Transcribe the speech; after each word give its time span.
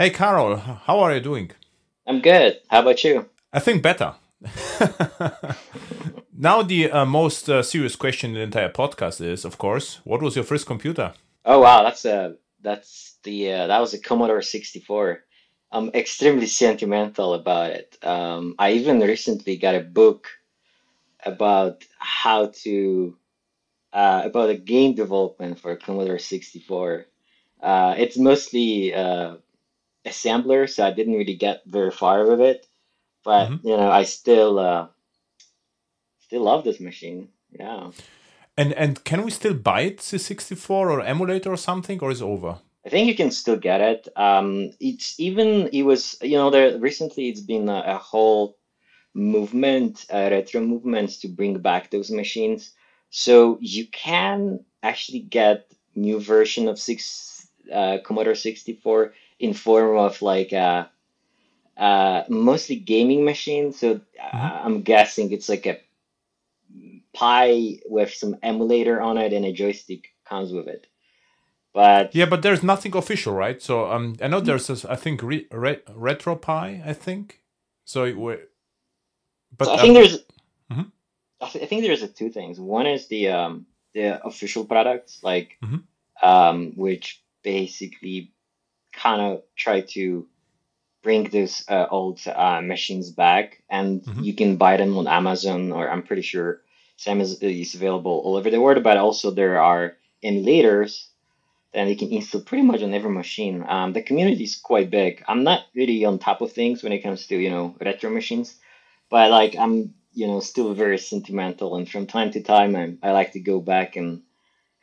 Hey, 0.00 0.08
Karol, 0.08 0.56
how 0.56 1.00
are 1.00 1.12
you 1.12 1.20
doing? 1.20 1.50
I'm 2.06 2.22
good. 2.22 2.58
How 2.68 2.80
about 2.80 3.04
you? 3.04 3.28
I 3.52 3.58
think 3.58 3.82
better. 3.82 4.14
now, 6.34 6.62
the 6.62 6.90
uh, 6.90 7.04
most 7.04 7.50
uh, 7.50 7.62
serious 7.62 7.96
question 7.96 8.30
in 8.30 8.36
the 8.36 8.40
entire 8.40 8.70
podcast 8.70 9.20
is, 9.20 9.44
of 9.44 9.58
course, 9.58 10.00
what 10.04 10.22
was 10.22 10.36
your 10.36 10.44
first 10.46 10.64
computer? 10.64 11.12
Oh 11.44 11.60
wow, 11.60 11.82
that's 11.82 12.06
a 12.06 12.36
that's 12.62 13.18
the 13.24 13.52
uh, 13.52 13.66
that 13.66 13.78
was 13.78 13.92
a 13.92 14.00
Commodore 14.00 14.40
64. 14.40 15.22
I'm 15.70 15.90
extremely 15.90 16.46
sentimental 16.46 17.34
about 17.34 17.72
it. 17.72 17.98
Um, 18.02 18.54
I 18.58 18.72
even 18.72 19.00
recently 19.00 19.58
got 19.58 19.74
a 19.74 19.80
book 19.80 20.28
about 21.26 21.84
how 21.98 22.46
to 22.62 23.18
uh, 23.92 24.22
about 24.24 24.48
a 24.48 24.56
game 24.56 24.94
development 24.94 25.58
for 25.58 25.76
Commodore 25.76 26.18
64. 26.18 27.04
Uh, 27.62 27.94
it's 27.98 28.16
mostly 28.16 28.94
uh, 28.94 29.34
assembler, 30.04 30.68
so 30.68 30.84
I 30.86 30.92
didn't 30.92 31.14
really 31.14 31.36
get 31.36 31.62
very 31.66 31.90
far 31.90 32.26
with 32.26 32.40
it. 32.40 32.66
But 33.24 33.48
Mhm. 33.50 33.64
you 33.64 33.76
know, 33.76 33.90
I 33.90 34.04
still 34.04 34.58
uh, 34.58 34.88
still 36.20 36.42
love 36.42 36.64
this 36.64 36.80
machine. 36.80 37.28
Yeah, 37.50 37.90
And 38.56 38.72
and 38.74 39.04
can 39.04 39.24
we 39.24 39.30
still 39.30 39.54
buy 39.54 39.82
it, 39.82 39.98
C64 40.00 40.70
or 40.70 41.00
emulator 41.02 41.50
or 41.52 41.56
something, 41.56 42.00
or 42.00 42.10
is 42.10 42.20
it 42.20 42.24
over? 42.24 42.58
I 42.86 42.88
think 42.88 43.08
you 43.08 43.14
can 43.14 43.30
still 43.30 43.56
get 43.56 43.80
it. 43.80 44.08
Um, 44.16 44.72
it's 44.80 45.18
even 45.20 45.68
it 45.72 45.82
was 45.82 46.16
you 46.22 46.36
know 46.36 46.50
there 46.50 46.78
recently 46.78 47.28
it's 47.28 47.40
been 47.40 47.68
a, 47.68 47.82
a 47.86 47.98
whole 47.98 48.56
movement, 49.14 50.06
uh, 50.12 50.28
retro 50.30 50.60
movements 50.60 51.18
to 51.18 51.28
bring 51.28 51.58
back 51.58 51.90
those 51.90 52.10
machines. 52.10 52.72
So 53.10 53.58
you 53.60 53.86
can 53.88 54.64
actually 54.82 55.20
get 55.20 55.66
new 55.94 56.20
version 56.20 56.68
of 56.68 56.78
six 56.78 57.46
uh, 57.72 57.98
Commodore 58.04 58.34
64 58.34 59.12
in 59.40 59.54
form 59.54 59.96
of 59.98 60.22
like 60.22 60.52
uh, 60.52 60.86
uh, 61.76 62.24
mostly 62.28 62.76
gaming 62.76 63.24
machine. 63.24 63.72
So 63.72 64.00
uh, 64.22 64.36
Mhm. 64.36 64.64
I'm 64.66 64.82
guessing 64.82 65.32
it's 65.32 65.48
like 65.48 65.66
a 65.66 65.80
Pi 67.12 67.78
with 67.86 68.14
some 68.14 68.36
emulator 68.42 69.00
on 69.00 69.18
it 69.18 69.32
and 69.32 69.44
a 69.44 69.52
joystick 69.52 70.08
comes 70.24 70.52
with 70.52 70.68
it. 70.68 70.86
But 71.74 72.14
Yeah, 72.14 72.26
but 72.26 72.42
there's 72.42 72.62
nothing 72.62 72.94
official, 72.96 73.34
right? 73.34 73.60
So 73.62 73.90
um, 73.90 74.16
I 74.22 74.28
know 74.28 74.40
there's 74.40 74.66
this, 74.68 74.84
I 74.84 74.96
think 74.96 75.22
re, 75.22 75.46
re, 75.50 75.76
RetroPie, 75.88 76.86
I 76.86 76.92
think. 76.92 77.42
So 77.84 78.04
it 78.04 78.16
were, 78.16 78.40
but 79.56 79.66
So 79.66 79.72
I 79.72 79.74
um, 79.76 79.80
think 79.80 79.94
there's, 79.94 80.18
Mhm. 80.70 80.92
I, 81.40 81.48
th- 81.48 81.64
I 81.64 81.66
think 81.66 81.82
there's 81.82 82.02
a 82.02 82.08
two 82.08 82.30
things. 82.30 82.60
One 82.60 82.86
is 82.86 83.08
the 83.08 83.28
um 83.28 83.66
the 83.94 84.24
official 84.24 84.64
products, 84.64 85.22
like 85.24 85.58
Mhm. 85.62 85.82
um 86.22 86.72
which 86.76 87.22
basically 87.42 88.32
kind 88.92 89.20
of 89.22 89.42
try 89.56 89.82
to 89.94 90.26
bring 91.02 91.24
those 91.24 91.64
uh, 91.68 91.86
old 91.90 92.20
uh, 92.34 92.60
machines 92.62 93.10
back, 93.10 93.62
and 93.70 94.02
Mhm. 94.06 94.24
you 94.24 94.34
can 94.34 94.56
buy 94.56 94.76
them 94.76 94.96
on 94.98 95.06
Amazon, 95.08 95.72
or 95.72 95.88
I'm 95.90 96.02
pretty 96.02 96.22
sure 96.22 96.60
Sam 96.96 97.20
is, 97.20 97.42
is 97.42 97.74
available 97.74 98.20
all 98.24 98.36
over 98.36 98.50
the 98.50 98.60
world. 98.60 98.82
But 98.82 98.96
also 98.98 99.30
there 99.30 99.60
are 99.60 99.96
emulators 100.24 101.06
that 101.72 101.88
you 101.88 101.96
can 101.96 102.10
install 102.12 102.40
pretty 102.42 102.62
much 102.64 102.82
on 102.82 102.94
every 102.94 103.10
machine. 103.10 103.64
Um, 103.68 103.92
the 103.92 104.02
community 104.02 104.44
is 104.44 104.56
quite 104.56 104.90
big. 104.90 105.22
I'm 105.28 105.44
not 105.44 105.62
really 105.74 106.04
on 106.04 106.18
top 106.18 106.40
of 106.40 106.52
things 106.52 106.82
when 106.82 106.92
it 106.92 107.00
comes 107.02 107.26
to 107.28 107.36
you 107.38 107.50
know 107.50 107.74
retro 107.80 108.10
machines, 108.10 108.58
but 109.10 109.30
like 109.30 109.56
I'm 109.56 109.94
you 110.12 110.26
know 110.28 110.40
still 110.40 110.74
very 110.74 110.98
sentimental, 110.98 111.76
and 111.76 111.88
from 111.88 112.06
time 112.06 112.30
to 112.32 112.42
time 112.42 112.76
I, 112.76 112.96
I 113.02 113.12
like 113.12 113.32
to 113.32 113.40
go 113.40 113.60
back 113.60 113.96
and 113.96 114.22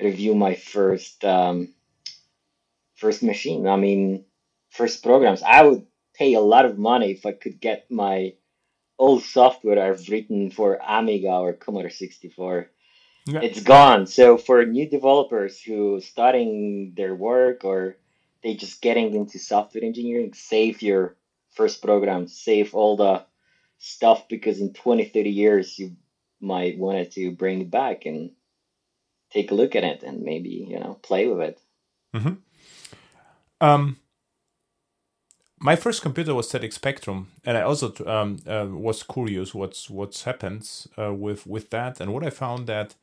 review 0.02 0.36
my 0.36 0.56
first 0.56 1.24
um, 1.26 1.70
first 2.98 3.24
machine. 3.24 3.68
I 3.68 3.78
mean, 3.78 4.26
first 4.70 5.04
programs. 5.04 5.42
I 5.42 5.64
would 5.64 5.86
pay 6.14 6.34
a 6.34 6.42
lot 6.42 6.66
of 6.66 6.78
money 6.78 7.12
if 7.12 7.26
I 7.26 7.32
could 7.32 7.62
get 7.62 7.90
my 7.90 8.34
old 9.00 9.24
software 9.24 9.80
I've 9.80 10.10
written 10.10 10.50
for 10.52 10.80
Amiga 10.86 11.34
or 11.34 11.54
Commodore 11.54 11.92
64 11.92 12.70
Yeah. 13.28 13.42
it's 13.42 13.62
gone. 13.62 14.08
So 14.08 14.38
for 14.38 14.66
new 14.66 14.90
developers 14.90 15.62
who 15.62 16.02
starting 16.02 16.94
their 16.96 17.14
work 17.14 17.64
or 17.64 17.98
they 18.42 18.56
just 18.56 18.82
getting 18.82 19.14
into 19.14 19.38
software 19.38 19.84
engineering, 19.84 20.34
save 20.34 20.82
your 20.82 21.16
first 21.52 21.82
program, 21.82 22.28
save 22.28 22.74
all 22.74 22.96
the 22.98 23.26
stuff 23.78 24.28
because 24.28 24.60
in 24.60 24.74
20, 24.74 25.06
30 25.06 25.30
years 25.30 25.78
you 25.78 25.96
might 26.40 26.78
want 26.78 26.98
it 27.00 27.12
to 27.12 27.32
bring 27.32 27.62
it 27.62 27.72
back 27.72 28.06
and 28.06 28.32
take 29.32 29.52
a 29.52 29.56
look 29.56 29.76
at 29.76 29.84
it 29.84 30.04
and 30.04 30.24
maybe, 30.24 30.66
you 30.70 30.80
know, 30.80 30.94
play 31.04 31.28
with 31.28 31.42
it. 31.42 31.60
Mm-hmm. 32.16 32.34
Um, 33.62 33.98
my 35.60 35.76
first 35.76 36.02
computer 36.02 36.36
was 36.36 36.50
ZX 36.50 36.74
Spectrum, 36.74 37.32
and 37.44 37.58
I 37.58 37.62
also 37.62 37.92
um, 38.06 38.38
uh, 38.48 38.68
was 38.70 39.02
curious 39.04 39.56
what's 39.56 39.90
what's 39.90 40.24
happens 40.24 40.88
uh, 41.00 41.14
with 41.14 41.48
with 41.48 41.70
that. 41.72 42.00
And 42.00 42.14
what 42.14 42.24
I 42.24 42.30
found 42.30 42.68
that 42.68 42.94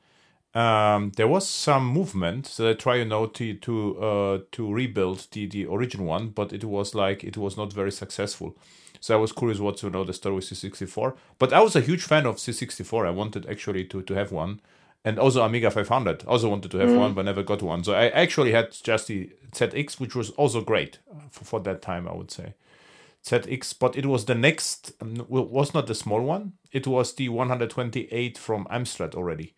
um, 0.54 1.12
there 1.16 1.28
was 1.28 1.48
some 1.48 1.86
movement 1.86 2.46
that 2.58 2.68
I 2.70 2.74
try 2.74 2.96
you 2.96 3.06
know 3.06 3.26
to 3.26 3.54
to 3.54 3.98
uh, 4.00 4.38
to 4.52 4.72
rebuild 4.72 5.28
the 5.32 5.46
the 5.46 5.66
original 5.66 6.06
one, 6.06 6.28
but 6.30 6.52
it 6.52 6.64
was 6.64 6.94
like 6.94 7.24
it 7.24 7.36
was 7.36 7.56
not 7.56 7.72
very 7.72 7.92
successful. 7.92 8.56
So 9.00 9.14
I 9.14 9.20
was 9.20 9.32
curious 9.32 9.60
what 9.60 9.78
to 9.78 9.90
know 9.90 10.04
the 10.04 10.14
story 10.14 10.36
with 10.36 10.44
C64. 10.46 11.16
But 11.38 11.52
I 11.52 11.60
was 11.62 11.76
a 11.76 11.80
huge 11.82 12.04
fan 12.04 12.26
of 12.26 12.40
C64. 12.40 13.06
I 13.06 13.10
wanted 13.10 13.46
actually 13.50 13.84
to 13.86 14.02
to 14.02 14.14
have 14.14 14.32
one. 14.32 14.60
And 15.04 15.18
also 15.18 15.42
Amiga 15.42 15.70
500. 15.70 16.24
Also 16.26 16.48
wanted 16.48 16.70
to 16.70 16.78
have 16.78 16.88
Mm. 16.90 16.98
one, 16.98 17.14
but 17.14 17.24
never 17.26 17.42
got 17.42 17.62
one. 17.62 17.84
So 17.84 17.92
I 17.92 18.08
actually 18.08 18.52
had 18.52 18.72
just 18.82 19.06
the 19.08 19.30
ZX, 19.52 20.00
which 20.00 20.14
was 20.14 20.30
also 20.30 20.62
great 20.62 20.98
for, 21.30 21.44
for 21.44 21.60
that 21.60 21.82
time, 21.82 22.08
I 22.08 22.14
would 22.14 22.30
say. 22.30 22.54
ZX, 23.22 23.78
but 23.78 23.96
it 23.96 24.06
was 24.06 24.24
the 24.24 24.34
next, 24.34 24.92
um, 25.00 25.26
was 25.28 25.74
not 25.74 25.86
the 25.86 25.94
small 25.94 26.20
one. 26.22 26.52
It 26.72 26.86
was 26.86 27.14
the 27.14 27.28
128 27.28 28.38
from 28.38 28.66
Amstrad 28.70 29.14
already. 29.14 29.54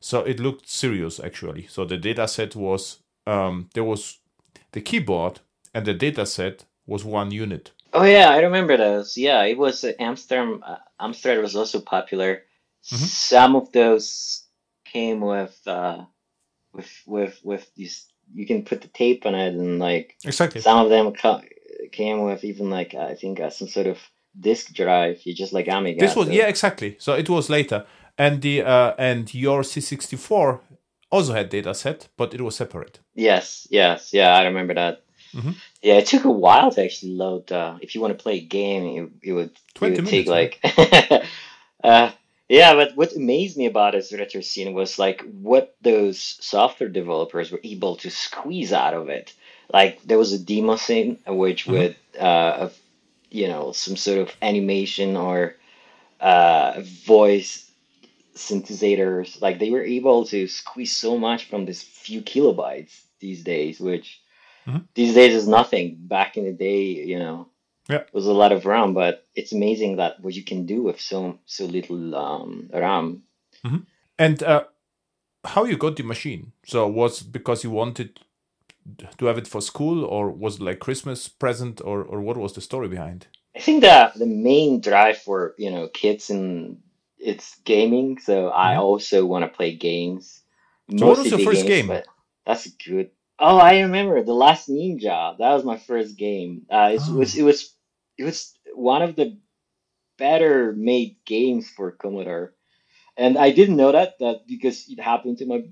So 0.00 0.20
it 0.20 0.40
looked 0.40 0.68
serious 0.68 1.18
actually. 1.20 1.66
So 1.68 1.84
the 1.84 1.98
Datasette 1.98 2.54
was, 2.56 2.98
um, 3.26 3.68
there 3.74 3.84
was 3.84 4.18
the 4.72 4.80
keyboard 4.80 5.40
and 5.74 5.86
the 5.86 5.94
Datasette 5.94 6.60
was 6.86 7.04
one 7.04 7.30
unit. 7.30 7.72
Oh 7.92 8.04
yeah, 8.04 8.30
I 8.30 8.38
remember 8.40 8.76
those. 8.76 9.16
Yeah, 9.16 9.42
it 9.44 9.56
was 9.58 9.82
uh, 9.84 9.92
Amsterdam. 9.98 10.62
Uh, 10.66 10.76
Amstrad 11.00 11.40
was 11.40 11.56
also 11.56 11.80
popular. 11.80 12.42
Mhm. 12.92 12.96
Some 12.98 13.56
of 13.56 13.72
those 13.72 14.42
came 14.96 15.20
with 15.20 15.56
uh, 15.66 15.98
with 16.72 16.90
with 17.06 17.34
with 17.44 17.64
these. 17.76 18.06
You 18.34 18.46
can 18.46 18.64
put 18.64 18.80
the 18.82 18.88
tape 18.88 19.22
on 19.28 19.34
it, 19.34 19.54
and 19.54 19.78
like 19.78 20.16
Exactly. 20.24 20.60
some 20.60 20.78
of 20.84 20.90
them 20.90 21.12
co- 21.22 21.42
came 21.92 22.18
with 22.28 22.42
even 22.44 22.70
like 22.78 22.94
I 22.94 23.14
think 23.14 23.40
uh, 23.40 23.50
some 23.50 23.68
sort 23.68 23.86
of 23.86 23.98
disk 24.48 24.72
drive. 24.72 25.16
You 25.24 25.34
just 25.34 25.52
like 25.52 25.68
Amiga. 25.68 26.00
This 26.00 26.16
was 26.16 26.26
so- 26.28 26.34
yeah, 26.34 26.48
exactly. 26.48 26.96
So 26.98 27.10
it 27.22 27.28
was 27.28 27.48
later, 27.48 27.84
and 28.18 28.42
the 28.42 28.62
uh, 28.62 28.94
and 28.98 29.32
your 29.34 29.62
C64 29.62 30.60
also 31.10 31.32
had 31.32 31.50
Datasette, 31.50 32.08
but 32.16 32.34
it 32.34 32.40
was 32.40 32.56
separate. 32.56 33.00
Yes, 33.14 33.66
yes, 33.70 34.12
yeah, 34.12 34.30
I 34.40 34.44
remember 34.44 34.74
that. 34.74 35.02
Mhm. 35.34 35.54
Yeah, 35.82 35.98
it 35.98 36.06
took 36.06 36.24
a 36.24 36.30
while 36.44 36.70
to 36.72 36.80
actually 36.84 37.14
load. 37.14 37.52
Uh, 37.52 37.78
if 37.80 37.94
you 37.94 38.00
want 38.02 38.18
to 38.18 38.22
play 38.22 38.38
a 38.38 38.46
game, 38.58 38.82
it, 39.22 39.28
it 39.28 39.32
would, 39.32 39.50
it 39.50 39.74
20 39.74 39.94
would 39.96 40.06
take 40.10 40.26
minutes, 40.26 40.30
like. 40.30 41.22
uh, 41.84 42.10
yeah, 42.48 42.74
but 42.74 42.96
what 42.96 43.14
amazed 43.16 43.56
me 43.56 43.66
about 43.66 43.92
this 43.92 44.12
retro 44.12 44.40
scene 44.40 44.72
was 44.74 44.98
like 44.98 45.22
what 45.40 45.74
those 45.82 46.20
software 46.40 46.88
developers 46.88 47.50
were 47.50 47.60
able 47.64 47.96
to 47.96 48.10
squeeze 48.10 48.72
out 48.72 48.94
of 48.94 49.08
it. 49.08 49.32
Like 49.72 50.02
there 50.02 50.18
was 50.18 50.32
a 50.32 50.38
demo 50.38 50.76
scene 50.76 51.18
which 51.26 51.66
Mhm. 51.66 51.72
with 51.72 51.96
uh, 52.20 52.56
of, 52.66 52.78
you 53.30 53.48
know, 53.48 53.72
some 53.72 53.96
sort 53.96 54.18
of 54.18 54.34
animation 54.42 55.16
or 55.16 55.56
uh, 56.20 56.82
voice 57.06 57.70
synthesizers. 58.34 59.40
Like 59.40 59.58
they 59.58 59.70
were 59.70 59.84
able 59.84 60.26
to 60.26 60.46
squeeze 60.48 60.94
so 60.96 61.18
much 61.18 61.44
from 61.46 61.64
this 61.66 61.82
few 61.82 62.22
kilobytes 62.22 63.00
these 63.20 63.42
days, 63.44 63.80
which 63.80 64.20
Mhm. 64.66 64.86
these 64.94 65.14
days 65.14 65.34
is 65.34 65.48
nothing. 65.48 65.96
Back 66.00 66.36
in 66.36 66.44
the 66.44 66.52
day, 66.52 66.82
you 66.82 67.18
know, 67.18 67.48
Yeah. 67.88 67.98
it 67.98 68.14
was 68.14 68.26
a 68.26 68.32
lot 68.32 68.52
of 68.52 68.66
RAM. 68.66 68.94
But 68.94 69.26
it's 69.34 69.52
amazing 69.52 69.96
that 69.96 70.20
what 70.20 70.34
you 70.34 70.44
can 70.44 70.66
do 70.66 70.82
with 70.82 71.00
so 71.00 71.38
so 71.46 71.64
little 71.66 72.14
um, 72.14 72.70
RAM. 72.72 73.22
And 74.18 74.42
uh, 74.42 74.64
how 75.44 75.64
you 75.64 75.76
got 75.76 75.96
the 75.96 76.02
machine? 76.02 76.52
So 76.64 76.86
was 76.88 77.22
because 77.22 77.64
you 77.64 77.70
wanted 77.70 78.20
to 79.18 79.26
have 79.26 79.38
it 79.38 79.46
for 79.48 79.60
school, 79.60 80.04
or 80.04 80.30
was 80.30 80.56
it 80.56 80.62
like 80.62 80.78
Christmas 80.78 81.28
present, 81.28 81.80
or 81.84 82.02
or 82.02 82.20
what 82.20 82.36
was 82.36 82.52
the 82.54 82.60
story 82.60 82.88
behind? 82.88 83.26
I 83.56 83.60
think 83.60 83.82
that 83.82 84.14
the 84.18 84.26
main 84.26 84.80
drive 84.80 85.18
for 85.18 85.54
you 85.58 85.70
know 85.70 85.88
kids 85.88 86.30
and 86.30 86.80
it's 87.18 87.56
gaming. 87.64 88.18
So 88.20 88.48
I 88.48 88.74
Mhm. 88.74 88.80
also 88.80 89.26
want 89.26 89.44
to 89.44 89.56
play 89.56 89.74
games. 89.76 90.42
So 90.96 91.06
what 91.06 91.18
was 91.18 91.30
your 91.30 91.40
first 91.40 91.66
game? 91.66 91.90
That's 92.46 92.66
good. 92.70 93.10
Oh, 93.38 93.58
I 93.58 93.80
remember 93.80 94.22
the 94.22 94.32
Last 94.32 94.68
Ninja. 94.68 95.36
That 95.38 95.52
was 95.54 95.64
my 95.64 95.76
first 95.78 96.16
game. 96.16 96.66
Uh, 96.70 96.92
it 96.94 97.02
Oh. 97.08 97.18
was 97.18 97.36
it 97.36 97.42
was 97.42 97.75
it 98.18 98.24
was 98.24 98.58
one 98.74 99.02
of 99.02 99.16
the 99.16 99.38
better 100.18 100.72
made 100.72 101.16
games 101.24 101.68
for 101.70 101.92
Commodore, 101.92 102.54
and 103.16 103.36
I 103.38 103.50
didn't 103.50 103.76
know 103.76 103.92
that 103.92 104.18
that 104.20 104.46
because 104.46 104.86
it 104.88 105.00
happened 105.00 105.38
to 105.38 105.46
my 105.46 105.64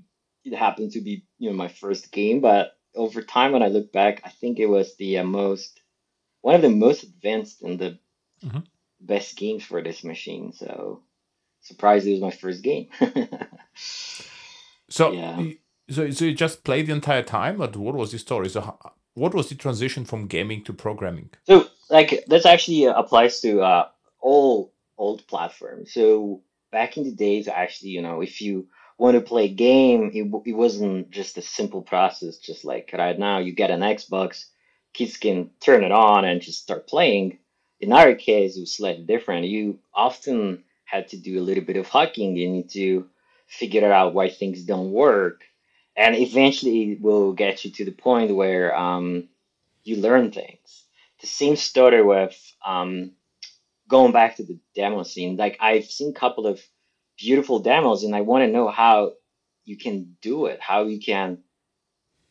it 0.43 0.53
happened 0.55 0.91
to 0.93 1.01
be 1.01 1.25
you 1.39 1.49
know 1.49 1.55
my 1.55 1.67
first 1.69 2.11
game. 2.11 2.41
But 2.41 2.77
over 2.95 3.21
time, 3.21 3.51
when 3.53 3.63
I 3.63 3.67
look 3.67 3.91
back, 3.91 4.21
I 4.25 4.29
think 4.29 4.59
it 4.59 4.67
was 4.67 4.95
the 4.97 5.19
uh, 5.19 5.23
most 5.23 5.81
one 6.41 6.55
of 6.55 6.61
the 6.61 6.69
most 6.69 7.03
advanced 7.03 7.61
and 7.63 7.79
the 7.79 7.99
Mhm. 8.45 8.65
best 8.99 9.37
games 9.37 9.63
for 9.63 9.81
this 9.81 10.03
machine. 10.03 10.53
So 10.53 11.03
surprised 11.61 12.07
it 12.07 12.11
was 12.11 12.21
my 12.21 12.31
first 12.31 12.63
game. 12.63 12.89
So, 14.89 15.11
Yeah. 15.13 15.43
so, 15.89 16.09
so 16.11 16.25
you 16.25 16.33
just 16.33 16.63
played 16.63 16.87
the 16.87 16.93
entire 16.93 17.23
time, 17.23 17.57
but 17.57 17.75
what 17.75 17.95
was 17.95 18.11
the 18.11 18.19
story? 18.19 18.49
So, 18.49 18.77
what 19.13 19.33
was 19.33 19.49
the 19.49 19.55
transition 19.55 20.05
from 20.05 20.27
gaming 20.27 20.63
to 20.65 20.73
programming? 20.73 21.29
So, 21.47 21.67
like, 21.89 22.25
this 22.27 22.45
actually 22.45 22.87
uh, 22.87 22.93
applies 22.93 23.41
to 23.41 23.61
uh, 23.61 23.87
all 24.19 24.73
old 24.97 25.25
platforms. 25.27 25.93
So, 25.93 26.41
back 26.71 26.97
in 26.97 27.03
the 27.03 27.11
days, 27.11 27.47
actually, 27.47 27.91
you 27.91 28.01
know, 28.01 28.21
if 28.21 28.41
you 28.41 28.67
want 28.97 29.15
to 29.15 29.21
play 29.21 29.45
a 29.45 29.53
game, 29.53 30.11
it, 30.13 30.49
it 30.49 30.53
wasn't 30.53 31.11
just 31.11 31.37
a 31.37 31.41
simple 31.41 31.81
process. 31.81 32.37
Just 32.37 32.65
like 32.65 32.91
right 32.93 33.17
now, 33.17 33.39
you 33.39 33.53
get 33.53 33.71
an 33.71 33.81
Xbox, 33.81 34.45
kids 34.93 35.17
can 35.17 35.51
turn 35.59 35.83
it 35.83 35.91
on 35.91 36.25
and 36.25 36.41
just 36.41 36.61
start 36.63 36.87
playing. 36.87 37.39
In 37.79 37.91
our 37.91 38.15
case, 38.15 38.55
it 38.57 38.61
was 38.61 38.73
slightly 38.73 39.03
different. 39.05 39.47
You 39.47 39.79
often 39.93 40.63
had 40.85 41.09
to 41.09 41.17
do 41.17 41.39
a 41.39 41.43
little 41.43 41.63
bit 41.63 41.77
of 41.77 41.87
hacking. 41.87 42.35
You 42.37 42.49
need 42.49 42.69
to 42.71 43.07
figure 43.47 43.91
out 43.91 44.13
why 44.13 44.29
things 44.29 44.63
don't 44.63 44.91
work. 44.91 45.41
And 45.97 46.15
eventually, 46.15 46.93
it 46.93 47.01
will 47.01 47.33
get 47.33 47.63
you 47.63 47.71
to 47.71 47.85
the 47.85 47.91
point 47.91 48.35
where 48.35 48.75
um, 48.75 49.29
you 49.83 49.97
learn 49.97 50.31
things 50.31 50.84
the 51.21 51.27
same 51.27 51.55
started 51.55 52.05
with 52.05 52.35
um, 52.65 53.11
going 53.87 54.11
back 54.11 54.37
to 54.37 54.43
the 54.43 54.59
demo 54.75 55.03
scene. 55.03 55.37
Like 55.37 55.57
I've 55.59 55.85
seen 55.85 56.09
a 56.09 56.19
couple 56.19 56.47
of 56.47 56.61
beautiful 57.17 57.59
demos, 57.59 58.03
and 58.03 58.15
I 58.15 58.21
want 58.21 58.43
to 58.43 58.51
know 58.51 58.67
how 58.67 59.13
you 59.63 59.77
can 59.77 60.15
do 60.21 60.47
it. 60.47 60.59
How 60.61 60.83
you 60.85 60.99
can 60.99 61.39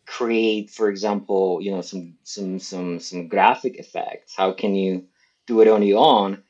create, 0.06 0.70
for 0.70 0.88
example, 0.88 1.58
you 1.60 1.70
know, 1.72 1.80
some 1.80 2.16
some 2.22 2.58
some 2.58 3.00
some 3.00 3.28
graphic 3.28 3.76
effects. 3.76 4.34
How 4.36 4.52
can 4.52 4.74
you 4.74 5.06
do 5.46 5.60
it 5.60 5.68
on 5.68 5.82
your 5.82 6.04
own? 6.04 6.42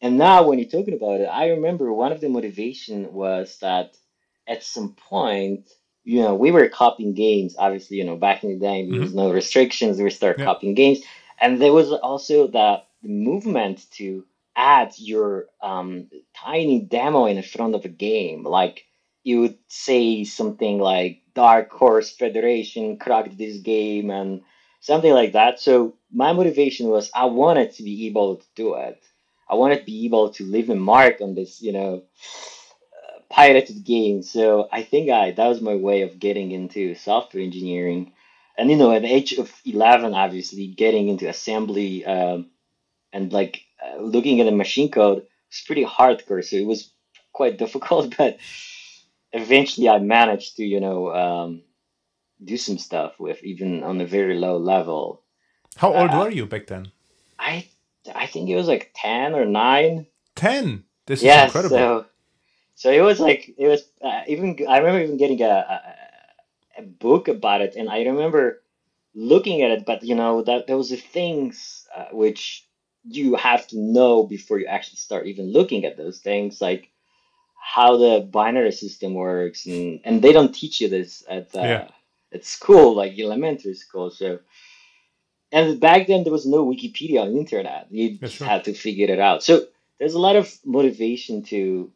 And 0.00 0.18
now, 0.18 0.46
when 0.46 0.58
you're 0.58 0.68
talking 0.68 0.94
about 0.94 1.20
it, 1.20 1.26
I 1.26 1.50
remember 1.50 1.92
one 1.92 2.12
of 2.12 2.20
the 2.20 2.28
motivation 2.28 3.12
was 3.12 3.58
that 3.60 3.96
at 4.46 4.62
some 4.62 4.94
point, 4.94 5.68
you 6.04 6.20
know, 6.20 6.34
we 6.34 6.50
were 6.50 6.68
copying 6.68 7.14
games. 7.14 7.56
Obviously, 7.58 7.96
you 7.96 8.04
know, 8.04 8.16
back 8.16 8.44
in 8.44 8.50
the 8.50 8.58
day, 8.58 8.88
there 8.90 9.00
was 9.00 9.14
no 9.14 9.32
restrictions. 9.32 10.00
We 10.00 10.10
start 10.10 10.38
Yeah. 10.38 10.44
copying 10.44 10.74
games, 10.74 11.00
and 11.38 11.60
there 11.60 11.72
was 11.72 11.92
also 11.92 12.46
the, 12.48 12.82
movement 13.02 13.86
to 13.92 14.24
add 14.56 14.92
your 14.98 15.46
um, 15.62 16.08
tiny 16.34 16.80
demo 16.80 17.26
in 17.26 17.42
front 17.42 17.74
of 17.74 17.84
a 17.84 17.88
game. 17.88 18.44
Like 18.44 18.84
you 19.22 19.40
would 19.40 19.58
say 19.68 20.24
something 20.24 20.78
like 20.78 21.22
Dark 21.34 21.70
Horse 21.70 22.10
Federation 22.10 22.98
cracked 22.98 23.36
this 23.36 23.58
game 23.58 24.10
and 24.10 24.42
something 24.80 25.12
like 25.12 25.32
that. 25.32 25.60
So 25.60 25.96
my 26.12 26.32
motivation 26.32 26.88
was 26.88 27.10
I 27.14 27.26
wanted 27.26 27.72
to 27.74 27.82
be 27.82 28.06
able 28.06 28.36
to 28.36 28.46
do 28.54 28.74
it. 28.74 29.02
I 29.48 29.54
wanted 29.54 29.80
to 29.80 29.84
be 29.84 30.06
able 30.06 30.30
to 30.30 30.44
leave 30.44 30.70
a 30.70 30.74
mark 30.74 31.20
on 31.20 31.34
this, 31.34 31.62
you 31.62 31.72
know, 31.72 32.02
uh, 32.02 33.20
pirated 33.30 33.84
game. 33.84 34.22
So 34.22 34.68
I 34.72 34.82
think 34.82 35.10
I 35.10 35.32
that 35.32 35.48
was 35.48 35.60
my 35.60 35.74
way 35.74 36.02
of 36.02 36.18
getting 36.18 36.50
into 36.50 36.94
software 36.94 37.42
engineering. 37.42 38.12
And 38.58 38.70
you 38.70 38.76
know, 38.76 38.90
at 38.92 39.02
the 39.02 39.12
age 39.12 39.32
of 39.34 39.52
eleven, 39.64 40.14
obviously 40.14 40.66
getting 40.68 41.08
into 41.08 41.28
assembly 41.28 42.04
um, 42.06 42.50
and 43.12 43.32
like 43.32 43.60
uh, 43.84 44.00
looking 44.00 44.40
at 44.40 44.44
the 44.44 44.52
machine 44.52 44.90
code 44.90 45.18
was 45.50 45.62
pretty 45.66 45.84
hardcore. 45.84 46.44
So 46.44 46.56
it 46.56 46.66
was 46.66 46.90
quite 47.32 47.58
difficult, 47.64 48.16
but 48.16 48.38
eventually 49.32 49.88
I 49.88 49.98
managed 49.98 50.56
to, 50.56 50.64
you 50.64 50.80
know, 50.80 51.12
um, 51.14 51.62
do 52.42 52.56
some 52.56 52.78
stuff 52.78 53.18
with 53.18 53.42
even 53.44 53.82
on 53.82 54.00
a 54.00 54.06
very 54.06 54.38
low 54.38 54.56
level. 54.58 55.22
How 55.76 55.92
old 55.94 56.10
Uh, 56.10 56.18
were 56.18 56.30
you 56.30 56.46
back 56.46 56.66
then? 56.66 56.90
I 57.38 57.66
I 58.14 58.26
think 58.26 58.48
it 58.48 58.56
was 58.56 58.68
like 58.68 58.90
ten 58.94 59.34
or 59.34 59.44
nine. 59.44 60.06
10. 60.36 60.84
This 61.06 61.20
is 61.20 61.24
yeah, 61.24 61.44
incredible. 61.44 61.76
so 61.76 62.06
so 62.74 62.90
it 62.90 63.00
was 63.00 63.20
like 63.20 63.54
it 63.58 63.68
was 63.68 63.82
uh, 64.02 64.22
even 64.28 64.56
I 64.68 64.78
remember 64.78 65.02
even 65.02 65.16
getting 65.16 65.40
a, 65.42 65.48
a 65.48 65.80
a 66.78 66.82
book 66.82 67.28
about 67.28 67.60
it, 67.62 67.76
and 67.76 67.88
I 67.88 68.02
remember 68.04 68.62
looking 69.14 69.62
at 69.62 69.70
it, 69.70 69.86
but 69.86 70.02
you 70.04 70.14
know 70.14 70.42
that 70.42 70.66
those 70.66 70.92
are 70.92 70.96
things 70.96 71.86
uh, 71.96 72.06
which 72.12 72.66
you 73.08 73.36
have 73.36 73.66
to 73.68 73.78
know 73.78 74.24
before 74.24 74.58
you 74.58 74.66
actually 74.66 74.96
start 74.96 75.26
even 75.26 75.52
looking 75.52 75.84
at 75.84 75.96
those 75.96 76.18
things, 76.18 76.60
like 76.60 76.90
how 77.58 77.96
the 77.96 78.20
binary 78.20 78.72
system 78.72 79.14
works, 79.14 79.66
and 79.66 80.00
and 80.04 80.22
they 80.22 80.32
don't 80.32 80.54
teach 80.54 80.80
you 80.80 80.88
this 80.88 81.24
at 81.28 81.54
uh, 81.56 81.62
Yeah. 81.62 81.88
at 82.32 82.44
school, 82.44 82.94
like 82.94 83.18
elementary 83.18 83.74
school, 83.74 84.10
so. 84.10 84.40
And 85.52 85.80
back 85.80 86.06
then, 86.06 86.24
there 86.24 86.32
was 86.32 86.46
no 86.46 86.66
Wikipedia 86.66 87.22
on 87.22 87.32
the 87.32 87.38
internet. 87.38 87.86
You 87.90 88.08
Yeah, 88.10 88.18
just 88.20 88.34
sure. 88.36 88.46
had 88.46 88.64
to 88.64 88.74
figure 88.74 89.08
it 89.08 89.20
out. 89.20 89.42
So 89.42 89.66
there's 89.98 90.14
a 90.14 90.18
lot 90.18 90.36
of 90.36 90.52
motivation 90.64 91.42
to, 91.44 91.92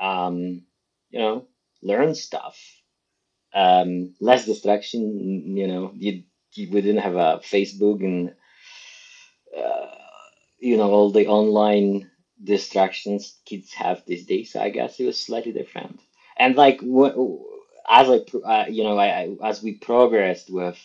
um, 0.00 0.62
you 1.10 1.18
know, 1.18 1.46
learn 1.82 2.14
stuff. 2.14 2.58
Um, 3.54 4.14
less 4.20 4.46
distraction. 4.46 5.56
You 5.56 5.66
know, 5.68 5.92
you, 5.94 6.24
you 6.54 6.70
we 6.70 6.80
didn't 6.80 7.02
have 7.02 7.14
a 7.14 7.40
Facebook 7.42 8.00
and, 8.04 8.34
uh, 9.56 9.86
you 10.58 10.76
know, 10.76 10.90
all 10.90 11.10
the 11.10 11.28
online 11.28 12.10
distractions 12.42 13.38
kids 13.46 13.72
have 13.74 14.02
these 14.06 14.26
days. 14.26 14.52
So 14.52 14.60
I 14.60 14.70
guess 14.70 14.98
it 14.98 15.06
was 15.06 15.18
slightly 15.18 15.52
different. 15.52 16.00
And 16.36 16.56
like, 16.56 16.82
as 16.82 18.10
I, 18.10 18.24
uh, 18.44 18.66
you 18.68 18.82
know, 18.82 18.98
I, 18.98 19.06
I 19.06 19.36
as 19.48 19.62
we 19.62 19.74
progressed 19.74 20.50
with 20.50 20.78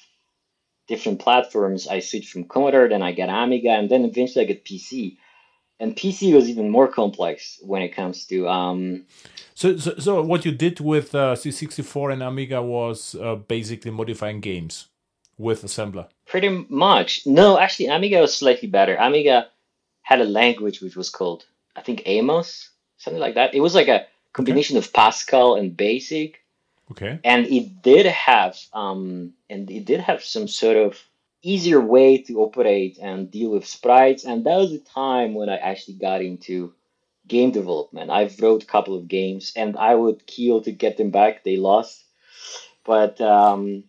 different 0.90 1.20
platforms. 1.20 1.88
I 1.88 2.00
switched 2.00 2.34
from 2.34 2.46
Commodore, 2.46 2.90
then 2.90 3.04
I 3.04 3.14
got 3.14 3.30
Amiga, 3.30 3.70
and 3.70 3.90
then 3.90 4.04
eventually 4.04 4.44
I 4.44 4.52
got 4.52 4.66
PC. 4.66 5.18
And 5.80 5.96
PC 5.96 6.34
was 6.34 6.50
even 6.50 6.70
more 6.70 6.88
complex 6.88 7.58
when 7.62 7.82
it 7.82 7.90
comes 7.90 8.26
to 8.26 8.48
um, 8.50 9.06
So, 9.56 9.78
so, 9.78 9.96
so 9.98 10.22
what 10.22 10.44
you 10.46 10.52
did 10.52 10.80
with 10.80 11.16
uh, 11.16 11.36
C64 11.36 12.14
and 12.14 12.24
Amiga 12.24 12.62
was 12.62 13.16
uh, 13.16 13.36
basically 13.36 13.92
modifying 13.92 14.42
games 14.42 14.88
with 15.38 15.64
assembler. 15.64 16.08
pretty 16.28 16.66
much. 16.70 17.26
No, 17.26 17.58
actually, 17.58 17.88
Amiga 17.88 18.20
was 18.20 18.36
slightly 18.36 18.68
better. 18.68 18.96
Amiga 18.98 19.48
had 20.02 20.20
a 20.20 20.26
language 20.26 20.82
which 20.82 20.98
was 20.98 21.10
called, 21.10 21.46
I 21.78 21.82
think, 21.82 22.02
Amos, 22.06 22.70
something 22.98 23.22
like 23.22 23.36
that. 23.36 23.54
It 23.56 23.62
was 23.62 23.74
like 23.74 23.88
a 23.88 24.06
combination 24.34 24.78
of 24.78 24.92
Pascal 24.92 25.56
and 25.56 25.76
Basic. 25.78 26.42
Okay. 26.92 27.20
and 27.24 27.46
it 27.46 27.84
did 27.84 28.08
have 28.08 28.58
um 28.74 29.34
and 29.48 29.70
it 29.70 29.86
did 29.86 30.00
have 30.00 30.24
some 30.24 30.48
sort 30.48 30.76
of 30.76 30.98
easier 31.42 31.80
way 31.80 32.18
to 32.24 32.42
operate 32.42 32.98
and 33.02 33.32
deal 33.32 33.52
with 33.52 33.66
sprites 33.66 34.26
and 34.26 34.46
that 34.46 34.58
was 34.58 34.72
the 34.72 34.80
time 34.80 35.34
when 35.34 35.50
i 35.50 35.56
actually 35.56 35.96
got 35.96 36.22
into 36.22 36.74
game 37.28 37.52
development 37.52 38.10
i've 38.10 38.40
wrote 38.42 38.64
a 38.64 38.66
couple 38.68 38.96
of 38.98 39.08
games 39.08 39.54
and 39.56 39.78
i 39.78 39.94
would 39.96 40.26
kill 40.26 40.62
to 40.62 40.72
get 40.72 40.98
them 40.98 41.12
back 41.12 41.44
they 41.44 41.58
lost 41.58 42.04
but 42.86 43.22
um 43.22 43.84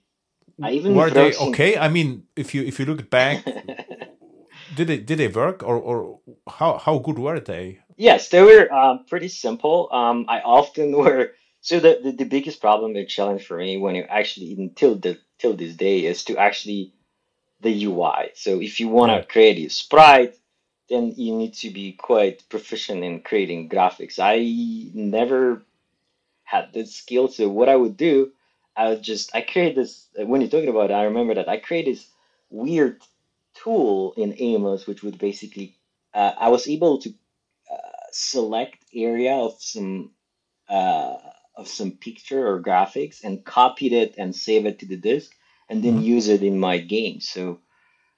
i 0.63 0.71
even 0.73 0.95
were 0.95 1.11
they 1.11 1.33
some- 1.33 1.49
okay? 1.49 1.77
I 1.77 1.89
mean, 1.89 2.25
if 2.37 2.55
you 2.55 2.63
if 2.63 2.79
you 2.79 2.85
look 2.87 3.09
back, 3.11 3.45
did 4.77 4.87
they 4.89 4.99
did 4.99 5.19
they 5.19 5.29
work 5.29 5.63
or 5.63 5.77
or 5.77 6.21
how 6.49 6.79
how 6.79 6.99
good 6.99 7.19
were 7.19 7.41
they? 7.41 7.81
Yes, 7.97 8.29
they 8.29 8.43
were 8.43 8.73
um, 8.73 9.05
pretty 9.09 9.29
simple. 9.29 9.89
Um, 9.93 10.27
I 10.29 10.41
often 10.41 10.93
were 11.03 11.33
so 11.61 11.81
the, 11.81 12.01
the 12.03 12.13
the 12.13 12.25
biggest 12.25 12.61
problem 12.61 12.97
and 12.97 13.09
challenge 13.09 13.47
for 13.47 13.57
me 13.57 13.79
when 13.79 13.95
you 13.95 14.05
actually 14.05 14.53
until 14.59 14.97
the 14.97 15.19
till 15.39 15.55
this 15.55 15.75
day 15.77 16.05
is 16.05 16.25
to 16.25 16.37
actually 16.37 16.93
the 17.61 17.85
UI. 17.85 18.31
So 18.35 18.61
if 18.61 18.81
you 18.81 18.89
want 18.89 19.13
to 19.13 19.31
create 19.31 19.59
a 19.59 19.69
sprite, 19.71 20.37
then 20.89 21.15
you 21.17 21.37
need 21.37 21.55
to 21.55 21.71
be 21.71 21.93
quite 21.93 22.49
proficient 22.49 23.05
in 23.05 23.21
creating 23.21 23.69
graphics. 23.69 24.19
I 24.19 24.91
never 24.95 25.63
had 26.43 26.73
that 26.73 26.89
skill. 26.89 27.29
So 27.29 27.49
what 27.49 27.69
I 27.69 27.77
would 27.77 27.97
do, 27.97 28.33
I 28.77 28.89
would 28.89 29.03
just 29.03 29.35
I 29.35 29.43
create 29.43 29.77
this 29.77 30.09
when 30.17 30.41
you're 30.41 30.51
talking 30.51 30.69
about 30.69 30.91
it, 30.91 30.95
I 30.95 31.05
remember 31.05 31.35
that 31.35 31.49
I 31.49 31.59
created 31.59 31.97
this 31.97 32.07
weird 32.51 33.01
tool 33.55 34.15
in 34.17 34.35
Amos, 34.39 34.87
which 34.87 35.03
would 35.03 35.19
basically 35.19 35.77
uh, 36.13 36.33
I 36.39 36.49
was 36.49 36.67
able 36.67 36.99
to 37.03 37.11
uh, 37.71 37.77
select 38.11 38.79
area 38.95 39.35
of 39.35 39.61
some 39.61 40.11
uh, 40.69 41.17
of 41.57 41.69
some 41.69 41.93
picture 41.93 42.47
or 42.49 42.63
graphics 42.63 43.23
and 43.23 43.45
copied 43.45 43.93
it 43.93 44.15
and 44.19 44.35
save 44.35 44.67
it 44.67 44.81
to 44.81 44.87
the 44.87 44.97
disk 44.97 45.33
and 45.71 45.83
then 45.85 45.97
Mhm. 45.99 46.05
use 46.15 46.29
it 46.29 46.43
in 46.43 46.59
my 46.59 46.77
game. 46.79 47.21
So 47.21 47.61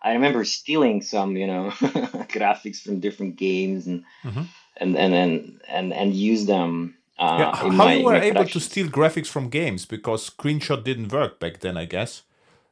I 0.02 0.14
remember 0.14 0.44
stealing 0.44 1.02
some, 1.02 1.36
you 1.36 1.46
know, 1.46 1.70
graphics 2.36 2.80
from 2.82 2.98
different 2.98 3.36
games 3.36 3.86
and 3.86 4.04
Mhm. 4.24 4.46
and 4.78 4.96
and 4.96 5.14
and 5.14 5.60
and, 5.68 5.92
and 5.92 6.14
use 6.14 6.46
them. 6.46 6.96
Uh, 7.18 7.36
yeah, 7.40 7.54
how 7.54 7.68
my, 7.68 7.94
you 7.94 8.04
were 8.04 8.16
able 8.16 8.46
to 8.46 8.58
steal 8.58 8.88
graphics 8.88 9.28
from 9.28 9.48
games 9.48 9.86
because 9.86 10.28
screenshot 10.28 10.82
didn't 10.82 11.12
work 11.12 11.38
back 11.38 11.60
then, 11.60 11.76
I 11.76 11.84
guess. 11.84 12.22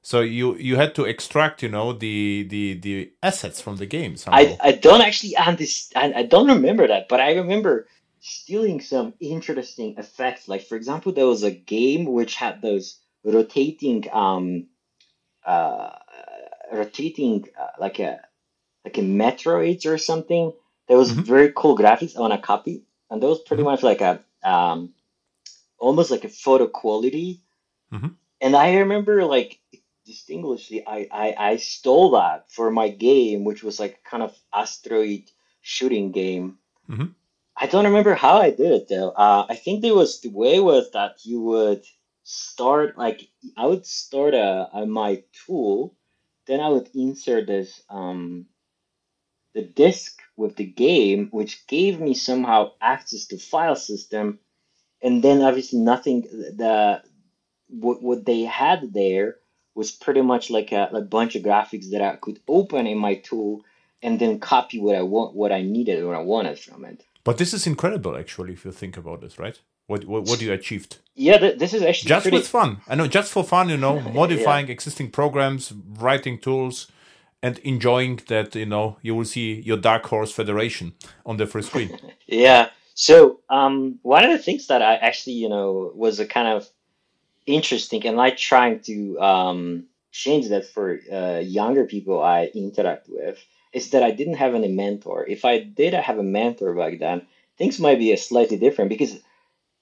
So 0.02 0.22
you 0.22 0.56
you 0.56 0.76
had 0.76 0.94
to 0.94 1.04
extract, 1.04 1.62
you 1.62 1.68
know, 1.68 1.92
the 1.92 2.16
the 2.54 2.74
the 2.86 3.12
assets 3.22 3.60
from 3.60 3.76
the 3.76 3.86
game 3.86 4.16
somehow. 4.16 4.40
I, 4.40 4.70
I 4.70 4.72
don't 4.72 5.02
actually 5.02 5.36
understand. 5.36 6.14
I 6.16 6.24
don't 6.32 6.48
remember 6.48 6.88
that, 6.88 7.06
but 7.08 7.20
I 7.20 7.34
remember 7.34 7.86
stealing 8.20 8.80
some 8.80 9.12
interesting 9.20 9.94
effects. 9.98 10.48
Like 10.48 10.62
for 10.66 10.76
example, 10.76 11.12
there 11.12 11.26
was 11.26 11.42
a 11.44 11.50
game 11.50 12.06
which 12.06 12.34
had 12.34 12.62
those 12.62 12.96
rotating, 13.24 14.04
um, 14.12 14.66
uh, 15.46 15.90
rotating 16.72 17.44
uh, 17.58 17.68
like 17.78 17.98
a 18.00 18.20
like 18.84 18.98
a 18.98 19.02
Metroids 19.02 19.86
or 19.86 19.98
something. 19.98 20.52
There 20.88 20.98
was 20.98 21.12
Mhm. 21.12 21.24
very 21.24 21.52
cool 21.56 21.76
graphics 21.76 22.18
on 22.18 22.32
a 22.32 22.38
copy, 22.38 22.84
and 23.10 23.22
that 23.22 23.28
was 23.28 23.40
pretty 23.40 23.62
Mhm. 23.62 23.66
much 23.66 23.82
like 23.82 24.00
a 24.00 24.24
um, 24.44 24.94
almost 25.78 26.10
like 26.10 26.24
a 26.24 26.28
photo 26.28 26.66
quality. 26.68 27.40
Mhm. 27.92 28.16
And 28.40 28.56
I 28.56 28.76
remember 28.78 29.24
like 29.24 29.58
distinguishedly, 30.06 30.86
I, 30.86 31.08
I 31.12 31.34
I 31.50 31.56
stole 31.56 32.10
that 32.12 32.50
for 32.50 32.70
my 32.70 32.88
game, 32.88 33.44
which 33.44 33.62
was 33.62 33.78
like 33.80 34.02
kind 34.04 34.22
of 34.22 34.34
asteroid 34.52 35.24
shooting 35.62 36.10
game. 36.12 36.58
Mhm. 36.88 37.14
I 37.56 37.66
don't 37.66 37.84
remember 37.84 38.14
how 38.14 38.38
I 38.38 38.50
did 38.50 38.72
it 38.72 38.88
though. 38.88 39.10
Uh, 39.10 39.46
I 39.48 39.54
think 39.56 39.82
there 39.82 39.94
was 39.94 40.20
the 40.20 40.30
way 40.30 40.58
was 40.60 40.90
that 40.92 41.24
you 41.24 41.40
would 41.42 41.84
start 42.30 42.96
like 42.96 43.28
I 43.56 43.66
would 43.66 43.84
start 43.84 44.34
a, 44.34 44.68
a 44.72 44.86
my 44.86 45.22
tool, 45.44 45.96
then 46.46 46.60
I 46.60 46.68
would 46.68 46.88
insert 46.94 47.46
this 47.46 47.82
um 47.90 48.46
the 49.54 49.62
disk 49.62 50.20
with 50.36 50.54
the 50.54 50.64
game, 50.64 51.28
which 51.32 51.66
gave 51.66 52.00
me 52.00 52.14
somehow 52.14 52.70
access 52.80 53.26
to 53.26 53.38
file 53.38 53.74
system, 53.74 54.38
and 55.02 55.24
then 55.24 55.42
obviously 55.42 55.80
nothing 55.80 56.22
the 56.22 57.02
what 57.68 58.00
what 58.02 58.24
they 58.24 58.42
had 58.42 58.92
there 58.92 59.36
was 59.74 59.90
pretty 59.90 60.22
much 60.22 60.50
like 60.50 60.70
a, 60.72 60.88
a 60.92 61.00
bunch 61.00 61.34
of 61.34 61.42
graphics 61.42 61.90
that 61.90 62.02
I 62.02 62.16
could 62.16 62.38
open 62.46 62.86
in 62.86 62.98
my 62.98 63.14
tool 63.16 63.62
and 64.02 64.20
then 64.20 64.38
copy 64.38 64.78
what 64.80 64.94
I 64.94 65.02
want 65.02 65.34
what 65.34 65.52
I 65.52 65.62
needed 65.62 66.02
or 66.02 66.14
I 66.14 66.22
wanted 66.22 66.58
from 66.58 66.84
it. 66.84 67.04
But 67.24 67.38
this 67.38 67.52
is 67.52 67.66
incredible, 67.66 68.16
actually, 68.16 68.52
if 68.54 68.64
you 68.64 68.72
think 68.72 68.96
about 68.96 69.22
it, 69.24 69.38
right? 69.38 69.60
What 69.90 70.04
what, 70.04 70.22
what 70.28 70.40
you 70.40 70.52
achieved 70.52 70.98
Yeah, 71.16 71.38
th- 71.38 71.58
this 71.58 71.74
is 71.74 71.82
actually 71.82 72.10
just 72.10 72.24
pretty, 72.24 72.36
with 72.36 72.46
fun. 72.46 72.80
I 72.86 72.94
know, 72.94 73.08
just 73.08 73.32
for 73.32 73.42
fun, 73.42 73.68
you 73.68 73.76
know, 73.76 73.98
modifying 74.20 74.68
existing 74.68 75.10
programs, 75.10 75.72
writing 76.06 76.38
tools, 76.38 76.86
and 77.42 77.58
enjoying 77.58 78.20
that. 78.28 78.54
You 78.54 78.66
know, 78.66 78.98
you 79.02 79.16
will 79.16 79.24
see 79.24 79.60
your 79.68 79.78
Dark 79.78 80.06
Horse 80.06 80.32
Federation 80.32 80.92
on 81.26 81.38
the 81.38 81.46
first 81.46 81.68
screen. 81.70 81.90
Yeah. 82.28 82.68
So 82.94 83.40
um, 83.48 83.98
one 84.02 84.24
of 84.24 84.30
the 84.30 84.38
things 84.38 84.68
that 84.68 84.82
I 84.82 84.94
actually, 85.08 85.38
you 85.42 85.48
know, 85.48 85.90
was 85.96 86.20
a 86.20 86.26
kind 86.26 86.46
of 86.46 86.68
interesting, 87.46 88.06
and 88.06 88.16
like 88.16 88.36
trying 88.36 88.78
to 88.90 89.18
um, 89.30 89.84
change 90.12 90.48
that 90.50 90.66
for 90.74 91.00
uh, 91.12 91.40
younger 91.42 91.84
people 91.86 92.22
I 92.22 92.50
interact 92.54 93.06
with, 93.08 93.38
is 93.72 93.90
that 93.90 94.04
I 94.04 94.12
didn't 94.12 94.38
have 94.42 94.54
any 94.54 94.68
mentor. 94.68 95.26
If 95.26 95.44
I 95.44 95.58
did 95.58 95.94
have 95.94 96.18
a 96.18 96.32
mentor 96.38 96.74
back 96.74 97.00
then, 97.00 97.26
things 97.58 97.80
might 97.80 97.98
be 97.98 98.16
slightly 98.16 98.58
different 98.58 98.90
because 98.90 99.18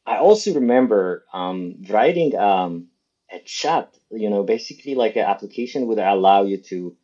I 0.08 0.18
also 0.18 0.54
remember 0.54 1.24
um, 1.32 1.76
writing 1.90 2.36
um, 2.36 2.88
a 3.32 3.40
chat. 3.40 3.94
You 4.10 4.30
know, 4.30 4.42
basically 4.44 4.94
like 4.94 5.16
an 5.16 5.24
application 5.26 5.86
would 5.88 5.98
allow 5.98 6.42
you 6.44 6.58
to 6.70 6.96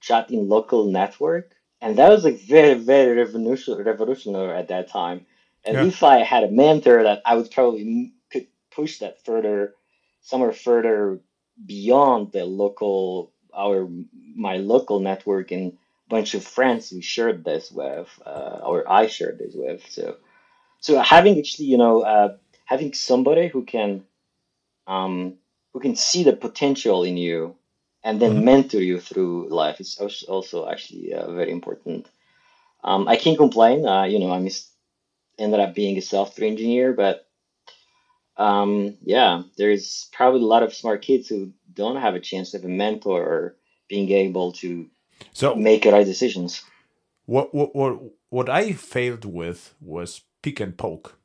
chat 0.00 0.30
in 0.30 0.48
local 0.48 0.90
network, 0.90 1.52
and 1.80 1.98
that 1.98 2.10
was 2.10 2.24
like 2.24 2.40
very, 2.40 2.74
very 2.74 3.16
revolutionary, 3.16 3.84
revolutionary 3.84 4.56
at 4.58 4.68
that 4.68 4.88
time. 4.88 5.26
And 5.64 5.76
Yeah. 5.76 5.84
if 5.84 6.02
I 6.02 6.18
had 6.18 6.44
a 6.44 6.50
mentor, 6.50 7.02
that 7.04 7.22
I 7.24 7.36
would 7.36 7.50
probably 7.50 7.82
m- 7.82 8.12
could 8.30 8.46
push 8.70 8.98
that 9.00 9.24
further, 9.24 9.74
somewhere 10.20 10.52
further 10.52 11.20
beyond 11.66 12.32
the 12.32 12.44
local, 12.44 13.32
our 13.54 13.88
my 14.34 14.56
local 14.58 15.00
network 15.00 15.50
and 15.52 15.76
bunch 16.08 16.34
of 16.34 16.44
friends 16.44 16.92
we 16.92 17.02
shared 17.02 17.44
this 17.44 17.70
with, 17.70 18.08
uh, 18.26 18.60
or 18.64 18.90
I 18.90 19.06
shared 19.06 19.38
this 19.38 19.54
with. 19.54 19.84
So, 19.90 20.16
so 20.80 21.00
having 21.00 21.38
actually, 21.38 21.66
you 21.66 21.78
know, 21.78 22.00
uh, 22.02 22.36
having 22.68 22.94
somebody 22.94 23.48
who 23.48 23.64
can, 23.64 24.04
um, 24.86 25.34
who 25.72 25.80
can 25.80 25.96
see 25.96 26.24
the 26.24 26.36
potential 26.36 27.04
in 27.04 27.16
you, 27.16 27.56
and 28.04 28.20
then 28.20 28.32
Mhm. 28.32 28.44
mentor 28.44 28.82
you 28.82 29.00
through 29.00 29.48
life 29.48 29.80
is 29.80 29.98
also 30.28 30.68
actually 30.68 31.12
uh, 31.14 31.30
very 31.32 31.52
important. 31.52 32.08
Um, 32.84 33.08
I 33.08 33.16
can't 33.16 33.38
complain. 33.38 33.86
Uh, 33.86 34.04
you 34.04 34.18
know, 34.20 34.32
I 34.32 34.40
mis- 34.40 34.70
ended 35.38 35.60
up 35.60 35.74
being 35.74 35.98
a 35.98 36.02
software 36.02 36.48
engineer, 36.48 36.92
but 36.94 37.26
um, 38.36 38.96
yeah, 39.02 39.42
there's 39.56 40.08
probably 40.12 40.40
a 40.42 40.46
lot 40.54 40.62
of 40.62 40.74
smart 40.74 41.02
kids 41.02 41.28
who 41.28 41.52
don't 41.72 41.96
have 41.96 42.14
a 42.16 42.20
chance 42.20 42.50
to 42.52 42.58
have 42.58 42.64
a 42.64 42.68
mentor 42.68 43.22
or 43.22 43.56
being 43.88 44.10
able 44.10 44.52
to 44.52 44.86
So 45.32 45.54
make 45.56 45.82
the 45.84 45.92
right 45.92 46.06
decisions. 46.06 46.62
what 47.26 47.54
what 47.54 47.74
what 47.74 48.00
what 48.30 48.48
I 48.48 48.72
failed 48.72 49.24
with 49.24 49.74
was 49.80 50.22
peek 50.42 50.60
and 50.60 50.76
poke. 50.76 51.17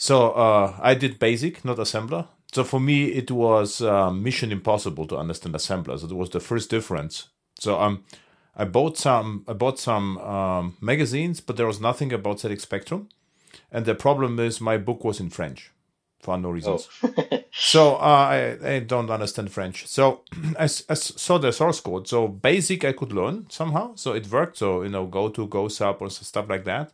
So 0.00 0.30
uh, 0.30 0.76
I 0.80 0.94
did 0.94 1.18
basic, 1.18 1.62
not 1.62 1.76
assembler. 1.76 2.26
So 2.52 2.64
for 2.64 2.80
me, 2.80 3.08
it 3.12 3.30
was 3.30 3.82
uh, 3.82 4.10
mission 4.10 4.50
impossible 4.50 5.06
to 5.08 5.18
understand 5.18 5.54
assembler. 5.54 6.00
So 6.00 6.06
that 6.06 6.14
was 6.14 6.30
the 6.30 6.40
first 6.40 6.70
difference. 6.70 7.28
So 7.58 7.78
um, 7.78 8.04
I 8.56 8.64
bought 8.64 8.96
some 8.96 9.44
I 9.46 9.52
bought 9.52 9.78
some 9.78 10.16
um, 10.16 10.78
magazines, 10.80 11.42
but 11.42 11.58
there 11.58 11.66
was 11.66 11.82
nothing 11.82 12.14
about 12.14 12.38
ZX 12.38 12.62
Spectrum. 12.62 13.10
And 13.70 13.84
the 13.84 13.94
problem 13.94 14.40
is 14.40 14.58
my 14.58 14.78
book 14.78 15.04
was 15.04 15.20
in 15.20 15.28
French 15.28 15.70
for 16.18 16.38
no 16.38 16.48
reasons. 16.48 16.88
Oh, 17.02 17.42
So 17.52 17.96
uh, 17.96 18.56
I, 18.62 18.68
I 18.76 18.78
don't 18.78 19.10
understand 19.10 19.52
French. 19.52 19.86
So 19.86 20.22
I 20.58 20.66
saw 20.66 21.36
the 21.36 21.52
source 21.52 21.80
code. 21.80 22.08
So 22.08 22.26
basic 22.26 22.86
I 22.86 22.92
could 22.92 23.12
learn 23.12 23.50
somehow. 23.50 23.96
So 23.96 24.14
it 24.14 24.32
worked. 24.32 24.56
So 24.56 24.82
you 24.82 24.88
know, 24.88 25.04
go 25.04 25.28
to 25.28 25.46
go 25.46 25.68
sub 25.68 26.00
or 26.00 26.08
stuff 26.08 26.48
like 26.48 26.64
that. 26.64 26.90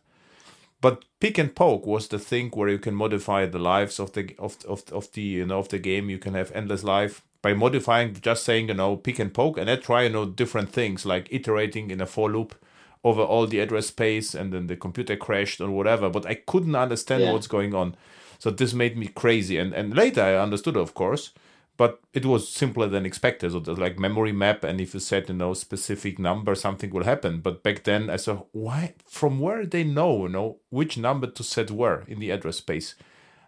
But 0.79 1.05
peek 1.19 1.37
and 1.39 1.55
poke 1.55 1.85
was 1.87 2.07
the 2.07 2.19
thing 2.19 2.49
where 2.51 2.69
you 2.69 2.77
can 2.79 2.93
modify 2.95 3.45
the 3.45 3.59
lives 3.59 3.99
of 3.99 4.13
the 4.13 4.35
of 4.37 4.57
of, 4.67 4.83
of 4.91 5.11
the 5.13 5.21
you 5.21 5.45
know 5.45 5.59
of 5.59 5.69
the 5.69 5.79
game. 5.79 6.09
You 6.09 6.19
can 6.19 6.33
have 6.35 6.51
endless 6.53 6.83
life 6.83 7.23
by 7.41 7.53
modifying 7.53 8.13
just 8.21 8.43
saying 8.43 8.67
you 8.67 8.75
know 8.75 8.95
pick 8.97 9.19
and 9.19 9.33
poke 9.33 9.57
and 9.57 9.67
then 9.67 9.81
try 9.81 10.03
you 10.03 10.09
know 10.09 10.25
different 10.25 10.69
things 10.69 11.05
like 11.05 11.27
iterating 11.31 11.89
in 11.91 12.01
a 12.01 12.05
for 12.05 12.29
loop 12.31 12.55
over 13.03 13.21
all 13.21 13.47
the 13.47 13.59
address 13.59 13.87
space 13.87 14.35
and 14.35 14.51
then 14.53 14.67
the 14.67 14.75
computer 14.75 15.15
crashed 15.15 15.61
or 15.61 15.69
whatever. 15.71 16.09
But 16.09 16.25
I 16.25 16.35
couldn't 16.35 16.75
understand 16.75 17.23
Yeah. 17.23 17.31
what's 17.33 17.47
going 17.47 17.73
on. 17.73 17.95
So 18.39 18.51
this 18.51 18.73
made 18.73 18.97
me 18.97 19.07
crazy. 19.07 19.57
And 19.57 19.73
and 19.73 19.95
later 19.95 20.21
I 20.21 20.35
understood, 20.35 20.77
of 20.77 20.93
course, 20.93 21.31
but 21.77 21.99
it 22.13 22.25
was 22.25 22.49
simpler 22.49 22.87
than 22.87 23.05
expected. 23.05 23.51
So 23.51 23.59
there's 23.59 23.77
like 23.77 23.99
memory 23.99 24.31
map, 24.31 24.63
and 24.63 24.81
if 24.81 24.93
you 24.93 24.99
set 24.99 25.29
you 25.29 25.35
know 25.35 25.53
specific 25.53 26.17
number, 26.19 26.55
something 26.55 26.89
will 26.89 27.03
happen. 27.03 27.39
But 27.41 27.63
back 27.63 27.83
then 27.83 28.09
I 28.09 28.15
said, 28.17 28.41
why? 28.51 28.95
From 29.07 29.39
where 29.39 29.65
they 29.65 29.83
know, 29.83 30.23
you 30.23 30.29
know, 30.29 30.57
which 30.69 30.97
number 30.97 31.27
to 31.27 31.43
set 31.43 31.69
where 31.71 32.01
in 32.07 32.19
the 32.19 32.31
address 32.31 32.57
space. 32.57 32.95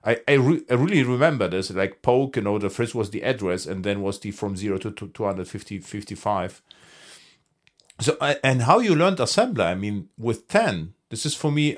I 0.05 0.19
I, 0.27 0.33
re- 0.33 0.63
I 0.69 0.75
really 0.75 1.03
remember 1.03 1.47
this. 1.49 1.71
Like 1.71 2.01
poke, 2.01 2.35
you 2.37 2.43
know, 2.43 2.57
the 2.59 2.69
first 2.69 2.95
was 2.95 3.09
the 3.09 3.23
address, 3.23 3.65
and 3.65 3.83
then 3.83 4.01
was 4.01 4.19
the 4.19 4.31
from 4.31 4.55
zero 4.55 4.77
to, 4.77 4.91
to 4.91 5.07
250, 5.07 5.79
55. 5.79 6.61
So 7.99 8.15
I- 8.21 8.37
and 8.43 8.61
how 8.61 8.79
you 8.79 8.95
learned 8.95 9.17
assembler? 9.17 9.65
I 9.65 9.75
mean, 9.75 10.09
with 10.17 10.47
ten, 10.47 10.93
this 11.09 11.25
is 11.25 11.35
for 11.35 11.51
me 11.51 11.77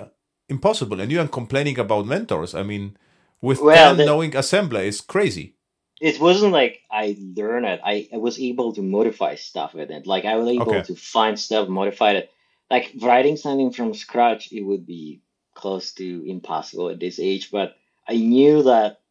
impossible. 0.50 1.00
And 1.00 1.12
you 1.12 1.20
are 1.22 1.28
complaining 1.28 1.80
about 1.80 2.06
mentors. 2.06 2.54
I 2.54 2.64
mean, 2.64 2.98
with 3.42 3.60
Well, 3.62 3.76
ten, 3.96 3.98
the- 3.98 4.06
knowing 4.06 4.32
assembler 4.32 4.84
is 4.86 5.02
crazy. 5.02 5.56
It 6.02 6.22
wasn't 6.22 6.54
like 6.54 6.82
I 6.92 7.18
learned 7.22 7.68
it. 7.68 7.82
I, 7.86 8.10
I 8.14 8.18
was 8.18 8.40
able 8.40 8.74
to 8.74 8.84
modify 8.84 9.36
stuff 9.36 9.76
with 9.76 9.92
it. 9.92 10.08
Like 10.08 10.26
I 10.26 10.38
was 10.38 10.50
able 10.50 10.82
Okay. 10.82 10.84
to 10.84 10.96
find 10.96 11.40
stuff, 11.40 11.70
modify 11.70 12.14
it. 12.14 12.32
Like 12.72 12.94
writing 13.02 13.38
something 13.38 13.72
from 13.72 13.96
scratch, 13.96 14.52
it 14.54 14.62
would 14.64 14.86
be 14.88 15.22
close 15.56 15.94
to 15.96 16.26
impossible 16.28 16.90
at 16.90 17.00
this 17.00 17.20
age. 17.20 17.52
But 17.52 17.76
I 18.10 18.18
knew 18.18 18.64
that 18.64 19.02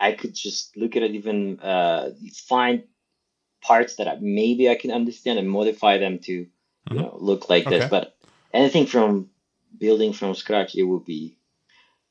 I 0.00 0.12
could 0.12 0.34
just 0.34 0.76
look 0.76 0.96
at 0.96 1.02
it, 1.04 1.12
even 1.14 1.60
uh, 1.60 2.10
find 2.48 2.84
parts 3.62 3.96
that 3.96 4.08
I, 4.08 4.18
maybe 4.20 4.70
I 4.70 4.76
can 4.76 4.92
understand 4.92 5.38
and 5.38 5.50
modify 5.50 5.98
them 5.98 6.20
to, 6.20 6.32
you 6.32 6.48
Mhm. 6.90 7.00
know, 7.00 7.16
look 7.20 7.50
like 7.50 7.68
this. 7.68 7.86
But 7.86 8.16
anything 8.52 8.86
from 8.86 9.30
building 9.78 10.12
from 10.14 10.34
scratch, 10.34 10.74
it 10.76 10.84
would 10.84 11.04
be 11.06 11.38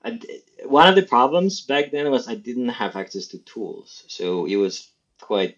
I 0.03 0.19
one 0.65 0.87
of 0.87 0.95
the 0.95 1.03
problems 1.03 1.61
back 1.61 1.91
then 1.91 2.09
was 2.09 2.27
I 2.27 2.35
didn't 2.35 2.69
have 2.69 2.95
access 2.95 3.27
to 3.27 3.39
tools, 3.39 4.03
so 4.07 4.45
it 4.45 4.55
was 4.55 4.89
quite 5.19 5.57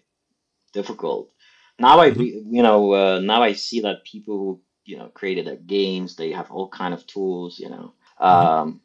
difficult. 0.72 1.30
Now 1.78 1.98
I, 1.98 2.08
re- 2.08 2.44
you 2.46 2.62
know, 2.62 2.92
uh, 2.92 3.20
now 3.20 3.42
I 3.42 3.54
see 3.54 3.80
that 3.80 4.04
people 4.04 4.36
who 4.36 4.60
you 4.84 4.98
know 4.98 5.08
created 5.08 5.46
their 5.46 5.56
games, 5.56 6.16
they 6.16 6.32
have 6.32 6.50
all 6.50 6.68
kind 6.68 6.94
of 6.94 7.06
tools, 7.06 7.58
you 7.58 7.70
know, 7.70 7.94
um, 8.18 8.80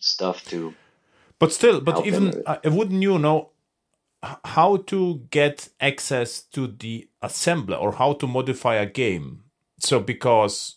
stuff 0.00 0.44
to. 0.46 0.74
But 1.38 1.52
still, 1.52 1.80
but 1.80 2.06
even 2.06 2.42
uh, 2.46 2.58
wouldn't 2.64 3.02
you 3.02 3.18
know 3.18 3.50
how 4.44 4.76
to 4.76 5.22
get 5.30 5.68
access 5.80 6.42
to 6.42 6.66
the 6.66 7.08
assembler 7.22 7.80
or 7.80 7.92
how 7.92 8.14
to 8.14 8.26
modify 8.26 8.76
a 8.76 8.86
game? 8.86 9.44
So 9.78 10.00
because 10.00 10.76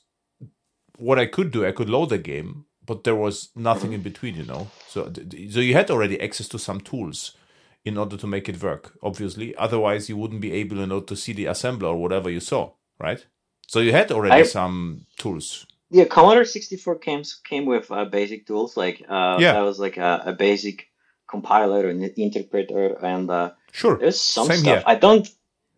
what 0.98 1.20
I 1.20 1.26
could 1.26 1.52
do, 1.52 1.66
I 1.66 1.72
could 1.72 1.90
load 1.90 2.12
a 2.12 2.18
game, 2.18 2.66
but 2.88 3.04
there 3.04 3.16
was 3.16 3.50
nothing 3.56 3.94
in 3.94 4.02
between, 4.02 4.36
you 4.36 4.46
know. 4.46 4.68
So 4.88 5.12
so 5.52 5.60
you 5.60 5.74
had 5.76 5.92
already 5.92 6.20
access 6.20 6.48
to 6.50 6.58
some 6.60 6.80
tools 6.82 7.38
in 7.86 7.98
order 7.98 8.18
to 8.18 8.28
make 8.28 8.50
it 8.50 8.62
work. 8.64 8.98
Obviously, 9.04 9.56
otherwise 9.58 10.10
you 10.10 10.18
wouldn't 10.18 10.42
be 10.42 10.52
able, 10.62 10.78
you 10.78 10.88
know, 10.88 11.02
to 11.02 11.16
see 11.16 11.34
the 11.34 11.46
assembler 11.46 11.90
or 11.94 11.98
whatever 12.02 12.30
you 12.30 12.40
saw, 12.40 12.72
right? 13.00 13.26
So 13.68 13.80
you 13.80 13.92
had 13.92 14.12
already 14.12 14.42
I- 14.42 14.54
some 14.60 15.06
tools. 15.18 15.66
Yeah, 15.90 16.06
Commodore 16.06 16.46
sixty 16.46 16.76
four 16.78 16.96
came 17.00 17.24
came 17.50 17.66
with 17.66 17.90
uh, 17.92 18.06
basic 18.06 18.46
tools 18.46 18.76
like 18.76 18.98
uh, 19.08 19.38
Yeah. 19.40 19.54
that 19.54 19.64
was 19.64 19.80
like 19.80 19.98
a, 19.98 20.22
a 20.26 20.34
basic 20.34 20.88
compiler 21.30 21.88
and 21.90 22.04
interpreter 22.18 22.98
and 23.06 23.30
uh, 23.30 23.52
Sure. 23.72 23.98
There's 23.98 24.20
some 24.20 24.48
Same 24.48 24.58
stuff 24.58 24.78
here. 24.80 24.84
I 24.86 24.96
don't 24.96 25.26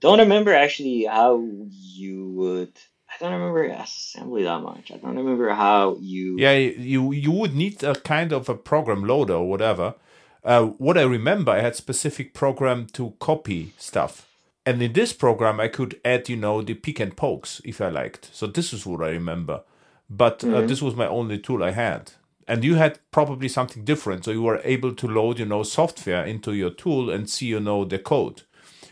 don't 0.01 0.19
remember 0.19 0.53
actually 0.53 1.05
how 1.05 1.43
you 1.69 2.31
would. 2.39 2.73
I 3.19 3.25
don't 3.25 3.33
remember 3.33 3.63
assembly 3.65 4.43
that 4.43 4.61
much. 4.61 4.91
I 4.91 4.97
don't 4.97 5.17
remember 5.17 5.49
how 5.49 5.97
you. 5.99 6.37
Yeah, 6.39 6.53
you 6.53 7.11
you 7.11 7.31
would 7.31 7.53
need 7.55 7.83
a 7.83 7.95
kind 7.95 8.31
of 8.31 8.47
a 8.49 8.55
program 8.55 9.03
loader 9.03 9.33
or 9.35 9.49
whatever. 9.49 9.95
Uh, 10.43 10.67
what 10.77 10.97
I 10.97 11.01
remember, 11.03 11.51
I 11.51 11.59
had 11.61 11.75
specific 11.75 12.33
program 12.33 12.87
to 12.93 13.13
copy 13.19 13.73
stuff, 13.77 14.25
and 14.65 14.81
in 14.81 14.93
this 14.93 15.11
program 15.11 15.59
I 15.59 15.67
could 15.67 15.99
add, 16.05 16.29
you 16.29 16.37
know, 16.37 16.61
the 16.61 16.75
peek 16.75 16.99
and 17.01 17.15
pokes 17.15 17.61
if 17.65 17.81
I 17.81 17.89
liked. 17.89 18.29
So 18.33 18.47
this 18.47 18.71
is 18.73 18.85
what 18.85 19.03
I 19.03 19.09
remember, 19.09 19.63
but 20.09 20.43
uh, 20.43 20.47
Mhm. 20.47 20.67
this 20.69 20.81
was 20.81 20.95
my 20.95 21.07
only 21.07 21.39
tool 21.39 21.61
I 21.63 21.71
had. 21.71 22.11
And 22.47 22.63
you 22.63 22.75
had 22.75 22.99
probably 23.11 23.47
something 23.49 23.83
different, 23.85 24.25
so 24.25 24.31
you 24.31 24.41
were 24.41 24.61
able 24.63 24.93
to 24.95 25.07
load, 25.07 25.37
you 25.39 25.45
know, 25.45 25.61
software 25.63 26.25
into 26.25 26.53
your 26.53 26.71
tool 26.71 27.11
and 27.11 27.29
see, 27.29 27.47
you 27.47 27.59
know, 27.59 27.85
the 27.85 27.99
code. 27.99 28.41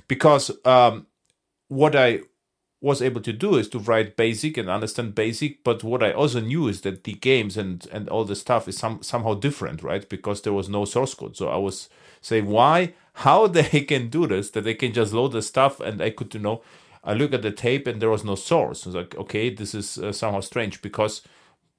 Because 0.07 0.51
um, 0.65 1.07
what 1.69 1.95
I 1.95 2.19
was 2.79 3.01
able 3.01 3.21
to 3.21 3.33
do 3.33 3.55
is 3.55 3.67
to 3.69 3.79
write 3.79 4.15
basic 4.15 4.55
and 4.57 4.69
understand 4.69 5.15
basic 5.15 5.63
but 5.63 5.83
what 5.83 6.03
i 6.03 6.11
also 6.11 6.39
knew 6.39 6.67
is 6.67 6.81
that 6.81 7.03
the 7.05 7.13
games 7.13 7.57
and 7.57 7.87
and 7.91 8.07
all 8.09 8.23
the 8.23 8.35
stuff 8.35 8.67
is 8.67 8.77
some 8.77 9.01
somehow 9.01 9.33
different 9.33 9.81
right? 9.81 10.07
Because 10.09 10.41
there 10.43 10.53
was 10.53 10.69
no 10.69 10.85
source 10.85 11.13
code. 11.15 11.35
So 11.35 11.47
i 11.49 11.57
was 11.57 11.89
saying 12.21 12.45
why 12.45 12.93
how 13.25 13.47
they 13.57 13.81
can 13.81 14.09
do 14.09 14.27
this 14.27 14.51
that 14.51 14.63
they 14.63 14.75
can 14.75 14.93
just 14.93 15.11
load 15.13 15.31
the 15.31 15.41
stuff 15.41 15.79
and 15.79 16.01
i 16.01 16.11
could 16.11 16.33
you 16.35 16.39
know 16.39 16.61
i 17.03 17.13
look 17.13 17.33
at 17.33 17.41
the 17.41 17.51
tape 17.51 17.87
and 17.87 17.99
there 18.01 18.09
was 18.11 18.23
no 18.23 18.35
source. 18.35 18.85
I 18.85 18.89
was 18.89 18.95
like 18.95 19.15
okay 19.17 19.49
this 19.49 19.73
is 19.73 19.97
uh, 19.97 20.11
somehow 20.11 20.41
strange 20.41 20.81
because 20.81 21.21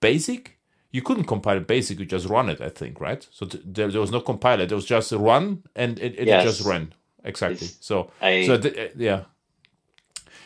basic 0.00 0.59
you 0.90 1.02
couldn't 1.02 1.25
compile 1.25 1.61
basic 1.61 1.99
you 2.00 2.07
just 2.07 2.26
run 2.28 2.49
it 2.49 2.61
i 2.61 2.69
think 2.71 3.00
right? 3.00 3.26
So 3.31 3.47
th- 3.47 3.62
there, 3.67 3.88
there 3.90 4.00
was 4.00 4.11
no 4.11 4.21
compiler. 4.21 4.67
There 4.67 4.76
was 4.76 4.85
just 4.87 5.12
run 5.12 5.62
and 5.76 5.99
it, 6.00 6.19
it 6.19 6.26
Yes. 6.26 6.45
just 6.45 6.67
ran. 6.67 6.93
Exactly. 7.25 7.67
It's- 7.67 7.78
so 7.81 8.11
I 8.21 8.47
so 8.47 8.57
th- 8.59 8.93
yeah. 8.97 9.25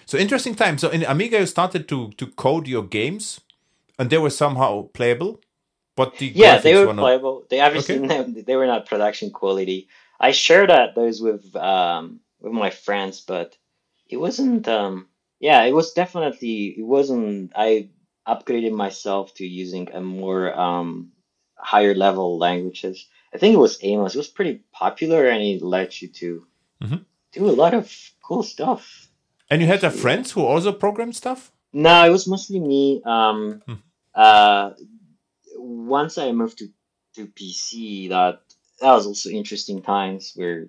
So 0.07 0.19
interesting 0.19 0.55
time. 0.55 0.79
So 0.79 0.89
in 0.91 1.05
Amiga, 1.05 1.39
you 1.39 1.47
started 1.47 1.89
to 1.89 2.11
to 2.19 2.27
code 2.27 2.67
your 2.69 2.85
games, 2.85 3.41
and 3.99 4.11
they 4.11 4.19
were 4.19 4.31
somehow 4.31 4.89
playable, 4.93 5.41
but 5.97 6.19
the 6.19 6.27
yeah, 6.35 6.59
they 6.59 6.75
were 6.75 6.93
not. 6.95 7.03
playable. 7.03 7.45
They 7.49 7.61
obviously 7.61 7.99
they 8.47 8.57
were 8.57 8.67
not 8.67 8.87
production 8.87 9.31
quality. 9.31 9.89
I 10.21 10.33
shared 10.33 10.71
that 10.71 10.95
those 10.95 11.21
with 11.21 11.55
um 11.57 12.21
with 12.41 12.53
my 12.53 12.71
friends, 12.71 13.21
but 13.21 13.57
it 14.09 14.17
wasn't. 14.19 14.69
um 14.69 15.09
Yeah, 15.41 15.65
it 15.67 15.75
was 15.75 15.93
definitely. 15.93 16.75
It 16.79 16.87
wasn't. 16.87 17.53
I 17.57 17.91
upgraded 18.27 18.73
myself 18.73 19.35
to 19.35 19.45
using 19.47 19.89
a 19.93 20.01
more 20.01 20.53
um 20.55 21.13
higher 21.57 21.95
level 21.95 22.39
languages. 22.39 23.09
I 23.35 23.39
think 23.39 23.55
it 23.55 23.59
was 23.59 23.79
Amos. 23.83 24.15
It 24.15 24.19
was 24.19 24.29
pretty 24.29 24.63
popular, 24.73 25.27
and 25.29 25.43
it 25.43 25.63
led 25.63 25.91
you 26.01 26.09
to 26.21 26.47
Mhm. 26.83 27.05
do 27.33 27.49
a 27.49 27.57
lot 27.63 27.75
of 27.75 27.91
cool 28.23 28.43
stuff. 28.43 29.09
And 29.53 29.61
you 29.61 29.69
had 29.69 29.85
a 29.85 29.91
friends 29.91 30.33
who 30.33 30.41
also 30.47 30.73
programmed 30.73 31.15
stuff. 31.15 31.53
No, 31.75 32.07
it 32.07 32.11
was 32.11 32.27
mostly 32.27 32.59
me. 32.59 33.03
Um, 33.05 33.61
Hmm. 33.67 33.75
uh, 34.15 34.71
once 35.59 36.17
I 36.17 36.33
moved 36.33 36.57
to, 36.59 36.69
to 37.17 37.27
PC, 37.27 38.09
that 38.09 38.41
that 38.81 38.93
was 38.95 39.07
also 39.07 39.29
interesting 39.29 39.83
times 39.83 40.33
where 40.37 40.69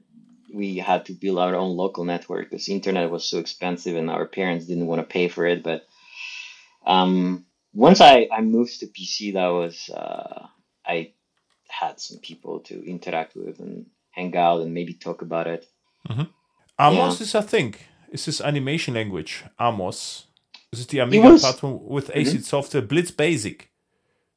we 0.54 0.78
had 0.90 1.06
to 1.06 1.14
build 1.14 1.40
our 1.40 1.56
own 1.56 1.78
local 1.78 2.04
network 2.04 2.50
because 2.50 2.68
internet 2.68 3.10
was 3.10 3.24
so 3.24 3.40
expensive 3.40 3.96
and 3.96 4.10
our 4.10 4.26
parents 4.26 4.66
didn't 4.66 4.88
want 4.88 5.00
to 5.00 5.14
pay 5.14 5.30
for 5.30 5.46
it. 5.48 5.64
But 5.64 5.88
um, 6.86 7.46
once 7.74 8.02
I, 8.02 8.28
I 8.38 8.42
moved 8.42 8.82
to 8.82 8.88
PC, 8.88 9.34
that 9.34 9.48
was 9.48 9.90
uh, 9.90 10.48
I 10.86 11.14
had 11.70 12.02
some 12.02 12.20
people 12.20 12.60
to 12.68 12.76
interact 12.86 13.34
with 13.36 13.60
and 13.60 13.86
hang 14.12 14.36
out 14.36 14.60
and 14.62 14.74
maybe 14.74 14.94
talk 14.94 15.22
about 15.22 15.48
it. 15.48 15.66
Amos 16.78 17.22
is, 17.22 17.34
I 17.34 17.42
think, 17.42 17.88
is 18.14 18.26
this 18.26 18.42
animation 18.42 18.94
language. 18.94 19.44
Amos. 19.60 20.28
This 20.72 20.80
is 20.82 20.88
the 20.88 21.00
Amiga 21.00 21.30
was- 21.30 21.42
Mm-hmm. 21.44 21.52
platform 21.52 21.80
with 21.88 22.10
ACID 22.16 22.44
software. 22.46 22.82
Blitz 22.82 23.12
Basic. 23.12 23.70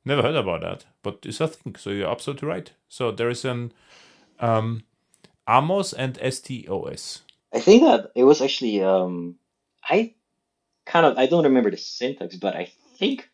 Never 0.04 0.22
heard 0.22 0.36
about 0.36 0.60
that, 0.62 0.84
but 1.02 1.18
it's 1.24 1.40
a 1.40 1.48
thing. 1.48 1.74
So 1.76 1.90
you're 1.90 2.10
absolutely 2.10 2.48
right. 2.48 2.70
So 2.88 3.10
there 3.10 3.28
is 3.30 3.44
an 3.44 3.72
um, 4.38 4.84
Amos 5.48 5.92
and 5.92 6.16
STOS. 6.22 7.22
I 7.52 7.60
think 7.60 7.82
that 7.82 8.10
it 8.14 8.24
was 8.24 8.40
actually 8.42 8.82
um 8.82 9.36
I 9.88 10.14
kind 10.84 11.06
of 11.06 11.16
I 11.18 11.26
don't 11.26 11.44
remember 11.44 11.70
the 11.70 11.76
syntax, 11.76 12.36
but 12.36 12.54
I 12.54 12.70
think 12.98 13.28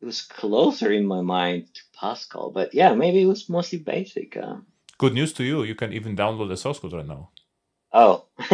it 0.00 0.06
was 0.06 0.22
closer 0.22 0.92
in 0.92 1.06
my 1.06 1.20
mind 1.22 1.74
to 1.74 1.80
Pascal. 1.98 2.50
But 2.50 2.74
yeah, 2.74 2.94
maybe 2.94 3.22
it 3.22 3.26
was 3.26 3.48
mostly 3.48 3.78
basic. 3.78 4.36
Uh, 4.36 4.56
Good 4.98 5.12
news 5.14 5.32
to 5.34 5.44
you. 5.44 5.62
You 5.64 5.74
can 5.74 5.92
even 5.92 6.16
download 6.16 6.48
the 6.48 6.56
source 6.56 6.78
code 6.78 6.92
right 6.94 7.06
now 7.06 7.30
oh, 7.92 8.24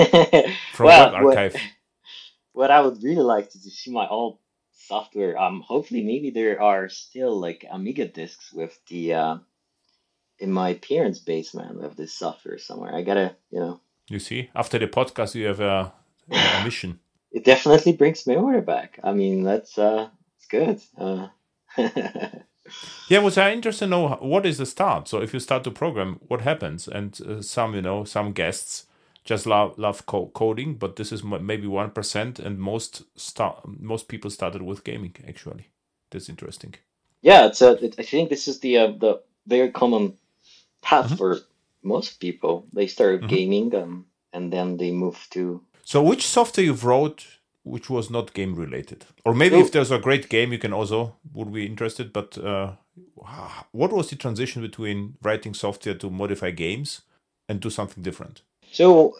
from 0.75 0.87
Well, 0.87 1.12
what- 1.12 1.37
Archive. 1.38 1.57
what 2.53 2.71
I 2.71 2.81
would 2.81 3.03
really 3.03 3.23
like 3.23 3.51
to, 3.51 3.59
see 3.59 3.90
my 3.90 4.07
old 4.09 4.38
software. 4.73 5.38
Um, 5.38 5.61
hopefully, 5.62 6.03
maybe 6.03 6.31
there 6.31 6.61
are 6.61 6.88
still 6.88 7.38
like 7.40 7.64
Amiga 7.71 8.07
discs 8.07 8.53
with 8.53 8.79
the 8.88 9.14
uh 9.14 9.37
in 10.38 10.51
my 10.53 10.75
parents' 10.75 11.21
basement 11.21 11.81
with 11.81 11.97
this 11.97 12.12
software 12.12 12.59
somewhere. 12.59 12.95
I 12.95 13.03
gotta, 13.03 13.37
you 13.51 13.61
know, 13.61 13.81
You 14.09 14.18
see, 14.18 14.51
after 14.55 14.79
the 14.79 14.87
podcast, 14.88 15.35
you 15.35 15.47
have 15.47 15.61
a, 15.61 15.92
a 16.31 16.61
mission. 16.64 16.99
it 17.31 17.45
definitely 17.45 17.92
brings 17.92 18.27
memory 18.27 18.61
back. 18.61 18.99
I 19.05 19.12
mean, 19.12 19.45
that's 19.45 19.79
uh, 19.79 20.09
it's 20.37 20.47
good. 20.49 20.81
Uh, 20.99 21.29
Yeah, 23.09 23.18
was 23.18 23.37
I 23.37 23.53
interested 23.53 23.87
to 23.87 23.90
know 23.90 24.09
what 24.21 24.47
is 24.47 24.57
the 24.59 24.66
start? 24.66 25.09
So 25.09 25.21
if 25.21 25.35
you 25.35 25.40
start 25.40 25.64
to 25.64 25.71
program, 25.71 26.21
what 26.29 26.40
happens? 26.42 26.88
And 26.88 27.18
uh, 27.29 27.42
some, 27.42 27.75
you 27.75 27.83
know, 27.83 28.05
some 28.05 28.33
guests 28.33 28.87
just 29.25 29.47
love 29.47 29.79
love 29.79 30.05
co- 30.07 30.31
coding, 30.35 30.75
but 30.75 30.97
this 30.97 31.13
is 31.13 31.23
m- 31.23 31.47
maybe 31.47 31.67
one 31.67 31.91
percent, 31.91 32.39
and 32.39 32.59
most 32.59 33.03
start 33.19 33.57
most 33.81 34.09
people 34.09 34.31
started 34.31 34.63
with 34.63 34.85
gaming. 34.85 35.15
Actually, 35.29 35.69
that's 36.11 36.29
interesting. 36.29 36.75
yeah, 37.23 37.47
it's 37.47 37.63
a. 37.63 37.71
It, 37.85 37.95
I 37.99 38.03
think 38.03 38.29
this 38.31 38.49
is 38.49 38.61
the 38.61 38.79
uh, 38.79 38.93
the 38.99 39.21
very 39.47 39.71
common 39.71 40.19
path 40.83 41.11
Mhm. 41.11 41.17
for 41.19 41.39
most 41.83 42.21
people. 42.21 42.67
They 42.73 42.87
start 42.89 43.21
Mhm. 43.23 43.29
gaming, 43.29 43.75
um, 43.75 44.07
and 44.33 44.53
then 44.53 44.77
they 44.77 44.91
move 44.93 45.27
to. 45.31 45.61
So 45.85 46.03
which 46.03 46.27
software 46.27 46.67
you've 46.67 46.85
wrote 46.85 47.27
which 47.65 47.89
was 47.89 48.11
not 48.11 48.35
game 48.35 48.57
related, 48.57 49.05
or 49.25 49.35
maybe 49.35 49.55
So- 49.57 49.65
if 49.65 49.71
there's 49.71 49.93
a 49.93 49.99
great 50.01 50.29
game, 50.29 50.53
you 50.53 50.59
can 50.59 50.73
also 50.73 51.15
would 51.33 51.53
be 51.53 51.65
interested. 51.65 52.13
But 52.13 52.37
uh, 52.39 52.73
what 53.71 53.93
was 53.93 54.09
the 54.11 54.17
transition 54.17 54.63
between 54.63 55.15
writing 55.23 55.55
software 55.55 55.95
to 55.99 56.11
modify 56.11 56.51
games 56.51 57.03
and 57.49 57.61
do 57.61 57.71
something 57.71 58.03
different? 58.03 58.43
So 58.73 59.17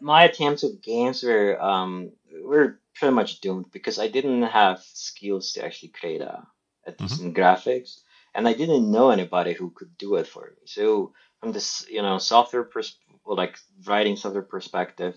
my 0.00 0.24
attempts 0.24 0.62
with 0.62 0.82
games 0.82 1.22
were 1.22 1.60
um 1.62 2.12
were 2.42 2.80
pretty 2.94 3.14
much 3.14 3.40
doomed 3.40 3.70
because 3.72 3.98
I 3.98 4.08
didn't 4.08 4.42
have 4.42 4.80
skills 4.82 5.52
to 5.52 5.64
actually 5.64 5.90
create 5.90 6.20
a, 6.22 6.46
a 6.86 6.92
decent 6.92 7.36
graphics, 7.36 8.00
and 8.34 8.48
I 8.48 8.52
didn't 8.54 8.90
know 8.90 9.10
anybody 9.10 9.52
who 9.54 9.70
could 9.70 9.96
do 9.98 10.16
it 10.16 10.26
for 10.26 10.42
me. 10.46 10.66
So 10.66 11.12
from 11.40 11.52
this, 11.52 11.86
you 11.90 12.02
know, 12.02 12.18
software 12.18 12.64
pers- 12.64 12.98
well, 13.24 13.36
like 13.36 13.58
writing 13.86 14.16
software 14.16 14.42
perspective, 14.42 15.14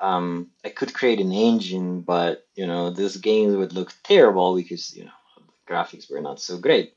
um, 0.00 0.50
I 0.64 0.70
could 0.70 0.92
create 0.94 1.20
an 1.20 1.32
engine, 1.32 2.00
but 2.02 2.46
you 2.54 2.66
know, 2.66 2.90
this 2.90 3.16
game 3.16 3.56
would 3.58 3.72
look 3.72 3.94
terrible 4.02 4.54
because 4.56 4.94
you 4.96 5.04
know 5.04 5.18
the 5.36 5.72
graphics 5.74 6.10
were 6.10 6.20
not 6.20 6.40
so 6.40 6.58
great. 6.58 6.94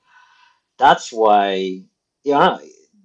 That's 0.78 1.12
why, 1.12 1.84
yeah, 2.24 2.58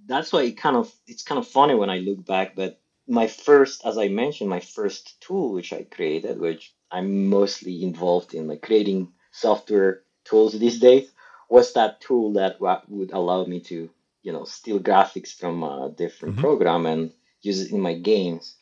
that's 0.07 0.33
why 0.33 0.43
it 0.43 0.57
kind 0.59 0.77
of 0.77 0.93
it's 1.07 1.23
kind 1.23 1.38
of 1.38 1.47
funny 1.49 1.75
when 1.75 1.90
I 1.90 1.99
look 1.99 2.25
back. 2.25 2.55
But 2.57 2.81
my 3.07 3.27
first, 3.27 3.85
as 3.85 3.99
I 3.99 4.09
mentioned, 4.09 4.51
my 4.51 4.61
first 4.61 5.21
tool 5.21 5.53
which 5.53 5.73
I 5.73 5.83
created, 5.85 6.38
which 6.38 6.73
I'm 6.90 7.27
mostly 7.29 7.83
involved 7.83 8.35
in, 8.35 8.49
like 8.49 8.62
creating 8.62 9.12
software 9.33 10.03
tools 10.25 10.53
these 10.59 10.79
days, 10.81 11.11
was 11.49 11.73
that 11.75 12.01
tool 12.01 12.33
that 12.35 12.61
would 12.88 13.12
allow 13.12 13.45
me 13.45 13.61
to, 13.61 13.90
you 14.23 14.33
know, 14.33 14.45
steal 14.45 14.79
graphics 14.81 15.33
from 15.35 15.62
a 15.62 15.90
different 15.97 16.37
Mhm. 16.37 16.40
program 16.40 16.87
and 16.87 17.12
use 17.43 17.61
it 17.62 17.73
in 17.73 17.81
my 17.81 17.95
games. 17.95 18.57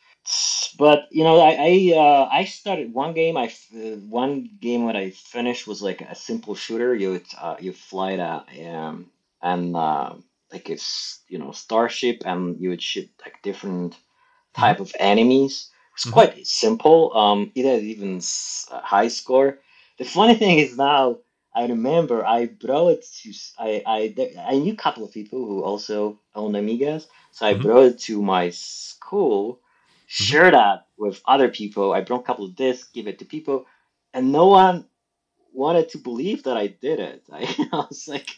But 0.78 1.08
you 1.10 1.24
know, 1.24 1.38
I 1.40 1.52
I, 1.70 1.72
uh, 1.96 2.28
I 2.30 2.44
started 2.44 2.92
one 2.94 3.12
game. 3.14 3.36
I 3.36 3.46
uh, 3.74 3.96
one 4.22 4.48
game 4.60 4.84
what 4.84 4.96
I 4.96 5.10
finished 5.10 5.66
was 5.66 5.82
like 5.82 6.00
a 6.00 6.14
simple 6.14 6.54
shooter. 6.54 6.94
You 6.94 7.10
would, 7.12 7.26
uh, 7.38 7.56
you 7.60 7.72
fly 7.72 8.12
a 8.12 8.32
um 8.74 9.10
and 9.42 9.76
uh, 9.76 10.14
like 10.52 10.70
it's 10.70 11.20
you 11.28 11.38
know 11.38 11.52
starship 11.52 12.22
and 12.24 12.58
you 12.60 12.70
would 12.70 12.82
shoot 12.82 13.10
like 13.24 13.42
different 13.42 13.96
type 14.54 14.80
of 14.80 14.92
enemies. 14.98 15.70
It's 15.94 16.06
Mhm. 16.06 16.12
quite 16.12 16.46
simple. 16.46 17.16
Um, 17.16 17.52
it 17.54 17.64
had 17.64 17.82
even 17.82 18.20
a 18.70 18.80
high 18.80 19.08
score. 19.08 19.60
The 19.98 20.04
funny 20.04 20.34
thing 20.34 20.58
is 20.58 20.76
now 20.76 21.18
I 21.54 21.66
remember 21.66 22.24
I 22.26 22.46
brought 22.46 22.88
it 22.88 23.06
to 23.22 23.32
I 23.58 24.14
there- 24.16 24.32
I 24.46 24.58
knew 24.58 24.72
a 24.72 24.76
couple 24.76 25.04
of 25.04 25.12
people 25.12 25.44
who 25.46 25.62
also 25.64 26.18
owned 26.34 26.54
Amigas, 26.56 27.06
so 27.32 27.46
I 27.46 27.54
Mhm. 27.54 27.62
brought 27.62 27.84
it 27.92 27.98
to 28.08 28.22
my 28.22 28.50
school, 28.50 29.60
shared 30.06 30.54
that 30.54 30.86
with 30.96 31.20
other 31.26 31.48
people. 31.50 31.92
I 31.92 32.00
brought 32.02 32.20
a 32.20 32.24
couple 32.24 32.46
of 32.46 32.56
discs, 32.56 32.90
give 32.92 33.06
it 33.06 33.18
to 33.20 33.24
people, 33.26 33.66
and 34.14 34.32
no 34.32 34.46
one 34.48 34.86
wanted 35.52 35.90
to 35.90 35.98
believe 35.98 36.44
that 36.44 36.56
I 36.56 36.68
did 36.68 37.00
it. 37.00 37.22
I, 37.32 37.42
I 37.72 37.86
was 37.88 38.08
like, 38.08 38.30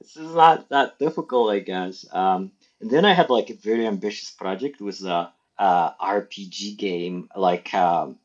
this 0.00 0.16
is 0.16 0.34
not 0.34 0.68
that 0.70 0.98
difficult, 0.98 1.50
I 1.52 1.60
guess. 1.60 2.06
Um, 2.12 2.52
and 2.80 2.90
then 2.90 3.04
I 3.04 3.12
had 3.14 3.30
like 3.30 3.50
a 3.50 3.54
very 3.54 3.86
ambitious 3.86 4.30
project. 4.30 4.80
It 4.80 4.84
was 4.84 5.02
a, 5.04 5.32
a 5.58 5.94
RPG 6.00 6.76
game, 6.76 7.28
like 7.36 7.72
um, 7.74 8.18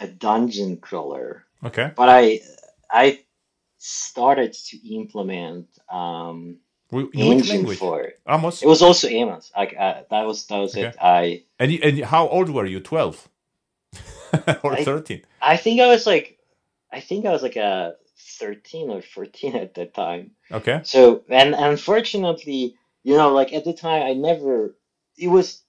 a 0.00 0.06
dungeon 0.06 0.76
crawler. 0.78 1.44
Okay. 1.64 1.92
But 1.96 2.08
I 2.08 2.40
I 2.90 3.20
started 3.78 4.52
to 4.52 4.94
implement 4.94 5.66
um, 5.90 6.56
which 6.90 7.08
engine 7.14 7.56
language? 7.56 7.78
for 7.78 8.02
it. 8.02 8.20
Amos. 8.26 8.62
It 8.62 8.68
was 8.68 8.82
also 8.82 9.08
Amos. 9.08 9.52
Like 9.56 9.74
uh, 9.78 10.02
that 10.10 10.26
was 10.26 10.46
that 10.46 10.58
was 10.58 10.76
it. 10.76 10.96
I 11.00 11.42
And 11.58 11.72
you, 11.72 11.80
and 11.82 11.98
how 12.04 12.28
old 12.28 12.50
were 12.50 12.66
you? 12.66 12.80
Twelve 12.80 13.28
or 14.62 14.72
I- 14.74 14.84
thirteen? 14.84 15.22
I 15.42 15.56
think 15.56 15.80
I 15.80 15.86
was 15.88 16.06
like 16.06 16.38
I 16.92 17.00
think 17.00 17.26
I 17.26 17.30
was 17.30 17.42
like 17.42 17.56
a 17.56 17.94
thirteen 18.38 18.90
or 18.90 19.02
fourteen 19.02 19.54
at 19.56 19.74
that 19.74 19.94
time. 19.94 20.30
Okay. 20.50 20.80
So 20.84 21.22
and 21.28 21.54
unfortunately, 21.54 22.74
you 23.08 23.16
know, 23.16 23.32
like 23.32 23.52
at 23.54 23.64
the 23.64 23.72
time, 23.72 24.02
I 24.02 24.12
never. 24.12 24.76
It 25.16 25.28
was 25.28 25.62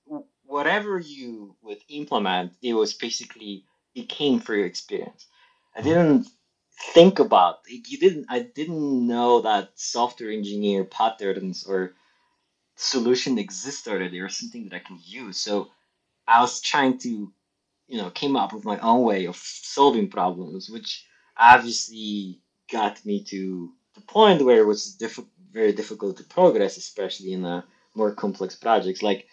whatever 0.45 0.99
you 0.99 1.55
would 1.63 1.79
implement. 1.89 2.53
It 2.61 2.73
was 2.73 2.93
basically 2.93 3.65
it 3.95 4.09
came 4.09 4.39
for 4.39 4.55
your 4.55 4.65
experience. 4.67 5.25
I 5.75 5.81
didn't 5.81 6.27
think 6.93 7.19
about 7.19 7.59
you 7.67 7.97
didn't. 7.97 8.25
I 8.29 8.39
didn't 8.41 9.07
know 9.07 9.41
that 9.41 9.71
software 9.75 10.31
engineer 10.31 10.83
patterns 10.83 11.65
or 11.65 11.93
solution 12.77 13.37
exist 13.39 13.87
already 13.87 14.19
or 14.19 14.29
something 14.29 14.69
that 14.69 14.75
I 14.75 14.79
can 14.87 14.99
use. 15.03 15.37
So 15.37 15.69
I 16.27 16.41
was 16.41 16.61
trying 16.61 16.99
to, 16.99 17.33
you 17.87 17.97
know, 17.97 18.09
came 18.11 18.35
up 18.35 18.53
with 18.53 18.65
my 18.65 18.79
own 18.79 19.03
way 19.03 19.25
of 19.27 19.37
solving 19.37 20.09
problems, 20.09 20.69
which 20.69 21.05
obviously 21.37 22.41
got 22.71 23.05
me 23.05 23.23
to 23.25 23.73
the 23.95 24.01
point 24.01 24.43
where 24.45 24.61
it 24.61 24.67
was 24.67 24.95
diff- 24.95 25.19
very 25.51 25.73
difficult 25.73 26.17
to 26.17 26.23
progress, 26.23 26.77
especially 26.77 27.33
in 27.33 27.45
a 27.45 27.65
more 27.95 28.11
complex 28.11 28.55
projects. 28.55 29.01
Like 29.01 29.27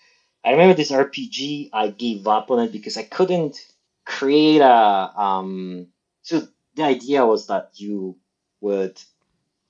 I 0.44 0.50
remember 0.52 0.74
this 0.74 0.90
RPG, 0.90 1.70
I 1.72 1.88
gave 1.88 2.26
up 2.26 2.50
on 2.50 2.61
it 2.61 2.72
because 2.72 2.96
I 2.96 3.02
couldn't 3.02 3.57
create 4.05 4.61
a. 4.61 5.12
Um, 5.20 5.88
so 6.22 6.46
the 6.74 6.85
idea 6.85 7.26
was 7.26 7.48
that 7.48 7.70
you 7.74 8.16
would 8.61 9.00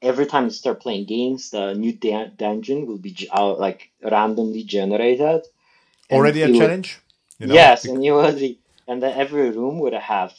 every 0.02 0.26
time 0.26 0.44
you 0.44 0.50
start 0.50 0.80
playing 0.80 1.06
games, 1.06 1.50
the 1.50 1.74
new 1.74 1.92
da- 1.92 2.30
dungeon 2.36 2.86
will 2.86 2.98
be 2.98 3.28
out 3.32 3.58
like 3.58 3.90
randomly 4.02 4.62
generated. 4.62 5.42
Already 6.10 6.42
a 6.42 6.48
would- 6.48 6.58
challenge. 6.58 7.00
You 7.38 7.48
know? 7.48 7.54
yes, 7.54 7.84
and 7.84 8.02
you 8.02 8.14
would 8.14 8.38
be, 8.38 8.60
and 8.88 9.02
then 9.02 9.18
every 9.18 9.50
room 9.50 9.78
would 9.80 9.92
have 9.92 10.32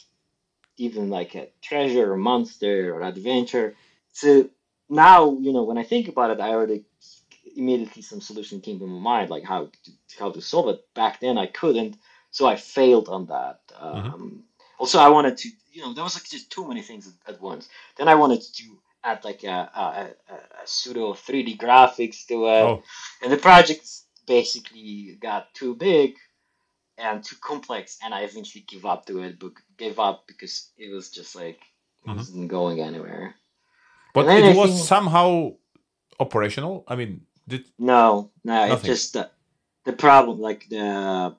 even 0.78 1.10
like 1.10 1.36
a 1.36 1.48
treasure 1.62 2.12
or 2.12 2.16
monster 2.16 2.92
or 2.92 3.02
adventure. 3.02 3.76
So 4.12 4.50
now, 4.88 5.36
you 5.38 5.52
know, 5.52 5.64
when 5.64 5.78
I 5.78 5.84
think 5.84 6.08
about 6.08 6.30
it, 6.30 6.40
I 6.40 6.50
already 6.50 6.84
immediately 7.56 8.02
some 8.02 8.20
solution 8.20 8.60
came 8.60 8.78
to 8.78 8.86
my 8.86 9.00
mind, 9.00 9.30
like 9.30 9.44
how 9.44 9.66
to, 9.66 9.90
how 10.18 10.30
to 10.30 10.40
solve 10.40 10.68
it. 10.68 10.80
Back 10.94 11.20
then, 11.20 11.38
I 11.38 11.46
couldn't, 11.46 11.96
so 12.30 12.46
I 12.46 12.56
failed 12.56 13.08
on 13.08 13.26
that. 13.26 13.60
Um, 13.78 14.44
Also, 14.78 14.98
I 15.00 15.08
wanted 15.08 15.36
to, 15.38 15.48
you 15.72 15.82
know, 15.82 15.92
there 15.92 16.04
was 16.04 16.14
like 16.14 16.28
just 16.28 16.50
too 16.52 16.66
many 16.68 16.82
things 16.82 17.08
at, 17.08 17.34
at 17.34 17.40
once. 17.40 17.68
Then 17.96 18.08
I 18.08 18.14
wanted 18.14 18.42
to 18.42 18.64
add 19.02 19.24
like 19.24 19.42
a, 19.44 19.70
a, 19.74 20.32
a, 20.32 20.34
a 20.62 20.66
pseudo 20.66 21.14
3D 21.14 21.56
graphics 21.58 22.26
to 22.26 22.46
it 22.46 22.62
Oh, 22.62 22.82
and 23.22 23.32
the 23.32 23.36
project 23.36 23.86
basically 24.26 25.16
got 25.20 25.52
too 25.54 25.74
big 25.74 26.14
and 26.98 27.24
too 27.24 27.36
complex 27.40 27.98
and 28.02 28.12
i 28.12 28.22
eventually 28.22 28.64
gave 28.68 28.84
up 28.84 29.06
to 29.06 29.22
it 29.22 29.38
but 29.38 29.52
gave 29.78 29.98
up 29.98 30.24
because 30.26 30.70
it 30.76 30.92
was 30.92 31.10
just 31.10 31.34
like 31.34 31.58
it 32.04 32.08
Mhm. 32.10 32.16
wasn't 32.16 32.48
going 32.48 32.80
anywhere 32.80 33.34
but 34.24 34.28
And 34.34 34.46
it 34.46 34.56
was 34.56 34.86
somehow 34.86 35.52
operational. 36.20 36.84
I 36.88 36.96
mean, 36.96 37.26
did 37.46 37.64
no 37.78 38.30
no 38.44 38.62
it's 38.64 38.70
Nothing. 38.70 38.90
just 38.92 39.12
the, 39.14 39.30
the 39.84 39.92
problem 39.92 40.40
like 40.40 40.68
the 40.68 41.34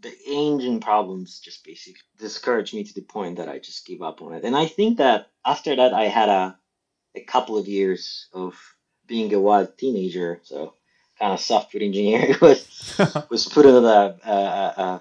the 0.00 0.12
engine 0.26 0.80
problems 0.80 1.40
just 1.40 1.64
basically 1.64 2.00
discouraged 2.18 2.74
me 2.74 2.82
to 2.84 2.94
the 2.94 3.02
point 3.16 3.36
that 3.38 3.48
i 3.48 3.58
just 3.58 3.86
gave 3.86 4.02
up 4.02 4.20
on 4.22 4.32
it 4.34 4.44
and 4.44 4.56
i 4.56 4.66
think 4.66 4.98
that 4.98 5.28
after 5.44 5.76
that 5.76 5.92
i 5.94 6.04
had 6.08 6.28
a 6.28 6.58
a 7.14 7.20
couple 7.32 7.56
of 7.58 7.68
years 7.68 8.26
of 8.32 8.54
being 9.06 9.32
a 9.34 9.38
wild 9.40 9.76
teenager 9.78 10.40
so 10.42 10.74
kind 11.18 11.32
of 11.32 11.40
software 11.40 11.82
engineering 11.82 12.34
was 12.42 12.60
was 13.30 13.46
put 13.48 13.66
in 13.66 13.74
the 13.74 14.00
uh, 14.24 14.26
uh, 14.26 14.72
uh, 14.84 14.98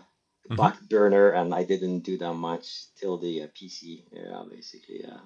Mhm. 0.50 0.58
back 0.58 0.82
burner, 0.90 1.30
and 1.40 1.54
I 1.54 1.64
didn't 1.64 2.00
do 2.00 2.18
that 2.18 2.34
much 2.34 2.66
till 3.00 3.18
the 3.20 3.44
uh, 3.44 3.48
PC. 3.56 4.04
Yeah, 4.12 4.42
basically, 4.50 5.02
yeah. 5.06 5.22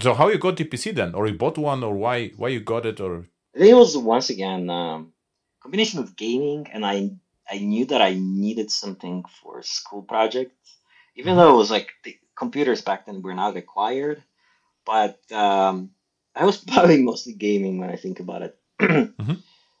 So 0.00 0.14
how 0.14 0.28
you 0.28 0.38
got 0.38 0.56
the 0.56 0.64
PC 0.64 0.94
then, 0.94 1.14
or 1.14 1.26
you 1.26 1.34
bought 1.34 1.58
one, 1.58 1.82
or 1.82 1.94
why 1.94 2.28
why 2.36 2.48
you 2.48 2.60
got 2.60 2.86
it, 2.86 3.00
or? 3.00 3.26
It 3.54 3.74
was 3.74 3.96
once 3.96 4.30
again 4.30 4.68
um, 4.68 5.12
combination 5.60 6.00
of 6.00 6.16
gaming, 6.16 6.68
and 6.72 6.84
I 6.84 7.10
I 7.50 7.58
knew 7.58 7.86
that 7.86 8.02
I 8.02 8.14
needed 8.14 8.70
something 8.70 9.24
for 9.42 9.62
school 9.62 10.02
projects, 10.02 10.76
even 11.14 11.36
though 11.36 11.54
it 11.54 11.58
was 11.58 11.70
like 11.70 11.92
the 12.04 12.16
computers 12.36 12.82
back 12.82 13.06
then 13.06 13.22
were 13.22 13.34
not 13.34 13.54
required. 13.54 14.22
But 14.84 15.18
um, 15.32 15.90
I 16.34 16.44
was 16.44 16.56
probably 16.72 17.02
mostly 17.02 17.32
gaming 17.32 17.78
when 17.78 17.90
I 17.90 17.96
think 17.96 18.20
about 18.20 18.42
it. 18.42 18.58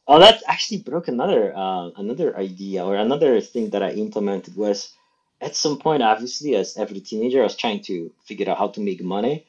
Oh, 0.08 0.20
that 0.20 0.42
actually 0.46 0.82
broke 0.82 1.08
another 1.08 1.52
uh, 1.52 1.90
another 1.96 2.36
idea 2.36 2.84
or 2.84 2.94
another 2.94 3.40
thing 3.40 3.70
that 3.70 3.82
I 3.82 3.90
implemented 3.90 4.54
was 4.54 4.94
at 5.40 5.56
some 5.56 5.78
point, 5.78 6.02
obviously, 6.02 6.54
as 6.54 6.76
every 6.76 7.00
teenager, 7.00 7.40
I 7.40 7.44
was 7.44 7.56
trying 7.56 7.82
to 7.84 8.12
figure 8.24 8.48
out 8.48 8.58
how 8.58 8.68
to 8.68 8.80
make 8.80 9.02
money, 9.02 9.46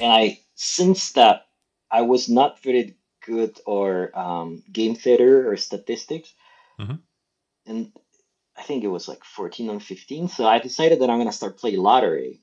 and 0.00 0.12
I 0.12 0.40
since 0.54 1.12
that 1.12 1.46
I 1.90 2.02
was 2.02 2.28
not 2.28 2.62
very 2.62 2.96
good 3.26 3.58
or 3.66 4.16
um, 4.18 4.62
game 4.72 4.94
theater 4.94 5.50
or 5.50 5.56
statistics, 5.56 6.32
Mhm. 6.78 7.02
and 7.66 7.92
I 8.56 8.62
think 8.62 8.84
it 8.84 8.88
was 8.88 9.08
like 9.08 9.24
fourteen 9.24 9.70
and 9.70 9.82
fifteen. 9.82 10.28
So 10.28 10.46
I 10.46 10.58
decided 10.58 11.00
that 11.00 11.10
I'm 11.10 11.18
gonna 11.18 11.32
start 11.32 11.58
playing 11.58 11.78
lottery, 11.80 12.42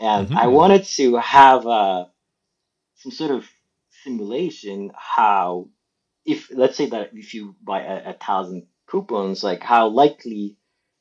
and 0.00 0.30
I 0.34 0.46
Mhm. 0.46 0.48
wanted 0.48 0.84
to 0.96 1.16
have 1.16 1.66
uh, 1.66 2.06
some 2.96 3.12
sort 3.12 3.30
of 3.30 3.46
simulation 4.04 4.90
how 4.94 5.68
if 6.24 6.50
let's 6.54 6.76
say 6.76 6.86
that 6.88 7.10
if 7.14 7.34
you 7.34 7.56
buy 7.62 7.82
a, 7.82 8.10
a 8.10 8.14
thousand 8.14 8.66
coupons, 8.88 9.42
like 9.44 9.62
how 9.62 9.88
likely 9.88 10.56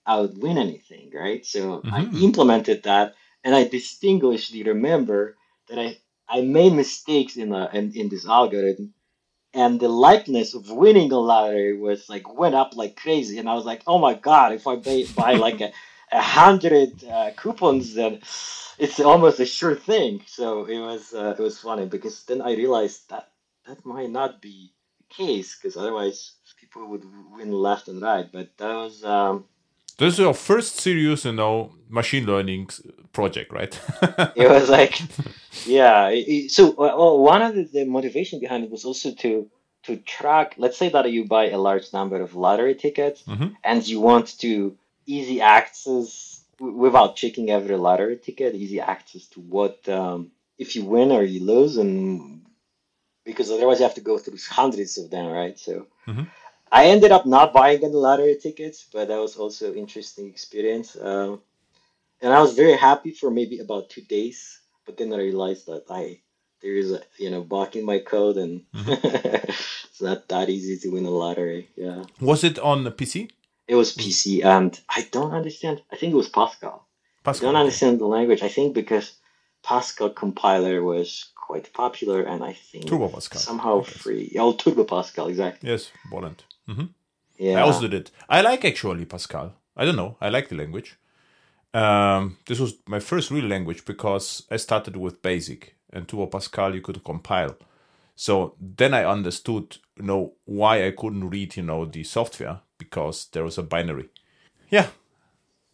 I 0.06 0.22
would 0.22 0.42
win 0.42 0.58
anything, 0.58 1.12
right? 1.14 1.46
So 1.46 1.86
I 1.92 2.04
Mhm. 2.04 2.14
implemented 2.14 2.84
that, 2.84 3.16
and 3.44 3.56
I 3.56 3.66
distinctly 3.66 4.64
remember 4.64 5.38
that 5.70 5.80
I 5.80 5.98
I 6.28 6.42
made 6.42 6.74
mistakes 6.74 7.38
in 7.38 7.50
the 7.50 7.70
in, 7.74 7.94
in 7.96 8.10
this 8.10 8.28
algorithm, 8.28 8.94
and 9.54 9.80
the 9.80 9.90
likeness 9.90 10.54
of 10.54 10.70
winning 10.70 11.12
a 11.12 11.20
lottery 11.20 11.78
was 11.78 12.10
like 12.10 12.38
went 12.38 12.56
up 12.56 12.76
like 12.76 12.96
crazy, 12.96 13.40
and 13.40 13.50
I 13.50 13.56
was 13.56 13.66
like, 13.66 13.82
oh 13.88 14.00
my 14.00 14.14
god, 14.14 14.54
if 14.54 14.68
I 14.68 14.76
buy, 14.76 15.06
buy 15.16 15.34
like 15.34 15.62
a 15.62 15.72
a 16.12 16.22
hundred 16.22 17.04
uh, 17.04 17.32
coupons, 17.36 17.94
then 17.94 18.20
it's 18.80 19.00
almost 19.00 19.40
a 19.40 19.46
sure 19.46 19.76
thing. 19.76 20.22
So 20.26 20.66
it 20.66 20.80
was 20.80 21.14
uh, 21.14 21.36
it 21.38 21.42
was 21.42 21.60
funny 21.60 21.86
because 21.86 22.24
then 22.26 22.42
I 22.42 22.56
realized 22.56 23.10
that 23.10 23.30
that 23.68 23.86
might 23.86 24.10
not 24.10 24.42
be 24.42 24.74
the 24.98 25.14
case 25.14 25.56
because 25.56 25.78
otherwise 25.78 26.34
people 26.60 26.88
would 26.88 27.06
win 27.32 27.52
left 27.52 27.88
and 27.88 28.02
right. 28.02 28.30
But 28.32 28.58
that 28.58 28.74
was 28.74 29.04
um, 29.04 29.46
this 30.00 30.14
is 30.14 30.20
your 30.20 30.34
first 30.34 30.78
serious, 30.80 31.26
you 31.26 31.34
know, 31.34 31.72
machine 31.90 32.26
learning 32.26 32.70
project, 33.14 33.52
right? 33.52 33.78
it 34.36 34.50
was 34.50 34.70
like 34.70 35.00
yeah. 35.66 36.10
so 36.48 36.72
uh, 36.72 36.96
well, 36.98 37.20
one 37.20 37.42
of 37.42 37.54
the, 37.56 37.64
the 37.66 37.86
motivation 37.86 38.40
behind 38.40 38.64
it 38.64 38.72
was 38.72 38.86
also 38.86 39.12
to 39.24 39.48
to 39.84 39.98
track. 39.98 40.56
Let's 40.58 40.78
say 40.78 40.90
that 40.90 41.12
you 41.12 41.26
buy 41.26 41.50
a 41.50 41.58
large 41.58 41.94
number 41.94 42.22
of 42.22 42.36
lottery 42.36 42.76
tickets 42.76 43.24
Mhm. 43.24 43.56
and 43.64 43.86
you 43.88 44.00
want 44.00 44.38
to 44.40 44.76
easy 45.06 45.42
access 45.42 46.44
without 46.60 47.16
checking 47.16 47.50
every 47.50 47.78
lottery 47.78 48.18
ticket. 48.18 48.56
Easy 48.56 48.80
access 48.80 49.28
to 49.34 49.40
what 49.42 49.88
um, 49.90 50.32
if 50.58 50.76
you 50.76 50.84
win 50.86 51.12
or 51.12 51.24
you 51.24 51.42
lose, 51.44 51.78
and 51.78 52.42
because 53.26 53.52
otherwise 53.52 53.80
you 53.80 53.84
have 53.90 53.96
to 53.96 54.02
go 54.12 54.18
through 54.18 54.38
hundreds 54.50 54.98
of 54.98 55.10
them, 55.10 55.28
right? 55.28 55.58
So. 55.60 55.88
Mhm. 56.08 56.28
I 56.72 56.86
ended 56.88 57.12
up 57.12 57.26
not 57.26 57.54
buying 57.54 57.84
any 57.84 57.94
lottery 57.94 58.38
tickets, 58.42 58.86
but 58.92 59.08
that 59.08 59.20
was 59.20 59.36
also 59.38 59.74
interesting 59.74 60.28
experience. 60.28 60.96
Um, 61.00 61.42
and 62.22 62.34
I 62.34 62.42
was 62.42 62.56
very 62.56 62.78
happy 62.78 63.12
for 63.12 63.32
maybe 63.32 63.60
about 63.60 63.90
two 63.90 64.02
days, 64.02 64.60
but 64.86 64.98
then 64.98 65.14
I 65.14 65.18
realized 65.18 65.66
that 65.68 65.86
I 65.90 66.22
there 66.62 66.76
is 66.76 66.92
a 66.92 67.02
you 67.18 67.30
know 67.30 67.42
bug 67.42 67.76
in 67.76 67.86
my 67.86 68.00
code, 68.00 68.38
and 68.38 68.64
it's 68.74 70.02
not 70.02 70.28
that 70.28 70.50
easy 70.50 70.78
to 70.80 70.90
win 70.90 71.06
a 71.06 71.10
lottery. 71.10 71.70
Yeah, 71.76 72.04
was 72.20 72.44
it 72.44 72.60
on 72.60 72.84
the 72.84 72.92
PC? 72.92 73.30
it 73.68 73.76
was 73.76 73.96
PC, 73.96 74.44
and 74.44 74.80
I 74.90 75.08
don't 75.12 75.34
understand. 75.34 75.82
I 75.92 75.96
think 75.96 76.14
it 76.14 76.18
was 76.18 76.28
Pascal. 76.30 76.86
I 76.86 77.24
Pascal. 77.24 77.52
don't 77.52 77.60
understand 77.62 78.00
the 78.00 78.08
language. 78.08 78.42
I 78.42 78.50
think 78.50 78.74
because 78.74 79.14
Pascal 79.64 80.10
compiler 80.10 80.82
was 80.84 81.30
quite 81.36 81.72
popular, 81.74 82.24
and 82.24 82.44
I 82.44 82.54
think 82.54 82.88
Turbo 82.88 83.08
Pascal, 83.10 83.40
somehow 83.40 83.82
I 83.82 83.84
guess. 83.84 83.98
free. 83.98 84.36
Oh, 84.40 84.54
Turbo 84.54 84.84
Pascal, 84.84 85.28
exactly. 85.28 85.70
Yes, 85.70 85.92
Borland. 86.12 86.44
Hmm 86.70 86.86
Yeah. 87.38 87.58
I 87.60 87.62
also 87.62 87.82
did 87.82 87.94
it. 87.94 88.12
I 88.30 88.42
like 88.42 88.66
actually 88.66 89.06
Pascal. 89.06 89.54
I 89.76 89.86
don't 89.86 89.96
know. 89.96 90.18
I 90.22 90.30
like 90.30 90.50
the 90.50 90.56
language. 90.56 90.98
Um, 91.74 92.38
this 92.48 92.60
was 92.60 92.74
my 92.88 93.00
first 93.00 93.32
real 93.32 93.46
language 93.46 93.86
because 93.86 94.44
I 94.50 94.58
started 94.58 94.98
with 94.98 95.22
Basic 95.22 95.76
and 95.94 96.08
Turbo 96.08 96.28
Pascal 96.28 96.76
you 96.76 96.82
could 96.82 97.04
compile. 97.04 97.56
So 98.16 98.56
then 98.60 98.94
I 98.94 99.06
understood, 99.06 99.78
you 99.96 100.04
know, 100.04 100.34
why 100.46 100.86
I 100.86 100.92
couldn't 100.92 101.30
read, 101.30 101.56
you 101.56 101.64
know, 101.64 101.86
the 101.86 102.04
software 102.04 102.60
because 102.78 103.28
there 103.32 103.44
was 103.44 103.58
a 103.58 103.64
binary. 103.64 104.10
Yeah. 104.70 104.88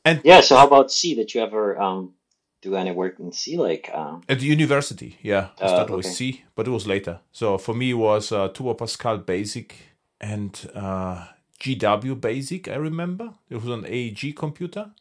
And 0.04 0.22
yeah. 0.24 0.42
So 0.42 0.56
how 0.56 0.68
about 0.68 0.92
C? 0.92 1.16
Did 1.16 1.34
you 1.34 1.42
ever 1.42 1.82
um, 1.82 2.14
do 2.62 2.76
any 2.76 2.92
work 2.92 3.20
in 3.20 3.32
C? 3.32 3.58
Like 3.58 3.90
um, 3.94 4.22
at 4.30 4.40
the 4.40 4.46
university, 4.46 5.18
yeah, 5.22 5.50
I 5.60 5.68
started 5.68 5.96
with 5.96 6.06
okay. 6.06 6.14
C, 6.14 6.44
but 6.56 6.68
it 6.68 6.72
was 6.72 6.86
later. 6.86 7.20
So 7.32 7.58
for 7.58 7.74
me, 7.74 7.92
it 7.92 7.96
was 7.96 8.32
uh, 8.32 8.50
Turbo 8.50 8.76
Pascal 8.76 9.18
Basic 9.18 9.76
and 10.26 10.72
uh, 10.74 11.28
GW 11.60 12.20
Basic. 12.20 12.68
I 12.68 12.76
remember 12.76 13.36
it 13.50 13.58
was 13.58 13.68
an 13.68 13.86
AEG 13.86 14.36
computer, 14.36 14.92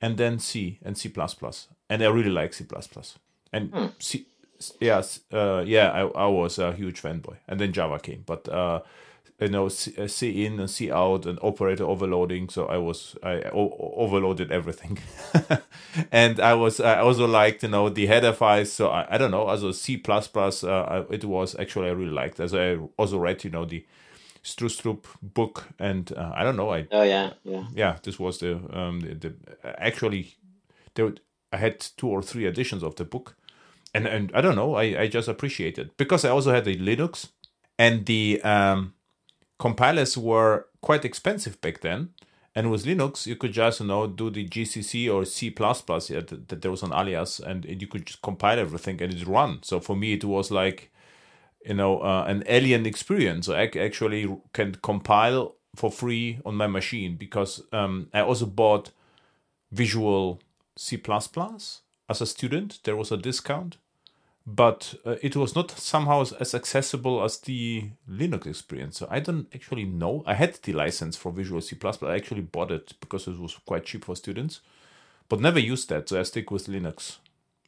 and 0.00 0.16
then 0.18 0.38
C 0.38 0.78
and 0.84 0.96
C 0.98 1.12
and 1.90 2.02
I 2.02 2.06
really 2.08 2.30
like 2.30 2.52
C 2.52 2.66
and 3.52 3.70
Hmm. 3.72 3.86
C. 3.98 4.26
Yes, 4.80 5.20
uh, 5.32 5.62
yeah, 5.66 5.90
I, 5.90 6.02
I 6.24 6.26
was 6.26 6.58
a 6.58 6.72
huge 6.72 7.02
fanboy, 7.02 7.36
and 7.48 7.58
then 7.60 7.72
Java 7.72 7.98
came, 7.98 8.22
but 8.24 8.48
uh, 8.48 8.80
you 9.40 9.48
know, 9.48 9.68
C, 9.68 9.92
uh, 9.98 10.06
C 10.06 10.44
in 10.46 10.60
and 10.60 10.70
C 10.70 10.90
out 10.92 11.26
and 11.26 11.38
operator 11.42 11.84
overloading. 11.84 12.48
So 12.48 12.66
I 12.66 12.78
was 12.78 13.16
I 13.22 13.42
o- 13.52 13.94
overloaded 13.96 14.52
everything, 14.52 14.98
and 16.12 16.40
I 16.40 16.54
was 16.54 16.78
I 16.80 17.00
also 17.00 17.26
liked 17.26 17.62
you 17.62 17.68
know 17.70 17.88
the 17.88 18.06
header 18.06 18.32
files. 18.32 18.72
So 18.72 18.88
I, 18.88 19.06
I 19.14 19.18
don't 19.18 19.30
know, 19.30 19.42
also 19.48 19.72
C 19.72 19.96
plus 19.96 20.28
plus. 20.28 20.62
Uh, 20.62 21.04
it 21.10 21.24
was 21.24 21.56
actually 21.58 21.88
I 21.88 21.92
really 21.92 22.12
liked. 22.12 22.38
As 22.40 22.54
I 22.54 22.76
also 22.96 23.18
read 23.18 23.42
you 23.44 23.50
know 23.50 23.64
the 23.64 23.84
Stroustrup 24.44 25.04
book, 25.22 25.68
and 25.78 26.12
uh, 26.12 26.32
I 26.34 26.44
don't 26.44 26.56
know 26.56 26.70
I 26.70 26.86
oh 26.92 27.02
yeah, 27.02 27.32
yeah. 27.44 27.64
yeah 27.74 27.96
this 28.02 28.18
was 28.18 28.38
the 28.38 28.56
um 28.78 29.00
the, 29.00 29.14
the 29.14 29.34
actually 29.82 30.36
there 30.94 31.14
I 31.52 31.56
had 31.56 31.80
two 31.96 32.08
or 32.08 32.22
three 32.22 32.46
editions 32.46 32.82
of 32.82 32.96
the 32.96 33.04
book 33.04 33.36
and 33.94 34.06
and 34.06 34.30
I 34.34 34.40
don't 34.40 34.56
know, 34.56 34.74
I, 34.74 35.02
I 35.02 35.06
just 35.06 35.28
appreciate 35.28 35.78
it 35.78 35.96
because 35.96 36.24
I 36.24 36.30
also 36.30 36.52
had 36.52 36.64
the 36.64 36.76
Linux 36.76 37.28
and 37.78 38.04
the 38.04 38.42
um, 38.42 38.94
compilers 39.58 40.18
were 40.18 40.66
quite 40.80 41.04
expensive 41.04 41.60
back 41.60 41.80
then. 41.80 42.10
And 42.56 42.70
with 42.70 42.84
Linux, 42.84 43.26
you 43.26 43.34
could 43.34 43.52
just 43.52 43.80
you 43.80 43.86
know 43.86 44.06
do 44.06 44.30
the 44.30 44.48
GCC 44.48 45.12
or 45.12 45.24
C++. 45.24 45.46
Yeah, 45.46 46.20
that, 46.20 46.48
that 46.48 46.62
there 46.62 46.70
was 46.70 46.82
an 46.82 46.92
alias, 46.92 47.40
and 47.40 47.64
you 47.64 47.86
could 47.86 48.06
just 48.06 48.22
compile 48.22 48.58
everything 48.58 49.00
and 49.02 49.12
it 49.12 49.26
run. 49.26 49.60
So 49.62 49.80
for 49.80 49.96
me, 49.96 50.12
it 50.14 50.24
was 50.24 50.50
like 50.50 50.92
you 51.64 51.74
know 51.74 52.00
uh, 52.00 52.24
an 52.26 52.44
alien 52.46 52.86
experience. 52.86 53.48
I 53.48 53.64
actually 53.64 54.36
can 54.52 54.76
compile 54.82 55.54
for 55.74 55.90
free 55.90 56.40
on 56.44 56.54
my 56.54 56.66
machine 56.66 57.16
because 57.16 57.62
um, 57.72 58.08
I 58.12 58.20
also 58.20 58.46
bought 58.46 58.90
Visual 59.72 60.40
C++ 60.76 61.00
as 62.08 62.20
a 62.20 62.26
student. 62.26 62.80
There 62.84 62.96
was 62.96 63.10
a 63.10 63.16
discount, 63.16 63.76
but 64.46 64.94
uh, 65.04 65.16
it 65.22 65.36
was 65.36 65.54
not 65.54 65.70
somehow 65.72 66.22
as- 66.22 66.54
accessible 66.54 67.22
as 67.24 67.38
the 67.38 67.90
Linux 68.08 68.46
experience. 68.46 68.98
So 68.98 69.08
I 69.10 69.20
don't 69.20 69.48
actually 69.54 69.84
know. 69.84 70.22
I 70.26 70.34
had 70.34 70.54
the 70.62 70.72
license 70.72 71.16
for 71.16 71.32
Visual 71.32 71.60
C++. 71.60 71.76
But 71.76 72.02
I 72.04 72.16
actually 72.16 72.42
bought 72.42 72.70
it 72.70 72.94
because 73.00 73.26
it 73.26 73.38
was 73.38 73.58
quite 73.66 73.84
cheap 73.84 74.04
for 74.04 74.14
students, 74.14 74.60
but 75.28 75.40
never 75.40 75.58
used 75.58 75.88
that. 75.88 76.08
So 76.08 76.20
I 76.20 76.22
stick 76.22 76.50
with 76.50 76.66
Linux 76.66 77.16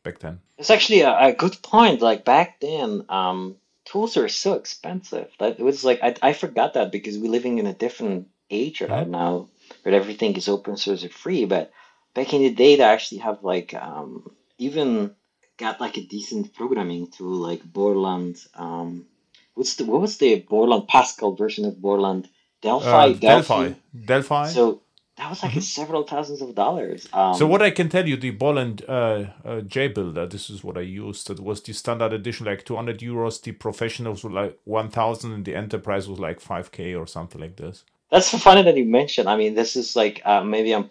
back 0.05 0.21
then. 0.21 0.41
It's 0.59 0.71
actually 0.71 1.01
a, 1.01 1.19
a 1.19 1.33
good 1.33 1.61
point. 1.63 2.03
Like 2.03 2.25
back 2.25 2.61
then, 2.61 3.05
um, 3.09 3.57
tools 3.87 4.17
are 4.17 4.29
so 4.29 4.55
expensive. 4.55 5.31
That 5.39 5.59
it 5.59 5.63
was 5.63 5.85
like 5.85 6.01
I, 6.03 6.15
I 6.23 6.33
forgot 6.33 6.75
that 6.75 6.93
because 6.93 7.19
we're 7.19 7.31
living 7.31 7.59
in 7.59 7.67
a 7.67 7.73
different 7.73 8.29
age 8.51 8.83
right 8.83 9.09
now, 9.09 9.49
where 9.83 9.95
everything 9.95 10.37
is 10.37 10.49
open 10.49 10.77
source 10.77 11.05
or 11.05 11.09
free. 11.09 11.45
But 11.47 11.73
back 12.15 12.35
in 12.35 12.43
the 12.43 12.51
day, 12.51 12.77
they 12.77 12.83
actually 12.83 13.19
have 13.19 13.43
like 13.43 13.73
um, 13.75 14.31
even 14.59 15.15
got 15.57 15.81
like 15.81 15.97
a 15.97 16.03
decent 16.03 16.55
programming 16.55 17.11
tool 17.11 17.37
like 17.37 17.65
Borland. 17.65 18.37
Um, 18.55 19.07
what's 19.55 19.77
the 19.77 19.85
what 19.85 20.01
was 20.01 20.19
the 20.19 20.41
Borland 20.41 20.89
Pascal 20.89 21.35
version 21.35 21.65
of 21.65 21.81
Borland? 21.81 22.29
Delphi. 22.63 22.89
Uh, 22.89 23.13
Delphi. 23.13 23.73
Delphi. 24.05 24.49
So 24.49 24.83
that 25.17 25.31
was 25.31 25.43
like 25.43 25.61
several 25.63 26.03
thousands 26.03 26.43
of 26.43 26.55
dollars. 26.55 27.09
Um, 27.13 27.35
So 27.35 27.47
what 27.47 27.63
I 27.63 27.71
can 27.71 27.89
tell 27.89 28.07
you, 28.07 28.17
the 28.17 28.31
Borland 28.31 28.83
uh, 28.87 28.93
uh, 28.93 29.61
JBuilder, 29.63 30.29
this 30.31 30.51
is 30.51 30.63
what 30.63 30.77
I 30.77 30.83
used. 30.83 31.31
It 31.31 31.41
was 31.41 31.63
the 31.63 31.73
standard 31.73 32.13
edition, 32.13 32.47
like 32.47 32.65
200 32.65 32.99
euros. 32.99 33.41
The 33.41 33.53
professionals 33.53 34.23
were 34.23 34.31
like 34.31 34.59
1,000, 34.65 35.33
and 35.33 35.45
the 35.45 35.55
enterprise 35.55 36.09
was 36.09 36.19
like 36.19 36.41
5k 36.41 36.99
or 37.01 37.07
something 37.07 37.41
like 37.41 37.57
this. 37.57 37.85
That's 38.11 38.31
funny 38.39 38.63
that 38.63 38.77
you 38.77 38.85
mentioned. 38.85 39.29
I 39.29 39.37
mean, 39.37 39.55
this 39.55 39.75
is 39.75 39.97
like 39.97 40.21
uh, 40.25 40.45
maybe 40.45 40.75
I'm, 40.75 40.89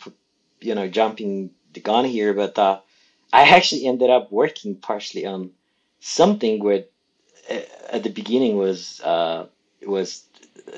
you 0.60 0.76
know, 0.76 0.88
jumping 0.88 1.52
the 1.74 1.80
gun 1.80 2.06
here, 2.06 2.34
but 2.34 2.58
uh, 2.58 2.80
I 3.32 3.44
actually 3.44 3.86
ended 3.86 4.10
up 4.10 4.32
working 4.32 4.76
partially 4.76 5.26
on 5.26 5.52
something 6.00 6.64
where 6.64 6.86
uh, 7.50 7.60
at 7.92 8.04
the 8.04 8.10
beginning 8.10 8.58
was 8.58 9.00
uh, 9.02 9.46
was 9.86 10.24
uh, 10.68 10.78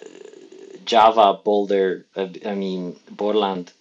Java 0.87 1.39
Boulder. 1.45 2.05
Uh, 2.15 2.27
I 2.45 2.55
mean, 2.55 2.95
Borland 3.11 3.71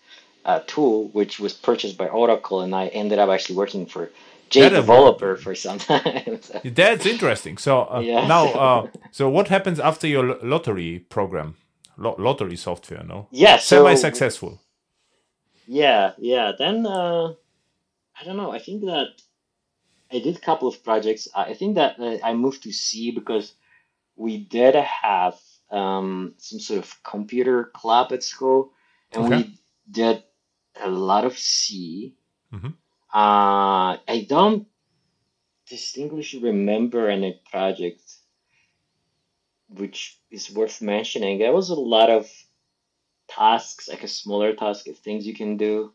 uh, 0.44 0.60
tool, 0.66 1.08
which 1.18 1.40
was 1.40 1.52
purchased 1.54 1.96
by 1.96 2.08
Oracle, 2.08 2.60
and 2.60 2.74
I 2.74 2.88
ended 2.88 3.18
up 3.18 3.30
actually 3.30 3.56
working 3.56 3.86
for 3.86 4.10
J 4.50 4.66
I- 4.66 4.68
Developer 4.68 5.36
for 5.36 5.54
some 5.54 5.78
time. 5.90 6.40
So- 6.42 6.60
That's 6.64 7.06
interesting. 7.06 7.58
So 7.58 7.72
uh, 7.90 8.00
Yeah. 8.00 8.26
now, 8.26 8.44
uh, 8.64 8.86
so 9.10 9.28
what 9.28 9.48
happens 9.48 9.78
after 9.80 10.06
your 10.06 10.24
lottery 10.42 10.98
program, 11.08 11.56
Lo- 11.98 12.16
lottery 12.18 12.56
software? 12.56 13.02
No, 13.04 13.26
yeah, 13.30 13.56
so 13.58 13.84
semi-successful. 13.84 14.60
Yeah, 15.66 16.12
yeah. 16.18 16.52
Then 16.58 16.86
uh, 16.86 17.34
I 18.20 18.24
don't 18.24 18.36
know. 18.36 18.52
I 18.52 18.58
think 18.60 18.82
that 18.84 19.08
I 20.12 20.20
did 20.20 20.36
a 20.36 20.40
couple 20.40 20.68
of 20.68 20.82
projects. 20.84 21.26
I 21.34 21.42
I 21.50 21.54
think 21.54 21.74
that 21.76 21.98
uh, 21.98 22.18
I 22.22 22.34
moved 22.34 22.62
to 22.64 22.72
C 22.72 23.10
because 23.10 23.54
we 24.16 24.38
did 24.38 24.74
have 24.76 25.34
um, 25.70 26.34
some 26.38 26.60
sort 26.60 26.80
of 26.80 27.02
computer 27.02 27.64
club 27.64 28.12
at 28.12 28.22
school, 28.22 28.72
and 29.12 29.24
Okay. 29.24 29.36
we 29.36 29.58
did 29.90 30.22
a 30.80 30.88
lot 30.90 31.24
of 31.24 31.38
C. 31.38 32.14
Mhm. 32.52 32.74
Uh, 33.12 33.98
I 34.08 34.26
don't 34.28 34.66
distinctly 35.68 36.24
remember 36.40 37.08
any 37.08 37.40
project 37.50 38.02
which 39.68 40.18
is 40.30 40.50
worth 40.52 40.80
mentioning. 40.80 41.38
There 41.38 41.52
was 41.52 41.70
a 41.70 41.74
lot 41.74 42.10
of 42.10 42.30
tasks, 43.28 43.88
like 43.88 44.02
a 44.02 44.08
smaller 44.08 44.54
task 44.54 44.88
of 44.88 44.98
things 44.98 45.26
you 45.26 45.34
can 45.34 45.56
do. 45.56 45.92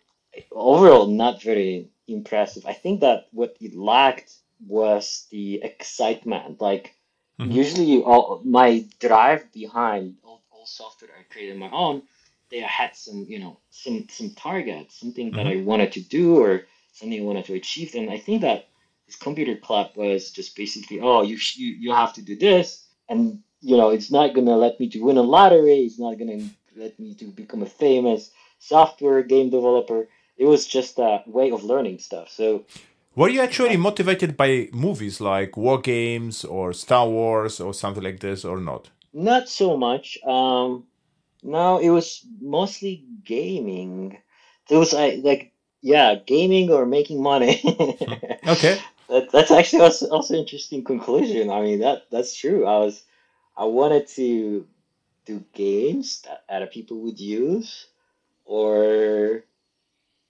Overall, 0.52 1.08
not 1.08 1.42
very 1.42 1.90
impressive. 2.08 2.66
I 2.66 2.74
think 2.74 3.02
that 3.02 3.28
what 3.32 3.56
it 3.60 3.76
lacked 3.76 4.34
was 4.66 5.28
the 5.32 5.62
excitement. 5.64 6.62
Like 6.62 6.96
Mhm. 7.47 7.54
usually, 7.56 8.01
all 8.04 8.41
my 8.43 8.86
drive 8.99 9.51
behind 9.51 10.17
all, 10.23 10.41
all 10.51 10.65
software 10.65 11.12
I 11.19 11.23
created 11.32 11.58
my 11.58 11.69
own, 11.71 12.04
they 12.49 12.60
had 12.60 12.95
some, 12.95 13.25
you 13.30 13.39
know, 13.39 13.58
some 13.71 14.08
some 14.10 14.32
target, 14.32 14.91
something 14.91 15.32
that 15.32 15.47
I 15.47 15.56
wanted 15.58 15.91
to 15.93 16.01
do 16.01 16.38
or 16.43 16.65
something 16.93 17.19
I 17.21 17.25
wanted 17.25 17.45
to 17.45 17.56
achieve. 17.56 17.95
And 17.95 18.10
I 18.12 18.17
think 18.19 18.41
that 18.41 18.67
this 19.08 19.15
computer 19.15 19.56
club 19.56 19.91
was 19.95 20.32
just 20.32 20.56
basically, 20.56 20.99
oh, 21.01 21.21
you 21.23 21.38
sh- 21.38 21.58
you 21.58 21.69
you 21.86 21.91
have 21.93 22.13
to 22.13 22.21
do 22.21 22.36
this, 22.36 22.86
and 23.10 23.41
you 23.62 23.77
know, 23.77 23.89
it's 23.89 24.12
not 24.12 24.34
gonna 24.36 24.58
let 24.58 24.80
me 24.80 24.89
to 24.89 24.99
win 25.04 25.17
a 25.17 25.21
lottery. 25.21 25.80
It's 25.86 25.99
not 25.99 26.17
gonna 26.19 26.49
let 26.75 26.99
me 26.99 27.13
to 27.15 27.25
become 27.25 27.63
a 27.63 27.67
famous 27.86 28.32
software 28.60 29.23
game 29.23 29.49
developer. 29.49 30.08
It 30.38 30.45
was 30.45 30.65
just 30.67 30.99
a 30.99 31.23
way 31.27 31.51
of 31.51 31.63
learning 31.63 31.99
stuff. 31.99 32.30
So 32.30 32.65
Were 33.15 33.30
you 33.30 33.41
actually 33.41 33.78
motivated 33.78 34.38
by 34.38 34.69
movies 34.71 35.19
like 35.21 35.58
War 35.58 35.80
Games 35.80 36.45
or 36.45 36.74
Star 36.74 37.08
Wars 37.08 37.60
or 37.60 37.74
something 37.74 38.04
like 38.04 38.19
this, 38.19 38.45
or 38.45 38.60
not? 38.60 38.89
not 39.13 39.50
so 39.50 39.78
much. 39.78 40.17
Um, 40.24 40.86
no, 41.43 41.80
it 41.80 41.89
was 41.89 42.26
mostly 42.39 43.06
gaming. 43.24 44.17
It 44.69 44.78
was 44.78 44.93
like, 44.93 45.19
like 45.24 45.54
yeah, 45.82 46.15
gaming 46.15 46.71
or 46.71 46.86
making 46.86 47.21
money. 47.21 47.62
Okay. 48.47 48.80
that, 49.08 49.32
that's 49.32 49.52
actually 49.52 49.84
also, 49.84 50.10
also 50.10 50.34
interesting 50.34 50.84
conclusion. 50.84 51.52
I 51.52 51.62
mean 51.62 51.80
that 51.80 52.10
that's 52.10 52.36
true. 52.36 52.65
I 52.65 52.80
was 52.80 53.04
I 53.56 53.65
wanted 53.65 54.08
to 54.15 54.67
do 55.26 55.45
games 55.54 56.21
that 56.24 56.43
other 56.50 56.65
people 56.65 56.97
would 57.02 57.19
use, 57.19 57.86
or 58.45 59.43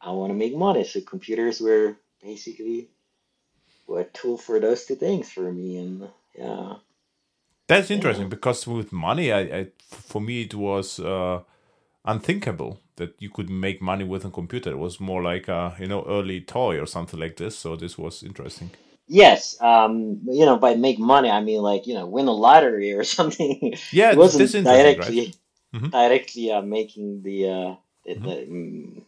I 0.02 0.12
want 0.12 0.32
to 0.32 0.36
make 0.36 0.56
money. 0.56 0.84
So 0.84 1.00
computers 1.00 1.62
were 1.62 1.96
basically 2.22 2.90
were 3.88 4.02
a 4.02 4.06
tool 4.06 4.38
for 4.38 4.60
those 4.60 4.86
two 4.86 4.96
things 4.96 5.30
for 5.32 5.52
me, 5.52 5.78
and 5.78 6.10
yeah. 6.38 6.76
That's 7.68 7.92
interesting 7.92 8.28
because 8.30 8.68
with 8.68 8.92
money, 8.92 9.32
I, 9.32 9.40
I 9.40 9.68
for 9.90 10.20
me 10.22 10.42
it 10.42 10.54
was 10.54 11.00
uh, 11.00 11.42
unthinkable 12.06 12.80
that 12.98 13.16
you 13.20 13.30
could 13.30 13.50
make 13.50 13.82
money 13.82 14.04
with 14.04 14.26
a 14.26 14.30
computer. 14.30 14.72
It 14.72 14.78
was 14.78 15.00
more 15.00 15.24
like 15.24 15.48
a 15.48 15.76
you 15.80 15.88
know 15.88 16.04
early 16.08 16.42
toy 16.42 16.80
or 16.80 16.86
something 16.86 17.20
like 17.20 17.38
this. 17.38 17.58
So 17.58 17.76
this 17.76 17.98
was 17.98 18.24
interesting. 18.24 18.72
Yes, 19.08 19.58
um, 19.62 20.20
you 20.26 20.46
know, 20.46 20.58
by 20.58 20.76
make 20.76 21.00
money, 21.00 21.30
I 21.30 21.42
mean 21.42 21.62
like 21.62 21.88
you 21.88 21.94
know, 21.94 22.08
win 22.08 22.28
a 22.28 22.34
lottery 22.34 22.94
or 22.94 23.04
something. 23.18 23.74
Yeah, 23.92 24.12
it 24.12 24.18
wasn't 24.18 24.40
this 24.40 24.50
is 24.50 24.56
interesting, 24.56 24.84
directly 24.96 25.34
directly 25.90 26.52
uh, 26.52 26.62
making 26.62 27.24
the 27.24 27.50
uh, 27.50 27.76
the, 28.06 28.16
Mhm. 28.16 28.24
the 28.24 28.36
mm, 28.52 29.02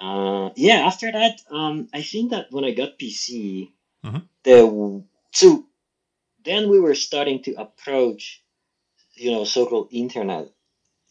uh, 0.00 0.50
yeah. 0.56 0.86
After 0.86 1.10
that, 1.12 1.40
um, 1.50 1.88
I 1.92 2.02
think 2.02 2.30
that 2.30 2.46
when 2.50 2.64
I 2.64 2.72
got 2.72 2.98
PC, 2.98 3.72
Mhm. 4.04 4.22
the 4.44 5.04
so 5.32 5.64
then 6.44 6.70
we 6.70 6.80
were 6.80 6.94
starting 6.94 7.42
to 7.42 7.54
approach, 7.54 8.42
you 9.14 9.30
know, 9.30 9.44
so-called 9.44 9.88
internet 9.92 10.48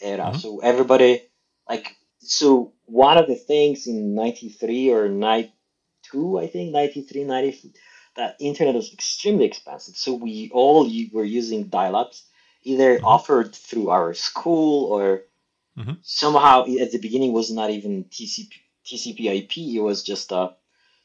era. 0.01 0.31
Mhm. 0.33 0.41
So 0.41 0.59
everybody 0.59 1.21
like 1.69 1.95
so 2.19 2.73
one 2.85 3.17
of 3.17 3.27
the 3.27 3.35
things 3.35 3.87
in 3.87 4.15
'93 4.15 4.91
or 4.91 5.07
night 5.07 5.53
92, 6.13 6.39
I 6.39 6.47
think, 6.47 6.71
93, 6.71 7.23
94, 7.23 7.71
that 8.15 8.35
internet 8.39 8.75
was 8.75 8.93
extremely 8.93 9.45
expensive. 9.45 9.95
So 9.95 10.13
we 10.13 10.49
all 10.53 10.89
were 11.11 11.23
using 11.23 11.65
dial-ups, 11.65 12.25
either 12.63 12.95
mm-hmm. 12.95 13.05
offered 13.05 13.55
through 13.55 13.89
our 13.89 14.13
school 14.13 14.91
or 14.91 15.23
mm-hmm. 15.77 15.93
somehow 16.01 16.63
at 16.63 16.91
the 16.91 16.99
beginning 16.99 17.33
was 17.33 17.51
not 17.51 17.69
even 17.69 18.05
TCP, 18.05 18.51
TCP/IP. 18.89 19.75
It 19.75 19.81
was 19.81 20.03
just 20.03 20.31
uh, 20.31 20.51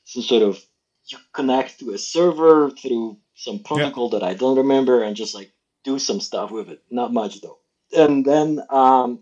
some 0.04 0.22
sort 0.22 0.42
of 0.42 0.64
you 1.06 1.18
connect 1.32 1.80
to 1.80 1.90
a 1.90 1.98
server 1.98 2.70
through 2.70 3.18
some 3.34 3.58
protocol 3.60 4.10
yeah. 4.12 4.18
that 4.18 4.26
I 4.26 4.34
don't 4.34 4.58
remember 4.58 5.02
and 5.02 5.16
just 5.16 5.34
like 5.34 5.52
do 5.82 5.98
some 5.98 6.20
stuff 6.20 6.50
with 6.50 6.68
it. 6.70 6.82
Not 6.90 7.12
much 7.12 7.40
though. 7.40 7.58
And 7.96 8.24
then 8.24 8.60
um, 8.70 9.20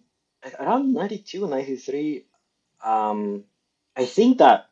around 0.59 0.93
92, 0.93 1.47
93, 1.47 2.25
um, 2.85 3.45
I 3.97 4.07
think 4.07 4.39
that 4.39 4.71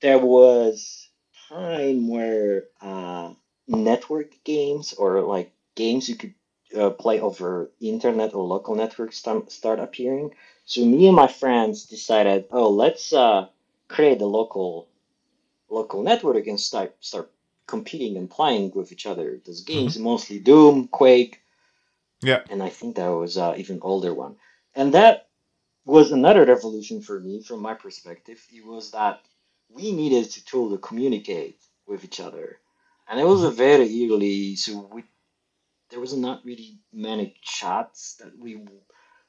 there 0.00 0.18
was 0.18 1.08
time 1.48 2.08
where 2.08 2.64
uh, 2.80 3.32
network 3.66 4.32
games 4.44 4.92
or 4.94 5.20
like 5.22 5.52
games 5.74 6.08
you 6.08 6.16
could 6.16 6.34
uh, 6.76 6.90
play 6.90 7.20
over 7.20 7.70
internet 7.80 8.34
or 8.34 8.44
local 8.44 8.74
networks 8.74 9.16
start, 9.16 9.50
start 9.52 9.80
appearing. 9.80 10.30
So 10.70 10.84
me 10.84 11.08
and 11.08 11.16
my 11.16 11.26
friends 11.26 11.86
decided, 11.86 12.44
oh, 12.52 12.70
let's 12.70 13.12
uh, 13.12 13.48
create 13.88 14.22
a 14.22 14.26
local 14.26 14.86
local 15.68 16.04
network 16.04 16.46
and 16.46 16.60
start 16.60 16.94
start 17.00 17.32
competing 17.66 18.16
and 18.16 18.30
playing 18.30 18.70
with 18.76 18.92
each 18.92 19.04
other. 19.04 19.40
Those 19.44 19.62
games 19.62 19.94
mm-hmm. 19.94 20.04
mostly 20.04 20.38
Doom, 20.38 20.86
Quake, 20.86 21.42
yeah, 22.22 22.42
and 22.48 22.62
I 22.62 22.68
think 22.68 22.94
that 22.94 23.08
was 23.08 23.36
uh, 23.36 23.54
even 23.56 23.80
older 23.82 24.14
one, 24.14 24.36
and 24.72 24.94
that 24.94 25.26
was 25.84 26.12
another 26.12 26.44
revolution 26.44 27.02
for 27.02 27.18
me 27.18 27.42
from 27.42 27.60
my 27.62 27.74
perspective. 27.74 28.40
It 28.52 28.64
was 28.64 28.92
that 28.92 29.22
we 29.68 29.90
needed 29.90 30.24
a 30.24 30.44
tool 30.44 30.70
to 30.70 30.78
communicate 30.78 31.58
with 31.84 32.04
each 32.04 32.20
other, 32.20 32.60
and 33.08 33.18
it 33.18 33.26
was 33.26 33.42
a 33.42 33.48
mm-hmm. 33.48 33.56
very 33.56 34.08
early 34.08 34.54
so 34.54 34.88
we 34.92 35.02
there 35.90 35.98
was 35.98 36.14
not 36.14 36.44
really 36.44 36.78
many 36.92 37.34
chats 37.42 38.14
that 38.20 38.38
we 38.38 38.54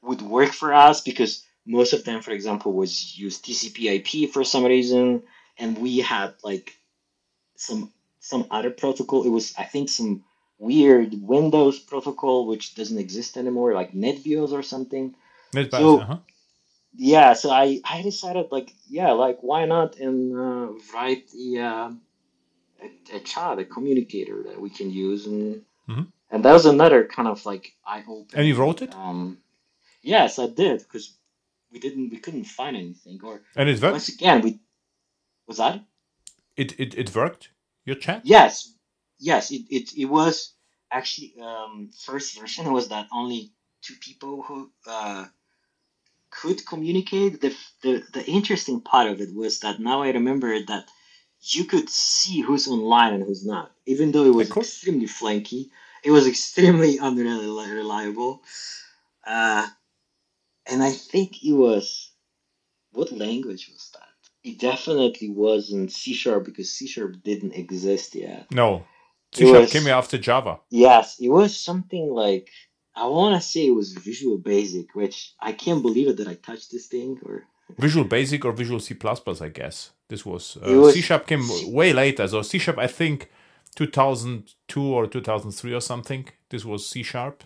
would 0.01 0.21
work 0.21 0.51
for 0.51 0.73
us 0.73 1.01
because 1.01 1.45
most 1.65 1.93
of 1.93 2.03
them, 2.03 2.21
for 2.21 2.31
example, 2.31 2.73
was 2.73 3.17
use 3.17 3.39
TCP/IP 3.39 4.31
for 4.31 4.43
some 4.43 4.65
reason, 4.65 5.23
and 5.57 5.77
we 5.77 5.99
had 5.99 6.33
like 6.43 6.73
some 7.55 7.91
some 8.19 8.45
other 8.49 8.71
protocol. 8.71 9.23
It 9.23 9.29
was 9.29 9.53
I 9.57 9.63
think 9.63 9.89
some 9.89 10.23
weird 10.57 11.15
Windows 11.21 11.79
protocol 11.79 12.47
which 12.47 12.75
doesn't 12.75 12.97
exist 12.97 13.37
anymore, 13.37 13.73
like 13.73 13.93
NetBIOS 13.93 14.51
or 14.51 14.63
something. 14.63 15.15
NetBIOS, 15.53 15.71
so, 15.71 15.99
uh-huh. 15.99 16.17
Yeah, 16.95 17.33
so 17.33 17.51
I 17.51 17.79
I 17.85 18.01
decided 18.01 18.51
like 18.51 18.73
yeah, 18.89 19.11
like 19.11 19.39
why 19.41 19.65
not 19.65 19.97
and 19.97 20.35
uh, 20.35 20.73
write 20.93 21.29
the 21.31 21.59
uh, 21.59 21.91
a, 22.81 23.17
a 23.17 23.19
chat, 23.19 23.59
a 23.59 23.65
communicator 23.65 24.43
that 24.47 24.59
we 24.59 24.69
can 24.69 24.89
use 24.89 25.27
and. 25.27 25.61
Mm-hmm. 25.87 26.03
And 26.33 26.45
that 26.45 26.53
was 26.53 26.65
another 26.65 27.03
kind 27.03 27.27
of 27.27 27.45
like 27.45 27.75
I 27.85 27.99
hope. 27.99 28.31
And 28.33 28.47
you 28.47 28.55
wrote 28.55 28.81
it? 28.81 28.95
Um, 28.95 29.39
yes, 30.01 30.39
I 30.39 30.47
did 30.47 30.79
because 30.79 31.17
we 31.71 31.79
didn't 31.79 32.09
we 32.09 32.17
couldn't 32.17 32.45
find 32.45 32.75
anything 32.75 33.19
or 33.23 33.41
and 33.55 33.69
it 33.69 33.81
worked. 33.81 33.93
once 33.93 34.09
again 34.09 34.41
we 34.41 34.59
was 35.47 35.57
that 35.57 35.81
it? 36.57 36.79
It, 36.79 36.97
it 36.97 37.15
worked? 37.15 37.49
Your 37.85 37.95
chat? 37.95 38.21
Yes 38.25 38.73
yes 39.19 39.51
it, 39.51 39.61
it, 39.69 39.97
it 39.97 40.05
was 40.05 40.53
actually 40.91 41.35
um 41.41 41.91
first 42.05 42.39
version 42.39 42.71
was 42.73 42.89
that 42.89 43.07
only 43.13 43.51
two 43.81 43.95
people 44.01 44.41
who 44.41 44.69
uh 44.87 45.25
could 46.29 46.65
communicate. 46.65 47.41
The, 47.41 47.55
the 47.83 48.03
the 48.13 48.25
interesting 48.25 48.81
part 48.81 49.07
of 49.07 49.21
it 49.21 49.35
was 49.35 49.59
that 49.59 49.79
now 49.79 50.01
i 50.01 50.11
remember 50.11 50.57
that 50.65 50.85
you 51.41 51.65
could 51.65 51.89
see 51.89 52.41
who's 52.41 52.67
online 52.67 53.13
and 53.15 53.23
who's 53.23 53.45
not. 53.45 53.71
Even 53.87 54.11
though 54.11 54.25
it 54.25 54.33
was 54.33 54.51
extremely 54.51 55.07
flanky 55.07 55.69
it 56.03 56.11
was 56.11 56.27
extremely 56.27 56.99
unreliable 57.07 58.43
uh 59.25 59.67
and 60.69 60.83
i 60.83 60.91
think 60.91 61.43
it 61.43 61.53
was 61.53 62.11
what 62.91 63.11
language 63.11 63.69
was 63.71 63.89
that 63.93 64.11
it 64.43 64.59
definitely 64.59 65.29
wasn't 65.29 65.91
C 65.91 66.13
sharp 66.13 66.45
because 66.45 66.71
C 66.71 66.87
sharp 66.87 67.21
didn't 67.23 67.53
exist 67.53 68.15
yet. 68.15 68.47
No, 68.51 68.85
C 69.33 69.45
sharp 69.45 69.69
came 69.69 69.87
after 69.87 70.17
Java. 70.17 70.59
Yes, 70.69 71.19
it 71.19 71.29
was 71.29 71.55
something 71.55 72.09
like 72.09 72.49
I 72.95 73.05
want 73.07 73.35
to 73.35 73.47
say 73.47 73.67
it 73.67 73.75
was 73.75 73.93
Visual 73.93 74.37
Basic, 74.37 74.93
which 74.95 75.33
I 75.39 75.53
can't 75.53 75.81
believe 75.81 76.07
it 76.09 76.17
that 76.17 76.27
I 76.27 76.35
touched 76.35 76.71
this 76.71 76.87
thing 76.87 77.19
or. 77.25 77.43
Visual 77.77 78.05
Basic 78.05 78.43
or 78.43 78.51
Visual 78.51 78.81
C++, 78.81 78.95
I 79.41 79.47
guess. 79.47 79.91
This 80.09 80.25
was, 80.25 80.57
uh, 80.57 80.73
was 80.73 80.93
C 80.93 81.01
sharp 81.01 81.25
came 81.25 81.43
C- 81.43 81.71
way 81.71 81.93
later. 81.93 82.27
So 82.27 82.41
C 82.41 82.57
sharp, 82.57 82.77
I 82.77 82.87
think, 82.87 83.31
2002 83.75 84.81
or 84.81 85.07
2003 85.07 85.73
or 85.73 85.79
something. 85.79 86.27
This 86.49 86.65
was 86.65 86.85
C 86.85 87.01
sharp. 87.01 87.45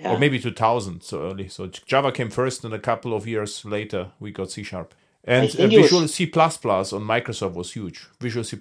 Yeah. 0.00 0.14
Or 0.14 0.18
maybe 0.18 0.38
2000, 0.38 1.02
so 1.02 1.22
early. 1.30 1.48
So 1.48 1.66
Java 1.66 2.10
came 2.10 2.30
first, 2.30 2.64
and 2.64 2.72
a 2.72 2.78
couple 2.78 3.14
of 3.14 3.26
years 3.26 3.64
later, 3.64 4.12
we 4.18 4.30
got 4.30 4.50
C 4.50 4.62
sharp. 4.62 4.94
And 5.24 5.54
uh, 5.56 5.66
Visual 5.66 6.02
was... 6.02 6.14
C++ 6.14 6.24
on 6.24 6.32
Microsoft 6.32 7.52
was 7.54 7.72
huge. 7.72 8.06
Visual 8.18 8.42
C++, 8.42 8.56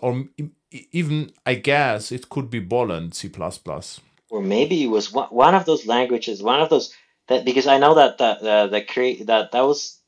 or 0.00 0.24
even 0.92 1.32
I 1.44 1.54
guess 1.56 2.10
it 2.10 2.30
could 2.30 2.48
be 2.48 2.60
Borland 2.60 3.14
C++. 3.14 3.30
Or 4.30 4.40
maybe 4.40 4.84
it 4.84 4.86
was 4.86 5.12
one 5.12 5.54
of 5.54 5.66
those 5.66 5.86
languages, 5.86 6.42
one 6.42 6.60
of 6.60 6.70
those 6.70 6.94
that 7.28 7.44
because 7.44 7.66
I 7.66 7.78
know 7.78 7.94
that 7.94 8.18
that 8.18 8.42
uh, 8.42 8.66
that 8.68 8.88
create 8.88 9.26
that 9.26 9.52
that 9.52 9.62
was 9.62 10.00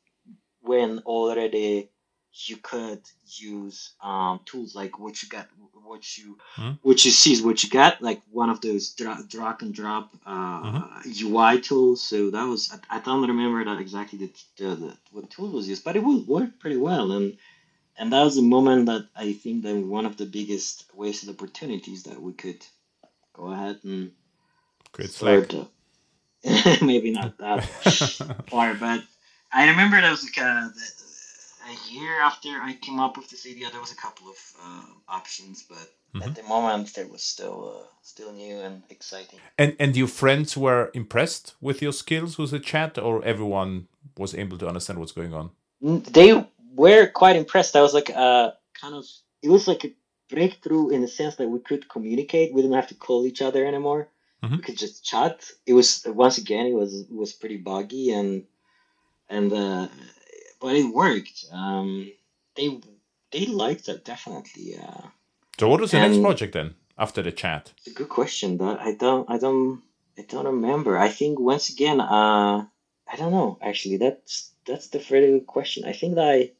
when 0.60 1.00
already 1.00 1.90
you 2.34 2.56
could 2.56 3.00
use 3.26 3.92
um, 4.02 4.40
tools 4.44 4.74
like 4.74 4.98
what 4.98 5.22
you 5.22 5.28
got 5.28 5.46
what 5.84 6.16
you 6.16 6.38
hmm? 6.54 6.70
what 6.82 7.04
you 7.04 7.10
see 7.10 7.32
is 7.32 7.42
what 7.42 7.62
you 7.62 7.68
got 7.68 8.00
like 8.00 8.22
one 8.30 8.48
of 8.48 8.60
those 8.60 8.90
dra- 8.94 9.22
drag 9.28 9.62
and 9.62 9.74
drop 9.74 10.10
uh, 10.24 10.62
mm-hmm. 10.62 11.26
UI 11.26 11.60
tools 11.60 12.02
so 12.02 12.30
that 12.30 12.44
was 12.44 12.72
I, 12.88 12.96
I, 12.96 13.00
don't 13.00 13.28
remember 13.28 13.64
that 13.64 13.80
exactly 13.80 14.18
the, 14.18 14.32
the, 14.56 14.74
the, 14.76 14.96
what 15.10 15.30
tool 15.30 15.50
was 15.50 15.68
used 15.68 15.84
but 15.84 15.96
it 15.96 16.02
would 16.02 16.26
work 16.26 16.58
pretty 16.58 16.78
well 16.78 17.12
and 17.12 17.36
and 17.98 18.12
that 18.12 18.24
was 18.24 18.36
the 18.36 18.42
moment 18.42 18.86
that 18.86 19.06
I 19.14 19.34
think 19.34 19.64
that 19.64 19.76
one 19.76 20.06
of 20.06 20.16
the 20.16 20.24
biggest 20.24 20.86
wasted 20.94 21.28
opportunities 21.28 22.04
that 22.04 22.20
we 22.20 22.32
could 22.32 22.64
go 23.34 23.52
ahead 23.52 23.80
and 23.84 24.12
start, 25.10 25.52
maybe 26.82 27.10
not 27.10 27.36
that 27.38 27.64
far 28.48 28.74
but 28.74 29.02
I 29.52 29.68
remember 29.68 30.00
that 30.00 30.10
was 30.10 30.24
like 30.24 30.38
uh, 30.38 30.68
the, 30.68 31.11
a 31.68 31.92
year 31.92 32.20
after 32.20 32.48
I 32.48 32.74
came 32.74 32.98
up 32.98 33.16
with 33.16 33.28
this 33.30 33.46
idea, 33.46 33.70
there 33.70 33.80
was 33.80 33.92
a 33.92 33.96
couple 33.96 34.28
of 34.28 34.36
uh, 34.62 34.82
options, 35.08 35.64
but 35.68 35.78
mm-hmm. 35.78 36.22
at 36.22 36.34
the 36.34 36.42
moment, 36.42 36.94
there 36.94 37.06
was 37.06 37.22
still 37.22 37.82
uh, 37.82 37.86
still 38.02 38.32
new 38.32 38.58
and 38.60 38.82
exciting. 38.90 39.38
And 39.58 39.76
and 39.78 39.96
your 39.96 40.08
friends 40.08 40.56
were 40.56 40.90
impressed 40.94 41.54
with 41.60 41.82
your 41.82 41.92
skills 41.92 42.38
with 42.38 42.50
the 42.50 42.60
chat, 42.60 42.98
or 42.98 43.24
everyone 43.24 43.88
was 44.16 44.34
able 44.34 44.58
to 44.58 44.68
understand 44.68 44.98
what's 44.98 45.12
going 45.12 45.34
on? 45.34 45.50
They 45.80 46.44
were 46.74 47.06
quite 47.08 47.36
impressed. 47.36 47.76
I 47.76 47.82
was 47.82 47.94
like, 47.94 48.10
uh, 48.10 48.50
kind 48.80 48.94
of. 48.94 49.04
It 49.42 49.50
was 49.50 49.66
like 49.66 49.84
a 49.84 49.92
breakthrough 50.30 50.90
in 50.90 51.02
the 51.02 51.08
sense 51.08 51.34
that 51.36 51.48
we 51.48 51.58
could 51.58 51.88
communicate. 51.88 52.54
We 52.54 52.62
didn't 52.62 52.76
have 52.76 52.88
to 52.88 52.94
call 52.94 53.26
each 53.26 53.42
other 53.42 53.66
anymore. 53.66 54.08
Mm-hmm. 54.42 54.56
We 54.56 54.62
could 54.62 54.78
just 54.78 55.04
chat. 55.04 55.50
It 55.66 55.74
was 55.74 56.04
once 56.06 56.38
again, 56.38 56.66
it 56.66 56.74
was 56.74 57.00
it 57.00 57.14
was 57.24 57.32
pretty 57.32 57.58
buggy 57.58 58.12
and 58.12 58.44
and 59.28 59.52
uh, 59.52 59.88
but 60.62 60.76
it 60.76 60.94
worked. 60.94 61.44
Um, 61.52 62.12
they 62.56 62.80
they 63.32 63.46
liked 63.46 63.88
it 63.88 64.04
definitely. 64.04 64.78
Uh, 64.78 65.08
so 65.58 65.68
what 65.68 65.80
was 65.80 65.90
the 65.90 65.98
next 65.98 66.20
project 66.20 66.54
then 66.54 66.74
after 66.96 67.22
the 67.22 67.32
chat? 67.32 67.72
It's 67.78 67.88
a 67.88 67.90
good 67.90 68.08
question, 68.08 68.56
but 68.56 68.78
I 68.78 68.94
don't 68.94 69.28
I 69.28 69.38
don't 69.38 69.82
I 70.18 70.22
don't 70.22 70.46
remember. 70.46 70.96
I 70.96 71.08
think 71.08 71.40
once 71.40 71.68
again, 71.68 72.00
uh, 72.00 72.64
I 73.12 73.16
don't 73.16 73.32
know. 73.32 73.58
Actually, 73.60 73.96
that's 73.96 74.52
that's 74.66 74.88
the 74.88 75.00
very 75.00 75.32
good 75.32 75.46
question. 75.46 75.84
I 75.84 75.92
think 75.92 76.14
that 76.14 76.28
I. 76.28 76.52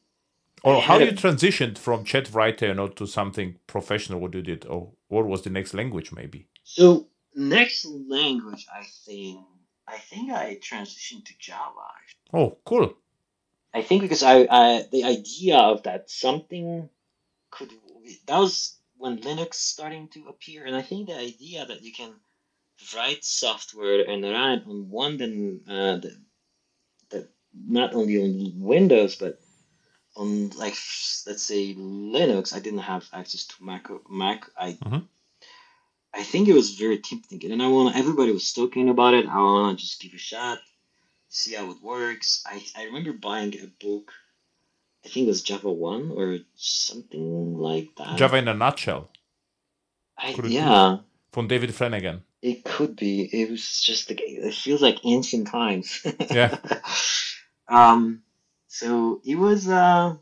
Or 0.65 0.81
how 0.81 0.97
you 0.97 1.11
transitioned 1.11 1.77
from 1.77 2.05
chat 2.05 2.33
writer, 2.33 2.67
you 2.67 2.73
know, 2.73 2.87
to 2.87 3.05
something 3.05 3.57
professional? 3.67 4.19
What 4.21 4.33
you 4.33 4.41
did, 4.41 4.65
or 4.65 4.91
what 5.09 5.25
was 5.25 5.41
the 5.41 5.49
next 5.49 5.73
language, 5.73 6.13
maybe? 6.13 6.47
So 6.63 7.07
next 7.35 7.85
language, 7.85 8.65
I 8.73 8.83
think 9.05 9.41
I 9.87 9.97
think 9.97 10.31
I 10.31 10.57
transitioned 10.63 11.25
to 11.25 11.33
Java. 11.37 11.87
Oh, 12.33 12.57
cool. 12.65 12.93
I 13.73 13.81
think 13.81 14.03
because 14.03 14.23
I, 14.23 14.47
I 14.49 14.85
the 14.91 15.03
idea 15.03 15.57
of 15.57 15.83
that 15.83 16.09
something 16.09 16.89
could 17.49 17.71
that 18.27 18.37
was 18.37 18.77
when 18.97 19.19
Linux 19.19 19.55
starting 19.55 20.07
to 20.09 20.27
appear, 20.29 20.65
and 20.65 20.75
I 20.75 20.81
think 20.81 21.07
the 21.07 21.17
idea 21.17 21.65
that 21.65 21.81
you 21.81 21.91
can 21.91 22.13
write 22.95 23.23
software 23.23 24.07
and 24.07 24.23
run 24.23 24.59
it 24.59 24.67
on 24.67 24.89
one 24.89 25.17
then 25.17 25.61
uh, 25.67 25.97
the, 25.97 26.17
the 27.09 27.27
not 27.67 27.93
only 27.93 28.21
on 28.21 28.59
Windows 28.59 29.15
but 29.15 29.39
on 30.15 30.49
like 30.49 30.75
let's 31.25 31.43
say 31.43 31.73
Linux. 31.73 32.55
I 32.55 32.59
didn't 32.59 32.79
have 32.79 33.09
access 33.11 33.45
to 33.45 33.63
Mac. 33.63 33.87
Mac. 34.09 34.45
I 34.57 34.73
mm-hmm. 34.73 34.99
I 36.13 36.21
think 36.21 36.47
it 36.47 36.53
was 36.53 36.75
very 36.75 36.99
tempting, 36.99 37.51
and 37.51 37.63
I 37.63 37.67
want 37.69 37.95
everybody 37.95 38.31
was 38.31 38.53
talking 38.53 38.89
about 38.89 39.15
it. 39.15 39.27
I 39.27 39.37
want 39.37 39.79
to 39.79 39.83
just 39.83 39.99
give 39.99 40.13
a 40.13 40.19
shot 40.19 40.59
see 41.33 41.55
how 41.55 41.69
it 41.71 41.81
works. 41.81 42.43
I, 42.45 42.63
I 42.75 42.83
remember 42.85 43.13
buying 43.13 43.53
a 43.55 43.67
book 43.83 44.11
I 45.05 45.09
think 45.09 45.25
it 45.25 45.29
was 45.29 45.41
Java 45.41 45.71
1 45.71 46.11
or 46.11 46.39
something 46.55 47.57
like 47.57 47.89
that. 47.97 48.17
Java 48.17 48.37
in 48.37 48.47
a 48.47 48.53
nutshell. 48.53 49.09
I, 50.17 50.33
be? 50.33 50.49
yeah, 50.49 50.99
From 51.31 51.47
David 51.47 51.75
Flanagan. 51.75 52.23
it 52.41 52.63
could 52.63 52.95
be. 52.95 53.21
It 53.23 53.49
was 53.49 53.81
just 53.81 54.09
it 54.11 54.53
feels 54.53 54.81
like 54.81 54.99
ancient 55.03 55.47
times. 55.47 56.05
Yeah. 56.31 56.57
um, 57.67 58.23
so 58.67 59.21
it 59.25 59.35
was, 59.35 59.67
uh, 59.67 60.15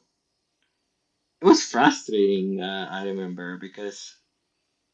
it 1.42 1.46
was 1.46 1.64
frustrating, 1.64 2.62
uh, 2.62 2.88
I 2.90 3.06
remember, 3.06 3.58
because 3.58 4.16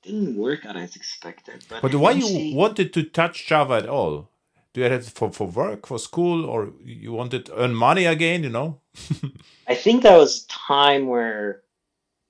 didn't 0.04 0.36
work 0.36 0.66
out 0.66 0.76
as 0.76 0.96
expected. 0.96 1.66
But, 1.70 1.82
But 1.82 1.96
why 1.96 2.12
you 2.12 2.56
wanted 2.56 2.94
to 2.94 3.04
touch 3.04 3.48
Java 3.48 3.76
at 3.76 3.90
all? 3.90 4.30
Do 4.74 4.82
you 4.82 4.90
have 4.90 5.02
it 5.02 5.06
for, 5.06 5.32
for 5.32 5.48
work, 5.48 5.88
for 5.88 6.00
school, 6.00 6.46
or 6.46 6.72
you 6.84 7.12
wanted 7.12 7.46
to 7.48 7.56
earn 7.58 7.74
money 7.74 8.06
again, 8.06 8.44
you 8.44 8.50
know? 8.50 8.82
I 9.68 9.76
think 9.76 10.04
that 10.04 10.18
was 10.18 10.46
time 10.46 11.08
where 11.08 11.64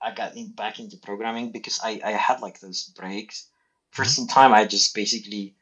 I 0.01 0.11
got 0.11 0.35
in, 0.35 0.51
back 0.51 0.79
into 0.79 0.97
programming 0.97 1.51
because 1.51 1.79
I, 1.83 1.99
I 2.03 2.11
had 2.11 2.41
like 2.41 2.59
those 2.59 2.85
breaks. 2.95 3.47
For 3.91 4.05
some 4.05 4.27
time, 4.27 4.53
I 4.53 4.65
just 4.65 4.93
basically. 4.93 5.55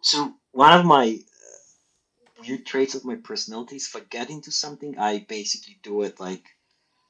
So, 0.00 0.32
one 0.52 0.78
of 0.78 0.84
my 0.84 1.18
uh, 1.18 2.40
weird 2.40 2.66
traits 2.66 2.94
of 2.94 3.04
my 3.04 3.16
personality 3.16 3.76
is 3.76 3.86
if 3.86 3.96
I 3.96 4.00
get 4.00 4.30
into 4.30 4.50
something, 4.50 4.98
I 4.98 5.24
basically 5.28 5.78
do 5.82 6.02
it 6.02 6.18
like, 6.18 6.44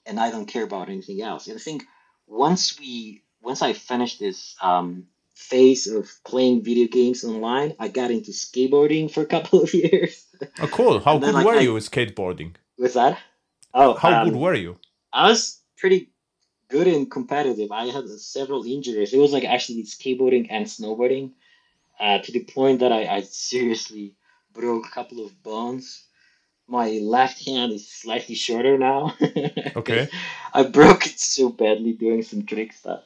and 0.04 0.20
I 0.20 0.30
don't 0.30 0.46
care 0.46 0.64
about 0.64 0.88
anything 0.88 1.22
else. 1.22 1.46
And 1.46 1.56
I 1.56 1.60
think 1.60 1.84
once 2.26 2.78
we, 2.78 3.22
once 3.40 3.62
I 3.62 3.72
finished 3.72 4.20
this 4.20 4.56
um, 4.60 5.06
phase 5.34 5.86
of 5.86 6.10
playing 6.24 6.62
video 6.62 6.86
games 6.88 7.24
online, 7.24 7.74
I 7.78 7.88
got 7.88 8.10
into 8.10 8.30
skateboarding 8.32 9.10
for 9.10 9.22
a 9.22 9.26
couple 9.26 9.62
of 9.62 9.72
years. 9.82 10.26
Oh, 10.60 10.68
cool. 10.68 11.00
How 11.00 11.18
good 11.18 11.34
like, 11.34 11.46
were 11.46 11.56
I- 11.56 11.60
you 11.60 11.74
with 11.74 11.90
skateboarding? 11.90 12.54
What's 12.76 12.94
that? 12.94 13.18
Oh, 13.74 13.94
How 13.94 14.22
um, 14.22 14.30
good 14.30 14.38
were 14.38 14.54
you? 14.54 14.78
I 15.12 15.28
was 15.28 15.60
pretty 15.76 16.10
good 16.68 16.86
and 16.88 17.10
competitive. 17.10 17.70
I 17.72 17.86
had 17.86 18.08
several 18.08 18.64
injuries. 18.64 19.12
It 19.14 19.18
was 19.18 19.32
like 19.32 19.44
actually 19.44 19.84
skateboarding 19.84 20.46
and 20.50 20.66
snowboarding, 20.66 21.32
uh, 22.00 22.18
to 22.18 22.32
the 22.32 22.44
point 22.44 22.80
that 22.80 22.92
I, 22.92 23.06
I 23.06 23.20
seriously 23.22 24.14
broke 24.52 24.86
a 24.86 24.90
couple 24.90 25.24
of 25.24 25.42
bones. 25.42 26.04
My 26.66 26.88
left 27.02 27.44
hand 27.46 27.72
is 27.72 27.88
slightly 27.88 28.34
shorter 28.34 28.78
now. 28.78 29.14
Okay. 29.76 30.08
I 30.54 30.64
broke 30.64 31.06
it 31.06 31.18
so 31.18 31.48
badly 31.48 31.92
doing 31.94 32.22
some 32.22 32.44
trick 32.44 32.72
stuff. 32.74 33.02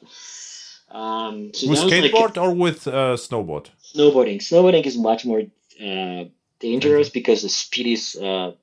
Um, 0.89 1.51
so 1.53 1.69
with 1.69 1.83
was, 1.83 1.91
like, 1.91 2.11
skateboard 2.11 2.41
or 2.41 2.53
with 2.53 2.87
uh, 2.87 3.15
snowboard? 3.17 3.67
snowboarding. 3.95 4.37
Snowboarding 4.37 4.85
is 4.85 4.97
much 4.97 5.25
more 5.25 5.41
uh, 5.81 6.23
dangerous 6.59 7.09
because 7.09 7.41
the 7.41 7.49
speed 7.49 7.87
is 7.87 8.15
uh, 8.15 8.53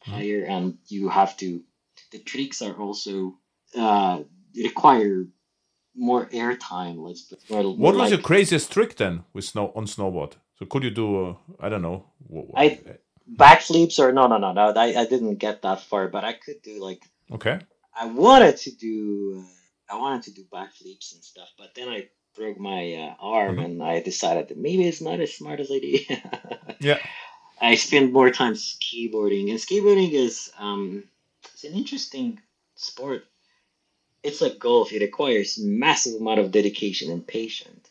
higher, 0.00 0.44
and 0.44 0.78
you 0.88 1.08
have 1.08 1.36
to. 1.38 1.62
The 2.12 2.18
tricks 2.18 2.62
are 2.62 2.72
also 2.74 3.34
uh, 3.76 4.22
require 4.56 5.26
more 5.94 6.28
air 6.32 6.56
time. 6.56 6.98
Let's 6.98 7.22
put 7.22 7.40
more, 7.50 7.62
What 7.64 7.78
more 7.78 7.92
was 7.92 7.98
like, 7.98 8.10
your 8.10 8.20
craziest 8.20 8.72
trick 8.72 8.96
then 8.96 9.24
with 9.34 9.44
snow 9.44 9.72
on 9.74 9.84
snowboard? 9.86 10.32
So 10.58 10.64
could 10.64 10.82
you 10.82 10.90
do? 10.90 11.26
Uh, 11.26 11.34
I 11.60 11.68
don't 11.68 11.82
know. 11.82 12.06
I- 12.56 12.80
backflips 13.36 13.98
or 13.98 14.10
no, 14.12 14.26
no, 14.26 14.38
no, 14.38 14.52
no. 14.52 14.72
I, 14.74 15.00
I 15.02 15.04
didn't 15.04 15.34
get 15.36 15.60
that 15.60 15.82
far, 15.82 16.08
but 16.08 16.24
I 16.24 16.32
could 16.32 16.62
do 16.62 16.82
like 16.82 17.02
Okay. 17.30 17.58
I 17.94 18.06
wanted 18.06 18.56
to 18.58 18.70
do 18.70 19.44
uh, 19.44 19.44
I 19.90 19.96
wanted 19.96 20.22
to 20.24 20.32
do 20.32 20.44
backflips 20.52 21.14
and 21.14 21.24
stuff, 21.24 21.50
but 21.58 21.74
then 21.74 21.88
I 21.88 22.08
broke 22.36 22.58
my 22.58 22.94
uh, 22.94 23.14
arm 23.18 23.56
Mhm. 23.56 23.64
and 23.64 23.82
I 23.82 24.00
decided 24.00 24.48
that 24.48 24.56
maybe 24.58 24.84
it's 24.86 25.00
not 25.00 25.20
as 25.20 25.34
smart 25.34 25.60
as 25.60 25.70
I 25.70 25.78
did. 25.78 26.02
Yeah. 26.80 26.98
I 27.60 27.74
spend 27.74 28.12
more 28.12 28.30
time 28.30 28.54
skateboarding, 28.54 29.50
and 29.50 29.58
skateboarding 29.58 30.12
is 30.12 30.50
um, 30.58 31.08
it's 31.52 31.64
an 31.64 31.74
interesting 31.74 32.38
sport. 32.76 33.24
It's 34.22 34.40
like 34.40 34.58
golf; 34.60 34.92
it 34.92 35.00
requires 35.02 35.58
massive 35.58 36.14
amount 36.20 36.40
of 36.40 36.52
dedication 36.52 37.10
and 37.10 37.26
patience. 37.26 37.88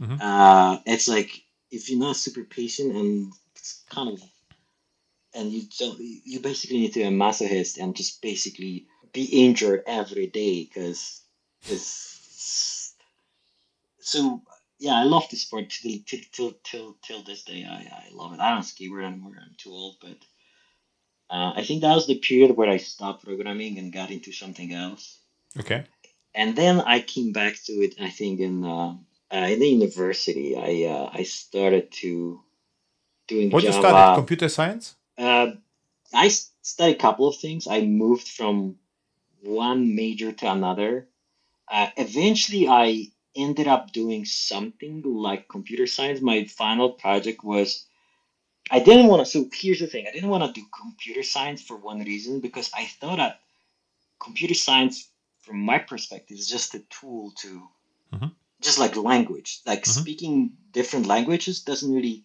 Mhm. 0.00 0.18
Uh, 0.20 0.78
it's 0.86 1.08
like 1.08 1.30
if 1.70 1.88
you're 1.88 2.00
not 2.00 2.16
super 2.16 2.44
patient 2.44 2.96
and 2.96 3.32
it's 3.56 3.84
kind 3.88 4.08
of, 4.08 4.20
and 5.34 5.52
you 5.52 5.62
don't, 5.78 5.98
you 6.00 6.40
basically 6.40 6.78
need 6.78 6.92
to 6.94 7.00
be 7.00 7.04
a 7.04 7.10
masochist 7.10 7.78
and 7.78 7.94
just 7.96 8.20
basically 8.22 8.86
be 9.12 9.24
injured 9.46 9.82
every 9.86 10.26
day 10.26 10.64
because 10.64 11.20
it's 11.66 12.94
so 14.00 14.42
yeah, 14.78 14.94
I 14.94 15.04
love 15.04 15.28
the 15.30 15.36
sport 15.36 15.70
till 15.70 15.98
till 16.06 16.20
till 16.32 16.52
till, 16.62 16.96
till 17.02 17.22
this 17.22 17.44
day. 17.44 17.64
I, 17.68 18.06
I 18.06 18.08
love 18.12 18.34
it. 18.34 18.40
I 18.40 18.50
don't 18.50 18.62
skateboard 18.62 19.04
anymore. 19.04 19.32
I'm 19.40 19.54
too 19.56 19.70
old, 19.70 19.96
but 20.00 20.18
uh, 21.30 21.52
I 21.56 21.64
think 21.64 21.82
that 21.82 21.94
was 21.94 22.06
the 22.06 22.18
period 22.18 22.56
where 22.56 22.68
I 22.68 22.76
stopped 22.76 23.24
programming 23.24 23.78
and 23.78 23.92
got 23.92 24.10
into 24.10 24.32
something 24.32 24.72
else. 24.72 25.18
Okay. 25.58 25.84
And 26.34 26.54
then 26.56 26.80
I 26.80 27.00
came 27.00 27.32
back 27.32 27.54
to 27.64 27.72
it. 27.72 27.94
I 28.00 28.10
think 28.10 28.40
in 28.40 28.64
uh, 28.64 28.96
uh, 29.32 29.46
in 29.52 29.58
the 29.60 29.68
university, 29.68 30.56
I 30.56 30.90
uh, 30.92 31.10
I 31.12 31.22
started 31.22 31.90
to 32.02 32.40
doing 33.26 33.50
What 33.50 33.62
you 33.62 33.70
Java. 33.70 33.88
studied? 33.88 34.16
Computer 34.16 34.48
science. 34.48 34.96
Uh, 35.16 35.52
I 36.12 36.28
studied 36.28 36.96
a 36.96 36.98
couple 36.98 37.28
of 37.28 37.36
things. 37.36 37.66
I 37.66 37.80
moved 37.82 38.28
from 38.28 38.76
one 39.42 39.94
major 39.94 40.32
to 40.32 40.50
another. 40.50 41.08
Uh, 41.70 41.88
eventually, 41.96 42.68
I 42.68 43.08
ended 43.36 43.66
up 43.68 43.92
doing 43.92 44.24
something 44.24 45.02
like 45.02 45.48
computer 45.48 45.86
science. 45.86 46.20
My 46.20 46.44
final 46.44 46.90
project 46.92 47.42
was 47.44 47.86
I 48.70 48.80
didn't 48.80 49.08
want 49.08 49.24
to. 49.24 49.30
So 49.30 49.48
here's 49.52 49.80
the 49.80 49.86
thing: 49.86 50.06
I 50.08 50.12
didn't 50.12 50.30
want 50.30 50.44
to 50.44 50.60
do 50.60 50.66
computer 50.78 51.22
science 51.22 51.62
for 51.62 51.76
one 51.76 52.00
reason 52.00 52.40
because 52.40 52.70
I 52.74 52.86
thought 52.86 53.16
that 53.18 53.40
computer 54.20 54.54
science, 54.54 55.08
from 55.42 55.60
my 55.60 55.78
perspective, 55.78 56.38
is 56.38 56.48
just 56.48 56.74
a 56.74 56.80
tool 56.90 57.32
to, 57.42 57.68
Mhm. 58.12 58.32
just 58.60 58.78
like 58.78 58.96
language. 58.96 59.60
Like 59.66 59.84
Mhm. 59.84 60.00
speaking 60.00 60.56
different 60.72 61.06
languages 61.06 61.62
doesn't 61.62 61.92
really 61.92 62.24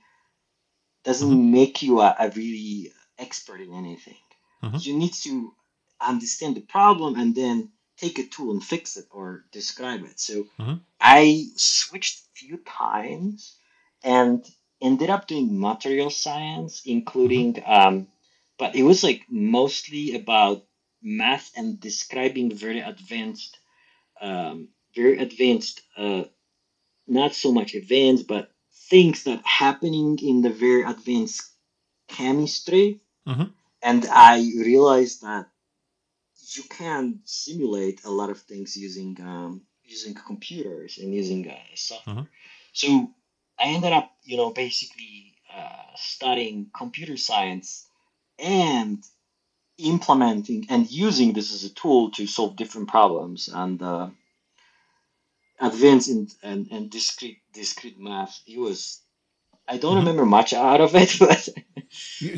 doesn't 1.04 1.52
make 1.52 1.82
you 1.82 2.00
a, 2.02 2.16
a 2.20 2.30
really 2.30 2.92
expert 3.18 3.62
in 3.62 3.74
anything. 3.74 4.18
Mhm. 4.64 4.86
You 4.86 4.96
need 4.98 5.14
to 5.26 5.54
understand 6.02 6.56
the 6.56 6.62
problem 6.62 7.16
and 7.16 7.36
then 7.36 7.70
take 8.00 8.20
a 8.20 8.26
tool 8.28 8.52
and 8.52 8.64
fix 8.64 8.98
it 8.98 9.08
or 9.12 9.46
describe 9.52 10.04
it. 10.06 10.20
So 10.20 10.48
Mhm. 10.60 10.82
I 11.00 11.48
switched 11.56 12.20
a 12.20 12.30
few 12.40 12.58
times 12.58 13.56
and 14.04 14.46
ended 14.82 15.10
up 15.10 15.28
doing 15.28 15.60
material 15.60 16.10
science, 16.10 16.82
including, 16.86 17.62
um, 17.66 18.08
but 18.58 18.76
it 18.76 18.84
was 18.84 19.04
like 19.04 19.24
mostly 19.30 20.16
about 20.16 20.66
math 21.02 21.52
and 21.56 21.80
describing 21.80 22.52
very 22.54 22.80
advanced, 22.80 23.58
um, 24.22 24.70
very 24.96 25.18
advanced, 25.20 25.82
uh, 25.98 26.24
not 27.08 27.34
so 27.34 27.52
much 27.52 27.74
advanced, 27.76 28.28
but 28.28 28.52
things 28.90 29.24
that 29.24 29.46
happening 29.46 30.18
in 30.22 30.42
the 30.42 30.50
very 30.50 30.84
advanced 30.84 31.42
chemistry. 32.08 33.02
Mhm. 33.28 33.54
And 33.82 34.06
I 34.08 34.38
realized 34.58 35.22
that 35.22 35.48
you 36.58 36.64
can 36.64 37.20
simulate 37.26 38.04
a 38.06 38.10
lot 38.12 38.30
of 38.30 38.40
things 38.42 38.76
using 38.78 39.18
um, 39.22 39.62
using 39.84 40.14
computers 40.14 40.98
and 41.00 41.14
using 41.14 41.50
uh, 41.50 41.56
software. 41.76 42.16
Mhm. 42.16 42.28
So 42.74 43.12
I 43.60 43.66
ended 43.76 43.94
up, 43.94 44.12
you 44.24 44.38
know, 44.38 44.52
basically 44.52 45.36
uh, 45.54 45.96
studying 45.96 46.70
computer 46.76 47.18
science 47.18 47.88
and 48.38 49.04
implementing 49.78 50.68
and 50.70 50.90
using 50.92 51.34
this 51.34 51.54
as 51.54 51.64
a 51.64 51.74
tool 51.74 52.12
to 52.12 52.28
solve 52.28 52.56
different 52.56 52.88
problems 52.90 53.50
and 53.50 53.82
uh, 53.82 54.10
advance 55.60 56.08
in 56.10 56.28
and, 56.44 56.68
and 56.72 56.90
discrete 56.90 57.40
discrete 57.54 58.00
math. 58.00 58.42
It 58.48 58.60
was 58.60 59.02
I 59.68 59.78
don't 59.78 59.96
Mhm. 59.96 60.00
remember 60.00 60.26
much 60.26 60.54
out 60.54 60.82
of 60.82 60.96
it, 60.96 61.16
but 61.20 61.50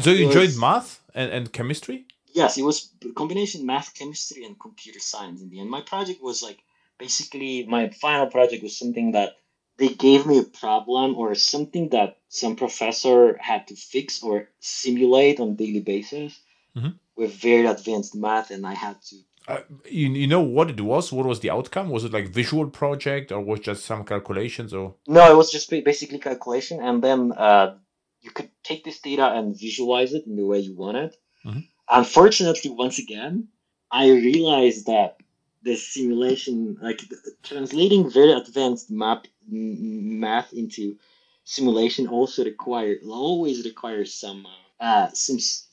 So 0.04 0.12
you 0.12 0.26
enjoyed 0.28 0.56
math 0.56 1.02
and, 1.14 1.32
and 1.32 1.52
chemistry? 1.54 2.06
Yes, 2.34 2.58
it 2.58 2.64
was 2.64 2.92
a 3.10 3.14
combination 3.14 3.66
math, 3.66 3.94
chemistry, 3.94 4.44
and 4.46 4.60
computer 4.60 5.00
science 5.00 5.42
in 5.42 5.50
the 5.50 5.60
end. 5.60 5.70
My 5.70 5.82
project 5.82 6.22
was 6.22 6.42
like 6.42 6.60
basically 6.98 7.66
my 7.66 7.90
final 7.90 8.28
project 8.28 8.64
was 8.64 8.78
something 8.78 9.12
that 9.14 9.36
they 9.78 9.90
gave 9.90 10.26
me 10.26 10.38
a 10.40 10.44
problem 10.44 11.16
or 11.16 11.34
something 11.36 11.90
that 11.90 12.18
some 12.30 12.56
professor 12.56 13.38
had 13.38 13.68
to 13.68 13.76
fix 13.76 14.22
or 14.22 14.50
simulate 14.60 15.40
on 15.40 15.50
a 15.50 15.54
daily 15.54 15.80
basis 15.80 16.40
Mhm. 16.76 16.94
with 17.16 17.34
very 17.34 17.66
advanced 17.66 18.16
math, 18.16 18.52
and 18.52 18.66
I 18.66 18.74
had 18.74 19.02
to. 19.10 19.16
Uh, 19.48 19.62
you, 19.90 20.08
you 20.10 20.28
know 20.28 20.42
what 20.42 20.70
it 20.70 20.80
was? 20.80 21.12
What 21.12 21.26
was 21.26 21.40
the 21.40 21.50
outcome? 21.50 21.90
Was 21.90 22.04
it 22.06 22.14
like 22.14 22.28
visual 22.28 22.70
project 22.70 23.32
or 23.32 23.42
was 23.42 23.60
just 23.62 23.84
some 23.86 24.06
calculations 24.06 24.72
or? 24.74 24.96
No, 25.08 25.32
it 25.32 25.36
was 25.36 25.52
just 25.52 25.70
basically 25.70 26.20
calculation, 26.20 26.80
and 26.80 27.02
then 27.04 27.32
uh, 27.32 27.78
you 28.22 28.30
could 28.32 28.50
take 28.64 28.84
this 28.84 29.00
data 29.02 29.28
and 29.32 29.60
visualize 29.60 30.14
it 30.14 30.28
in 30.28 30.36
the 30.36 30.46
way 30.46 30.60
you 30.60 30.76
want 30.76 30.98
it. 30.98 31.16
Mhm. 31.44 31.64
Unfortunately, 31.92 32.72
once 32.72 32.98
again, 33.00 33.50
I 33.92 34.10
realized 34.10 34.88
that 34.88 35.18
the 35.64 35.76
simulation, 35.76 36.78
like 36.82 37.02
translating 37.44 38.10
very 38.10 38.32
advanced 38.32 38.90
map 38.90 39.28
m- 39.52 40.20
math 40.20 40.54
into 40.54 40.98
simulation, 41.44 42.08
also 42.08 42.44
require 42.46 42.98
always 43.08 43.64
requires 43.66 44.14
some 44.16 44.48
uh, 44.80 45.10
some 45.12 45.38
s- 45.38 45.68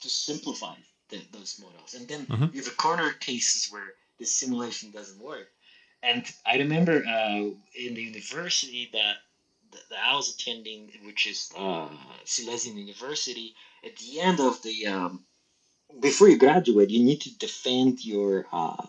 to 0.00 0.08
simplify 0.10 0.74
the, 1.10 1.20
those 1.32 1.60
models, 1.62 1.94
and 1.94 2.08
then 2.08 2.26
mm-hmm. 2.26 2.46
you 2.54 2.62
have 2.64 2.76
corner 2.76 3.10
cases 3.12 3.70
where 3.72 3.94
the 4.18 4.26
simulation 4.26 4.90
doesn't 4.90 5.22
work. 5.22 5.48
And 6.02 6.24
I 6.46 6.58
remember 6.58 7.04
uh, 7.06 7.38
in 7.84 7.94
the 7.94 8.02
university 8.02 8.90
that, 8.92 9.16
that 9.90 9.98
I 10.04 10.14
was 10.14 10.34
attending, 10.34 10.90
which 11.04 11.26
is 11.26 11.52
uh, 11.56 11.88
Silesian 12.24 12.76
University, 12.76 13.54
at 13.84 13.96
the 13.96 14.20
end 14.20 14.40
of 14.40 14.62
the 14.62 14.86
um, 14.86 15.24
before 16.00 16.28
you 16.28 16.38
graduate, 16.38 16.90
you 16.90 17.04
need 17.04 17.20
to 17.22 17.38
defend 17.38 18.04
your 18.04 18.46
uh, 18.52 18.86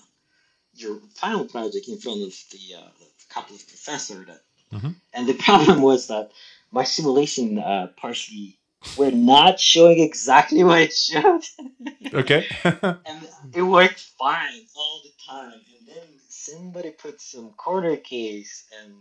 your 0.73 0.99
final 1.15 1.45
project 1.45 1.87
in 1.87 1.97
front 1.97 2.21
of 2.21 2.33
the 2.51 2.75
uh, 2.77 2.89
couple 3.29 3.55
of 3.55 3.67
professors. 3.67 4.27
That, 4.27 4.41
mm-hmm. 4.73 4.91
And 5.13 5.27
the 5.27 5.33
problem 5.33 5.81
was 5.81 6.07
that 6.07 6.31
my 6.71 6.83
simulation 6.83 7.59
uh, 7.59 7.87
partially 7.97 8.59
were 8.97 9.11
not 9.11 9.59
showing 9.59 9.99
exactly 9.99 10.63
what 10.63 10.81
it 10.81 10.93
should. 10.93 11.43
okay. 12.13 12.47
and 12.63 13.27
it 13.53 13.61
worked 13.61 13.99
fine 14.17 14.61
all 14.75 15.01
the 15.03 15.11
time. 15.27 15.61
And 15.77 15.87
then 15.87 16.07
somebody 16.29 16.91
put 16.91 17.21
some 17.21 17.51
corner 17.51 17.95
case, 17.97 18.65
and 18.81 18.93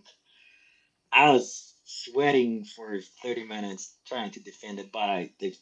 I 1.12 1.30
was 1.30 1.74
sweating 1.89 2.64
for 2.64 3.01
30 3.22 3.45
minutes 3.45 3.95
trying 4.07 4.30
to 4.32 4.41
defend 4.41 4.78
it, 4.78 4.93
but 4.93 5.09
I 5.09 5.30
they 5.41 5.55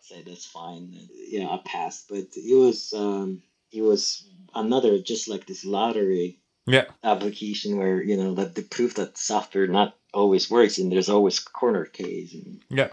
said 0.00 0.24
that's 0.26 0.46
fine. 0.46 0.98
You 1.14 1.44
know, 1.44 1.50
I 1.50 1.60
passed. 1.64 2.08
But 2.08 2.28
it 2.34 2.56
was 2.56 2.94
um, 2.94 3.42
it 3.70 3.82
was 3.82 4.26
another 4.54 4.98
just 4.98 5.28
like 5.28 5.46
this 5.46 5.64
lottery 5.64 6.40
yeah 6.66 6.84
application 7.02 7.78
where 7.78 8.02
you 8.02 8.16
know 8.16 8.34
that 8.34 8.54
the 8.54 8.62
proof 8.62 8.94
that 8.94 9.16
software 9.16 9.66
not 9.66 9.96
always 10.12 10.50
works 10.50 10.78
and 10.78 10.90
there's 10.90 11.08
always 11.08 11.38
corner 11.38 11.84
case 11.84 12.34
and 12.34 12.60
yeah 12.68 12.88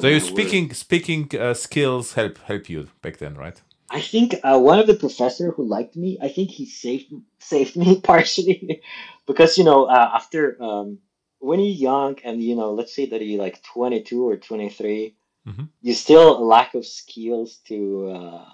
so 0.00 0.06
your 0.06 0.20
speaking 0.20 0.68
work. 0.68 0.74
speaking 0.74 1.30
uh, 1.38 1.54
skills 1.54 2.12
help 2.12 2.38
help 2.38 2.68
you 2.68 2.88
back 3.00 3.16
then 3.18 3.34
right 3.34 3.60
i 3.90 4.00
think 4.00 4.36
uh, 4.44 4.58
one 4.58 4.78
of 4.78 4.86
the 4.86 4.94
professor 4.94 5.50
who 5.50 5.64
liked 5.64 5.96
me 5.96 6.18
i 6.22 6.28
think 6.28 6.50
he 6.50 6.66
saved 6.66 7.12
saved 7.38 7.76
me 7.76 8.00
partially 8.12 8.82
because 9.26 9.58
you 9.58 9.64
know 9.64 9.84
uh, 9.86 10.10
after 10.14 10.62
um, 10.62 10.98
when 11.42 11.60
you're 11.60 11.68
young 11.90 12.16
and 12.24 12.42
you 12.42 12.54
know 12.56 12.72
let's 12.72 12.94
say 12.94 13.06
that 13.06 13.22
you're 13.22 13.42
like 13.42 13.62
22 13.62 14.28
or 14.28 14.36
23 14.36 15.14
mm-hmm. 15.46 15.64
you 15.80 15.94
still 15.94 16.46
lack 16.46 16.74
of 16.74 16.86
skills 16.86 17.56
to 17.66 18.08
uh, 18.10 18.44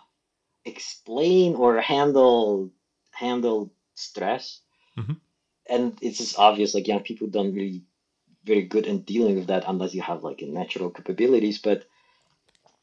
explain 0.65 1.55
or 1.55 1.81
handle 1.81 2.71
handle 3.13 3.73
stress. 3.95 4.61
Mm-hmm. 4.97 5.15
And 5.69 5.99
it's 6.01 6.19
just 6.19 6.39
obvious, 6.39 6.75
like 6.75 6.89
young 6.89 7.03
people 7.03 7.27
don't 7.27 7.55
really 7.55 7.83
very 8.45 8.63
good 8.63 8.87
in 8.87 9.03
dealing 9.03 9.35
with 9.37 9.49
that 9.49 9.65
unless 9.67 9.95
you 9.95 10.03
have 10.03 10.23
like 10.23 10.41
natural 10.43 10.91
capabilities. 10.91 11.59
But 11.59 11.85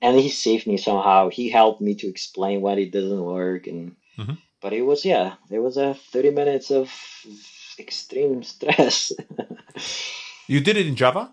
and 0.02 0.20
he 0.20 0.30
saved 0.30 0.68
me 0.68 0.78
somehow. 0.78 1.30
He 1.30 1.50
helped 1.50 1.82
me 1.82 1.96
to 1.96 2.08
explain 2.08 2.62
why 2.62 2.74
it 2.74 2.92
doesn't 2.92 3.24
work, 3.24 3.68
and 3.68 3.96
mm-hmm. 4.18 4.34
but 4.62 4.74
it 4.74 4.82
was 4.82 5.06
yeah, 5.06 5.36
it 5.50 5.60
was 5.60 5.78
a 5.78 5.96
thirty 6.12 6.30
minutes 6.30 6.70
of 6.70 6.92
extreme 7.80 8.44
stress. 8.44 9.12
you 10.48 10.60
did 10.60 10.78
it 10.78 10.88
in 10.88 10.96
Java. 10.96 11.32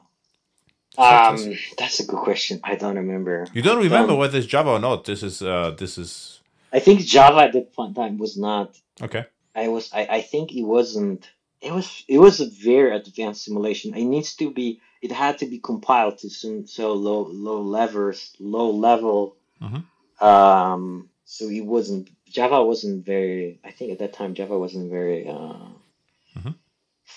Um, 0.98 1.54
that's 1.78 2.00
a 2.00 2.04
good 2.04 2.18
question. 2.18 2.60
I 2.62 2.74
don't 2.74 2.96
remember. 2.96 3.46
You 3.54 3.62
don't 3.62 3.82
remember 3.82 4.12
um, 4.12 4.18
whether 4.18 4.36
it's 4.38 4.46
Java 4.46 4.70
or 4.70 4.78
not. 4.78 5.04
This 5.04 5.22
is 5.22 5.42
uh, 5.42 5.70
this 5.78 5.96
is. 5.96 6.40
I 6.72 6.80
think 6.80 7.00
Java 7.00 7.40
at 7.44 7.52
that 7.52 7.72
point 7.72 7.96
time 7.96 8.18
was 8.18 8.36
not. 8.36 8.78
Okay. 9.00 9.24
I 9.54 9.68
was 9.68 9.90
I, 9.92 10.06
I 10.10 10.20
think 10.20 10.52
it 10.52 10.62
wasn't 10.62 11.28
it 11.62 11.72
was 11.72 12.04
it 12.08 12.18
was 12.18 12.40
a 12.40 12.48
very 12.48 12.94
advanced 12.94 13.44
simulation. 13.44 13.94
It 13.94 14.04
needs 14.04 14.34
to 14.36 14.50
be 14.50 14.80
it 15.00 15.12
had 15.12 15.38
to 15.38 15.46
be 15.46 15.58
compiled 15.58 16.18
to 16.18 16.30
some 16.30 16.66
so 16.66 16.92
low 16.92 17.22
low 17.30 17.62
levels 17.62 18.34
low 18.38 18.70
level. 18.70 19.36
Mm-hmm. 19.60 20.24
Um, 20.24 21.08
so 21.24 21.48
it 21.48 21.64
wasn't 21.64 22.10
Java 22.26 22.64
wasn't 22.64 23.04
very. 23.04 23.60
I 23.64 23.70
think 23.70 23.92
at 23.92 23.98
that 24.00 24.12
time 24.12 24.34
Java 24.34 24.58
wasn't 24.58 24.90
very 24.90 25.28
uh. 25.28 25.54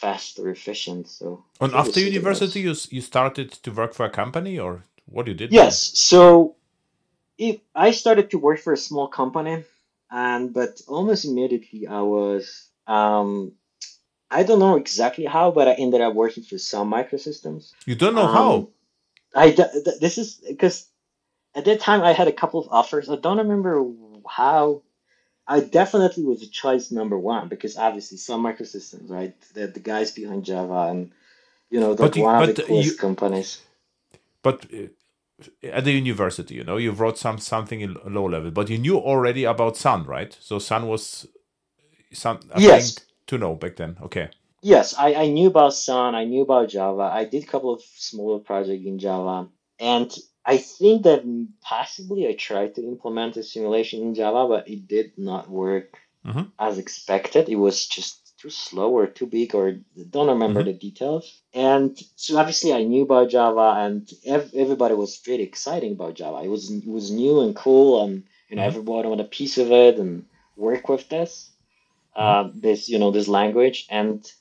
Fast 0.01 0.39
or 0.39 0.49
efficient. 0.49 1.07
So 1.07 1.43
and 1.59 1.73
after 1.73 1.99
university, 1.99 2.61
you 2.61 2.75
you 2.89 3.01
started 3.01 3.51
to 3.63 3.71
work 3.71 3.93
for 3.93 4.05
a 4.05 4.09
company 4.09 4.59
or 4.59 4.83
what 5.05 5.27
you 5.27 5.33
did? 5.33 5.51
Yes. 5.51 5.75
So 5.97 6.55
if 7.37 7.59
I 7.73 7.91
started 7.91 8.31
to 8.31 8.37
work 8.37 8.59
for 8.59 8.73
a 8.73 8.77
small 8.77 9.07
company 9.07 9.63
and 10.11 10.53
but 10.53 10.81
almost 10.87 11.25
immediately 11.25 11.87
I 11.87 12.01
was 12.01 12.69
um, 12.87 13.53
I 14.29 14.43
don't 14.43 14.59
know 14.59 14.75
exactly 14.75 15.25
how, 15.25 15.51
but 15.51 15.67
I 15.67 15.73
ended 15.73 16.01
up 16.01 16.13
working 16.13 16.43
for 16.43 16.57
Sun 16.57 16.89
Microsystems. 16.89 17.73
You 17.85 17.95
don't 17.95 18.15
know 18.15 18.27
um, 18.27 18.33
how? 18.33 18.69
I 19.35 19.51
this 19.99 20.17
is 20.17 20.35
because 20.47 20.87
at 21.53 21.65
that 21.65 21.79
time 21.79 22.01
I 22.01 22.13
had 22.13 22.27
a 22.27 22.33
couple 22.33 22.59
of 22.59 22.67
offers. 22.71 23.09
I 23.09 23.15
don't 23.15 23.37
remember 23.37 23.85
how. 24.27 24.81
I 25.47 25.59
definitely 25.59 26.23
was 26.23 26.41
a 26.41 26.49
choice 26.49 26.91
number 26.91 27.17
one 27.17 27.47
because 27.47 27.77
obviously 27.77 28.17
Sun 28.17 28.41
Microsystems, 28.41 29.09
right? 29.09 29.33
The 29.53 29.67
the 29.67 29.79
guys 29.79 30.11
behind 30.11 30.45
Java 30.45 30.87
and 30.89 31.11
you 31.69 31.79
know 31.79 31.93
the 31.93 32.21
one 32.21 32.49
of 32.49 32.55
the 32.55 32.63
coolest 32.63 32.91
you, 32.91 32.97
companies. 32.97 33.61
But 34.41 34.65
uh, 34.73 34.87
at 35.63 35.83
the 35.83 35.91
university, 35.91 36.55
you 36.55 36.63
know, 36.63 36.77
you 36.77 36.91
wrote 36.91 37.17
some 37.17 37.37
something 37.37 37.81
in 37.81 37.97
low 38.05 38.25
level, 38.25 38.51
but 38.51 38.69
you 38.69 38.77
knew 38.77 38.97
already 38.97 39.43
about 39.43 39.77
Sun, 39.77 40.05
right? 40.05 40.35
So 40.39 40.59
Sun 40.59 40.87
was 40.87 41.27
some 42.11 42.39
yes 42.57 42.95
to 43.27 43.37
know 43.37 43.55
back 43.55 43.75
then. 43.75 43.97
Okay. 44.01 44.29
Yes, 44.61 44.95
I, 44.97 45.13
I 45.13 45.27
knew 45.27 45.47
about 45.47 45.75
Sun. 45.75 46.15
I 46.15 46.23
knew 46.23 46.41
about 46.41 46.69
Java. 46.69 47.03
I 47.03 47.25
did 47.25 47.43
a 47.43 47.47
couple 47.47 47.71
of 47.71 47.83
smaller 47.83 48.39
projects 48.39 48.85
in 48.85 48.97
Java, 48.97 49.47
and 49.79 50.11
I 50.45 50.57
think 50.57 51.03
that 51.03 51.23
possibly 51.61 52.27
I 52.27 52.33
tried 52.33 52.75
to 52.75 52.83
implement 52.83 53.37
a 53.37 53.43
simulation 53.43 54.01
in 54.01 54.13
Java, 54.13 54.47
but 54.47 54.69
it 54.69 54.87
did 54.87 55.13
not 55.17 55.49
work 55.49 55.97
mm-hmm. 56.25 56.43
as 56.59 56.77
expected. 56.77 57.49
It 57.49 57.55
was 57.55 57.87
just 57.87 58.25
too 58.37 58.49
slow 58.49 58.91
or 58.91 59.07
too 59.07 59.25
big 59.25 59.55
or 59.55 59.77
don't 60.09 60.27
remember 60.27 60.59
mm-hmm. 60.59 60.67
the 60.67 60.73
details. 60.73 61.41
And 61.53 61.97
so 62.15 62.37
obviously 62.37 62.73
I 62.73 62.83
knew 62.83 63.03
about 63.03 63.29
Java 63.29 63.75
and 63.79 64.07
ev- 64.25 64.51
everybody 64.53 64.93
was 64.93 65.17
very 65.25 65.41
exciting 65.41 65.93
about 65.93 66.15
Java. 66.15 66.43
It 66.43 66.49
was 66.49 66.69
it 66.69 66.87
was 66.87 67.11
new 67.11 67.41
and 67.41 67.55
cool 67.55 68.03
and 68.03 68.23
you 68.49 68.55
know 68.55 68.61
mm-hmm. 68.61 68.67
everybody 68.67 69.07
wanted 69.07 69.25
a 69.25 69.29
piece 69.29 69.57
of 69.57 69.71
it 69.71 69.97
and 69.97 70.25
work 70.55 70.87
with 70.89 71.09
this 71.09 71.49
uh, 72.15 72.49
this 72.53 72.87
you 72.87 72.99
know 72.99 73.11
this 73.11 73.27
language 73.27 73.87
and 73.89 74.31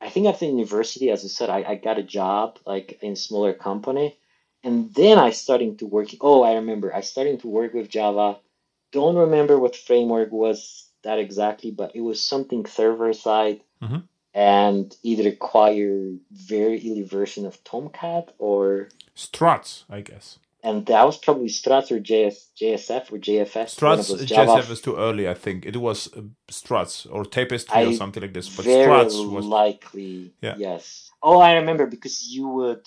I 0.00 0.10
think 0.10 0.26
after 0.26 0.44
university, 0.44 1.10
as 1.10 1.24
I 1.24 1.28
said, 1.28 1.50
I, 1.50 1.64
I 1.64 1.74
got 1.74 1.98
a 1.98 2.04
job 2.04 2.58
like 2.64 3.00
in 3.02 3.16
smaller 3.16 3.52
company, 3.52 4.16
and 4.64 4.92
then 4.94 5.18
I 5.18 5.30
starting 5.30 5.76
to 5.78 5.86
work. 5.86 6.08
Oh, 6.20 6.42
I 6.42 6.54
remember 6.54 6.94
I 6.94 7.00
starting 7.00 7.38
to 7.38 7.48
work 7.48 7.74
with 7.74 7.88
Java. 7.88 8.38
Don't 8.92 9.16
remember 9.16 9.58
what 9.58 9.76
framework 9.76 10.32
was 10.32 10.88
that 11.04 11.18
exactly, 11.18 11.70
but 11.70 11.94
it 11.94 12.00
was 12.00 12.22
something 12.22 12.66
server 12.66 13.12
side 13.12 13.60
mm-hmm. 13.82 13.98
and 14.34 14.96
either 15.02 15.24
require 15.24 16.12
very 16.32 16.78
early 16.78 17.02
version 17.02 17.46
of 17.46 17.62
Tomcat 17.64 18.32
or 18.38 18.88
Struts, 19.14 19.84
I 19.88 20.00
guess. 20.00 20.38
And 20.64 20.86
that 20.86 21.04
was 21.06 21.16
probably 21.16 21.48
Struts 21.48 21.92
or 21.92 22.00
JS, 22.00 22.48
JSF 22.60 23.12
or 23.12 23.18
JFS. 23.18 23.68
Struts, 23.70 24.12
JSF 24.12 24.68
was 24.68 24.80
too 24.80 24.96
early, 24.96 25.28
I 25.28 25.34
think. 25.34 25.64
It 25.64 25.76
was 25.76 26.12
uh, 26.14 26.22
Struts 26.50 27.06
or 27.06 27.24
Tapestry 27.24 27.76
I 27.76 27.84
or 27.86 27.92
something 27.92 28.22
like 28.22 28.34
this. 28.34 28.54
But 28.54 28.64
Struts 28.64 29.14
was 29.14 29.44
likely. 29.44 30.32
Yeah. 30.42 30.56
Yes. 30.58 31.12
Oh, 31.22 31.38
I 31.38 31.54
remember 31.54 31.86
because 31.86 32.28
you 32.28 32.48
would 32.48 32.84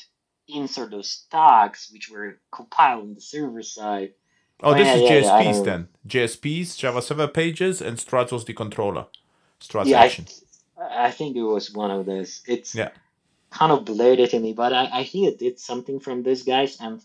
insert 0.53 0.91
those 0.91 1.25
tags 1.31 1.89
which 1.91 2.09
were 2.09 2.39
compiled 2.51 3.03
on 3.03 3.13
the 3.13 3.21
server 3.21 3.63
side 3.63 4.13
Oh, 4.63 4.75
this 4.75 4.85
yeah, 4.85 4.93
is 4.93 5.01
yeah, 5.01 5.41
JSPs 5.41 5.55
yeah, 5.55 5.61
then. 5.63 5.87
JSPs, 6.07 6.77
Java 6.77 7.01
Server 7.01 7.27
Pages, 7.27 7.81
and 7.81 7.99
Struts 7.99 8.31
was 8.31 8.45
the 8.45 8.53
controller. 8.53 9.07
Struts 9.59 9.89
yeah, 9.89 10.01
action. 10.01 10.25
I, 10.79 11.07
I, 11.07 11.11
think 11.11 11.35
it 11.35 11.43
was 11.43 11.73
one 11.73 11.89
of 11.89 12.05
those. 12.05 12.41
It's 12.47 12.75
yeah. 12.75 12.89
kind 13.49 13.71
of 13.71 13.85
blurred 13.85 14.29
to 14.29 14.39
me, 14.39 14.53
but 14.53 14.71
I, 14.71 14.89
I 14.99 15.03
think 15.03 15.27
it 15.27 15.39
did 15.39 15.59
something 15.59 15.99
from 15.99 16.21
these 16.21 16.43
guys, 16.43 16.77
and 16.79 17.01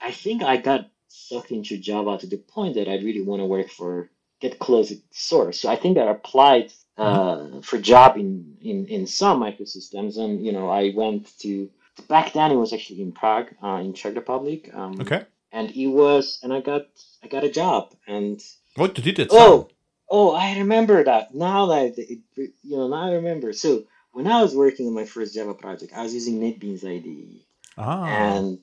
I 0.00 0.10
think 0.10 0.42
I 0.42 0.56
got 0.56 0.88
sucked 1.08 1.50
into 1.50 1.76
Java 1.76 2.18
to 2.18 2.26
the 2.26 2.38
point 2.38 2.74
that 2.76 2.88
I 2.88 2.96
really 2.96 3.22
want 3.22 3.40
to 3.40 3.46
work 3.46 3.68
for 3.68 4.10
get 4.40 4.58
close 4.58 4.88
to 4.88 4.96
source. 5.10 5.60
So 5.60 5.70
I 5.70 5.76
think 5.76 5.98
I 5.98 6.10
applied 6.10 6.72
uh, 6.96 7.36
mm-hmm. 7.36 7.60
for 7.60 7.78
job 7.78 8.16
in, 8.16 8.56
in 8.62 8.86
in 8.86 9.06
Sun 9.06 9.40
microsystems, 9.40 10.16
and 10.16 10.44
you 10.44 10.52
know 10.52 10.70
I 10.70 10.92
went 10.94 11.38
to 11.40 11.68
back 12.08 12.32
then 12.32 12.50
it 12.50 12.56
was 12.56 12.72
actually 12.72 13.02
in 13.02 13.12
Prague, 13.12 13.48
uh, 13.62 13.80
in 13.82 13.94
Czech 13.94 14.14
Republic. 14.14 14.70
Um, 14.74 15.00
okay 15.00 15.26
and 15.56 15.70
it 15.70 15.86
was 15.86 16.38
and 16.42 16.52
I 16.52 16.60
got 16.60 16.86
I 17.22 17.28
got 17.28 17.44
a 17.44 17.50
job 17.50 17.94
and 18.06 18.40
what 18.76 18.94
did 18.94 19.06
you 19.06 19.12
do? 19.12 19.26
Oh, 19.30 19.68
oh, 20.08 20.34
I 20.34 20.58
remember 20.58 21.02
that 21.04 21.34
now 21.34 21.66
that 21.66 21.94
it, 21.96 22.20
you 22.36 22.76
know 22.76 22.88
now 22.88 23.08
I 23.08 23.12
remember. 23.12 23.54
So 23.54 23.84
when 24.12 24.26
I 24.26 24.42
was 24.42 24.54
working 24.54 24.86
on 24.86 24.94
my 24.94 25.06
first 25.06 25.34
Java 25.34 25.54
project, 25.54 25.92
I 25.94 26.02
was 26.02 26.12
using 26.12 26.40
NetBeans 26.40 26.84
IDE, 26.84 27.40
ah. 27.78 28.04
and 28.04 28.58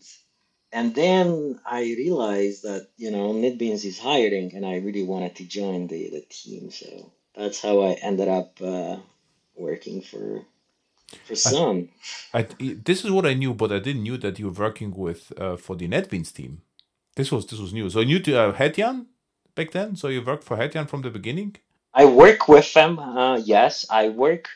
and 0.72 0.94
then 0.94 1.60
I 1.66 1.82
realized 1.82 2.64
that 2.64 2.90
you 2.96 3.10
know 3.10 3.34
NetBeans 3.34 3.86
is 3.86 3.98
hiring, 3.98 4.54
and 4.54 4.66
I 4.66 4.78
really 4.78 5.04
wanted 5.04 5.36
to 5.38 5.46
join 5.46 5.88
the 5.88 6.10
the 6.10 6.22
team. 6.30 6.70
So 6.70 7.12
that's 7.36 7.60
how 7.60 7.82
I 7.82 7.94
ended 7.94 8.28
up 8.28 8.62
uh, 8.62 8.98
working 9.56 10.02
for 10.02 10.46
for 11.16 11.36
Sun. 11.36 11.90
I, 12.34 12.40
I, 12.40 12.78
this 12.84 13.04
is 13.04 13.12
what 13.12 13.26
I 13.26 13.34
knew, 13.34 13.54
but 13.54 13.72
I 13.72 13.80
didn't 13.80 14.04
knew 14.04 14.18
that 14.18 14.40
you 14.40 14.46
were 14.48 14.66
working 14.66 14.94
with 14.96 15.32
uh, 15.40 15.58
for 15.58 15.76
the 15.76 15.88
NetBeans 15.88 16.34
team. 16.34 16.62
This 17.16 17.32
was 17.32 17.46
this 17.46 17.60
was 17.60 17.74
new. 17.74 17.90
So 17.90 18.00
you 18.00 18.20
to 18.20 18.40
uh, 18.40 18.54
Geertjan 18.54 19.06
back 19.56 19.72
then. 19.72 19.96
So 19.96 20.08
you 20.08 20.22
worked 20.22 20.44
for 20.44 20.58
Geertjan 20.58 20.90
from 20.90 21.02
the 21.02 21.10
beginning. 21.10 21.56
I 21.94 22.06
work 22.06 22.48
with 22.48 22.74
them. 22.74 22.98
Uh, 22.98 23.38
yes, 23.38 23.86
I 23.90 24.10
work 24.10 24.50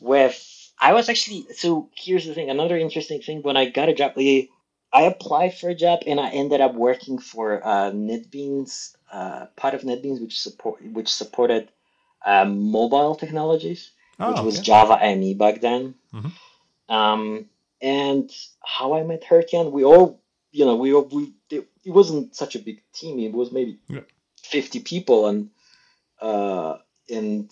with. 0.00 0.36
I 0.80 0.92
was 0.94 1.08
actually 1.08 1.46
so. 1.54 1.90
Here's 1.94 2.26
the 2.26 2.34
thing. 2.34 2.50
Another 2.50 2.76
interesting 2.76 3.22
thing. 3.22 3.42
When 3.42 3.56
I 3.56 3.70
got 3.70 3.88
a 3.88 3.94
job, 3.94 4.14
I 4.16 4.48
I 4.92 5.02
applied 5.02 5.54
for 5.54 5.70
a 5.70 5.74
job 5.74 6.00
and 6.06 6.20
I 6.20 6.30
ended 6.30 6.60
up 6.60 6.74
working 6.74 7.18
for 7.18 7.66
uh, 7.66 7.90
NetBeans, 7.92 8.94
uh, 9.10 9.46
part 9.56 9.74
of 9.74 9.82
NetBeans, 9.82 10.20
which 10.20 10.38
support 10.38 10.82
which 10.84 11.08
supported 11.08 11.68
um, 12.26 12.70
mobile 12.70 13.14
technologies, 13.14 13.92
Oh, 14.22 14.32
which 14.32 14.42
was 14.42 14.56
okay. 14.58 14.64
Java 14.64 14.98
ME 15.16 15.34
back 15.34 15.60
then. 15.60 15.94
Mhm. 16.14 16.32
Um, 16.88 17.46
and 17.80 18.30
how 18.64 18.94
I 18.94 19.02
met 19.02 19.22
Geertjan, 19.24 19.70
we 19.72 19.84
all, 19.84 20.20
you 20.52 20.64
know, 20.64 20.76
we 20.76 20.92
all, 20.94 21.04
we 21.10 21.32
it, 21.50 21.66
it 21.84 21.90
wasn't 21.90 22.34
such 22.36 22.54
a 22.54 22.58
big 22.58 22.82
team. 22.92 23.18
It 23.18 23.32
was 23.32 23.50
maybe 23.52 23.78
Yeah. 23.88 24.00
fifty 24.42 24.80
people, 24.80 25.26
and 25.26 25.50
uh, 26.20 26.78
and 27.10 27.50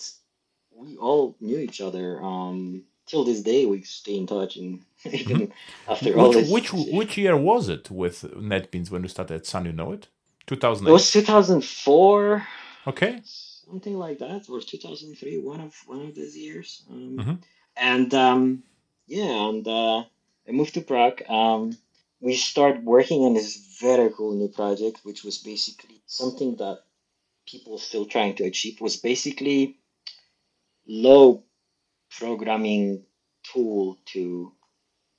we 0.74 0.96
all 0.96 1.36
knew 1.40 1.58
each 1.58 1.80
other. 1.80 2.22
Um, 2.22 2.84
till 3.06 3.24
this 3.24 3.42
day, 3.42 3.66
we 3.66 3.82
stay 3.82 4.16
in 4.16 4.26
touch, 4.26 4.56
and 4.56 4.80
even 5.04 5.52
after 5.88 6.16
all 6.18 6.32
Mm-hmm. 6.32 6.52
Which 6.52 6.70
this, 6.70 6.84
which 6.84 6.92
which 6.98 7.18
year 7.18 7.36
was 7.36 7.68
it 7.68 7.90
with 7.90 8.22
NetBeans 8.22 8.90
when 8.90 9.02
you 9.02 9.08
started 9.08 9.34
at 9.34 9.46
Sun? 9.46 9.66
You 9.66 9.72
know 9.72 9.92
it. 9.92 10.08
Two 10.46 10.56
thousand 10.56 10.86
it 10.86 10.92
was 10.92 11.10
two 11.10 11.22
thousand 11.22 11.64
four. 11.64 12.46
Okay. 12.86 13.22
Something 13.70 13.96
like 13.98 14.18
that, 14.18 14.48
or 14.48 14.60
2003, 14.60 15.38
one 15.38 15.60
of 15.60 15.74
one 15.86 16.02
of 16.02 16.14
those 16.14 16.36
years. 16.36 16.82
Um, 16.90 17.18
Mhm. 17.18 17.38
And 17.76 18.12
um, 18.14 18.62
yeah, 19.06 19.48
and 19.48 19.66
uh, 19.66 19.98
I 20.48 20.50
moved 20.52 20.74
to 20.74 20.80
Prague. 20.82 21.22
Um, 21.30 21.76
we 22.20 22.34
started 22.36 22.84
working 22.84 23.20
on 23.24 23.34
this 23.34 23.56
very 23.80 24.10
cool 24.16 24.34
new 24.34 24.48
project, 24.48 25.00
which 25.04 25.24
was 25.24 25.38
basically 25.38 26.02
something 26.06 26.56
that 26.56 26.78
people 27.46 27.78
still 27.78 28.06
trying 28.06 28.34
to 28.36 28.44
achieve. 28.44 28.80
Was 28.80 28.96
basically 28.96 29.76
low 30.86 31.42
programming 32.18 33.04
tool 33.52 33.96
to 34.12 34.52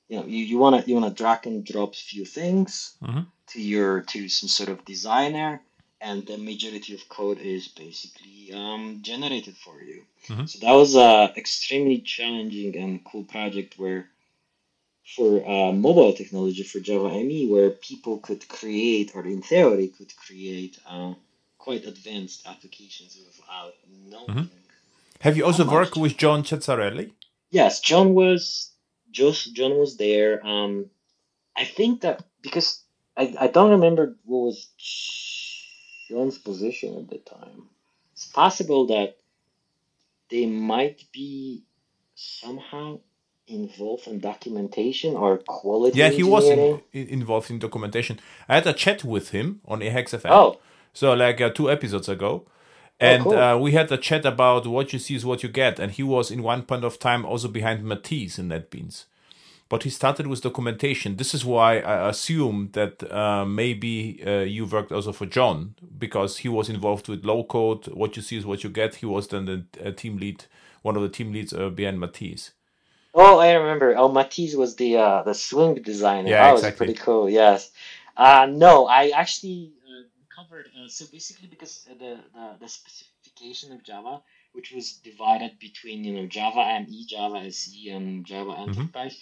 you 0.08 0.16
know 0.16 0.26
you, 0.26 0.44
you 0.50 0.58
want 0.58 0.74
to 0.76 0.88
you 0.88 0.94
want 0.98 1.08
to 1.16 1.22
drag 1.22 1.46
and 1.46 1.64
drop 1.64 1.92
a 1.94 2.06
few 2.12 2.24
things 2.24 2.96
Mhm. 3.02 3.26
to 3.52 3.60
your 3.60 4.02
to 4.12 4.28
some 4.28 4.48
sort 4.48 4.68
of 4.68 4.84
designer 4.84 5.62
and 6.02 6.26
the 6.26 6.36
majority 6.36 6.94
of 6.94 7.08
code 7.08 7.38
is 7.38 7.68
basically 7.68 8.52
um, 8.52 8.98
generated 9.02 9.56
for 9.56 9.80
you. 9.80 10.02
Mhm. 10.26 10.48
So 10.48 10.58
that 10.64 10.72
was 10.72 10.96
a 10.96 11.32
extremely 11.36 11.98
challenging 12.00 12.76
and 12.76 13.04
cool 13.04 13.24
project 13.24 13.78
where, 13.78 14.08
for 15.16 15.30
uh, 15.54 15.72
mobile 15.72 16.12
technology 16.12 16.64
for 16.64 16.80
Java 16.80 17.08
ME, 17.28 17.48
where 17.52 17.70
people 17.70 18.18
could 18.18 18.46
create, 18.48 19.08
or 19.14 19.24
in 19.24 19.42
theory 19.42 19.88
could 19.96 20.12
create, 20.16 20.78
uh, 20.86 21.14
quite 21.58 21.84
advanced 21.86 22.46
applications 22.46 23.16
without 23.26 23.74
knowing. 24.10 24.50
Have 25.20 25.36
you 25.36 25.44
also 25.44 25.64
worked 25.64 25.96
much? 25.96 26.02
with 26.02 26.16
John 26.16 26.42
Ceccarelli? 26.42 27.12
Yes, 27.50 27.80
John 27.80 28.14
was 28.14 28.72
just 29.12 29.54
John 29.54 29.78
was 29.78 29.96
there. 29.96 30.44
Um, 30.44 30.90
I 31.56 31.64
think 31.64 32.00
that 32.00 32.24
because 32.40 32.82
I, 33.16 33.34
I 33.38 33.46
don't 33.46 33.70
remember 33.70 34.16
what 34.24 34.46
was 34.46 34.68
John's 36.12 36.38
position 36.38 36.90
at 36.98 37.08
the 37.08 37.18
time. 37.18 37.68
It's 38.12 38.26
possible 38.26 38.86
that 38.88 39.16
they 40.30 40.46
might 40.46 41.04
be 41.12 41.64
somehow 42.14 43.00
involved 43.46 44.06
in 44.06 44.20
documentation 44.20 45.14
or 45.16 45.38
quality. 45.38 45.98
Yeah, 45.98 46.10
he 46.10 46.22
was 46.22 46.44
in, 46.44 46.80
in- 46.92 47.08
involved 47.08 47.50
in 47.50 47.58
documentation. 47.58 48.20
I 48.48 48.56
had 48.56 48.66
a 48.66 48.72
chat 48.72 49.04
with 49.04 49.30
him 49.30 49.60
on 49.66 49.80
AHEX 49.80 50.06
FM. 50.20 50.30
Oh, 50.30 50.58
So 50.92 51.14
like 51.14 51.40
uh, 51.40 51.50
two 51.50 51.70
episodes 51.70 52.08
ago. 52.08 52.46
And 53.00 53.24
cool. 53.24 53.36
uh, 53.36 53.56
we 53.58 53.72
had 53.72 53.90
a 53.90 53.96
chat 53.96 54.24
about 54.24 54.66
what 54.66 54.92
you 54.92 54.98
see 55.00 55.16
is 55.16 55.24
what 55.26 55.42
you 55.42 55.48
get. 55.48 55.80
And 55.80 55.90
he 55.92 56.04
was 56.04 56.30
in 56.30 56.42
one 56.42 56.62
point 56.62 56.84
of 56.84 56.98
time 56.98 57.24
also 57.24 57.48
behind 57.48 57.82
Matisse 57.84 58.38
in 58.38 58.48
NetBeans. 58.48 59.06
But 59.72 59.84
he 59.84 59.88
started 59.88 60.26
with 60.26 60.42
documentation. 60.42 61.16
This 61.16 61.32
is 61.32 61.46
why 61.46 61.78
I 61.78 62.10
assume 62.10 62.68
that 62.72 63.10
uh, 63.10 63.46
maybe 63.46 64.22
uh, 64.22 64.40
you 64.40 64.66
worked 64.66 64.92
also 64.92 65.12
for 65.12 65.24
John 65.24 65.76
because 65.96 66.36
he 66.36 66.48
was 66.50 66.68
involved 66.68 67.08
with 67.08 67.24
low 67.24 67.42
code. 67.42 67.86
What 67.86 68.14
you 68.14 68.20
see 68.20 68.36
is 68.36 68.44
what 68.44 68.62
you 68.62 68.68
get. 68.68 68.96
He 68.96 69.06
was 69.06 69.28
then 69.28 69.46
the 69.46 69.64
uh, 69.82 69.92
team 69.92 70.18
lead, 70.18 70.44
one 70.82 70.94
of 70.94 71.00
the 71.00 71.08
team 71.08 71.32
leads 71.32 71.54
uh, 71.54 71.70
behind 71.70 71.98
Matisse. 72.00 72.50
Oh, 73.14 73.38
I 73.38 73.54
remember. 73.54 73.96
Oh, 73.96 74.08
Matisse 74.08 74.54
was 74.56 74.76
the 74.76 74.98
uh, 74.98 75.22
the 75.22 75.32
swing 75.32 75.76
designer. 75.76 76.28
Yeah, 76.28 76.44
that 76.44 76.52
was 76.52 76.60
exactly. 76.60 76.86
pretty 76.88 77.00
cool. 77.00 77.30
Yes. 77.30 77.70
Uh, 78.14 78.46
no, 78.50 78.86
I 78.88 79.08
actually 79.08 79.72
uh, 79.88 80.02
covered. 80.36 80.66
Uh, 80.66 80.88
so 80.88 81.06
basically, 81.10 81.48
because 81.48 81.88
the, 81.88 82.18
the 82.34 82.48
the 82.60 82.68
specification 82.68 83.72
of 83.72 83.82
Java, 83.82 84.20
which 84.52 84.70
was 84.72 84.92
divided 84.92 85.58
between 85.58 86.04
you 86.04 86.12
know 86.12 86.26
Java 86.26 86.78
ME, 86.86 87.06
Java 87.06 87.38
SE, 87.46 87.88
and 87.88 88.26
Java 88.26 88.52
Enterprise, 88.58 89.16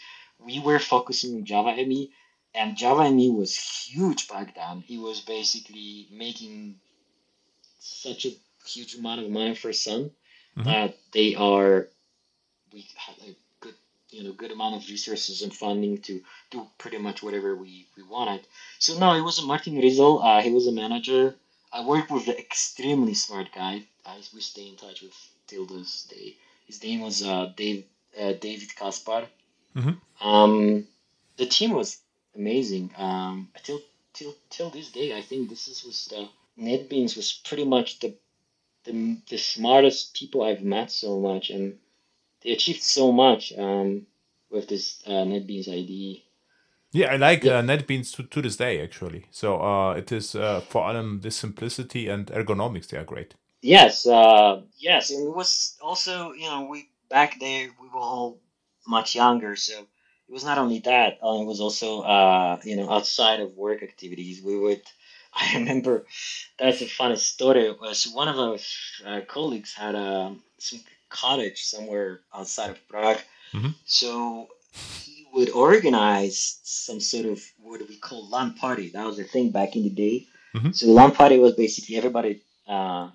we 0.45 0.61
were 0.61 0.79
focusing 0.79 1.37
on 1.37 1.45
Java 1.45 1.71
ME, 1.71 2.11
and 2.55 2.77
Java 2.77 3.05
ME 3.11 3.31
was 3.31 3.57
huge 3.57 4.29
back 4.29 4.55
then. 4.55 4.85
It 4.89 4.99
was 4.99 5.21
basically 5.21 6.09
making 6.11 6.79
such 7.79 8.27
a 8.27 8.33
huge 8.67 8.95
amount 8.97 9.21
of 9.21 9.31
money 9.31 9.55
for 9.55 9.73
Sun 9.73 10.11
Mhm. 10.57 10.65
that 10.65 10.97
they 11.13 11.35
are 11.35 11.89
we 12.73 12.87
had 12.97 13.17
a 13.29 13.35
good 13.61 13.75
you 14.11 14.23
know 14.25 14.33
good 14.33 14.51
amount 14.53 14.75
of 14.77 14.89
resources 14.89 15.43
and 15.43 15.55
funding 15.55 15.99
to 16.03 16.23
do 16.51 16.67
pretty 16.79 16.99
much 16.99 17.23
whatever 17.23 17.55
we, 17.57 17.87
we 17.97 18.03
wanted. 18.03 18.47
So 18.79 18.99
no, 18.99 19.15
it 19.15 19.23
was 19.23 19.39
a 19.39 19.45
Martin 19.45 19.75
Ryzl. 19.75 20.13
Uh, 20.23 20.41
he 20.43 20.51
was 20.51 20.67
a 20.67 20.73
manager. 20.73 21.37
I 21.73 21.81
worked 21.85 22.11
with 22.11 22.27
an 22.29 22.37
extremely 22.37 23.15
smart 23.15 23.49
guy. 23.53 23.85
I 24.05 24.17
we 24.35 24.41
stay 24.41 24.67
in 24.69 24.77
touch 24.77 25.03
with 25.03 25.17
till 25.47 25.67
this 25.67 26.05
day. 26.05 26.37
His 26.67 26.83
name 26.83 27.01
was 27.01 27.23
uh, 27.23 27.53
Dave 27.57 27.85
uh, 28.21 28.33
David 28.33 28.75
Kaspar. 28.75 29.29
Mhm. 29.75 30.01
Um, 30.21 30.87
the 31.37 31.47
team 31.47 31.73
was 31.73 31.99
amazing. 32.35 32.91
Um, 32.97 33.49
till 33.63 33.81
till 34.13 34.35
till 34.51 34.71
this 34.71 34.91
day, 34.93 35.17
I 35.17 35.23
think 35.23 35.49
this 35.49 35.69
is 35.69 35.85
was 35.85 36.07
the 36.07 36.29
NetBeans 36.63 37.17
was 37.17 37.33
pretty 37.45 37.65
much 37.65 38.01
the 38.01 38.15
the, 38.85 39.19
the 39.29 39.37
smartest 39.39 40.15
people 40.15 40.43
I've 40.43 40.63
met 40.63 40.91
so 40.91 41.21
much, 41.21 41.51
and 41.51 41.79
they 42.43 42.51
achieved 42.53 42.83
so 42.83 43.13
much 43.13 43.53
um, 43.59 44.07
with 44.51 44.69
this 44.69 45.03
uh, 45.07 45.25
NetBeans 45.25 45.69
IDE. 45.69 46.23
Yeah, 46.93 47.13
I 47.13 47.17
like 47.17 47.45
Yeah. 47.45 47.59
uh, 47.59 47.63
NetBeans 47.63 48.15
to, 48.17 48.23
to 48.25 48.43
this 48.43 48.57
day 48.57 48.83
actually. 48.83 49.27
So 49.31 49.61
uh, 49.61 49.95
it 49.95 50.11
is 50.13 50.35
uh, 50.35 50.61
for 50.61 50.93
them 50.93 51.21
the 51.21 51.31
simplicity 51.31 52.09
and 52.09 52.27
ergonomics. 52.27 52.89
They 52.89 52.99
are 52.99 53.05
great. 53.05 53.35
Yes, 53.63 54.07
uh, 54.07 54.63
yes, 54.79 55.11
and 55.11 55.29
it 55.29 55.37
was 55.37 55.77
also 55.81 56.33
you 56.33 56.49
know 56.49 56.67
we 56.71 56.89
back 57.09 57.39
there 57.41 57.69
we 57.81 57.89
were 57.89 58.01
all 58.01 58.39
much 58.91 59.15
younger, 59.15 59.57
so 59.57 59.75
it 60.29 60.33
was 60.37 60.45
not 60.45 60.59
only 60.59 60.81
that. 60.81 61.19
Uh, 61.25 61.41
it 61.43 61.47
was 61.53 61.61
also 61.61 62.03
uh, 62.03 62.59
you 62.65 62.77
know 62.77 62.91
outside 62.91 63.41
of 63.41 63.57
work 63.57 63.83
activities. 63.83 64.43
We 64.43 64.59
would. 64.59 64.83
I 65.35 65.55
remember 65.59 66.05
that's 66.59 66.83
a 66.83 66.89
funny 66.89 67.17
story. 67.17 67.71
Was 67.81 68.05
one 68.21 68.29
of 68.29 68.39
our 68.47 68.59
uh, 69.07 69.21
colleagues 69.37 69.73
had 69.75 69.95
a 69.95 70.35
some 70.59 70.81
cottage 71.09 71.63
somewhere 71.65 72.21
outside 72.35 72.71
of 72.71 72.89
Prague, 72.89 73.23
Mhm. 73.55 73.75
so 73.85 74.49
he 75.05 75.17
would 75.35 75.51
organize 75.51 76.59
some 76.65 77.01
sort 77.01 77.27
of 77.27 77.39
what 77.63 77.81
we 77.89 77.97
call 77.97 78.29
LAN 78.29 78.55
party. 78.55 78.91
That 78.91 79.07
was 79.07 79.19
a 79.19 79.25
thing 79.25 79.51
back 79.51 79.77
in 79.77 79.83
the 79.85 79.95
day. 80.07 80.17
Mhm. 80.55 80.75
So 80.75 80.87
LAN 80.99 81.13
party 81.13 81.39
was 81.39 81.55
basically 81.65 81.97
everybody. 81.97 82.43
Uh, 82.67 83.11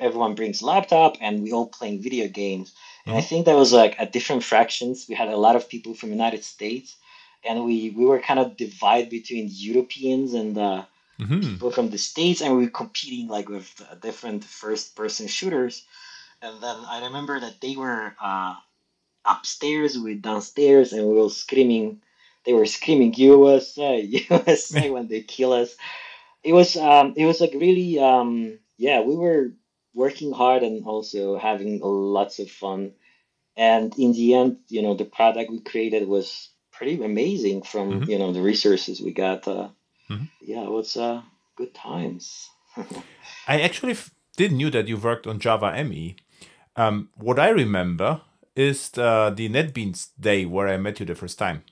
everyone 0.00 0.34
brings 0.34 0.60
laptop 0.62 1.16
and 1.20 1.42
we 1.42 1.52
all 1.52 1.68
playing 1.78 2.02
video 2.02 2.26
games 2.28 2.74
and 3.06 3.16
i 3.16 3.20
think 3.20 3.46
that 3.46 3.56
was 3.56 3.72
like 3.72 3.94
at 3.98 4.12
different 4.12 4.44
fractions. 4.44 5.06
We 5.08 5.14
had 5.14 5.28
a 5.28 5.36
lot 5.36 5.56
of 5.56 5.68
people 5.68 5.94
from 5.94 6.10
united 6.10 6.44
states 6.44 6.96
and 7.44 7.64
we 7.64 7.90
we 7.90 8.04
were 8.04 8.20
kind 8.20 8.40
of 8.40 8.56
divided 8.56 9.10
between 9.10 9.48
europeans 9.50 10.34
and 10.34 10.56
uh, 10.58 10.84
hmm 11.18 11.40
people 11.40 11.70
from 11.70 11.90
the 11.90 11.98
states 11.98 12.40
and 12.40 12.56
we 12.56 12.64
were 12.64 12.70
competing 12.82 13.28
like 13.28 13.48
with 13.48 13.68
uh, 13.80 13.94
different 13.96 14.44
first 14.44 14.96
person 14.96 15.26
shooters. 15.28 15.84
And 16.42 16.62
then 16.62 16.76
i 16.88 17.04
remember 17.06 17.40
that 17.40 17.60
they 17.60 17.76
were 17.76 18.14
uh, 18.22 18.54
upstairs 19.24 19.98
we 19.98 20.14
were 20.14 20.20
downstairs 20.20 20.92
and 20.92 21.06
we 21.08 21.14
were 21.20 21.28
screaming 21.28 22.00
they 22.44 22.52
were 22.52 22.66
screaming 22.66 23.12
usa 23.14 24.00
usa 24.00 24.90
when 24.94 25.08
they 25.08 25.20
kill 25.22 25.52
us. 25.52 25.76
It 26.44 26.52
was 26.52 26.76
um 26.76 27.14
it 27.16 27.26
was 27.26 27.40
like 27.40 27.52
really 27.54 27.98
um 28.00 28.58
yeah 28.78 29.00
we 29.02 29.16
were 29.16 29.52
working 30.04 30.32
hard 30.42 30.62
and 30.68 30.76
also 30.92 31.20
having 31.48 31.80
lots 32.18 32.38
of 32.42 32.48
fun 32.62 32.80
and 33.56 33.88
in 33.98 34.10
the 34.18 34.28
end 34.40 34.52
you 34.74 34.82
know 34.84 34.94
the 34.96 35.10
product 35.18 35.50
we 35.50 35.60
created 35.72 36.04
was 36.16 36.28
pretty 36.76 36.94
amazing 37.12 37.58
from 37.70 37.86
Mhm. 37.90 38.08
you 38.10 38.18
know 38.20 38.30
the 38.32 38.42
resources 38.52 39.00
we 39.06 39.12
got 39.26 39.40
uh 39.56 39.68
Mhm. 40.10 40.26
yeah 40.52 40.62
it 40.68 40.72
was 40.80 40.96
uh 40.96 41.20
good 41.60 41.72
times 41.74 42.24
I 43.54 43.60
actually 43.68 43.92
f- 43.92 44.10
did 44.36 44.52
knew 44.52 44.70
that 44.70 44.88
you 44.88 44.96
worked 45.08 45.26
on 45.26 45.38
Java 45.40 45.72
ME. 45.88 46.16
Um, 46.76 47.08
what 47.16 47.38
I 47.38 47.48
remember 47.48 48.20
is 48.54 48.90
the, 48.90 49.32
the 49.34 49.48
NetBeans 49.48 50.00
day 50.20 50.44
where 50.44 50.68
I 50.68 50.76
met 50.76 51.00
you 51.00 51.06
the 51.06 51.14
first 51.14 51.38
time. 51.38 51.62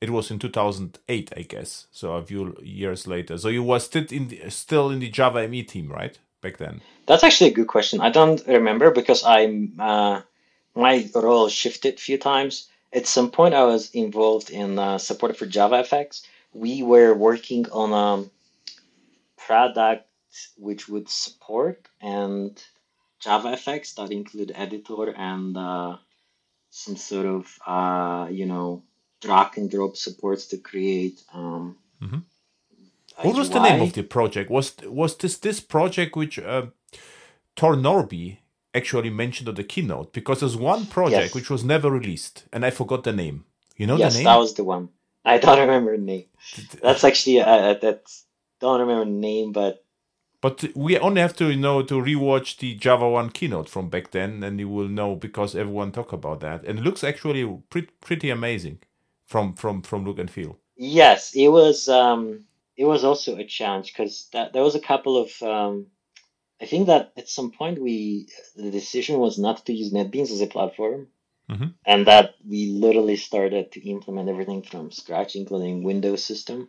it 0.00 0.10
was 0.10 0.30
in 0.30 0.38
2008, 0.38 1.32
I 1.36 1.42
guess. 1.42 1.86
So 1.90 2.12
a 2.14 2.22
few 2.26 2.54
years 2.62 3.06
later. 3.06 3.38
So 3.38 3.48
you 3.48 3.62
were 3.64 3.80
still 3.80 4.04
in 4.10 4.28
the, 4.28 4.50
still 4.50 4.90
in 4.90 4.98
the 5.00 5.08
Java 5.08 5.48
ME 5.48 5.62
team, 5.64 5.88
right? 5.90 6.18
Back 6.44 6.58
then. 6.58 6.82
That's 7.06 7.24
actually 7.24 7.52
a 7.52 7.54
good 7.54 7.68
question. 7.68 8.02
I 8.02 8.10
don't 8.10 8.46
remember 8.46 8.90
because 8.90 9.24
I'm 9.24 9.80
uh, 9.80 10.20
my 10.74 11.08
role 11.14 11.48
shifted 11.48 11.94
a 11.94 12.04
few 12.08 12.18
times. 12.18 12.68
At 12.92 13.06
some 13.06 13.30
point, 13.30 13.54
I 13.54 13.64
was 13.64 13.90
involved 13.92 14.50
in 14.50 14.78
uh, 14.78 14.98
support 14.98 15.38
for 15.38 15.46
JavaFX. 15.46 16.22
We 16.52 16.82
were 16.82 17.14
working 17.14 17.64
on 17.70 17.88
a 17.92 18.28
product 19.46 20.06
which 20.58 20.86
would 20.86 21.08
support 21.08 21.88
and 22.02 22.62
JavaFX 23.24 23.94
that 23.94 24.12
include 24.12 24.52
editor 24.54 25.14
and 25.16 25.56
uh, 25.56 25.96
some 26.68 26.96
sort 26.96 27.26
of 27.26 27.58
uh, 27.66 28.28
you 28.30 28.44
know 28.44 28.82
drag 29.22 29.56
and 29.56 29.70
drop 29.70 29.96
supports 29.96 30.48
to 30.48 30.58
create. 30.58 31.22
Um, 31.32 31.78
mm-hmm. 32.02 32.18
What 33.22 33.36
was 33.36 33.50
the 33.50 33.62
name 33.62 33.80
of 33.80 33.92
the 33.92 34.02
project? 34.02 34.50
Was 34.50 34.76
was 34.84 35.16
this 35.16 35.36
this 35.38 35.60
project 35.60 36.16
which 36.16 36.38
uh, 36.38 36.66
Tor 37.56 37.76
Norbye 37.76 38.38
actually 38.74 39.10
mentioned 39.10 39.48
on 39.48 39.54
the 39.54 39.64
keynote? 39.64 40.12
Because 40.12 40.40
there's 40.40 40.56
one 40.56 40.86
project 40.86 41.26
yes. 41.26 41.34
which 41.34 41.50
was 41.50 41.64
never 41.64 41.90
released, 41.90 42.44
and 42.52 42.64
I 42.64 42.70
forgot 42.70 43.04
the 43.04 43.12
name. 43.12 43.44
You 43.76 43.86
know 43.86 43.96
yes, 43.96 44.12
the 44.12 44.18
name? 44.18 44.26
Yes, 44.26 44.34
that 44.34 44.40
was 44.40 44.54
the 44.54 44.64
one. 44.64 44.88
I 45.24 45.38
don't 45.38 45.58
remember 45.66 45.96
the 45.96 46.02
name. 46.02 46.24
That's 46.82 47.04
actually 47.04 47.40
uh, 47.40 47.74
that's 47.74 48.24
don't 48.60 48.80
remember 48.80 49.04
the 49.04 49.10
name, 49.10 49.52
but 49.52 49.84
but 50.40 50.64
we 50.74 50.98
only 50.98 51.20
have 51.20 51.36
to 51.36 51.50
you 51.50 51.56
know 51.56 51.82
to 51.82 51.94
rewatch 51.94 52.58
the 52.58 52.76
JavaOne 52.76 53.32
keynote 53.32 53.68
from 53.68 53.88
back 53.88 54.10
then, 54.10 54.42
and 54.42 54.58
you 54.58 54.68
will 54.68 54.88
know 54.88 55.14
because 55.14 55.54
everyone 55.54 55.92
talk 55.92 56.12
about 56.12 56.40
that, 56.40 56.64
and 56.64 56.80
it 56.80 56.82
looks 56.82 57.04
actually 57.04 57.44
pretty 57.70 57.88
pretty 58.00 58.30
amazing 58.30 58.80
from 59.24 59.54
from 59.54 59.82
from 59.82 60.04
look 60.04 60.18
and 60.18 60.30
feel. 60.30 60.58
Yes, 60.76 61.32
it 61.34 61.48
was. 61.48 61.88
Um, 61.88 62.46
it 62.76 62.84
was 62.84 63.04
also 63.04 63.36
a 63.36 63.44
challenge 63.44 63.92
because 63.92 64.28
that 64.32 64.52
there 64.52 64.62
was 64.62 64.74
a 64.74 64.80
couple 64.80 65.16
of. 65.16 65.42
Um, 65.42 65.86
I 66.60 66.66
think 66.66 66.86
that 66.86 67.12
at 67.16 67.28
some 67.28 67.50
point 67.50 67.80
we 67.80 68.28
the 68.56 68.70
decision 68.70 69.18
was 69.18 69.38
not 69.38 69.66
to 69.66 69.72
use 69.72 69.92
NetBeans 69.92 70.30
as 70.30 70.40
a 70.40 70.46
platform, 70.46 71.08
mm-hmm. 71.50 71.68
and 71.84 72.06
that 72.06 72.34
we 72.48 72.66
literally 72.66 73.16
started 73.16 73.72
to 73.72 73.88
implement 73.88 74.28
everything 74.28 74.62
from 74.62 74.90
scratch, 74.90 75.36
including 75.36 75.82
Windows 75.82 76.24
system. 76.24 76.68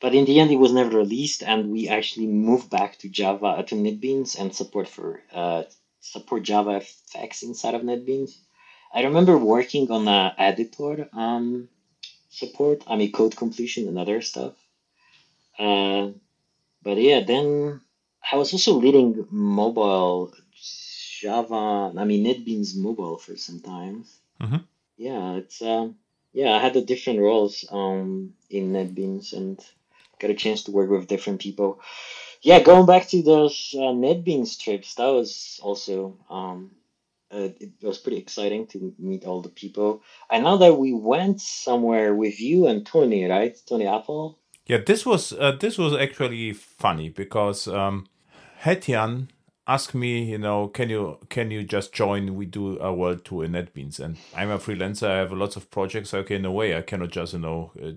But 0.00 0.14
in 0.14 0.26
the 0.26 0.38
end, 0.38 0.50
it 0.52 0.56
was 0.56 0.72
never 0.72 0.96
released, 0.96 1.42
and 1.42 1.70
we 1.70 1.88
actually 1.88 2.28
moved 2.28 2.70
back 2.70 2.98
to 2.98 3.08
Java 3.08 3.64
to 3.66 3.74
NetBeans 3.74 4.38
and 4.38 4.54
support 4.54 4.88
for 4.88 5.22
uh, 5.32 5.64
support 6.00 6.44
JavaFX 6.44 7.42
inside 7.42 7.74
of 7.74 7.82
NetBeans. 7.82 8.36
I 8.92 9.02
remember 9.02 9.36
working 9.36 9.90
on 9.90 10.04
the 10.04 10.32
editor 10.38 11.08
um, 11.12 11.68
support, 12.30 12.84
I 12.86 12.96
mean 12.96 13.12
code 13.12 13.36
completion 13.36 13.88
and 13.88 13.98
other 13.98 14.22
stuff. 14.22 14.54
Uh, 15.58 16.10
but 16.82 16.98
yeah, 16.98 17.20
then 17.20 17.80
I 18.32 18.36
was 18.36 18.52
also 18.52 18.74
leading 18.74 19.26
mobile 19.30 20.32
Java, 21.20 21.92
I 21.96 22.04
mean 22.04 22.24
NetBeans 22.24 22.76
mobile 22.76 23.18
for 23.18 23.36
some 23.36 23.60
time. 23.60 24.04
Mm-hmm. 24.40 24.58
Yeah, 24.96 25.34
it's 25.34 25.60
uh, 25.62 25.90
yeah, 26.32 26.52
I 26.54 26.60
had 26.60 26.74
the 26.74 26.82
different 26.82 27.20
roles 27.20 27.64
um 27.70 28.34
in 28.50 28.72
NetBeans 28.72 29.32
and 29.32 29.58
got 30.20 30.30
a 30.30 30.34
chance 30.34 30.64
to 30.64 30.72
work 30.72 30.90
with 30.90 31.08
different 31.08 31.40
people. 31.40 31.80
Yeah, 32.42 32.60
going 32.62 32.86
back 32.86 33.08
to 33.08 33.22
those 33.22 33.74
uh, 33.74 33.92
NetBeans 34.04 34.60
trips, 34.60 34.94
that 34.94 35.08
was 35.08 35.58
also 35.62 36.16
um, 36.30 36.70
uh, 37.30 37.50
it 37.60 37.72
was 37.82 37.98
pretty 37.98 38.18
exciting 38.18 38.66
to 38.68 38.94
meet 38.98 39.24
all 39.24 39.42
the 39.42 39.48
people. 39.48 40.02
I 40.30 40.38
know 40.40 40.58
that 40.58 40.78
we 40.78 40.92
went 40.92 41.40
somewhere 41.40 42.14
with 42.14 42.40
you 42.40 42.66
and 42.68 42.86
Tony, 42.86 43.24
right? 43.24 43.56
Toni 43.66 43.84
Epple. 43.84 44.36
Yeah, 44.68 44.78
this 44.84 45.06
was 45.06 45.32
uh, 45.32 45.52
this 45.52 45.78
was 45.78 45.94
actually 45.94 46.52
funny 46.52 47.08
because 47.08 47.66
um, 47.68 48.06
Geertjan 48.64 49.28
asked 49.66 49.94
me, 49.94 50.24
you 50.24 50.36
know, 50.36 50.68
can 50.68 50.90
you 50.90 51.16
can 51.30 51.50
you 51.50 51.64
just 51.64 51.94
join? 51.94 52.34
We 52.34 52.44
do 52.44 52.78
a 52.78 52.92
world 52.92 53.24
tour 53.24 53.44
in 53.44 53.52
NetBeans, 53.52 53.98
and 53.98 54.18
I'm 54.36 54.50
a 54.50 54.58
freelancer. 54.58 55.08
I 55.08 55.16
have 55.16 55.32
lots 55.32 55.56
of 55.56 55.70
projects. 55.70 56.12
Okay, 56.12 56.36
in 56.36 56.44
a 56.44 56.52
way, 56.52 56.76
I 56.76 56.82
cannot 56.82 57.10
just 57.10 57.32
you 57.32 57.38
know 57.38 57.72
uh, 57.82 57.92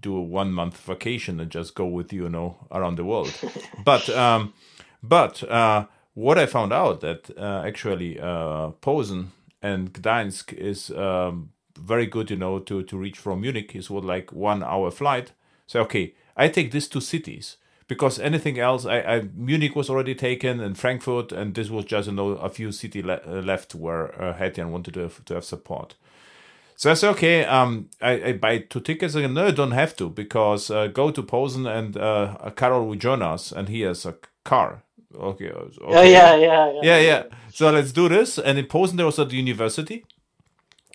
do 0.00 0.14
a 0.14 0.22
one 0.22 0.52
month 0.52 0.76
vacation 0.76 1.40
and 1.40 1.50
just 1.50 1.74
go 1.74 1.86
with 1.86 2.12
you, 2.12 2.24
you 2.24 2.28
know, 2.28 2.66
around 2.70 2.96
the 2.96 3.04
world. 3.04 3.32
but 3.84 4.06
um, 4.10 4.52
but 5.02 5.42
uh, 5.44 5.86
what 6.12 6.36
I 6.36 6.44
found 6.44 6.74
out 6.74 7.00
that 7.00 7.30
uh, 7.38 7.62
actually 7.64 8.20
uh, 8.20 8.72
Posen 8.82 9.32
and 9.62 9.90
Gdańsk 9.90 10.52
is 10.52 10.90
um, 10.90 11.48
very 11.78 12.04
good, 12.04 12.30
you 12.30 12.36
know, 12.36 12.58
to 12.58 12.82
to 12.82 12.98
reach 12.98 13.18
from 13.18 13.40
Munich 13.40 13.74
is 13.74 13.88
what 13.88 14.04
like 14.04 14.32
one 14.32 14.62
hour 14.62 14.90
flight. 14.90 15.32
So 15.66 15.80
okay, 15.82 16.14
I 16.36 16.48
take 16.48 16.70
these 16.70 16.88
two 16.88 17.00
cities 17.00 17.56
because 17.86 18.18
anything 18.18 18.58
else, 18.58 18.86
I, 18.86 19.00
I 19.00 19.28
Munich 19.34 19.76
was 19.76 19.90
already 19.90 20.14
taken 20.14 20.60
and 20.60 20.76
Frankfurt, 20.76 21.32
and 21.32 21.54
this 21.54 21.70
was 21.70 21.84
just 21.84 22.08
you 22.08 22.14
know 22.14 22.30
a 22.30 22.48
few 22.48 22.72
city 22.72 23.02
le- 23.02 23.20
uh, 23.26 23.42
left 23.42 23.74
where 23.74 24.20
uh, 24.20 24.34
Geertjan 24.34 24.70
wanted 24.70 24.94
to 24.94 25.00
have, 25.00 25.24
to 25.24 25.34
have 25.34 25.44
support. 25.44 25.94
So 26.76 26.90
I 26.90 26.94
said, 26.94 27.10
okay, 27.10 27.44
um, 27.44 27.88
I, 28.00 28.10
I 28.24 28.32
buy 28.32 28.58
two 28.58 28.80
tickets. 28.80 29.14
Again, 29.14 29.34
no, 29.34 29.46
I 29.46 29.52
don't 29.52 29.70
have 29.70 29.94
to 29.96 30.08
because 30.08 30.70
uh, 30.70 30.88
go 30.88 31.10
to 31.10 31.22
Posen 31.22 31.66
and 31.66 31.96
uh, 31.96 32.50
Carol 32.56 32.86
will 32.88 32.96
join 32.96 33.22
us, 33.22 33.52
and 33.52 33.68
he 33.68 33.82
has 33.82 34.04
a 34.04 34.16
car. 34.44 34.82
Okay, 35.14 35.50
uh, 35.50 35.58
okay. 35.58 35.74
Oh, 35.82 36.02
yeah, 36.02 36.34
yeah, 36.34 36.66
yeah, 36.66 36.82
yeah, 36.82 36.98
yeah. 36.98 37.22
So 37.52 37.70
let's 37.70 37.92
do 37.92 38.08
this. 38.08 38.38
And 38.38 38.58
in 38.58 38.66
Posen, 38.66 38.96
there 38.96 39.06
was 39.06 39.18
at 39.20 39.28
the 39.28 39.36
university, 39.36 40.04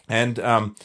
and 0.10 0.38
um, 0.40 0.76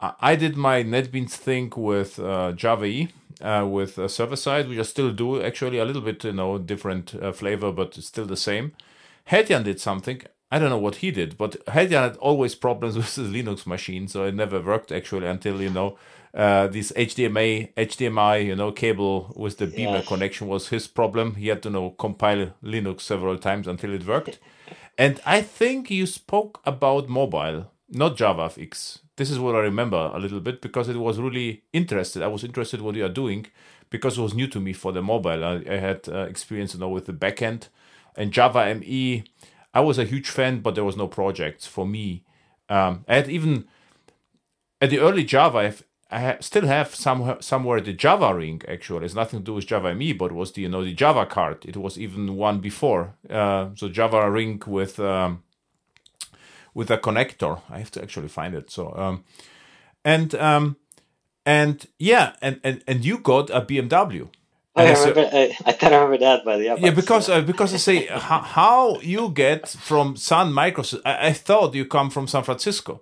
I 0.00 0.36
did 0.36 0.56
my 0.56 0.84
NetBeans 0.84 1.32
thing 1.32 1.72
with 1.76 2.20
uh, 2.20 2.52
Java 2.52 2.84
E. 2.84 3.08
Uh, 3.40 3.66
with 3.68 3.98
uh, 3.98 4.08
server 4.08 4.36
side, 4.36 4.68
we 4.68 4.76
just 4.76 4.90
still 4.90 5.12
do 5.12 5.42
actually 5.42 5.78
a 5.78 5.84
little 5.84 6.00
bit, 6.00 6.24
you 6.24 6.32
know, 6.32 6.56
different 6.56 7.14
uh, 7.16 7.32
flavor, 7.32 7.70
but 7.70 7.94
still 7.94 8.24
the 8.24 8.36
same. 8.36 8.72
Geertjan 9.30 9.64
did 9.64 9.80
something. 9.80 10.22
I 10.50 10.58
don't 10.58 10.70
know 10.70 10.78
what 10.78 10.96
he 10.96 11.10
did, 11.10 11.36
but 11.36 11.64
Geertjan 11.66 12.02
had 12.02 12.16
always 12.16 12.54
problems 12.54 12.96
with 12.96 13.14
his 13.14 13.28
Linux 13.28 13.66
machine, 13.66 14.08
so 14.08 14.24
it 14.24 14.34
never 14.34 14.60
worked 14.60 14.92
actually 14.92 15.26
until 15.26 15.60
you 15.60 15.70
know 15.70 15.98
uh, 16.32 16.68
this 16.68 16.92
HDMI 16.92 17.74
HDMI 17.74 18.46
you 18.46 18.56
know 18.56 18.72
cable 18.72 19.34
with 19.36 19.58
the 19.58 19.66
Beamer 19.66 19.98
yes. 19.98 20.08
connection 20.08 20.46
was 20.46 20.68
his 20.68 20.86
problem. 20.86 21.34
He 21.34 21.48
had 21.48 21.62
to 21.64 21.68
you 21.68 21.74
know 21.74 21.90
compile 21.90 22.54
Linux 22.62 23.02
several 23.02 23.38
times 23.38 23.66
until 23.66 23.92
it 23.92 24.06
worked. 24.06 24.38
and 24.96 25.20
I 25.26 25.42
think 25.42 25.90
you 25.90 26.06
spoke 26.06 26.60
about 26.64 27.08
mobile, 27.08 27.70
not 27.90 28.16
JavaFX. 28.16 29.00
This 29.16 29.30
is 29.30 29.38
what 29.38 29.54
I 29.54 29.60
remember 29.60 30.10
a 30.14 30.18
little 30.18 30.40
bit 30.40 30.60
because 30.60 30.88
it 30.88 30.96
was 30.96 31.18
really 31.18 31.62
interested. 31.72 32.22
I 32.22 32.26
was 32.26 32.44
interested 32.44 32.82
what 32.82 32.94
you 32.96 33.04
are 33.04 33.10
doing 33.10 33.46
because 33.88 34.18
it 34.18 34.22
was 34.22 34.34
new 34.34 34.46
to 34.48 34.60
me 34.60 34.72
for 34.72 34.92
the 34.92 35.02
mobile. 35.02 35.42
I, 35.44 35.62
I 35.68 35.76
had 35.76 36.08
uh, 36.08 36.20
experience 36.20 36.74
you 36.74 36.80
know 36.80 36.88
with 36.88 37.06
the 37.06 37.12
backend 37.12 37.68
and 38.16 38.32
Java 38.32 38.74
ME 38.74 39.24
I 39.74 39.80
was 39.80 39.98
a 39.98 40.04
huge 40.04 40.30
fan, 40.30 40.60
but 40.60 40.74
there 40.74 40.84
was 40.84 40.96
no 40.96 41.06
projects 41.06 41.66
for 41.66 41.86
me. 41.86 42.24
Um, 42.70 43.04
I 43.06 43.16
had 43.16 43.28
even 43.28 43.66
at 44.80 44.90
the 44.90 44.98
early 44.98 45.24
Java, 45.24 45.58
I've, 45.58 45.84
I 46.10 46.20
ha- 46.20 46.36
still 46.40 46.66
have 46.66 46.94
some 46.94 47.36
somewhere 47.40 47.80
the 47.80 47.92
Java 47.92 48.34
ring. 48.34 48.62
Actually, 48.68 49.04
it's 49.04 49.14
nothing 49.14 49.40
to 49.40 49.44
do 49.44 49.54
with 49.54 49.66
Java 49.66 49.94
ME, 49.94 50.12
but 50.12 50.32
was 50.32 50.52
the 50.52 50.62
you 50.62 50.68
know 50.68 50.84
the 50.84 50.94
Java 50.94 51.26
card. 51.26 51.64
It 51.66 51.76
was 51.76 51.98
even 51.98 52.36
one 52.36 52.60
before. 52.60 53.14
Uh, 53.28 53.70
so 53.74 53.88
Java 53.88 54.30
ring 54.30 54.62
with 54.66 54.98
um, 55.00 55.42
with 56.76 56.90
a 56.90 56.98
connector. 56.98 57.62
I 57.70 57.78
have 57.78 57.90
to 57.92 58.02
actually 58.02 58.28
find 58.28 58.54
it. 58.54 58.70
So 58.70 58.94
um, 58.96 59.24
and 60.04 60.34
um, 60.34 60.76
and 61.44 61.86
yeah, 61.98 62.36
and, 62.42 62.60
and 62.62 62.84
and 62.86 63.04
you 63.04 63.18
got 63.18 63.50
a 63.50 63.62
BMW. 63.62 64.28
I 64.76 64.92
remember. 64.92 65.30
I, 65.32 65.56
I 65.64 65.72
can't 65.72 65.94
remember 65.94 66.18
that, 66.18 66.44
but 66.44 66.60
yeah. 66.60 66.76
Yeah, 66.78 66.90
because 66.90 67.30
uh, 67.30 67.40
because 67.40 67.72
I 67.72 67.78
say 67.78 68.06
how, 68.28 68.40
how 68.40 69.00
you 69.00 69.30
get 69.30 69.68
from 69.68 70.16
San 70.16 70.52
Microsystems. 70.52 71.00
I, 71.06 71.28
I, 71.28 71.32
thought 71.32 71.74
you 71.74 71.86
come 71.86 72.10
from 72.10 72.26
San 72.28 72.44
Francisco, 72.44 73.00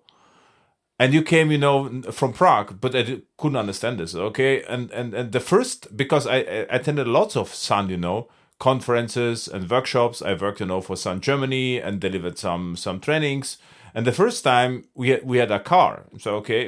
and 1.01 1.13
you 1.13 1.23
came, 1.23 1.51
you 1.51 1.59
know, 1.59 2.03
from 2.13 2.33
Prague, 2.33 2.81
but 2.81 2.95
I 2.95 3.23
couldn't 3.37 3.57
understand 3.57 3.99
this. 3.99 4.15
Okay, 4.15 4.63
and 4.63 4.93
and 4.93 5.15
and 5.15 5.33
the 5.33 5.41
first 5.41 5.97
because 5.97 6.29
I, 6.29 6.37
I 6.37 6.67
attended 6.77 7.09
lots 7.09 7.37
of 7.37 7.53
Sun, 7.53 7.91
you 7.91 7.97
know, 7.97 8.29
conferences 8.69 9.49
and 9.55 9.71
workshops. 9.71 10.23
I 10.23 10.33
worked, 10.35 10.61
you 10.61 10.67
know, 10.67 10.81
for 10.81 10.97
Sun 10.97 11.21
Germany 11.21 11.69
and 11.85 12.01
delivered 12.01 12.37
some 12.39 12.77
some 12.77 12.99
trainings. 13.07 13.59
And 13.95 14.07
the 14.07 14.19
first 14.23 14.43
time 14.45 14.73
we 14.95 15.07
had, 15.11 15.23
we 15.31 15.39
had 15.39 15.51
a 15.51 15.61
car, 15.61 15.93
so 16.19 16.29
okay. 16.41 16.63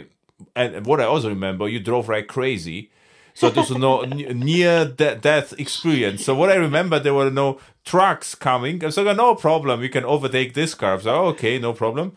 And 0.55 0.87
what 0.89 1.01
I 1.01 1.05
also 1.05 1.29
remember, 1.29 1.65
you 1.69 1.81
drove 1.81 2.09
like 2.09 2.27
crazy 2.27 2.91
so 3.37 3.51
this 3.51 3.69
was 3.69 3.79
no 3.79 4.01
near 4.51 4.87
de- 4.87 5.17
death 5.17 5.53
experience. 5.61 6.25
So 6.25 6.35
what 6.35 6.49
I 6.49 6.55
remember, 6.55 6.99
there 6.99 7.13
were 7.13 7.31
no 7.31 7.61
trucks 7.85 8.35
coming. 8.35 8.91
So 8.91 9.13
no 9.13 9.35
problem, 9.35 9.81
we 9.81 9.91
can 9.91 10.07
overtake 10.07 10.55
this 10.55 10.75
car. 10.75 10.99
So 10.99 11.27
okay, 11.33 11.59
no 11.59 11.75
problem. 11.75 12.15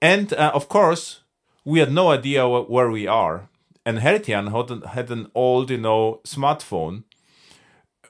And 0.00 0.32
uh, 0.32 0.52
of 0.54 0.70
course, 0.70 1.20
we 1.66 1.80
had 1.80 1.92
no 1.92 2.08
idea 2.08 2.46
wh- 2.46 2.70
where 2.70 2.90
we 2.90 3.06
are. 3.06 3.50
And 3.84 3.98
Geertjan 3.98 4.50
had 4.56 4.70
an, 4.70 4.82
had 4.96 5.10
an 5.10 5.30
old, 5.34 5.70
you 5.70 5.76
know, 5.76 6.20
smartphone, 6.24 7.04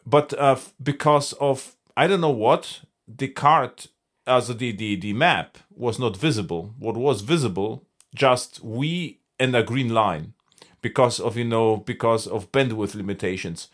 but 0.07 0.33
uh, 0.39 0.57
because 0.83 1.33
of 1.35 1.77
I 1.97 2.07
don't 2.07 2.21
know 2.21 2.31
what 2.31 2.81
the 3.09 3.29
card, 3.29 3.87
as 4.27 4.49
the, 4.49 4.73
the 4.73 4.97
the 4.97 5.13
map 5.13 5.59
was 5.75 5.99
not 5.99 6.17
visible. 6.17 6.75
What 6.79 6.97
was 6.97 7.23
visible, 7.23 7.85
just 8.15 8.63
we 8.63 9.21
and 9.39 9.55
a 9.55 9.63
green 9.63 9.91
line 9.91 10.35
because 10.81 11.21
of 11.21 11.37
you 11.37 11.45
know 11.45 11.77
because 11.77 12.27
of 12.27 12.53
bandwidth 12.53 12.95
limitations. 12.95 13.69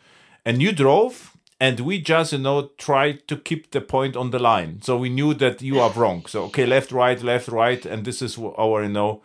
And 0.45 0.61
you 0.61 0.73
drove 0.73 1.37
and 1.61 1.79
we 1.81 2.01
just 2.01 2.33
you 2.33 2.39
know 2.39 2.71
tried 2.79 3.29
to 3.29 3.37
keep 3.37 3.71
the 3.71 3.81
point 3.81 4.17
on 4.17 4.31
the 4.31 4.39
line. 4.39 4.81
So 4.83 4.97
we 4.97 5.09
knew 5.11 5.35
that 5.35 5.63
you 5.63 5.79
are 5.81 5.91
wrong. 5.91 6.27
So 6.27 6.45
okay 6.45 6.67
left 6.67 6.91
right 6.93 7.21
left 7.23 7.49
right 7.49 7.85
and 7.85 8.05
this 8.05 8.23
is 8.23 8.39
our 8.39 8.83
you 8.83 8.89
know 8.89 9.23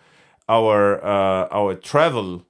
our 0.50 1.04
uh, 1.04 1.48
our 1.52 1.76
travel 1.76 2.44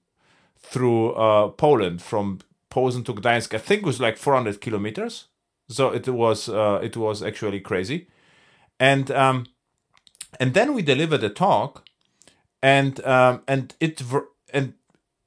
through 0.59 1.11
uh, 1.13 1.49
Poland 1.49 2.01
from 2.01 2.39
Posen 2.69 3.03
to 3.03 3.13
Gdańsk 3.13 3.53
I 3.53 3.57
think 3.57 3.85
was 3.85 3.99
like 3.99 4.17
400 4.17 4.61
kilometers. 4.61 5.27
So 5.69 5.89
it 5.91 6.07
was 6.07 6.49
uh, 6.49 6.79
it 6.83 6.95
was 6.95 7.21
actually 7.23 7.59
crazy. 7.59 8.07
And 8.79 9.11
um 9.11 9.45
and 10.39 10.53
then 10.53 10.73
we 10.73 10.81
delivered 10.81 11.23
a 11.23 11.29
talk 11.29 11.85
and 12.61 13.03
um 13.05 13.41
and 13.47 13.75
it 13.79 14.01
and 14.53 14.73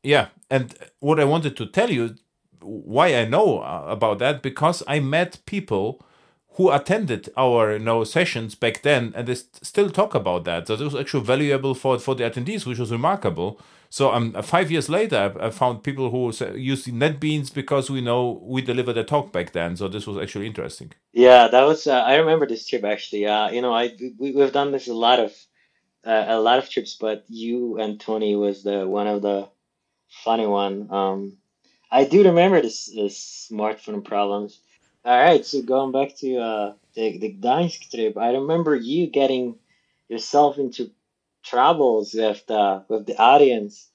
yeah 0.03 0.29
and 0.51 0.75
what 1.01 1.21
i 1.21 1.25
wanted 1.25 1.57
to 1.57 1.67
tell 1.67 1.91
you 1.91 2.17
why 2.61 3.15
i 3.15 3.25
know 3.25 3.61
uh, 3.61 3.85
about 3.89 4.19
that 4.19 4.43
because 4.43 4.83
i 4.87 4.99
met 5.01 5.39
people 5.47 6.03
who 6.55 6.71
attended 6.71 7.31
our 7.37 7.73
you 7.73 7.79
know 7.79 8.05
sessions 8.05 8.55
back 8.55 8.83
then 8.83 9.13
and 9.17 9.27
they 9.29 9.35
st- 9.35 9.65
still 9.65 9.89
talk 9.89 10.15
about 10.15 10.45
that. 10.45 10.67
So 10.67 10.75
it 10.75 10.81
was 10.81 10.95
actually 10.95 11.25
valuable 11.25 11.75
for 11.75 11.99
for 11.99 12.15
the 12.15 12.25
attendees 12.25 12.67
which 12.67 12.79
was 12.79 12.91
remarkable 12.91 13.59
so 13.91 14.13
um 14.13 14.33
five 14.43 14.71
years 14.71 14.89
later 14.89 15.35
i, 15.41 15.51
found 15.51 15.83
people 15.83 16.11
who 16.11 16.33
used 16.57 16.87
netbeans 16.87 17.53
because 17.53 17.91
we 17.91 18.01
know 18.01 18.41
we 18.43 18.63
delivered 18.63 18.97
a 18.97 19.05
talk 19.05 19.33
back 19.33 19.53
then 19.53 19.77
so 19.77 19.89
this 19.89 20.07
was 20.07 20.17
actually 20.17 20.47
interesting 20.47 20.91
yeah 21.13 21.49
that 21.49 21.65
was 21.65 21.87
uh, 21.87 22.03
i 22.03 22.17
remember 22.17 22.47
this 22.47 22.67
trip 22.67 22.85
actually 22.85 23.27
uh 23.27 23.51
you 23.51 23.61
know 23.61 23.75
i 23.75 23.95
we, 24.19 24.33
we've 24.33 24.53
done 24.53 24.73
this 24.73 24.89
a 24.89 24.95
lot 24.95 25.21
of 25.21 25.33
uh, 26.07 26.25
a 26.29 26.41
lot 26.41 26.59
of 26.59 26.71
trips 26.71 26.97
but 26.99 27.25
you 27.29 27.79
and 27.79 28.01
tony 28.01 28.35
was 28.35 28.63
the 28.63 28.89
one 28.89 29.07
of 29.07 29.21
the 29.21 29.47
funny 30.11 30.47
one. 30.47 30.89
Um, 30.91 31.37
I 31.91 32.05
do 32.05 32.25
remember 32.25 32.61
this, 32.61 32.87
this 32.87 33.49
smartphone 33.51 34.05
problems. 34.05 34.61
All 35.05 35.19
right, 35.19 35.45
so 35.45 35.63
going 35.63 35.93
back 35.93 36.17
to 36.19 36.39
uh, 36.39 36.73
the 36.95 37.19
the 37.19 37.35
Gdańsk 37.41 37.91
trip, 37.91 38.19
I 38.19 38.33
remember 38.33 38.77
you 38.77 39.07
getting 39.07 39.57
yourself 40.09 40.59
into 40.59 40.91
troubles 41.43 42.15
with 42.15 42.47
the 42.47 42.85
with 42.89 43.07
the 43.07 43.17
audience 43.19 43.91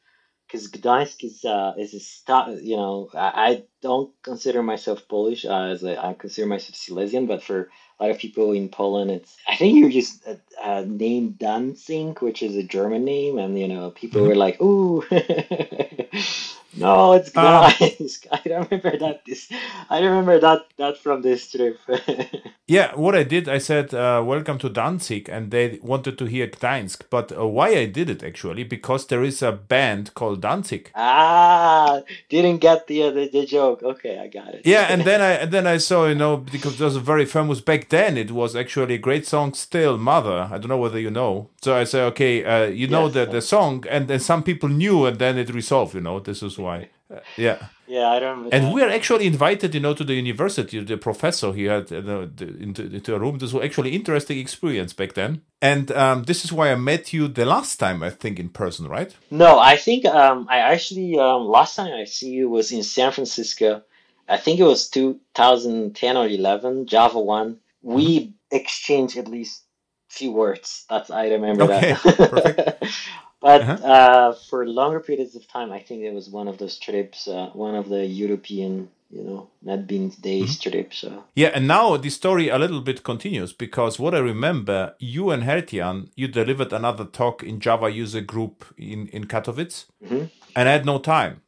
because 0.48 0.70
Gdańsk 0.70 1.24
is 1.24 1.46
uh, 1.46 1.74
is 1.78 1.94
a 1.94 2.00
stop. 2.00 2.50
You 2.62 2.78
know, 2.78 3.10
I, 3.14 3.52
I 3.52 3.64
don't 3.82 4.12
consider 4.24 4.62
myself 4.64 5.08
Polish 5.08 5.46
uh, 5.46 5.70
as 5.72 5.84
a, 5.84 6.04
I 6.04 6.14
consider 6.14 6.48
myself 6.48 6.76
Silesian, 6.76 7.26
but 7.26 7.44
for 7.44 7.70
a 8.00 8.04
lot 8.04 8.12
of 8.12 8.20
people 8.20 8.52
in 8.52 8.70
Poland, 8.70 9.12
it's 9.12 9.36
I 9.48 9.56
think 9.56 9.78
you're 9.78 9.90
just 9.90 10.26
a, 10.26 10.40
a 10.64 10.86
name 10.86 11.32
Danzig, 11.32 12.22
which 12.22 12.44
is 12.44 12.56
a 12.56 12.64
German 12.64 13.06
name, 13.06 13.38
and 13.38 13.58
you 13.58 13.68
know 13.68 13.92
people 13.92 14.22
mm-hmm. 14.22 14.30
were 14.30 14.36
like, 14.36 14.62
"Ooh, 14.62 15.04
no, 16.78 17.14
it's 17.14 17.32
Gdańsk." 17.32 18.28
Uh, 18.32 18.38
I 18.38 18.50
remember 18.50 18.98
that. 18.98 19.22
This 19.26 19.52
I 19.90 20.00
remember 20.00 20.40
that 20.40 20.68
that 20.78 20.98
from 20.98 21.22
this 21.22 21.52
trip. 21.52 21.80
yeah, 22.68 22.96
what 22.96 23.16
I 23.16 23.24
did, 23.24 23.50
I 23.50 23.58
said, 23.58 23.94
uh, 23.94 24.24
"Welcome 24.26 24.58
to 24.60 24.70
Danzig," 24.70 25.30
and 25.30 25.52
they 25.52 25.80
wanted 25.82 26.18
to 26.18 26.26
hear 26.26 26.48
Gdańsk. 26.48 27.04
But 27.10 27.38
uh, 27.38 27.48
why 27.48 27.70
I 27.70 27.86
did 27.86 28.10
it 28.10 28.24
actually 28.24 28.64
because 28.64 29.08
there 29.08 29.24
is 29.24 29.42
a 29.42 29.52
band 29.52 30.14
called 30.14 30.42
Danzig. 30.42 30.92
Ah, 30.96 32.02
didn't 32.30 32.60
get 32.60 32.88
the, 32.88 33.10
the 33.10 33.30
the 33.32 33.46
joke. 33.46 33.84
Okay, 33.84 34.20
I 34.20 34.28
got 34.28 34.54
it. 34.54 34.62
Yeah, 34.66 34.88
and 34.90 35.04
then 35.10 35.22
I 35.22 35.32
and 35.32 35.52
then 35.52 35.68
I 35.68 35.78
saw 35.78 36.08
you 36.08 36.16
know 36.16 36.38
because 36.38 36.78
there's 36.78 36.96
a 36.96 37.00
very 37.00 37.26
famous 37.26 37.62
back 37.62 37.90
then 37.90 38.18
it 38.18 38.32
was 38.32 38.56
actually 38.56 38.96
a 38.96 38.98
great 38.98 39.26
song 39.26 39.54
still 39.54 39.98
mother 39.98 40.50
i 40.52 40.58
don't 40.58 40.68
know 40.68 40.78
whether 40.78 41.00
you 41.00 41.12
know 41.12 41.50
so 41.62 41.76
i 41.76 41.84
say 41.84 42.02
okay 42.04 42.44
uh, 42.46 42.66
you 42.68 42.88
know 42.88 43.06
yes, 43.06 43.14
the, 43.14 43.26
the 43.26 43.42
song 43.42 43.84
and 43.90 44.08
then 44.08 44.20
some 44.20 44.44
people 44.44 44.70
knew 44.70 45.06
and 45.06 45.20
then 45.20 45.38
it 45.38 45.50
resolved 45.54 45.94
you 45.96 46.02
know 46.02 46.20
this 46.20 46.42
is 46.44 46.58
why 46.66 46.90
uh, 47.14 47.20
yeah 47.38 47.58
yeah 47.88 48.08
i 48.16 48.18
don't 48.20 48.54
and 48.56 48.74
we 48.74 48.82
are 48.82 48.90
actually 49.00 49.26
invited 49.28 49.70
you 49.76 49.82
know 49.86 49.94
to 49.94 50.04
the 50.04 50.16
university 50.16 50.76
the 50.84 50.98
professor 50.98 51.54
he 51.54 51.66
had 51.74 51.84
uh, 51.94 52.02
the, 52.40 52.48
into, 52.66 52.82
into 52.98 53.16
a 53.16 53.20
room 53.20 53.38
this 53.38 53.54
was 53.54 53.64
actually 53.64 53.92
interesting 54.00 54.38
experience 54.40 54.92
back 54.94 55.14
then 55.14 55.32
and 55.62 55.92
um, 55.92 56.24
this 56.24 56.44
is 56.46 56.52
why 56.52 56.72
i 56.72 56.76
met 56.76 57.14
you 57.14 57.28
the 57.28 57.46
last 57.46 57.74
time 57.78 58.00
i 58.02 58.10
think 58.10 58.40
in 58.40 58.50
person 58.50 58.88
right 58.88 59.16
no 59.30 59.60
i 59.60 59.76
think 59.78 60.06
um, 60.06 60.48
i 60.50 60.58
actually 60.74 61.18
um, 61.20 61.42
last 61.46 61.76
time 61.76 61.94
i 61.94 62.06
see 62.06 62.32
you 62.32 62.50
was 62.50 62.72
in 62.72 62.84
san 62.84 63.12
francisco 63.12 63.84
I 64.28 64.38
think 64.38 64.60
it 64.60 64.64
was 64.64 64.90
2010 64.90 66.18
or 66.18 66.28
11, 66.28 66.88
JavaOne. 66.88 67.58
We 67.82 68.20
mm-hmm. 68.20 68.56
exchanged 68.56 69.18
at 69.18 69.28
least 69.28 69.62
few 70.10 70.32
words. 70.32 70.86
That's 70.90 71.12
I 71.12 71.28
remember 71.30 71.66
okay. 71.66 71.94
that. 71.94 72.78
but 73.46 73.62
uh-huh. 73.62 73.88
uh, 73.88 74.34
for 74.50 74.66
longer 74.66 75.00
periods 75.00 75.36
of 75.36 75.48
time, 75.48 75.72
I 75.72 75.78
think 75.78 76.02
it 76.02 76.12
was 76.12 76.28
one 76.30 76.48
of 76.48 76.58
those 76.58 76.80
trips, 76.80 77.28
uh, 77.28 77.52
one 77.54 77.76
of 77.76 77.90
the 77.90 78.04
European, 78.04 78.90
you 79.12 79.22
know, 79.22 79.50
NetBeans 79.64 80.20
days 80.20 80.58
mm-hmm. 80.58 80.72
trips. 80.72 80.98
So. 80.98 81.24
Yeah, 81.36 81.52
and 81.54 81.68
now 81.68 81.96
the 81.96 82.10
story 82.10 82.50
a 82.50 82.58
little 82.58 82.82
bit 82.82 83.04
continues 83.04 83.54
because 83.54 84.00
what 84.00 84.16
I 84.16 84.18
remember, 84.18 84.96
you 84.98 85.30
and 85.30 85.44
Geertjan, 85.44 86.10
you 86.16 86.28
delivered 86.28 86.74
another 86.74 87.06
talk 87.06 87.44
in 87.44 87.60
Java 87.60 87.92
user 87.92 88.22
group 88.22 88.66
in 88.80 89.10
in 89.10 89.26
Katowice, 89.26 89.86
mm-hmm. 90.04 90.26
and 90.56 90.68
I 90.68 90.72
had 90.72 90.86
no 90.88 90.98
time, 90.98 91.42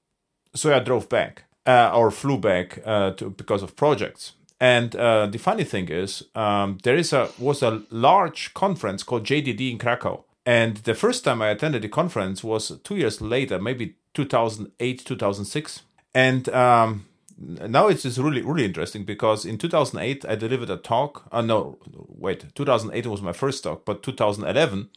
so 0.54 0.72
I 0.72 0.78
drove 0.78 1.10
back 1.10 1.46
uh, 1.66 1.90
or 1.96 2.12
flew 2.12 2.38
back 2.38 2.80
uh, 2.86 3.14
to, 3.14 3.32
because 3.32 3.64
of 3.64 3.76
projects. 3.76 4.34
And 4.60 4.96
uh, 4.96 5.26
the 5.26 5.40
funny 5.40 5.64
thing 5.64 5.90
is, 5.90 6.24
um, 6.36 6.78
there 6.84 6.96
is 6.96 7.12
a 7.12 7.30
was 7.40 7.64
a 7.64 7.82
large 7.90 8.54
conference 8.54 9.02
called 9.04 9.24
JDD 9.24 9.72
in 9.72 9.80
Krakow, 9.80 10.24
and 10.48 10.78
the 10.78 10.96
first 10.96 11.26
time 11.26 11.42
I 11.42 11.50
attended 11.50 11.82
the 11.82 11.90
conference 11.90 12.42
was 12.42 12.72
two 12.86 12.96
years 12.96 13.20
later, 13.20 13.60
maybe 13.60 13.96
2008, 14.14 15.04
2006. 15.04 15.82
And 16.16 16.48
um, 16.48 17.06
now 17.38 17.88
it's 17.88 18.04
just 18.04 18.18
really, 18.18 18.42
really 18.42 18.64
interesting 18.64 19.04
because 19.04 19.46
in 19.46 19.58
2008 19.58 20.24
I 20.24 20.36
delivered 20.36 20.70
a 20.70 20.78
talk. 20.78 21.28
Uh, 21.34 21.42
no, 21.42 21.80
wait, 21.92 22.56
2008 22.56 23.08
was 23.08 23.22
my 23.22 23.34
first 23.34 23.66
talk, 23.66 23.84
but 23.84 24.02
2011 24.04 24.90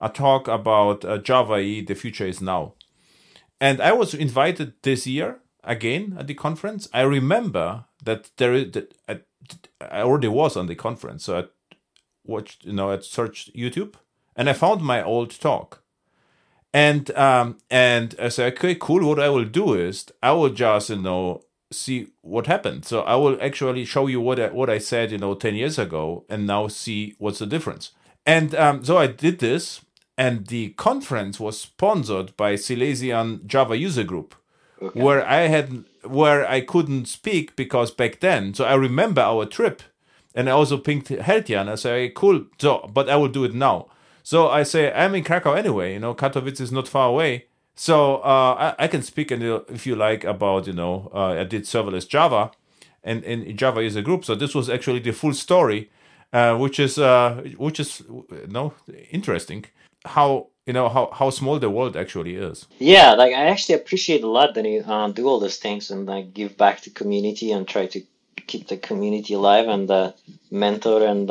a 0.00 0.08
talk 0.08 0.46
about 0.46 1.04
uh, 1.04 1.18
Java 1.18 1.58
EE, 1.58 1.80
the 1.80 1.96
future 1.96 2.26
is 2.26 2.40
now. 2.40 2.74
And 3.60 3.80
I 3.80 3.90
was 3.90 4.14
invited 4.14 4.74
this 4.82 5.04
year 5.04 5.40
again 5.64 6.14
at 6.16 6.28
the 6.28 6.34
conference. 6.34 6.88
I 6.94 7.00
remember 7.00 7.86
that 8.04 8.30
there 8.36 8.54
is 8.54 8.70
that 8.70 8.94
I, 9.08 9.18
I 9.80 10.02
already 10.02 10.28
was 10.28 10.56
on 10.56 10.68
the 10.68 10.76
conference, 10.76 11.24
so 11.24 11.38
I 11.40 11.44
watched, 12.24 12.64
you 12.64 12.72
know, 12.72 12.92
I 12.92 13.00
searched 13.00 13.52
YouTube 13.52 13.96
and 14.36 14.48
I 14.48 14.52
found 14.52 14.82
my 14.82 15.02
old 15.02 15.30
talk. 15.40 15.82
And 16.72 17.10
um 17.16 17.58
and 17.70 18.14
I 18.20 18.28
said, 18.28 18.52
okay, 18.54 18.74
cool. 18.74 19.06
What 19.06 19.20
I 19.20 19.28
will 19.28 19.44
do 19.44 19.74
is 19.74 20.06
I 20.22 20.32
will 20.32 20.50
just 20.50 20.90
you 20.90 20.96
know 20.96 21.42
see 21.72 22.08
what 22.20 22.46
happened. 22.46 22.84
So 22.84 23.00
I 23.00 23.16
will 23.16 23.38
actually 23.40 23.84
show 23.84 24.06
you 24.06 24.20
what 24.20 24.38
I, 24.38 24.48
what 24.48 24.70
I 24.70 24.78
said 24.78 25.10
you 25.12 25.18
know 25.18 25.34
ten 25.34 25.54
years 25.54 25.78
ago, 25.78 26.24
and 26.28 26.46
now 26.46 26.68
see 26.68 27.14
what's 27.18 27.38
the 27.38 27.46
difference. 27.46 27.92
And 28.24 28.54
um, 28.54 28.84
so 28.84 28.98
I 28.98 29.06
did 29.06 29.38
this, 29.38 29.82
and 30.18 30.46
the 30.48 30.70
conference 30.70 31.38
was 31.38 31.60
sponsored 31.60 32.36
by 32.36 32.56
Silesian 32.56 33.46
Java 33.46 33.76
User 33.76 34.04
Group 34.04 34.34
okay. 34.80 35.00
where 35.00 35.26
I 35.26 35.48
had 35.48 35.84
where 36.04 36.48
I 36.48 36.60
couldn't 36.60 37.06
speak 37.06 37.56
because 37.56 37.90
back 37.90 38.20
then. 38.20 38.54
So 38.54 38.64
I 38.64 38.74
remember 38.74 39.20
our 39.20 39.46
trip, 39.46 39.82
and 40.34 40.48
I 40.48 40.52
also 40.52 40.78
pinged 40.78 41.06
Geertjan. 41.06 41.68
I 41.68 41.74
say, 41.76 42.10
"Cool, 42.14 42.46
so 42.58 42.90
but 42.92 43.08
I 43.08 43.16
will 43.16 43.28
do 43.28 43.44
it 43.44 43.54
now." 43.54 43.88
So 44.26 44.48
I 44.48 44.64
say, 44.64 44.92
"I'm 44.92 45.14
in 45.14 45.22
Krakow 45.22 45.52
anyway. 45.52 45.92
You 45.92 46.00
know, 46.00 46.12
Katowice 46.12 46.60
is 46.60 46.72
not 46.72 46.88
far 46.88 47.10
away." 47.10 47.46
So 47.76 48.16
uh, 48.16 48.74
I, 48.76 48.84
I, 48.84 48.88
can 48.88 49.02
speak, 49.02 49.30
if 49.30 49.86
you 49.86 49.94
like, 49.94 50.24
about 50.24 50.66
you 50.66 50.72
know, 50.72 51.12
uh, 51.14 51.42
I 51.42 51.44
did 51.44 51.62
serverless 51.62 52.08
Java, 52.08 52.50
and 53.04 53.22
in 53.22 53.56
Java 53.56 53.82
is 53.82 53.94
a 53.94 54.02
group. 54.02 54.24
So 54.24 54.34
this 54.34 54.52
was 54.52 54.68
actually 54.68 54.98
the 54.98 55.12
full 55.12 55.32
story, 55.32 55.92
uh, 56.32 56.56
which 56.56 56.80
is 56.80 56.98
uh, 56.98 57.40
which 57.56 57.78
is 57.78 58.02
you 58.08 58.48
know 58.48 58.74
interesting. 59.12 59.66
How 60.04 60.48
you 60.66 60.72
know 60.72 60.88
how, 60.88 61.10
how 61.12 61.30
small 61.30 61.60
the 61.60 61.70
world 61.70 61.96
actually 61.96 62.34
is 62.34 62.66
yeah 62.80 63.14
like 63.14 63.32
i 63.32 63.44
actually 63.52 63.76
appreciate 63.76 64.24
a 64.24 64.32
lot 64.38 64.54
that 64.54 64.64
you 64.64 64.80
uh, 64.80 65.06
do 65.12 65.28
all 65.28 65.38
those 65.38 65.58
things 65.58 65.92
and 65.92 66.06
like 66.06 66.34
give 66.34 66.56
back 66.56 66.80
to 66.80 66.90
community 66.90 67.52
and 67.52 67.68
try 67.68 67.86
to 67.86 68.00
keep 68.48 68.66
the 68.66 68.76
community 68.76 69.34
alive 69.34 69.68
and 69.68 70.12
mentor 70.50 71.04
and 71.04 71.30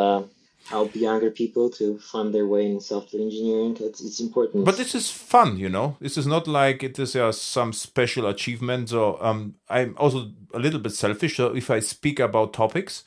help 0.68 0.96
younger 0.96 1.32
people 1.32 1.70
to 1.70 2.00
find 2.00 2.34
their 2.34 2.48
way 2.48 2.66
in 2.66 2.80
software 2.80 3.22
engineering. 3.22 3.78
It's, 3.80 4.02
it's 4.02 4.20
important. 4.20 4.66
But 4.66 4.78
this 4.78 4.96
is 4.96 5.12
fun 5.12 5.58
you 5.58 5.70
know? 5.70 5.98
This 6.00 6.18
is 6.18 6.28
not 6.28 6.48
like 6.48 6.84
it 6.84 6.98
is 7.00 7.16
uh, 7.16 7.32
some 7.32 7.74
special 7.74 8.28
achievement 8.28 8.90
So 8.90 9.18
um, 9.22 9.56
i'm 9.70 9.96
also 9.98 10.32
a 10.54 10.60
little 10.60 10.80
bit 10.80 10.94
selfish 10.94 11.38
so 11.38 11.56
if 11.56 11.70
i 11.70 11.80
speak 11.80 12.20
about 12.20 12.54
topics 12.54 13.04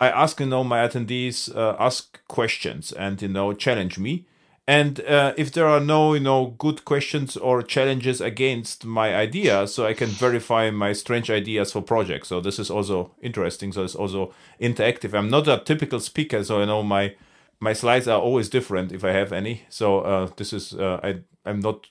i 0.00 0.08
ask 0.08 0.40
you 0.40 0.46
know 0.46 0.64
my 0.64 0.86
attendees 0.86 1.54
uh, 1.54 1.76
ask 1.78 2.20
questions 2.28 2.92
and 2.92 3.20
you 3.20 3.28
know 3.28 3.52
challenge 3.52 3.98
me 3.98 4.26
and 4.68 5.00
uh, 5.02 5.32
if 5.36 5.52
there 5.52 5.66
are 5.66 5.80
no 5.80 6.14
you 6.14 6.20
know 6.20 6.54
good 6.58 6.84
questions 6.84 7.36
or 7.36 7.62
challenges 7.62 8.20
against 8.20 8.84
my 8.84 9.14
idea 9.14 9.66
so 9.66 9.86
i 9.86 9.94
can 9.94 10.08
verify 10.08 10.70
my 10.70 10.92
strange 10.92 11.30
ideas 11.30 11.72
for 11.72 11.82
projects. 11.82 12.28
So 12.28 12.40
this 12.40 12.58
is 12.58 12.70
also 12.70 13.12
interesting. 13.20 13.72
So 13.72 13.84
it's 13.84 13.94
also 13.94 14.34
interactive. 14.60 15.14
I'm 15.14 15.30
not 15.30 15.48
a 15.48 15.58
typical 15.58 16.00
speaker 16.00 16.42
so 16.42 16.60
you 16.60 16.66
know 16.66 16.82
my 16.82 17.14
my 17.60 17.72
slides 17.72 18.08
are 18.08 18.20
always 18.20 18.48
different 18.48 18.92
if 18.92 19.04
i 19.04 19.10
have 19.10 19.32
any. 19.32 19.62
So 19.68 20.00
uh, 20.00 20.30
this 20.36 20.52
is 20.52 20.74
uh, 20.74 21.00
i 21.02 21.20
i'm 21.44 21.60
not 21.60 21.86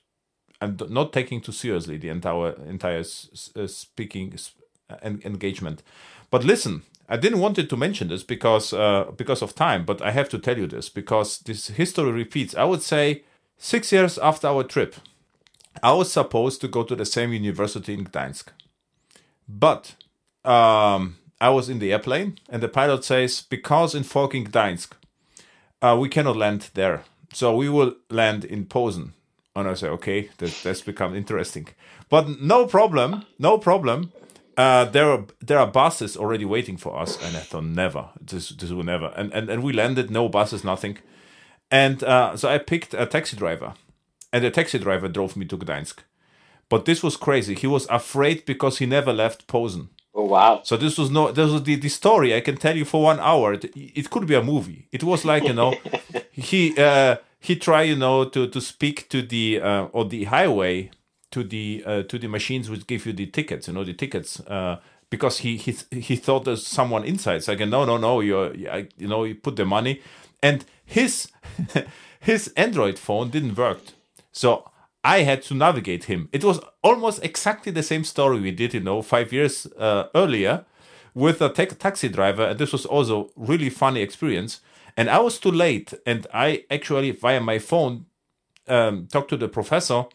i'm 0.61 0.77
not 0.89 1.13
taking 1.13 1.41
too 1.41 1.51
seriously 1.53 1.97
the 1.97 2.09
entire 2.09 2.51
entire 2.67 3.03
speaking 3.03 4.37
engagement. 5.03 5.81
But 6.29 6.43
listen, 6.43 6.81
I 7.07 7.17
didn't 7.17 7.39
wanted 7.39 7.69
to 7.69 7.77
mention 7.77 8.07
this 8.07 8.23
because 8.23 8.73
uh, 8.73 9.11
because 9.15 9.41
of 9.41 9.53
time, 9.53 9.85
but 9.85 10.01
I 10.01 10.11
have 10.11 10.29
to 10.29 10.39
tell 10.39 10.57
you 10.57 10.67
this 10.67 10.89
because 10.89 11.39
this 11.39 11.67
history 11.67 12.11
repeats. 12.11 12.55
I 12.55 12.63
would 12.63 12.81
say 12.81 13.23
six 13.57 13.91
years 13.91 14.17
after 14.17 14.47
our 14.47 14.63
trip, 14.63 14.95
I 15.83 15.93
was 15.93 16.11
supposed 16.11 16.61
to 16.61 16.67
go 16.67 16.83
to 16.83 16.95
the 16.95 17.05
same 17.05 17.31
university 17.31 17.93
in 17.93 18.05
Gdańsk, 18.05 18.47
but 19.47 19.95
um, 20.43 21.17
I 21.39 21.49
was 21.49 21.69
in 21.69 21.79
the 21.79 21.93
airplane 21.93 22.39
and 22.49 22.63
the 22.63 22.69
pilot 22.69 23.03
says 23.03 23.41
because 23.41 23.93
in 23.93 24.03
fucking 24.03 24.47
Gdańsk, 24.47 24.93
uh, 25.83 25.97
we 25.99 26.09
cannot 26.09 26.37
land 26.37 26.71
there, 26.73 27.03
so 27.33 27.55
we 27.55 27.69
will 27.69 27.95
land 28.09 28.45
in 28.45 28.65
Posen. 28.65 29.13
And 29.55 29.69
I 29.69 29.75
say, 29.75 29.87
okay, 29.87 30.29
that, 30.39 30.59
that's 30.63 30.81
become 30.81 31.15
interesting, 31.15 31.67
but 32.09 32.41
no 32.41 32.65
problem, 32.65 33.25
no 33.37 33.57
problem 33.57 34.11
uh, 34.57 34.85
there 34.85 35.09
are 35.09 35.25
there 35.41 35.59
are 35.59 35.67
buses 35.67 36.15
already 36.15 36.45
waiting 36.45 36.77
for 36.77 36.97
us, 36.97 37.21
and 37.23 37.35
I 37.35 37.41
thought 37.41 37.65
never 37.65 38.09
this 38.19 38.49
this 38.49 38.71
will 38.71 38.83
never. 38.83 39.13
And 39.15 39.33
and 39.33 39.49
and 39.49 39.63
we 39.63 39.73
landed, 39.73 40.09
no 40.09 40.29
buses, 40.29 40.63
nothing. 40.63 40.97
And 41.71 42.03
uh, 42.03 42.37
so 42.37 42.49
I 42.49 42.57
picked 42.57 42.93
a 42.93 43.05
taxi 43.05 43.35
driver, 43.35 43.73
and 44.31 44.43
the 44.43 44.51
taxi 44.51 44.79
driver 44.79 45.07
drove 45.07 45.35
me 45.35 45.45
to 45.45 45.57
Gdańsk. 45.57 45.99
But 46.69 46.85
this 46.85 47.03
was 47.03 47.17
crazy. 47.17 47.53
He 47.55 47.67
was 47.67 47.85
afraid 47.87 48.45
because 48.45 48.79
he 48.79 48.85
never 48.85 49.13
left 49.13 49.47
Posen. 49.47 49.89
Oh 50.13 50.25
wow! 50.25 50.61
So 50.63 50.77
this 50.77 50.97
was 50.97 51.11
no, 51.11 51.31
this 51.31 51.51
was 51.51 51.63
the, 51.63 51.75
the 51.75 51.89
story 51.89 52.33
I 52.33 52.41
can 52.41 52.57
tell 52.57 52.77
you 52.77 52.85
for 52.85 53.03
one 53.03 53.19
hour. 53.19 53.53
It, 53.53 53.71
it 53.75 54.09
could 54.09 54.25
be 54.25 54.35
a 54.35 54.43
movie. 54.43 54.87
It 54.91 55.03
was 55.03 55.25
like 55.25 55.43
you 55.43 55.53
know, 55.53 55.75
he 56.31 56.77
uh, 56.77 57.17
he 57.39 57.55
tried 57.55 57.83
you 57.83 57.97
know 57.97 58.25
to 58.25 58.47
to 58.47 58.61
speak 58.61 59.09
to 59.09 59.21
the 59.21 59.59
uh, 59.61 59.87
on 59.93 60.09
the 60.09 60.23
highway 60.25 60.91
to 61.35 61.43
the 61.43 61.83
uh, 61.85 62.03
to 62.03 62.17
the 62.17 62.29
machines 62.29 62.69
which 62.69 62.87
give 62.87 63.05
you 63.05 63.11
the 63.11 63.25
tickets, 63.25 63.67
you 63.67 63.73
know, 63.73 63.83
the 63.83 63.93
tickets, 63.93 64.39
uh, 64.47 64.79
because 65.09 65.39
he 65.39 65.57
he 65.57 65.75
he 65.91 66.15
thought 66.15 66.45
there's 66.45 66.65
someone 66.65 67.03
inside. 67.03 67.43
So 67.43 67.51
I 67.51 67.55
go, 67.55 67.65
no, 67.65 67.83
no, 67.83 67.97
no, 67.97 68.21
you 68.21 68.53
you 68.97 69.07
know, 69.07 69.25
you 69.25 69.35
put 69.35 69.57
the 69.57 69.65
money, 69.65 70.01
and 70.41 70.63
his 70.85 71.27
his 72.21 72.53
Android 72.55 72.97
phone 72.97 73.31
didn't 73.31 73.57
work, 73.57 73.81
so 74.31 74.71
I 75.03 75.23
had 75.23 75.41
to 75.43 75.53
navigate 75.53 76.05
him. 76.05 76.29
It 76.31 76.45
was 76.45 76.61
almost 76.81 77.21
exactly 77.21 77.73
the 77.73 77.83
same 77.83 78.05
story 78.05 78.39
we 78.39 78.51
did, 78.51 78.73
you 78.73 78.79
know, 78.79 79.01
five 79.01 79.33
years 79.33 79.67
uh, 79.77 80.05
earlier 80.15 80.63
with 81.13 81.41
a 81.41 81.49
ta- 81.49 81.75
taxi 81.77 82.07
driver, 82.07 82.43
and 82.43 82.57
this 82.57 82.71
was 82.71 82.85
also 82.85 83.29
really 83.35 83.69
funny 83.69 84.01
experience. 84.01 84.61
And 84.95 85.09
I 85.09 85.19
was 85.19 85.37
too 85.37 85.51
late, 85.51 85.93
and 86.05 86.27
I 86.33 86.63
actually 86.71 87.11
via 87.11 87.41
my 87.41 87.59
phone 87.59 88.05
um, 88.69 89.07
talked 89.11 89.29
to 89.31 89.37
the 89.37 89.49
professor 89.49 90.05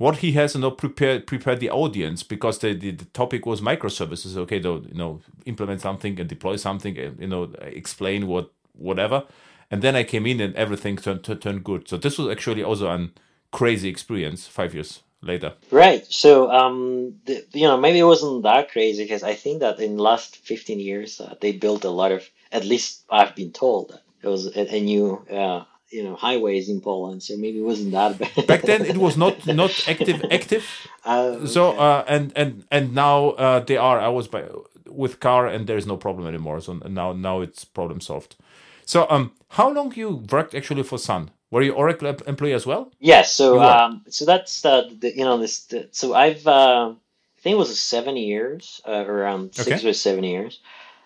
what 0.00 0.16
he 0.16 0.32
has 0.32 0.54
you 0.54 0.62
know 0.62 0.70
prepared 0.70 1.26
prepared 1.26 1.60
the 1.60 1.68
audience 1.68 2.22
because 2.22 2.58
the, 2.60 2.72
the, 2.72 2.90
the 2.90 3.04
topic 3.04 3.44
was 3.44 3.60
microservices. 3.60 4.34
Okay 4.34 4.58
to 4.58 4.82
you 4.88 4.94
know 4.94 5.20
implement 5.44 5.82
something 5.82 6.18
and 6.18 6.26
deploy 6.26 6.56
something 6.56 6.96
and 6.98 7.20
you 7.20 7.26
know 7.28 7.52
explain 7.60 8.26
what 8.26 8.50
whatever. 8.72 9.24
And 9.70 9.82
then 9.82 9.94
i 9.94 10.02
came 10.02 10.26
in 10.26 10.40
and 10.40 10.56
everything 10.56 10.96
turned, 10.96 11.22
turned 11.42 11.62
good. 11.64 11.86
So 11.86 11.98
this 11.98 12.16
was 12.18 12.28
actually 12.28 12.64
also 12.64 12.86
a 12.88 13.10
crazy 13.52 13.90
experience 13.90 14.46
five 14.46 14.72
years 14.72 15.02
later. 15.20 15.52
Right. 15.70 16.06
So 16.06 16.50
um 16.50 17.16
the, 17.26 17.44
you 17.52 17.68
know 17.68 17.76
maybe 17.76 17.98
it 17.98 18.10
wasn't 18.14 18.42
that 18.44 18.70
crazy 18.70 19.04
because 19.04 19.22
i 19.22 19.34
think 19.34 19.60
that 19.60 19.80
in 19.80 19.98
last 19.98 20.36
15 20.36 20.80
years 20.80 21.20
uh, 21.20 21.34
they 21.42 21.52
built 21.52 21.84
a 21.84 21.90
lot 21.90 22.10
of 22.10 22.22
at 22.52 22.64
least 22.64 23.04
i've 23.10 23.34
been 23.36 23.52
told 23.52 24.00
it 24.22 24.28
was 24.28 24.46
a, 24.56 24.76
a 24.76 24.80
new 24.80 25.18
uh, 25.30 25.64
you 25.90 26.02
know 26.04 26.14
highways 26.14 26.68
in 26.68 26.80
Poland, 26.80 27.22
so 27.22 27.36
maybe 27.36 27.58
it 27.58 27.64
wasn't 27.64 27.92
that 27.92 28.18
bad. 28.18 28.46
Back 28.46 28.62
then, 28.62 28.84
it 28.84 28.96
was 28.96 29.16
not 29.16 29.46
not 29.62 29.88
active 29.88 30.24
active. 30.30 30.64
Uh. 31.04 31.46
So 31.46 31.72
uh, 31.72 32.04
and 32.06 32.32
and 32.36 32.64
and 32.70 32.94
now 32.94 33.30
uh, 33.30 33.60
they 33.60 33.76
are. 33.76 33.98
I 34.00 34.08
was 34.08 34.28
by 34.28 34.44
with 34.86 35.20
car, 35.20 35.46
and 35.46 35.66
there 35.66 35.76
is 35.76 35.86
no 35.86 35.96
problem 35.96 36.26
anymore. 36.26 36.60
So 36.60 36.74
now 36.74 37.12
now 37.12 37.40
it's 37.40 37.64
problem 37.64 38.00
solved. 38.00 38.36
So 38.84 39.06
um, 39.08 39.32
how 39.48 39.70
long 39.70 39.92
you 39.94 40.24
worked 40.30 40.54
actually 40.54 40.82
for 40.82 40.98
Sun? 40.98 41.30
Were 41.50 41.62
you 41.62 41.72
Oracle 41.72 42.08
employee 42.26 42.52
as 42.54 42.64
well? 42.66 42.92
Yes. 43.00 43.32
So 43.34 43.60
um, 43.60 44.02
so 44.08 44.24
that's 44.24 44.62
the, 44.62 44.90
the 45.00 45.16
you 45.16 45.24
know 45.24 45.38
this. 45.38 45.64
The, 45.64 45.88
so 45.90 46.14
I've 46.14 46.46
uh, 46.46 46.94
I 47.40 47.40
think 47.42 47.54
it 47.54 47.58
was 47.58 47.80
seven 47.80 48.16
years, 48.16 48.80
uh, 48.86 49.04
around 49.06 49.54
six 49.54 49.68
okay. 49.68 49.88
or 49.88 49.92
seven 49.94 50.24
years. 50.24 50.60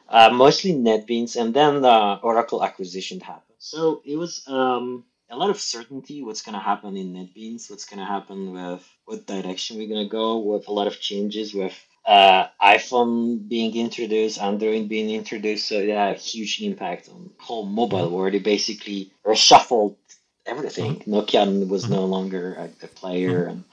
Uh, 0.09 0.30
mostly 0.32 0.72
NetBeans, 0.72 1.41
and 1.41 1.55
then 1.55 1.80
the 1.80 2.18
Oracle 2.22 2.62
acquisition 2.62 3.20
happened. 3.20 3.53
So 3.65 4.03
it 4.05 4.17
was 4.17 4.47
um, 4.47 5.05
a 5.31 5.37
lot 5.37 5.49
of 5.49 5.59
certainty 5.59 6.23
what's 6.23 6.43
going 6.43 6.53
to 6.53 6.61
happen 6.61 6.99
in 6.99 7.15
NetBeans, 7.15 7.71
what's 7.71 7.87
going 7.87 7.99
to 7.99 8.05
happen 8.05 8.53
with 8.53 8.87
what 9.07 9.27
direction 9.27 9.79
we're 9.79 9.89
going 9.89 10.05
to 10.05 10.11
go, 10.11 10.37
with 10.37 10.69
a 10.69 10.71
lot 10.71 10.87
of 10.87 11.01
changes 11.01 11.55
with 11.55 11.75
uh, 12.05 12.49
iPhone 12.62 13.49
being 13.49 13.75
introduced, 13.75 14.39
Android 14.39 14.91
being 14.91 15.09
introduced. 15.09 15.67
So 15.67 15.79
yeah, 15.79 16.12
huge 16.12 16.61
impact 16.61 17.09
on 17.09 17.31
whole 17.39 17.65
mobile 17.65 18.11
world. 18.11 18.35
It 18.35 18.45
basically 18.45 19.11
reshuffled 19.25 19.97
everything. 20.45 20.97
Mm-hmm. 20.97 21.15
Nokia 21.15 21.67
was 21.67 21.89
no 21.89 22.05
longer 22.05 22.53
a, 22.57 22.85
a 22.85 22.89
player, 22.89 23.45
mm-hmm. 23.45 23.51
and 23.51 23.65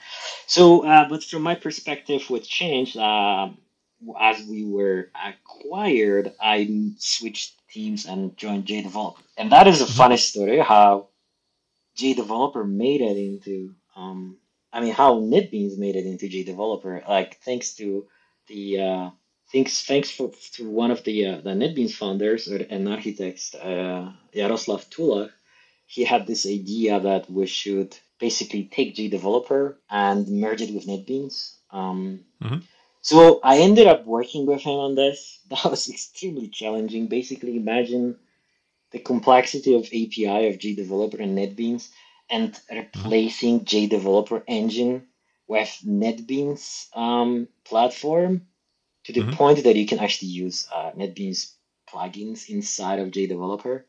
so. 0.48 0.86
Uh, 0.86 1.10
but 1.10 1.22
from 1.22 1.42
my 1.42 1.56
perspective, 1.56 2.30
what 2.30 2.44
changed 2.44 2.96
uh, 2.96 3.50
as 4.20 4.44
we 4.48 4.66
were 4.66 5.10
acquired, 5.16 6.34
I 6.42 6.92
switched 6.98 7.54
teams 7.70 8.06
and 8.06 8.36
joined 8.38 8.66
JDeveloper. 8.66 9.22
And 9.38 9.52
that 9.52 9.68
is 9.68 9.82
a 9.82 9.86
mm-hmm. 9.86 9.98
funny 9.98 10.18
story 10.18 10.60
how 10.60 11.10
JDeveloper 11.98 12.68
made 12.68 13.02
it 13.02 13.18
into, 13.18 13.76
um, 13.96 14.38
I 14.74 14.82
mean, 14.82 14.94
how 14.94 15.20
NetBeans 15.20 15.78
made 15.78 15.96
it 15.96 16.06
into 16.06 16.30
J 16.30 16.44
Developer, 16.44 17.04
Like, 17.08 17.40
thanks 17.42 17.76
to 17.76 18.08
the, 18.48 18.80
uh, 18.80 19.10
thanks, 19.52 19.84
thanks 19.84 20.10
for, 20.10 20.32
to 20.54 20.70
one 20.70 20.92
of 20.92 21.04
the, 21.04 21.26
uh, 21.28 21.42
the 21.42 21.52
NetBeans 21.52 21.94
founders 21.94 22.48
or, 22.52 22.58
and 22.58 22.88
architects, 22.88 23.54
uh, 23.56 24.12
Jaroslav 24.34 24.90
Tulach, 24.90 25.32
he 25.86 26.06
had 26.06 26.26
this 26.26 26.46
idea 26.46 27.00
that 27.02 27.30
we 27.30 27.46
should 27.46 27.98
basically 28.20 28.64
take 28.64 28.96
JDeveloper 28.96 29.76
and 29.90 30.28
merge 30.28 30.62
it 30.62 30.74
with 30.74 30.88
NetBeans. 30.88 31.56
Um, 31.72 32.22
mm-hmm. 32.42 32.60
So 33.02 33.40
I 33.44 33.58
ended 33.60 33.88
up 33.88 34.06
working 34.06 34.46
with 34.46 34.62
him 34.62 34.78
on 34.80 34.96
this. 34.96 35.40
That 35.52 35.70
was 35.70 35.90
extremely 35.90 36.48
challenging. 36.48 37.08
Basically, 37.08 37.58
imagine 37.58 38.16
the 38.92 39.00
complexity 39.00 39.74
of 39.76 39.84
API 39.88 40.48
of 40.48 40.60
JDeveloper 40.60 41.20
and 41.20 41.38
NetBeans 41.38 41.90
and 42.30 42.58
replacing 42.72 43.66
JDeveloper 43.66 44.44
engine 44.48 45.08
with 45.48 45.78
NetBeans 45.86 46.96
um, 46.96 47.50
platform 47.66 48.48
to 49.04 49.12
the 49.12 49.22
mm-hmm. 49.22 49.32
point 49.32 49.64
that 49.66 49.76
you 49.76 49.86
can 49.86 50.00
actually 50.00 50.30
use 50.30 50.68
uh, 50.74 50.92
NetBeans 50.92 51.54
plugins 51.90 52.50
inside 52.50 53.00
of 53.00 53.12
JDeveloper. 53.12 53.84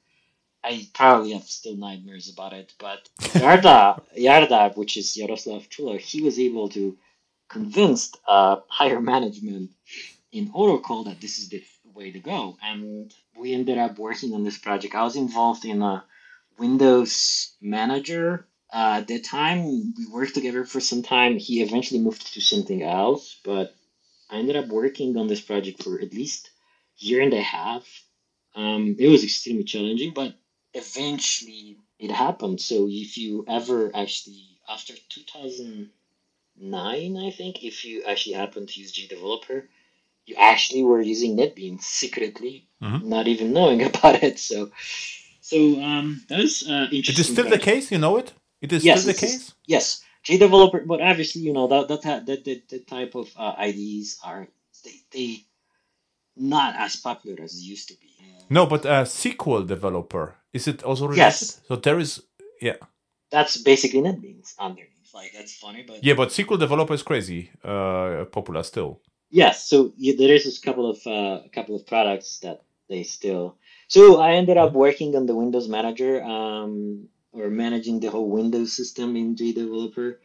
I 0.64 0.88
probably 0.94 1.32
have 1.32 1.44
still 1.44 1.76
nightmares 1.76 2.28
about 2.28 2.52
it, 2.52 2.72
but 2.78 3.08
Yarda, 3.20 4.00
Yarda, 4.18 4.76
which 4.76 4.96
is 4.96 5.16
Jaroslav 5.16 5.68
Tulach, 5.68 6.00
he 6.00 6.22
was 6.22 6.38
able 6.38 6.68
to 6.70 6.96
convinced 7.52 8.18
uh, 8.26 8.56
higher 8.66 9.00
management 9.00 9.70
in 10.32 10.50
Oracle 10.54 11.04
that 11.04 11.20
this 11.20 11.38
is 11.38 11.50
the 11.50 11.62
way 11.94 12.10
to 12.10 12.18
go. 12.18 12.56
And 12.62 13.14
we 13.36 13.52
ended 13.52 13.78
up 13.78 13.98
working 13.98 14.32
on 14.34 14.42
this 14.42 14.58
project. 14.58 14.94
I 14.94 15.02
was 15.04 15.16
involved 15.16 15.64
in 15.64 15.82
a 15.82 16.04
Windows 16.58 17.54
manager. 17.60 18.46
Uh, 18.72 19.00
at 19.00 19.08
that 19.08 19.24
time, 19.24 19.92
we 19.98 20.06
worked 20.10 20.34
together 20.34 20.64
for 20.64 20.80
some 20.80 21.02
time. 21.02 21.36
He 21.36 21.60
eventually 21.62 22.00
moved 22.00 22.32
to 22.32 22.40
something 22.40 22.82
else, 22.82 23.38
but 23.44 23.74
I 24.30 24.38
ended 24.38 24.56
up 24.56 24.68
working 24.68 25.18
on 25.18 25.26
this 25.26 25.42
project 25.42 25.82
for 25.82 26.00
at 26.00 26.14
least 26.14 26.50
a 27.02 27.04
year 27.04 27.20
and 27.20 27.34
a 27.34 27.42
half. 27.42 27.86
Um, 28.54 28.96
it 28.98 29.08
was 29.08 29.24
extremely 29.24 29.64
challenging, 29.64 30.14
but 30.14 30.34
eventually 30.72 31.76
it 31.98 32.10
happened. 32.10 32.62
So 32.62 32.88
if 32.88 33.18
you 33.18 33.44
ever 33.46 33.90
actually, 33.94 34.46
after 34.68 34.94
2000, 35.10 35.90
nine, 36.56 37.16
I 37.16 37.30
think, 37.30 37.64
if 37.64 37.84
you 37.84 38.02
actually 38.04 38.34
happen 38.34 38.66
to 38.66 38.80
use 38.80 38.92
JDeveloper, 38.92 39.64
you 40.26 40.36
actually 40.38 40.82
were 40.82 41.00
using 41.00 41.36
NetBeans 41.36 41.82
secretly, 41.82 42.68
mm-hmm. 42.82 43.08
not 43.08 43.26
even 43.28 43.52
knowing 43.52 43.82
about 43.90 44.22
it. 44.22 44.38
So, 44.38 44.70
so 45.40 45.80
um, 45.80 46.24
that's 46.28 46.68
uh, 46.68 46.88
interesting. 46.92 47.14
It 47.14 47.18
is 47.18 47.26
still 47.26 47.44
project. 47.44 47.64
the 47.64 47.70
case. 47.70 47.92
You 47.92 47.98
know 47.98 48.16
it. 48.16 48.32
It 48.60 48.72
is 48.72 48.84
yes, 48.84 49.00
still 49.02 49.12
the 49.12 49.18
case. 49.18 49.34
Is, 49.34 49.54
yes, 49.66 50.04
JDeveloper, 50.24 50.86
but 50.86 51.00
obviously, 51.00 51.42
you 51.42 51.52
know 51.52 51.66
that 51.68 51.88
that 51.88 52.26
that 52.26 52.44
that, 52.44 52.68
that 52.68 52.86
type 52.86 53.14
of 53.14 53.28
uh, 53.36 53.54
IDEs 53.58 54.18
are 54.24 54.46
they 54.84 55.00
they 55.10 55.44
not 56.36 56.74
as 56.76 56.96
popular 56.96 57.42
as 57.42 57.54
it 57.54 57.62
used 57.62 57.88
to 57.88 57.94
be. 58.00 58.12
No, 58.48 58.66
but 58.66 58.84
uh, 58.84 59.04
SQL 59.04 59.66
developer 59.66 60.36
is 60.52 60.68
it 60.68 60.82
also 60.82 61.04
related? 61.04 61.22
Yes. 61.22 61.60
So 61.66 61.76
there 61.76 61.98
is, 61.98 62.22
yeah. 62.60 62.76
That's 63.30 63.56
basically 63.56 64.00
NetBeans 64.00 64.54
under 64.58 64.82
like 65.14 65.32
that's 65.32 65.54
funny, 65.54 65.82
but 65.86 66.02
yeah, 66.02 66.14
but 66.14 66.28
SQL 66.30 66.58
developer 66.58 66.94
is 66.94 67.02
crazy 67.02 67.50
uh, 67.64 68.24
popular 68.32 68.62
still. 68.62 69.00
Yes, 69.30 69.64
so 69.68 69.92
yeah, 69.96 70.14
there 70.18 70.34
is 70.34 70.58
a 70.58 70.60
couple 70.60 70.90
of 70.90 70.98
uh, 71.06 71.40
a 71.44 71.48
couple 71.52 71.74
of 71.76 71.86
products 71.86 72.38
that 72.40 72.62
they 72.88 73.02
still. 73.02 73.56
So 73.88 74.20
I 74.20 74.32
ended 74.32 74.56
up 74.56 74.72
working 74.72 75.16
on 75.16 75.26
the 75.26 75.34
Windows 75.34 75.68
Manager, 75.68 76.22
um, 76.22 77.08
or 77.32 77.48
managing 77.48 78.00
the 78.00 78.10
whole 78.10 78.28
Windows 78.28 78.72
system 78.72 79.16
in 79.16 79.36
JDeveloper, 79.36 80.16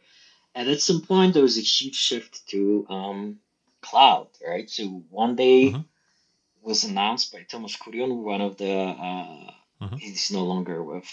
and 0.54 0.68
at 0.68 0.80
some 0.80 1.00
point 1.02 1.34
there 1.34 1.42
was 1.42 1.58
a 1.58 1.62
huge 1.62 1.94
shift 1.96 2.46
to 2.48 2.86
um, 2.90 3.38
cloud, 3.80 4.28
right? 4.46 4.68
So 4.68 4.84
one 5.10 5.36
day 5.36 5.70
Mhm. 5.70 5.84
was 6.62 6.84
announced 6.84 7.32
by 7.32 7.42
Thomas 7.48 7.76
Kurian, 7.76 8.22
one 8.22 8.42
of 8.42 8.56
the 8.56 8.72
uh, 9.08 9.50
Mhm. 9.80 9.98
he's 10.00 10.30
no 10.30 10.44
longer 10.44 10.82
with 10.84 11.08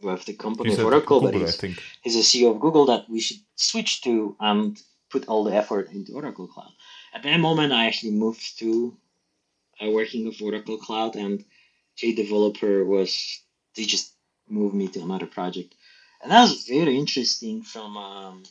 with 0.00 0.24
the 0.24 0.34
company 0.34 0.70
He's 0.70 0.78
of 0.78 0.86
at 0.86 0.92
Oracle, 0.92 1.20
Google, 1.20 1.32
but 1.32 1.42
I 1.42 1.46
he's, 1.46 1.56
think. 1.56 1.82
he's 2.02 2.14
the 2.14 2.20
CEO 2.20 2.50
of 2.50 2.60
Google 2.60 2.86
that 2.86 3.08
we 3.08 3.20
should 3.20 3.38
switch 3.56 4.02
to 4.02 4.36
and 4.40 4.80
put 5.10 5.26
all 5.28 5.44
the 5.44 5.54
effort 5.54 5.90
into 5.92 6.12
Oracle 6.14 6.48
Cloud. 6.48 6.72
At 7.14 7.22
that 7.22 7.38
moment, 7.38 7.72
I 7.72 7.86
actually 7.86 8.12
moved 8.12 8.58
to 8.58 8.96
uh, 9.80 9.90
working 9.90 10.26
with 10.26 10.42
Oracle 10.42 10.78
Cloud, 10.78 11.16
and 11.16 11.44
JDeveloper 11.98 12.84
was 12.86 13.40
they 13.76 13.84
just 13.84 14.12
moved 14.48 14.74
me 14.74 14.88
to 14.88 15.00
another 15.00 15.26
project, 15.26 15.74
and 16.22 16.30
that 16.32 16.42
was 16.42 16.64
very 16.64 16.96
interesting 16.98 17.62
from 17.62 17.96
um, 17.96 18.42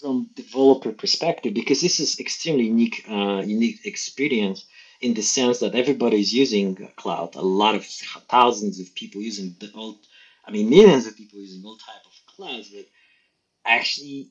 from 0.00 0.28
developer 0.34 0.92
perspective 0.92 1.54
because 1.54 1.80
this 1.80 2.00
is 2.00 2.20
extremely 2.20 2.64
unique 2.64 3.04
uh, 3.08 3.42
unique 3.44 3.84
experience 3.84 4.64
in 5.00 5.14
the 5.14 5.22
sense 5.22 5.58
that 5.60 5.74
everybody 5.74 6.20
is 6.20 6.32
using 6.32 6.74
cloud. 6.96 7.34
A 7.34 7.42
lot 7.42 7.74
of 7.74 7.84
thousands 7.84 8.80
of 8.80 8.94
people 8.94 9.20
using 9.20 9.54
the 9.60 9.70
old, 9.74 9.98
I 10.46 10.50
mean 10.50 10.70
millions 10.70 11.06
of 11.06 11.16
people 11.16 11.40
using 11.40 11.64
all 11.64 11.76
type 11.76 12.04
of 12.06 12.12
clouds, 12.36 12.70
but 12.70 12.86
actually 13.64 14.30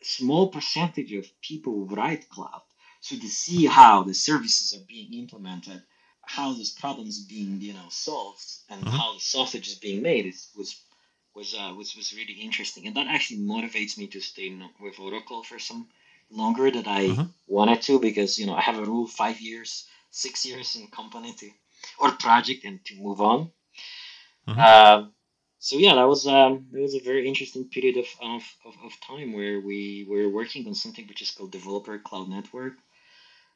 a 0.00 0.04
small 0.04 0.48
percentage 0.48 1.12
of 1.12 1.26
people 1.40 1.86
write 1.86 2.28
cloud. 2.28 2.62
So 3.00 3.16
to 3.16 3.28
see 3.28 3.66
how 3.66 4.02
the 4.04 4.14
services 4.14 4.74
are 4.74 4.84
being 4.86 5.12
implemented, 5.14 5.82
how 6.26 6.52
those 6.52 6.70
problems 6.70 7.24
being 7.24 7.60
you 7.60 7.72
know 7.72 7.88
solved, 7.90 8.44
and 8.68 8.82
Mhm. 8.82 8.90
how 8.98 9.14
the 9.14 9.20
sausage 9.20 9.68
is 9.68 9.76
being 9.76 10.02
made 10.02 10.26
is, 10.26 10.48
was 10.56 10.76
was 11.34 11.54
uh, 11.54 11.72
was 11.76 11.96
was 11.96 12.12
really 12.14 12.34
interesting, 12.34 12.86
and 12.86 12.96
that 12.96 13.08
actually 13.08 13.40
motivates 13.40 13.96
me 13.98 14.06
to 14.08 14.20
stay 14.20 14.48
with 14.80 14.98
Oracle 15.00 15.42
for 15.42 15.58
some 15.58 15.88
longer 16.30 16.70
than 16.70 16.86
I 16.86 17.02
Mhm. 17.08 17.30
wanted 17.46 17.82
to 17.82 17.98
because 18.00 18.38
you 18.38 18.46
know 18.46 18.54
I 18.54 18.62
have 18.62 18.78
a 18.78 18.84
rule 18.84 19.06
five 19.06 19.40
years, 19.40 19.86
six 20.10 20.44
years 20.46 20.76
in 20.76 20.88
company 20.88 21.32
to 21.40 21.50
or 21.98 22.10
project 22.12 22.64
and 22.64 22.84
to 22.86 22.94
move 22.96 23.20
on. 23.20 23.50
Mhm. 24.48 24.58
Um, 24.58 25.12
so 25.58 25.76
yeah, 25.76 25.94
that 25.94 26.08
was 26.08 26.26
um, 26.26 26.66
that 26.72 26.80
was 26.80 26.94
a 26.94 27.00
very 27.00 27.28
interesting 27.28 27.68
period 27.68 27.96
of, 27.96 28.06
of, 28.20 28.42
of, 28.66 28.74
of 28.84 28.92
time 29.06 29.32
where 29.32 29.60
we 29.60 30.06
were 30.08 30.28
working 30.28 30.66
on 30.66 30.74
something 30.74 31.06
which 31.06 31.22
is 31.22 31.30
called 31.30 31.52
Developer 31.52 31.98
Cloud 31.98 32.28
Network. 32.28 32.74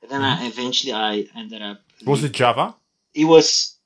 And 0.03 0.11
then 0.11 0.23
I, 0.23 0.47
eventually 0.47 0.93
I 0.93 1.27
ended 1.35 1.63
up. 1.63 1.81
Was 2.05 2.23
it 2.23 2.33
Java? 2.33 2.77
It 3.15 3.25
was. 3.25 3.77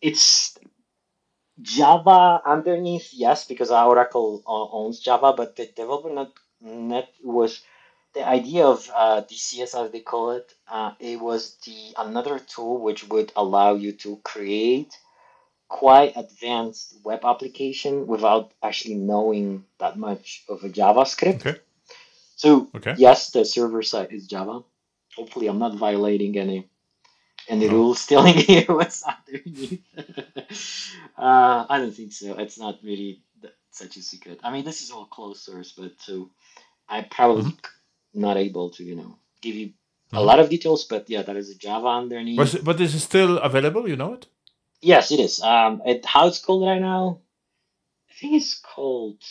It's 0.00 0.56
Java 1.60 2.42
underneath, 2.44 3.10
yes, 3.12 3.46
because 3.46 3.70
Oracle 3.70 4.42
owns 4.46 5.00
Java, 5.00 5.34
but 5.36 5.56
the 5.56 5.66
developer 5.66 6.10
net, 6.10 6.30
net 6.60 7.08
was 7.22 7.60
the 8.12 8.26
idea 8.26 8.66
of 8.66 8.90
uh, 8.94 9.22
DCS 9.22 9.74
as 9.74 9.90
they 9.90 10.00
call 10.00 10.30
it. 10.32 10.52
Uh, 10.68 10.92
it 10.98 11.20
was 11.20 11.56
the 11.66 11.94
another 11.96 12.38
tool 12.38 12.80
which 12.80 13.06
would 13.08 13.32
allow 13.36 13.74
you 13.74 13.92
to 13.92 14.16
create 14.24 14.96
quite 15.80 16.12
advanced 16.24 16.94
web 17.08 17.22
application 17.24 18.06
without 18.06 18.52
actually 18.62 18.94
knowing 18.94 19.64
that 19.82 19.94
much 19.98 20.44
of 20.48 20.62
a 20.62 20.68
JavaScript. 20.78 21.42
Okay. 21.46 21.58
So 22.36 22.68
Okay. 22.78 22.94
yes, 22.96 23.30
the 23.34 23.44
server 23.44 23.82
side 23.82 24.12
is 24.12 24.26
Java. 24.34 24.56
Hopefully, 25.18 25.46
I'm 25.50 25.58
not 25.58 25.74
violating 25.86 26.32
any 26.44 26.58
any 27.48 27.66
No. 27.68 27.74
rules 27.76 27.98
stealing 28.06 28.38
here 28.50 28.66
what's 28.78 29.02
underneath. 29.12 29.82
uh, 31.26 31.60
I 31.72 31.74
don't 31.80 31.94
think 31.98 32.12
so. 32.12 32.28
It's 32.44 32.58
not 32.58 32.74
really 32.90 33.10
such 33.70 33.96
a 33.96 34.02
secret. 34.02 34.38
I 34.46 34.48
mean, 34.52 34.64
this 34.64 34.80
is 34.84 34.90
all 34.94 35.06
closed 35.16 35.42
source, 35.46 35.70
but 35.80 35.92
so 36.06 36.14
I 36.88 37.02
probably 37.18 37.44
Mm-hmm. 37.44 38.20
not 38.26 38.36
able 38.46 38.68
to 38.76 38.82
you 38.90 38.96
know 39.00 39.12
give 39.44 39.56
you 39.60 39.68
a 40.12 40.16
Mhm. 40.18 40.26
lot 40.30 40.38
of 40.42 40.48
details. 40.54 40.80
But 40.92 41.02
yeah, 41.14 41.22
that 41.26 41.36
is 41.42 41.48
a 41.50 41.58
Java 41.66 41.90
underneath. 42.02 42.54
It, 42.54 42.64
but 42.68 42.80
is 42.80 42.94
it 42.94 43.00
still 43.10 43.32
available? 43.50 43.84
You 43.92 43.96
know 44.02 44.12
it? 44.18 44.24
Yes, 44.84 45.10
it 45.12 45.20
is. 45.20 45.42
Um, 45.42 45.82
it, 45.86 46.04
how 46.06 46.28
it's 46.28 46.40
called 46.44 46.64
right 46.68 46.80
now? 46.80 47.20
I 48.10 48.14
think 48.14 48.34
it's 48.34 48.58
called. 48.60 49.22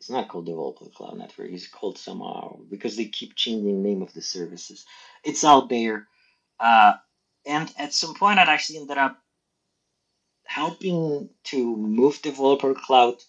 It's 0.00 0.10
not 0.10 0.28
called 0.28 0.46
Developer 0.46 0.86
Cloud 0.94 1.18
Network. 1.18 1.50
It's 1.52 1.68
called 1.68 1.98
somehow 1.98 2.58
because 2.70 2.96
they 2.96 3.06
keep 3.06 3.36
changing 3.36 3.82
name 3.82 4.02
of 4.02 4.12
the 4.14 4.22
services. 4.22 4.86
It's 5.24 5.44
out 5.44 5.68
there, 5.70 6.08
uh, 6.60 6.94
and 7.46 7.72
at 7.78 7.94
some 7.94 8.14
point, 8.14 8.38
I 8.38 8.44
actually 8.44 8.80
ended 8.80 8.98
up 8.98 9.18
helping 10.44 11.30
to 11.44 11.76
move 11.76 12.22
Developer 12.22 12.74
Cloud 12.74 13.22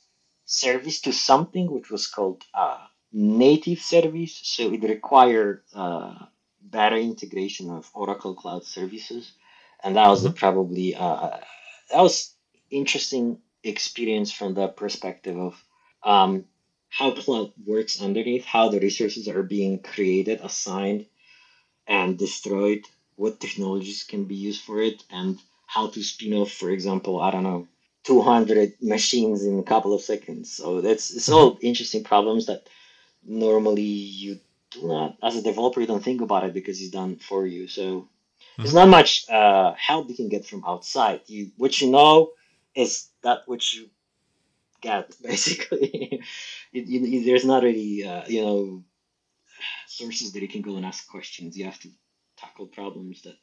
service 0.46 1.02
to 1.02 1.14
something 1.14 1.72
which 1.72 1.90
was 1.90 2.08
called 2.08 2.44
uh, 2.54 2.86
native 3.12 3.80
service. 3.80 4.40
So 4.44 4.72
it 4.74 4.84
required 4.84 5.64
uh, 5.74 6.16
better 6.62 6.98
integration 6.98 7.70
of 7.72 7.90
Oracle 7.94 8.36
Cloud 8.36 8.66
services, 8.66 9.34
and 9.86 9.96
that 9.96 10.10
was 10.10 10.24
the 10.24 10.32
probably 10.32 10.96
uh, 10.96 11.38
that 11.92 12.02
was 12.02 12.34
interesting 12.72 13.38
experience 13.64 14.32
from 14.32 14.56
the 14.56 14.68
perspective 14.68 15.38
of 15.38 15.64
um, 16.04 16.46
how 16.90 17.12
cloud 17.12 17.52
works 17.66 18.02
underneath, 18.02 18.46
how 18.46 18.70
the 18.70 18.80
resources 18.80 19.28
are 19.28 19.44
being 19.44 19.80
created, 19.80 20.40
assigned, 20.42 21.06
and 21.88 22.18
destroyed, 22.18 22.82
what 23.16 23.40
technologies 23.40 24.04
can 24.04 24.26
be 24.26 24.36
used 24.36 24.62
for 24.62 24.82
it, 24.82 25.04
and 25.12 25.38
how 25.68 25.88
to 25.88 26.02
spin 26.02 26.34
off, 26.34 26.52
for 26.52 26.72
example, 26.72 27.20
I 27.22 27.30
don't 27.30 27.44
know, 27.44 27.68
200 28.06 28.74
machines 28.82 29.46
in 29.46 29.60
a 29.60 29.64
couple 29.64 29.94
of 29.94 30.02
seconds. 30.02 30.52
So 30.52 30.82
that's 30.82 31.16
it's 31.16 31.30
all 31.30 31.60
interesting 31.62 32.04
problems 32.04 32.48
that 32.48 32.68
normally 33.24 33.84
you 33.84 34.40
do 34.72 34.88
not, 34.88 35.18
as 35.22 35.36
a 35.36 35.44
developer, 35.44 35.80
you 35.80 35.88
don't 35.88 36.04
think 36.04 36.22
about 36.22 36.44
it 36.44 36.54
because 36.54 36.82
it's 36.82 36.92
done 36.92 37.18
for 37.18 37.46
you. 37.46 37.68
So 37.68 38.08
there's 38.58 38.74
not 38.74 38.88
much 38.90 39.30
uh, 39.30 39.74
help 39.74 40.10
you 40.10 40.16
can 40.16 40.30
get 40.30 40.46
from 40.46 40.64
outside. 40.66 41.22
You 41.28 41.52
what 41.58 41.80
you 41.82 41.90
know 41.92 42.32
is 42.76 43.10
that 43.24 43.40
what 43.48 43.74
you 43.74 43.90
get 44.82 45.16
basically. 45.22 46.22
it, 46.74 46.86
you, 46.88 47.00
you- 47.02 47.26
there's 47.26 47.46
not 47.46 47.64
really 47.64 48.04
uh, 48.04 48.24
you 48.28 48.42
know 48.46 48.84
sources 49.88 50.32
that 50.34 50.42
you 50.42 50.48
can 50.48 50.62
go 50.62 50.76
and 50.78 50.86
ask 50.86 51.08
questions. 51.08 51.58
You 51.58 51.66
have 51.66 51.80
to 51.80 51.90
tackle 52.38 52.68
problems 52.68 53.22
that 53.24 53.38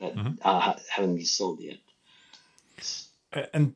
that 0.00 0.14
Mhm. 0.16 0.38
uh, 0.42 0.74
haven't 0.90 1.16
been 1.16 1.24
solved 1.24 1.62
yet. 1.62 1.78
And 3.54 3.74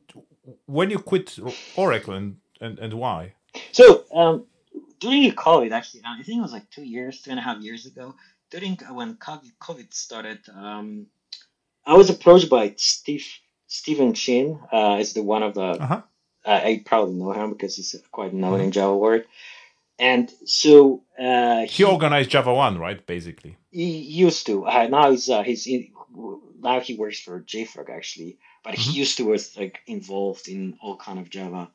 when 0.65 0.89
you 0.91 0.99
quit 0.99 1.39
Oracle 1.75 2.13
and, 2.13 2.37
and, 2.61 2.77
and 2.79 2.93
why? 2.93 3.33
So 3.71 4.03
um, 4.13 4.45
during 4.99 5.31
COVID, 5.31 5.71
actually, 5.71 6.01
I 6.05 6.21
think 6.23 6.37
it 6.39 6.41
was 6.41 6.51
like 6.51 6.69
two 6.69 6.83
years, 6.83 7.21
two 7.21 7.31
and 7.31 7.39
a 7.39 7.43
half 7.43 7.59
years 7.61 7.85
ago. 7.85 8.13
During 8.49 8.77
when 8.91 9.15
COVID 9.17 9.93
started, 9.93 10.39
um, 10.53 11.07
I 11.85 11.95
was 11.95 12.09
approached 12.09 12.49
by 12.49 12.73
Steve 12.77 13.25
Stephen 13.67 14.13
Chin. 14.13 14.59
Uh, 14.71 14.97
is 14.99 15.13
the 15.13 15.21
one 15.23 15.43
of 15.43 15.53
the 15.53 15.61
Uh-huh. 15.83 16.01
uh, 16.45 16.49
I 16.69 16.81
probably 16.85 17.15
know 17.15 17.33
him 17.33 17.51
because 17.51 17.75
he's 17.75 17.95
quite 18.11 18.33
known 18.33 18.61
in 18.61 18.71
Java 18.71 18.95
world. 18.95 19.23
And 19.99 20.31
so 20.45 21.03
uh, 21.19 21.65
He 21.65 21.83
organized 21.83 22.29
JavaOne, 22.31 22.79
right? 22.79 23.05
Basically. 23.05 23.57
he 23.71 23.97
used 24.25 24.45
to. 24.45 24.65
Uh, 24.65 24.87
now 24.87 25.11
he's 25.11 25.29
uh, 25.29 25.43
he's 25.43 25.67
in, 25.67 25.91
now 26.61 26.79
he 26.79 26.95
works 26.95 27.19
for 27.19 27.41
JFrog 27.41 27.89
actually, 27.89 28.37
but 28.63 28.75
he 28.75 28.91
Mhm. 28.91 28.95
used 29.03 29.17
to 29.17 29.25
was 29.25 29.57
like 29.57 29.79
involved 29.87 30.47
in 30.47 30.77
all 30.81 30.95
kind 30.97 31.19
of 31.19 31.29
Java. 31.29 31.69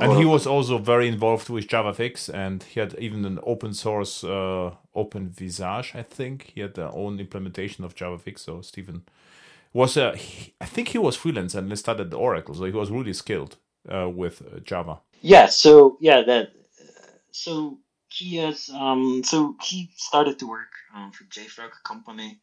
And 0.00 0.16
he 0.18 0.24
was 0.24 0.46
also 0.46 0.78
very 0.78 1.08
involved 1.08 1.48
with 1.48 1.68
JavaFX, 1.68 2.32
and 2.32 2.62
he 2.62 2.80
had 2.80 2.94
even 2.98 3.24
an 3.24 3.38
open 3.44 3.74
source, 3.74 4.24
uh, 4.24 4.72
Open 4.94 5.28
Visage, 5.28 5.92
I 5.94 6.02
think. 6.02 6.52
He 6.54 6.60
had 6.60 6.74
their 6.74 6.92
own 6.94 7.20
implementation 7.20 7.84
of 7.84 7.94
JavaFX. 7.94 8.40
So 8.40 8.60
Stephen 8.60 9.02
was, 9.72 9.96
uh, 9.96 10.12
he, 10.12 10.54
I 10.60 10.66
think 10.66 10.88
he 10.88 10.98
was 10.98 11.16
freelance 11.16 11.54
and 11.54 11.76
started 11.78 12.08
at 12.08 12.14
Oracle, 12.14 12.54
so 12.54 12.64
he 12.64 12.72
was 12.72 12.90
really 12.90 13.12
skilled 13.12 13.56
uh, 13.92 14.08
with 14.08 14.42
uh, 14.42 14.60
Java. 14.60 15.00
Yeah, 15.20 15.46
so 15.46 15.96
yeah, 16.00 16.22
that 16.22 16.52
so 17.30 17.78
he 18.08 18.36
has. 18.36 18.68
um 18.70 19.22
so 19.24 19.56
he 19.62 19.90
started 19.96 20.38
to 20.38 20.46
work 20.46 20.72
um, 20.94 21.10
for 21.12 21.24
JFrog 21.24 21.70
company 21.84 22.40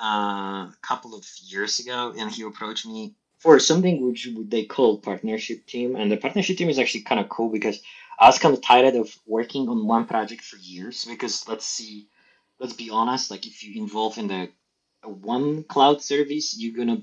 uh, 0.00 0.66
a 0.68 0.76
couple 0.82 1.14
of 1.14 1.24
years 1.44 1.78
ago, 1.78 2.12
and 2.18 2.30
he 2.30 2.42
approached 2.42 2.86
me 2.86 3.14
for 3.40 3.58
something 3.58 4.06
which 4.06 4.28
they 4.48 4.64
call 4.64 4.98
partnership 4.98 5.66
team, 5.66 5.96
and 5.96 6.12
the 6.12 6.16
partnership 6.16 6.58
team 6.58 6.68
is 6.68 6.78
actually 6.78 7.00
kind 7.00 7.20
of 7.20 7.28
cool 7.30 7.48
because 7.48 7.80
I 8.18 8.26
was 8.26 8.38
kind 8.38 8.54
of 8.54 8.62
tired 8.62 8.94
of 8.94 9.18
working 9.26 9.68
on 9.68 9.86
one 9.86 10.04
project 10.04 10.42
for 10.42 10.56
years 10.56 11.06
because 11.06 11.48
let's 11.48 11.64
see, 11.64 12.06
let's 12.58 12.74
be 12.74 12.90
honest, 12.90 13.30
like 13.30 13.46
if 13.46 13.64
you 13.64 13.80
involve 13.82 14.18
in 14.18 14.28
the 14.28 14.50
one 15.02 15.64
cloud 15.64 16.02
service, 16.02 16.54
you're 16.58 16.76
gonna 16.76 17.00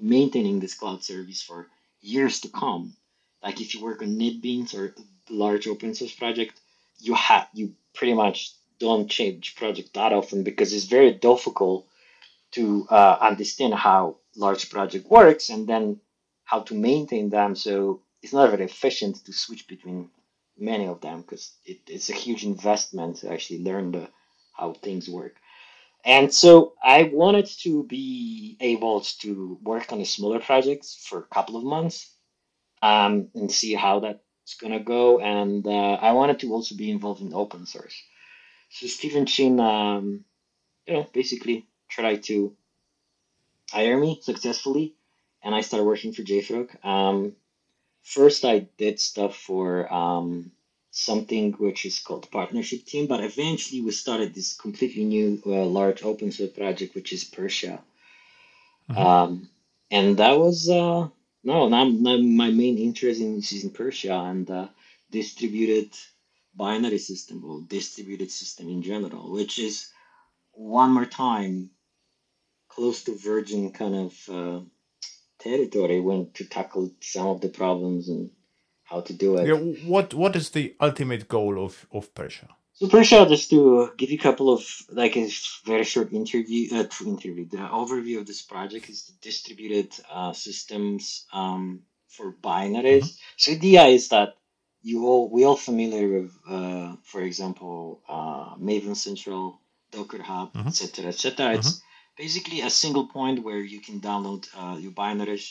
maintaining 0.00 0.58
this 0.58 0.74
cloud 0.74 1.04
service 1.04 1.40
for 1.40 1.68
years 2.00 2.40
to 2.40 2.48
come. 2.48 2.96
Like 3.40 3.60
if 3.60 3.72
you 3.74 3.82
work 3.82 4.02
on 4.02 4.08
NetBeans 4.08 4.74
or 4.74 4.94
large 5.28 5.68
open 5.68 5.94
source 5.94 6.14
project, 6.14 6.60
you 6.98 7.14
have 7.14 7.46
you 7.54 7.74
pretty 7.94 8.14
much 8.14 8.52
don't 8.80 9.08
change 9.08 9.54
project 9.54 9.94
that 9.94 10.12
often 10.12 10.42
because 10.42 10.72
it's 10.72 10.86
very 10.86 11.12
difficult 11.12 11.86
to 12.52 12.88
uh, 12.90 13.18
understand 13.20 13.74
how 13.74 14.16
large 14.36 14.70
project 14.70 15.10
works 15.10 15.50
and 15.50 15.66
then 15.66 16.00
how 16.44 16.60
to 16.60 16.74
maintain 16.74 17.30
them. 17.30 17.54
So 17.54 18.02
it's 18.22 18.32
not 18.32 18.50
very 18.50 18.64
efficient 18.64 19.24
to 19.24 19.32
switch 19.32 19.66
between 19.68 20.10
many 20.58 20.86
of 20.86 21.00
them 21.00 21.22
because 21.22 21.52
it, 21.64 21.80
it's 21.86 22.10
a 22.10 22.14
huge 22.14 22.44
investment 22.44 23.16
to 23.16 23.32
actually 23.32 23.62
learn 23.62 23.92
the 23.92 24.08
how 24.52 24.74
things 24.74 25.08
work. 25.08 25.36
And 26.04 26.32
so 26.32 26.74
I 26.82 27.10
wanted 27.12 27.46
to 27.62 27.84
be 27.84 28.56
able 28.60 29.02
to 29.20 29.58
work 29.62 29.92
on 29.92 30.00
a 30.00 30.04
smaller 30.04 30.40
projects 30.40 31.06
for 31.08 31.18
a 31.18 31.34
couple 31.34 31.56
of 31.56 31.64
months 31.64 32.10
um, 32.82 33.28
and 33.34 33.50
see 33.50 33.74
how 33.74 34.00
that's 34.00 34.54
going 34.60 34.72
to 34.72 34.80
go. 34.80 35.20
And 35.20 35.66
uh, 35.66 35.94
I 36.00 36.12
wanted 36.12 36.40
to 36.40 36.52
also 36.52 36.74
be 36.74 36.90
involved 36.90 37.20
in 37.20 37.34
open 37.34 37.66
source. 37.66 37.94
So 38.70 38.86
Stephen 38.86 39.26
Chin, 39.26 39.60
um, 39.60 40.24
you 40.86 40.94
know, 40.94 41.06
basically 41.12 41.66
tried 41.88 42.22
to 42.24 42.56
hire 43.70 43.98
me 43.98 44.18
successfully, 44.22 44.94
and 45.42 45.54
I 45.54 45.60
started 45.60 45.84
working 45.84 46.12
for 46.12 46.22
JFrog. 46.22 46.84
Um, 46.84 47.36
first, 48.02 48.44
I 48.44 48.60
did 48.78 49.00
stuff 49.00 49.36
for 49.36 49.92
um, 49.92 50.52
something 50.90 51.52
which 51.52 51.84
is 51.84 51.98
called 52.00 52.30
partnership 52.30 52.84
team, 52.84 53.06
but 53.06 53.22
eventually 53.22 53.80
we 53.80 53.92
started 53.92 54.34
this 54.34 54.56
completely 54.56 55.04
new 55.04 55.40
uh, 55.46 55.64
large 55.64 56.02
open 56.02 56.32
source 56.32 56.50
project, 56.50 56.94
which 56.94 57.12
is 57.12 57.24
Pyrsia. 57.24 57.80
Mm-hmm. 58.90 58.98
Um, 58.98 59.48
and 59.90 60.16
that 60.18 60.38
was 60.38 60.68
uh, 60.68 61.08
no, 61.42 61.68
not, 61.68 61.90
not 61.90 62.20
my 62.20 62.50
main 62.50 62.78
interest 62.78 63.20
in 63.20 63.38
is 63.38 63.64
in 63.64 63.70
Pyrsia 63.70 64.30
and 64.30 64.50
uh, 64.50 64.68
distributed 65.10 65.90
binary 66.54 66.98
system 66.98 67.44
or 67.44 67.62
distributed 67.62 68.30
system 68.30 68.68
in 68.68 68.82
general, 68.82 69.32
which 69.32 69.58
is 69.58 69.90
one 70.52 70.92
more 70.92 71.06
time 71.06 71.70
close 72.70 73.04
to 73.04 73.14
virgin 73.16 73.72
kind 73.72 73.94
of 73.94 74.12
uh, 74.28 74.60
territory 75.38 76.00
when 76.00 76.30
to 76.34 76.44
tackle 76.44 76.90
some 77.00 77.26
of 77.26 77.40
the 77.40 77.48
problems 77.48 78.08
and 78.08 78.30
how 78.84 79.00
to 79.00 79.12
do 79.12 79.36
it. 79.36 79.46
Yeah, 79.46 79.88
what 79.88 80.14
what 80.14 80.36
is 80.36 80.50
the 80.50 80.74
ultimate 80.80 81.28
goal 81.28 81.64
of 81.64 81.86
of 81.92 82.14
Pyrsia? 82.14 82.48
So 82.74 82.86
Pyrsia, 82.86 83.28
just 83.28 83.50
to 83.50 83.92
give 83.98 84.10
you 84.10 84.18
a 84.18 84.22
couple 84.22 84.48
of 84.50 84.62
like 84.88 85.16
a 85.16 85.28
very 85.66 85.84
short 85.84 86.12
interview, 86.12 86.74
uh, 86.74 86.86
interview. 87.04 87.46
The 87.46 87.58
overview 87.58 88.18
of 88.18 88.26
this 88.26 88.42
project 88.42 88.88
is 88.88 89.04
the 89.04 89.12
distributed 89.20 89.92
uh, 90.10 90.32
systems 90.32 91.26
um, 91.32 91.82
for 92.08 92.32
binaries. 92.32 93.04
Mm-hmm. 93.04 93.36
So 93.36 93.50
the 93.50 93.78
idea 93.78 93.84
is 93.84 94.08
that 94.08 94.36
you 94.82 95.06
all 95.06 95.30
we 95.30 95.44
all 95.44 95.56
familiar 95.56 96.08
with, 96.08 96.32
uh, 96.48 96.96
for 97.04 97.20
example, 97.20 98.00
uh, 98.08 98.56
Maven 98.56 98.96
Central, 98.96 99.60
Docker 99.90 100.22
Hub, 100.22 100.56
etc., 100.66 100.88
mm-hmm. 100.88 101.08
etc. 101.08 101.46
Et 101.46 101.50
mm-hmm. 101.50 101.58
It's 101.58 101.82
basically 102.20 102.60
a 102.60 102.68
single 102.68 103.06
point 103.06 103.42
where 103.42 103.62
you 103.74 103.80
can 103.80 103.98
download 103.98 104.42
uh, 104.60 104.76
your 104.76 104.92
binaries 104.92 105.46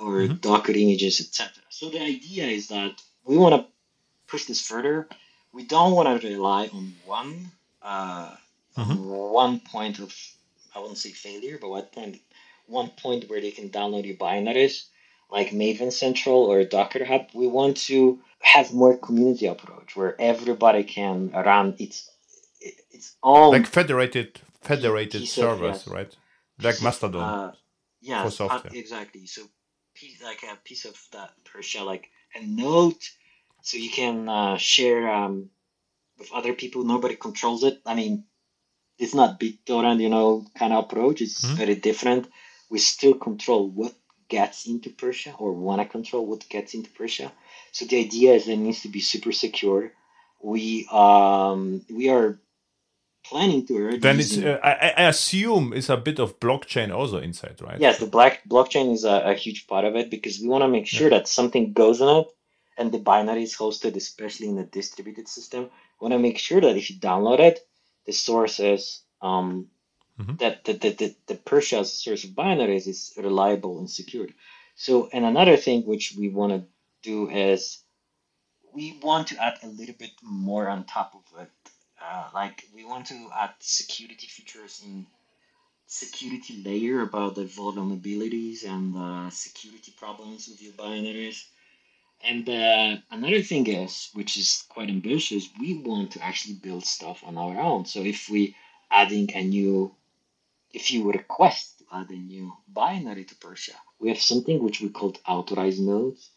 or 0.00 0.14
mm-hmm. 0.14 0.34
Docker 0.46 0.72
images, 0.72 1.20
etc. 1.20 1.62
So 1.70 1.88
the 1.90 2.02
idea 2.02 2.46
is 2.58 2.66
that 2.68 2.94
we 3.24 3.36
want 3.36 3.54
to 3.54 3.62
push 4.26 4.44
this 4.46 4.60
further. 4.70 5.08
We 5.52 5.62
don't 5.64 5.92
want 5.92 6.08
to 6.20 6.28
rely 6.28 6.62
on 6.76 6.94
one 7.06 7.32
uh, 7.80 8.34
mm-hmm. 8.76 9.04
one 9.42 9.60
point 9.60 10.00
of 10.00 10.10
I 10.74 10.80
wouldn't 10.80 10.98
say 10.98 11.10
failure, 11.10 11.58
but 11.60 11.70
what 11.70 11.92
point 11.92 12.20
one 12.66 12.90
point 13.02 13.28
where 13.28 13.40
they 13.40 13.52
can 13.58 13.68
download 13.70 14.04
your 14.04 14.16
binaries 14.16 14.76
like 15.30 15.50
Maven 15.50 15.92
Central 15.92 16.40
or 16.52 16.64
Docker 16.64 17.04
Hub. 17.04 17.26
We 17.34 17.46
want 17.46 17.76
to 17.88 18.18
have 18.40 18.74
more 18.74 18.96
community 18.96 19.46
approach 19.46 19.96
where 19.96 20.14
everybody 20.20 20.84
can 20.84 21.30
run 21.30 21.76
its 21.78 22.10
its 22.90 23.14
own 23.22 23.52
like 23.52 23.66
federated 23.66 24.40
federated 24.68 25.26
servers, 25.26 25.86
of, 25.86 25.92
right? 25.92 26.16
Like 26.60 26.82
Mastodon. 26.82 27.22
Uh, 27.22 27.52
yeah, 28.00 28.22
for 28.24 28.30
software. 28.30 28.72
exactly. 28.74 29.26
So 29.26 29.42
like 30.22 30.42
a 30.44 30.56
piece 30.62 30.84
of 30.84 30.96
that 31.12 31.30
Pyrsia, 31.44 31.84
like 31.84 32.08
a 32.34 32.44
note, 32.44 33.02
so 33.62 33.76
you 33.76 33.90
can 33.90 34.28
uh, 34.28 34.56
share 34.56 35.08
um, 35.08 35.50
with 36.18 36.30
other 36.32 36.52
people. 36.52 36.84
Nobody 36.84 37.16
controls 37.16 37.64
it. 37.64 37.80
I 37.84 37.94
mean, 37.94 38.24
it's 38.98 39.14
not 39.14 39.40
BitTorrent, 39.40 40.00
you 40.00 40.08
know, 40.08 40.46
kind 40.56 40.72
of 40.72 40.84
approach. 40.84 41.20
It's 41.20 41.44
mm-hmm. 41.44 41.56
very 41.56 41.74
different. 41.74 42.28
We 42.70 42.78
still 42.78 43.14
control 43.14 43.68
what 43.68 43.94
gets 44.28 44.66
into 44.66 44.90
Pyrsia 44.90 45.34
or 45.40 45.52
want 45.52 45.80
to 45.80 45.88
control 45.88 46.26
what 46.26 46.48
gets 46.48 46.74
into 46.74 46.90
Pyrsia. 46.90 47.30
So 47.72 47.86
the 47.86 47.98
idea 47.98 48.34
is 48.34 48.46
that 48.46 48.52
it 48.52 48.58
needs 48.58 48.82
to 48.82 48.88
be 48.88 49.00
super 49.00 49.32
secure. 49.32 49.92
We 50.40 50.86
um 50.92 51.84
we 51.90 52.10
are 52.10 52.38
planning 53.28 53.66
to 53.66 53.74
already. 53.74 53.98
Then 53.98 54.18
it's 54.18 54.36
uh, 54.38 54.58
I, 54.62 54.94
I, 54.96 55.08
assume 55.08 55.72
it's 55.74 55.88
a 55.88 55.96
bit 55.96 56.18
of 56.18 56.40
blockchain 56.40 56.94
also 56.94 57.18
inside, 57.18 57.60
right? 57.60 57.80
Yes, 57.80 57.98
the 57.98 58.06
black 58.06 58.42
blockchain 58.48 58.92
is 58.92 59.04
a, 59.04 59.22
a 59.32 59.34
huge 59.34 59.66
part 59.66 59.84
of 59.84 59.96
it 59.96 60.10
because 60.10 60.40
we 60.40 60.48
want 60.48 60.62
to 60.62 60.68
make 60.68 60.86
sure 60.86 61.10
yeah. 61.10 61.18
that 61.18 61.28
something 61.28 61.72
goes 61.72 62.00
on 62.00 62.22
it, 62.22 62.28
and 62.78 62.92
the 62.92 62.98
binary 62.98 63.42
is 63.42 63.56
hosted, 63.56 63.96
especially 63.96 64.48
in 64.48 64.56
the 64.56 64.64
distributed 64.64 65.28
system. 65.28 65.64
We 66.00 66.04
want 66.04 66.14
to 66.14 66.18
make 66.18 66.38
sure 66.38 66.60
that 66.60 66.76
if 66.76 66.90
you 66.90 66.96
download 66.96 67.40
it, 67.40 67.60
the 68.06 68.12
source 68.12 68.60
is 68.60 69.02
um, 69.20 69.68
mm-hmm. 70.18 70.36
that 70.36 70.64
the, 70.64 70.72
the, 70.72 70.90
the, 70.90 71.16
the 71.26 71.34
Pyrsia's 71.34 71.92
source 71.92 72.24
of 72.24 72.30
binaries 72.30 72.86
is 72.86 73.12
reliable 73.16 73.78
and 73.78 73.90
secured. 73.90 74.32
So, 74.76 75.08
and 75.12 75.24
another 75.24 75.56
thing 75.56 75.82
which 75.82 76.14
we 76.16 76.28
want 76.28 76.52
to 76.52 76.64
do 77.02 77.28
is 77.28 77.78
we 78.72 78.98
want 79.02 79.28
to 79.28 79.42
add 79.42 79.58
a 79.62 79.66
little 79.66 79.94
bit 79.98 80.12
more 80.22 80.68
on 80.68 80.84
top 80.84 81.14
of 81.14 81.42
it 81.42 81.50
uh, 82.02 82.28
like 82.34 82.64
we 82.74 82.84
want 82.84 83.06
to 83.06 83.28
add 83.36 83.50
security 83.60 84.26
features 84.26 84.82
in 84.84 85.06
security 85.86 86.62
layer 86.64 87.00
about 87.00 87.34
the 87.34 87.44
vulnerabilities 87.44 88.64
and 88.64 88.94
the 88.94 89.30
security 89.30 89.92
problems 89.96 90.46
with 90.48 90.62
your 90.62 90.74
binaries. 90.74 91.44
And 92.22 92.48
uh, 92.48 92.96
another 93.10 93.42
thing 93.42 93.66
is, 93.66 94.10
which 94.12 94.36
is 94.36 94.64
quite 94.68 94.90
ambitious, 94.90 95.48
we 95.58 95.78
want 95.78 96.12
to 96.12 96.22
actually 96.22 96.54
build 96.54 96.84
stuff 96.84 97.22
on 97.24 97.38
our 97.38 97.58
own. 97.58 97.86
So 97.86 98.00
if 98.00 98.28
we 98.28 98.54
adding 98.90 99.30
a 99.34 99.42
new, 99.42 99.94
if 100.72 100.90
you 100.90 101.10
request 101.10 101.78
to 101.78 101.84
add 101.92 102.10
a 102.10 102.16
new 102.16 102.52
binary 102.68 103.24
to 103.24 103.34
Pyrsia, 103.36 103.76
we 103.98 104.08
have 104.08 104.20
something 104.20 104.62
which 104.62 104.80
we 104.80 104.90
called 104.90 105.18
authorized 105.26 105.80
nodes. 105.80 106.30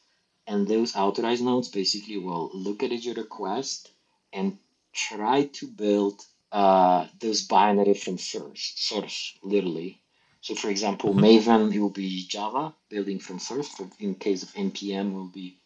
And 0.47 0.67
those 0.67 0.95
authorized 0.95 1.43
nodes 1.43 1.69
basically 1.69 2.17
will 2.17 2.51
look 2.53 2.83
at 2.83 2.91
your 2.91 3.15
request 3.15 3.91
and 4.33 4.57
try 4.93 5.45
to 5.53 5.67
build 5.67 6.21
uh, 6.51 7.07
those 7.19 7.41
binary 7.43 7.93
from 7.93 8.17
source, 8.17 8.73
source, 8.75 9.37
literally. 9.43 10.01
So, 10.41 10.55
for 10.55 10.69
example, 10.69 11.13
mm-hmm. 11.13 11.23
Maven, 11.23 11.73
it 11.73 11.79
will 11.79 11.89
be 11.89 12.25
Java 12.27 12.73
building 12.89 13.19
from 13.19 13.39
source. 13.39 13.69
In 13.99 14.15
case 14.15 14.43
of 14.43 14.49
npm, 14.53 15.13
will 15.13 15.27
be 15.27 15.57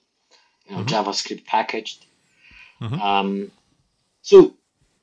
you 0.68 0.76
know 0.76 0.84
mm-hmm. 0.84 1.10
JavaScript 1.10 1.46
packaged. 1.46 2.06
Mm-hmm. 2.82 3.02
Um, 3.02 3.52
so, 4.22 4.54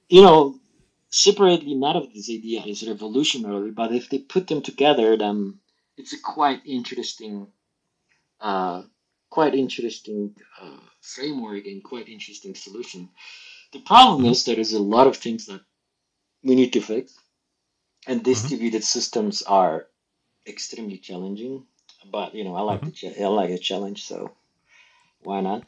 you 0.08 0.22
know, 0.22 0.60
separately, 1.08 1.74
none 1.74 1.96
of 1.96 2.12
this 2.12 2.28
idea 2.30 2.62
is 2.66 2.86
revolutionary, 2.86 3.70
but 3.70 3.92
if 3.92 4.10
they 4.10 4.18
put 4.18 4.46
them 4.46 4.62
together, 4.62 5.16
then 5.16 5.58
it's 5.96 6.12
a 6.12 6.20
quite 6.20 6.60
interesting, 6.66 7.46
uh, 8.40 8.82
quite 9.30 9.54
interesting 9.54 10.34
uh, 10.60 10.78
framework 11.00 11.64
and 11.66 11.82
quite 11.82 12.08
interesting 12.08 12.54
solution. 12.54 13.08
The 13.72 13.80
problem 13.80 14.26
is 14.26 14.44
there 14.44 14.58
is 14.58 14.72
a 14.72 14.82
lot 14.82 15.06
of 15.06 15.16
things 15.16 15.46
that 15.46 15.60
we 16.42 16.54
need 16.54 16.72
to 16.74 16.80
fix, 16.80 17.18
and 18.06 18.20
mm-hmm. 18.20 18.30
distributed 18.30 18.82
mm-hmm. 18.82 18.98
systems 18.98 19.42
are 19.42 19.86
extremely 20.46 20.98
challenging. 20.98 21.64
But 22.10 22.34
you 22.34 22.44
know, 22.44 22.54
I 22.54 22.62
like 22.62 22.80
mm-hmm. 22.80 22.90
the 22.90 23.14
cha- 23.14 23.24
I 23.24 23.28
like 23.28 23.50
a 23.50 23.58
challenge, 23.58 24.04
so 24.04 24.32
why 25.22 25.40
not? 25.40 25.64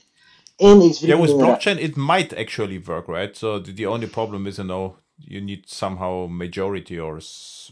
And 0.60 0.82
it's 0.82 1.02
yeah, 1.02 1.16
with 1.16 1.32
blockchain, 1.32 1.78
it 1.78 1.96
might 1.96 2.32
actually 2.32 2.78
work, 2.78 3.08
right? 3.08 3.36
So 3.36 3.58
the, 3.58 3.72
the 3.72 3.86
only 3.86 4.06
problem 4.06 4.46
is, 4.46 4.58
you 4.58 4.64
know, 4.64 4.98
you 5.18 5.40
need 5.40 5.68
somehow 5.68 6.28
majority 6.30 6.98
or 6.98 7.20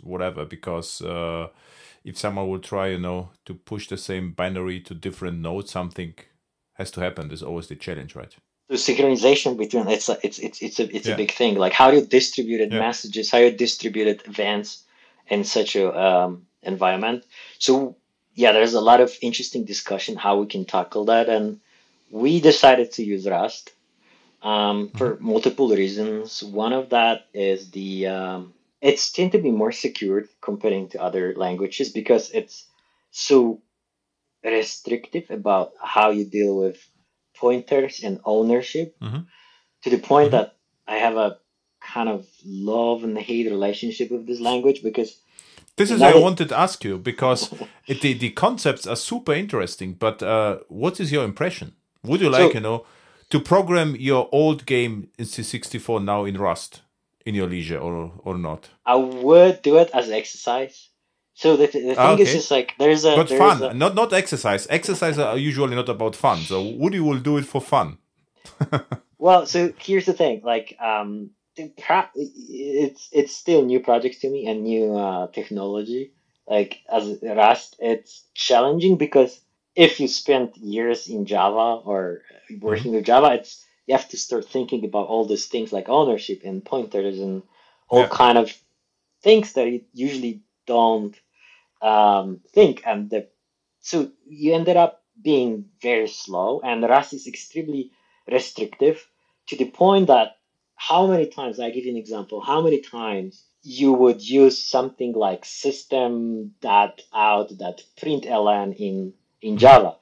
whatever 0.02 0.44
because 0.44 1.00
uh, 1.00 1.48
if 2.04 2.18
someone 2.18 2.48
will 2.48 2.58
try, 2.58 2.88
you 2.88 2.98
know, 2.98 3.30
to 3.44 3.54
push 3.54 3.88
the 3.88 3.96
same 3.96 4.32
binary 4.32 4.80
to 4.80 4.94
different 4.94 5.38
nodes, 5.38 5.70
something 5.70 6.14
has 6.74 6.90
to 6.92 7.00
happen. 7.00 7.28
There's 7.28 7.42
always 7.42 7.68
the 7.68 7.76
challenge, 7.76 8.16
right? 8.16 8.34
The 8.72 8.78
synchronization 8.78 9.58
between 9.58 9.86
it's 9.88 10.08
a, 10.08 10.18
it's 10.22 10.38
it's 10.38 10.62
it's 10.62 10.80
a 10.80 10.96
it's 10.96 11.06
yeah. 11.06 11.14
a 11.14 11.16
big 11.16 11.30
thing. 11.30 11.56
Like 11.56 11.74
how 11.74 11.90
you 11.90 12.00
distributed 12.00 12.72
yeah. 12.72 12.80
messages, 12.80 13.30
how 13.30 13.38
you 13.38 13.50
distributed 13.50 14.22
events 14.26 14.84
in 15.28 15.44
such 15.44 15.76
a 15.76 15.86
um, 15.94 16.46
environment. 16.62 17.24
So 17.58 17.96
yeah, 18.34 18.52
there's 18.52 18.72
a 18.72 18.80
lot 18.80 19.02
of 19.02 19.12
interesting 19.20 19.64
discussion 19.66 20.16
how 20.16 20.38
we 20.38 20.46
can 20.46 20.64
tackle 20.64 21.04
that, 21.12 21.28
and 21.28 21.60
we 22.10 22.40
decided 22.40 22.92
to 22.92 23.04
use 23.04 23.28
Rust 23.28 23.72
um, 24.42 24.88
for 24.96 25.16
mm-hmm. 25.16 25.26
multiple 25.26 25.68
reasons. 25.68 26.42
One 26.42 26.72
of 26.72 26.88
that 26.96 27.26
is 27.34 27.70
the 27.72 28.06
um, 28.06 28.54
it's 28.80 29.12
tend 29.12 29.32
to 29.32 29.38
be 29.38 29.50
more 29.50 29.72
secured 29.72 30.30
comparing 30.40 30.88
to 30.88 31.02
other 31.02 31.34
languages 31.36 31.90
because 31.90 32.30
it's 32.30 32.66
so 33.10 33.60
restrictive 34.42 35.30
about 35.30 35.74
how 35.78 36.08
you 36.08 36.24
deal 36.24 36.56
with 36.56 36.82
pointers 37.36 38.02
and 38.02 38.20
ownership 38.24 38.96
mm-hmm. 39.00 39.20
to 39.82 39.90
the 39.90 39.98
point 39.98 40.28
mm-hmm. 40.28 40.36
that 40.36 40.56
I 40.86 40.96
have 40.96 41.16
a 41.16 41.38
kind 41.80 42.08
of 42.08 42.26
love 42.44 43.04
and 43.04 43.18
hate 43.18 43.50
relationship 43.50 44.10
with 44.10 44.26
this 44.26 44.40
language 44.40 44.82
because 44.82 45.18
this 45.76 45.90
is 45.90 46.00
what 46.00 46.14
I 46.16 46.18
wanted 46.18 46.50
to 46.50 46.58
ask 46.58 46.84
you 46.84 46.98
because 46.98 47.52
it, 47.86 48.00
the, 48.02 48.12
the 48.12 48.30
concepts 48.30 48.86
are 48.86 48.96
super 48.96 49.32
interesting, 49.32 49.94
but 49.94 50.22
uh, 50.22 50.58
what 50.68 51.00
is 51.00 51.10
your 51.10 51.24
impression? 51.24 51.74
Would 52.04 52.20
you 52.20 52.30
like, 52.30 52.52
so, 52.52 52.54
you 52.54 52.60
know, 52.60 52.84
to 53.30 53.40
program 53.40 53.96
your 53.96 54.28
old 54.32 54.66
game 54.66 55.08
in 55.18 55.24
C64 55.24 56.04
now 56.04 56.24
in 56.24 56.36
Rust 56.36 56.82
in 57.24 57.34
your 57.34 57.48
leisure 57.48 57.78
or 57.78 58.12
or 58.18 58.36
not? 58.36 58.68
I 58.84 58.96
would 58.96 59.62
do 59.62 59.78
it 59.78 59.90
as 59.94 60.10
exercise. 60.10 60.88
So 61.34 61.56
the, 61.56 61.66
the 61.66 61.70
thing 61.70 61.96
Ah, 61.98 62.12
is 62.14 62.20
okay. 62.28 62.32
just 62.32 62.50
like 62.50 62.74
there's 62.78 63.04
a 63.04 63.16
But 63.16 63.28
there's 63.28 63.38
fun, 63.38 63.62
a- 63.62 63.74
not 63.74 63.94
not 63.94 64.12
exercise. 64.12 64.66
Exercise 64.70 65.18
are 65.18 65.38
usually 65.38 65.74
not 65.74 65.88
about 65.88 66.14
fun. 66.16 66.38
So 66.38 66.62
Woody 66.62 67.00
will 67.00 67.18
do 67.18 67.38
it 67.38 67.46
for 67.46 67.60
fun. 67.60 67.98
Well, 69.18 69.46
so 69.46 69.72
here's 69.78 70.06
the 70.06 70.14
thing, 70.14 70.40
like, 70.42 70.76
um, 70.80 71.30
the 71.54 71.70
it's 72.16 73.08
it's 73.12 73.32
still 73.36 73.62
new 73.64 73.78
projects 73.78 74.18
to 74.20 74.28
me 74.28 74.46
and 74.48 74.64
new 74.64 74.96
uh, 74.96 75.28
technology. 75.28 76.12
Like 76.48 76.80
as 76.90 77.18
Rust, 77.22 77.76
it's 77.78 78.24
challenging 78.34 78.96
because 78.96 79.40
if 79.76 80.00
you 80.00 80.08
spend 80.08 80.56
years 80.56 81.06
in 81.06 81.24
Java 81.26 81.82
or 81.84 82.22
working 82.60 82.92
with 82.94 83.04
Java, 83.04 83.34
it's 83.34 83.64
you 83.86 83.94
have 83.96 84.08
to 84.08 84.16
start 84.16 84.44
thinking 84.48 84.84
about 84.84 85.06
all 85.06 85.24
these 85.26 85.46
things 85.46 85.72
like 85.72 85.88
ownership 85.88 86.42
and 86.44 86.64
pointers 86.64 87.20
and 87.20 87.42
all 87.88 88.00
Yeah. 88.00 88.08
kind 88.08 88.38
of 88.38 88.52
things 89.22 89.52
that 89.52 89.68
you 89.70 89.82
usually 89.94 90.40
don't 90.66 91.16
um, 91.80 92.40
think. 92.52 92.82
And 92.86 93.10
the 93.10 93.28
so 93.80 94.10
you 94.26 94.54
ended 94.54 94.76
up 94.76 95.02
being 95.20 95.66
very 95.80 96.08
slow, 96.08 96.60
and 96.62 96.82
Rust 96.82 97.12
is 97.12 97.26
extremely 97.26 97.90
restrictive 98.30 99.06
to 99.48 99.56
the 99.56 99.70
point 99.70 100.06
that 100.06 100.36
how 100.76 101.06
many 101.06 101.26
times 101.26 101.60
I 101.60 101.70
give 101.70 101.84
you 101.84 101.90
an 101.92 101.96
example, 101.96 102.40
how 102.40 102.60
many 102.60 102.80
times 102.80 103.44
you 103.62 103.92
would 103.92 104.28
use 104.28 104.58
something 104.58 105.12
like 105.12 105.44
system 105.44 106.54
dot 106.60 107.00
out 107.14 107.56
dot 107.56 107.82
println 107.96 108.74
in 108.74 109.14
in 109.40 109.58
Java. 109.58 109.96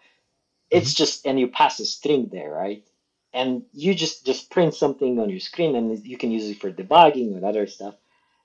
It's 0.71 0.95
just 0.95 1.27
and 1.27 1.39
you 1.39 1.49
pass 1.49 1.81
a 1.81 1.85
string 1.85 2.29
there, 2.33 2.51
right? 2.51 2.85
And 3.33 3.65
you 3.73 3.95
just 3.95 4.25
just 4.25 4.51
print 4.51 4.75
something 4.75 5.19
on 5.21 5.31
your 5.31 5.41
screen 5.41 5.77
and 5.77 6.05
you 6.07 6.17
can 6.17 6.31
use 6.31 6.49
it 6.49 6.61
for 6.61 6.73
debugging 6.73 7.41
or 7.41 7.47
other 7.47 7.67
stuff. 7.67 7.95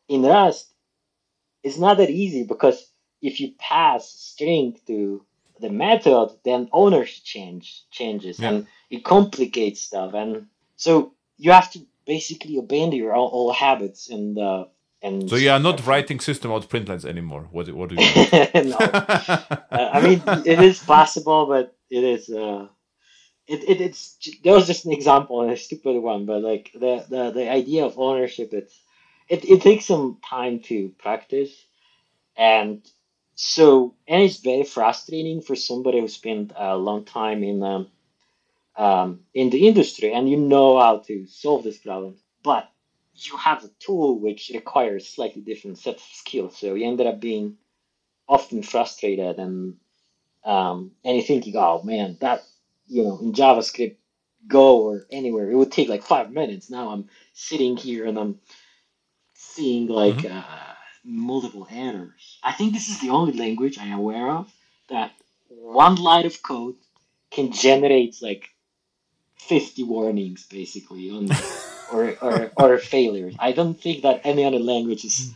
In 0.08 0.24
Rust, 0.24 0.70
it's 1.66 1.80
not 1.86 1.98
that 1.98 2.12
easy 2.24 2.44
because 2.54 2.78
if 3.22 3.34
you 3.42 3.48
pass 3.74 4.02
string 4.32 4.66
to 4.88 4.98
the 5.64 5.70
method, 5.86 6.28
then 6.44 6.70
ownership 6.72 7.24
change 7.34 7.66
changes 7.98 8.36
Yeah. 8.40 8.50
and 8.50 8.58
it 8.96 9.02
complicates 9.04 9.82
stuff. 9.90 10.14
And 10.22 10.32
so 10.86 10.92
you 11.44 11.52
have 11.52 11.70
to 11.74 11.80
basically 12.06 12.56
abandon 12.58 13.00
your 13.04 13.16
old, 13.20 13.32
old 13.34 13.56
habits 13.56 14.02
and 14.16 14.38
uh, 14.38 14.66
and 15.02 15.30
So 15.30 15.36
you 15.46 15.52
are 15.56 15.60
not 15.70 15.86
writing 15.88 16.20
system 16.30 16.52
out 16.52 16.70
printlines 16.74 17.06
anymore. 17.14 17.44
What 17.56 17.66
what 17.80 17.88
do 17.90 17.96
you? 17.96 18.08
no. 18.74 18.78
Uh, 19.78 19.90
I 19.98 20.00
mean, 20.08 20.22
it 20.54 20.60
is 20.70 20.78
possible, 20.96 21.42
but 21.54 21.66
it 21.90 22.04
is. 22.16 22.24
Uh, 22.30 22.68
it, 23.54 23.60
it 23.72 23.78
it's 23.88 24.02
that 24.44 24.54
was 24.58 24.68
just 24.72 24.86
an 24.86 24.94
example 25.00 25.36
and 25.42 25.52
a 25.52 25.58
stupid 25.58 25.98
one, 26.12 26.26
but 26.26 26.42
like 26.52 26.66
the 26.74 26.94
the, 27.14 27.24
the 27.32 27.46
idea 27.62 27.86
of 27.86 28.00
ownership, 28.00 28.50
it's 28.54 28.76
it, 29.28 29.46
it 29.46 29.62
takes 29.62 29.86
some 29.86 30.18
time 30.28 30.60
to 30.62 30.90
practice, 30.98 31.52
and 32.38 32.82
so 33.36 33.96
and 34.08 34.24
it's 34.24 34.38
very 34.38 34.64
frustrating 34.64 35.42
for 35.42 35.56
somebody 35.56 36.00
who 36.00 36.08
spent 36.08 36.54
a 36.56 36.78
long 36.78 37.06
time 37.06 37.44
in 37.44 37.64
um, 37.64 37.88
um 38.76 39.22
in 39.34 39.50
the 39.50 39.68
industry 39.68 40.14
and 40.14 40.30
you 40.30 40.38
know 40.38 40.80
how 40.80 41.00
to 41.00 41.26
solve 41.28 41.64
this 41.64 41.78
problem, 41.78 42.16
but 42.44 42.70
you 43.16 43.38
have 43.38 43.64
a 43.64 43.70
tool 43.80 44.20
which 44.20 44.52
requires 44.54 45.08
slightly 45.08 45.42
different 45.42 45.78
set 45.78 45.96
of 45.96 46.02
skills, 46.02 46.58
so 46.58 46.76
you 46.76 46.86
ended 46.88 47.08
up 47.08 47.20
being 47.20 47.58
often 48.28 48.62
frustrated 48.62 49.38
and 49.38 49.76
um, 50.44 50.92
and 51.04 51.18
you're 51.18 51.26
thinking, 51.26 51.56
oh 51.58 51.82
man, 51.84 52.18
that 52.22 52.44
you 52.88 53.04
know 53.04 53.20
in 53.20 53.34
JavaScript, 53.34 53.98
Go 54.48 54.84
or 54.84 55.08
anywhere, 55.12 55.50
it 55.50 55.56
would 55.56 55.72
take 55.72 55.90
like 55.90 56.04
five 56.04 56.32
minutes. 56.32 56.70
Now 56.70 56.90
I'm 56.90 57.10
sitting 57.34 57.78
here 57.78 58.06
and 58.06 58.16
I'm 58.20 58.40
seeing 59.36 59.88
like 59.88 60.26
uh, 60.26 60.44
multiple 61.04 61.68
errors. 61.70 62.40
I 62.44 62.54
think 62.54 62.74
this 62.74 62.90
is 62.90 63.00
the 63.00 63.10
only 63.10 63.34
language 63.34 63.78
I 63.78 63.86
am 63.86 64.00
aware 64.00 64.30
of 64.30 64.52
that 64.90 65.12
one 65.48 65.96
line 65.96 66.26
of 66.26 66.42
code 66.42 66.76
can 67.32 67.52
generate 67.52 68.16
like 68.22 68.50
50 69.38 69.84
warnings 69.84 70.46
basically 70.48 71.12
on 71.12 71.30
or, 71.92 72.16
or 72.22 72.52
or 72.58 72.78
failures. 72.80 73.36
I 73.38 73.52
don't 73.52 73.80
think 73.80 74.04
that 74.04 74.22
any 74.24 74.46
other 74.46 74.60
language 74.60 75.06
is 75.06 75.34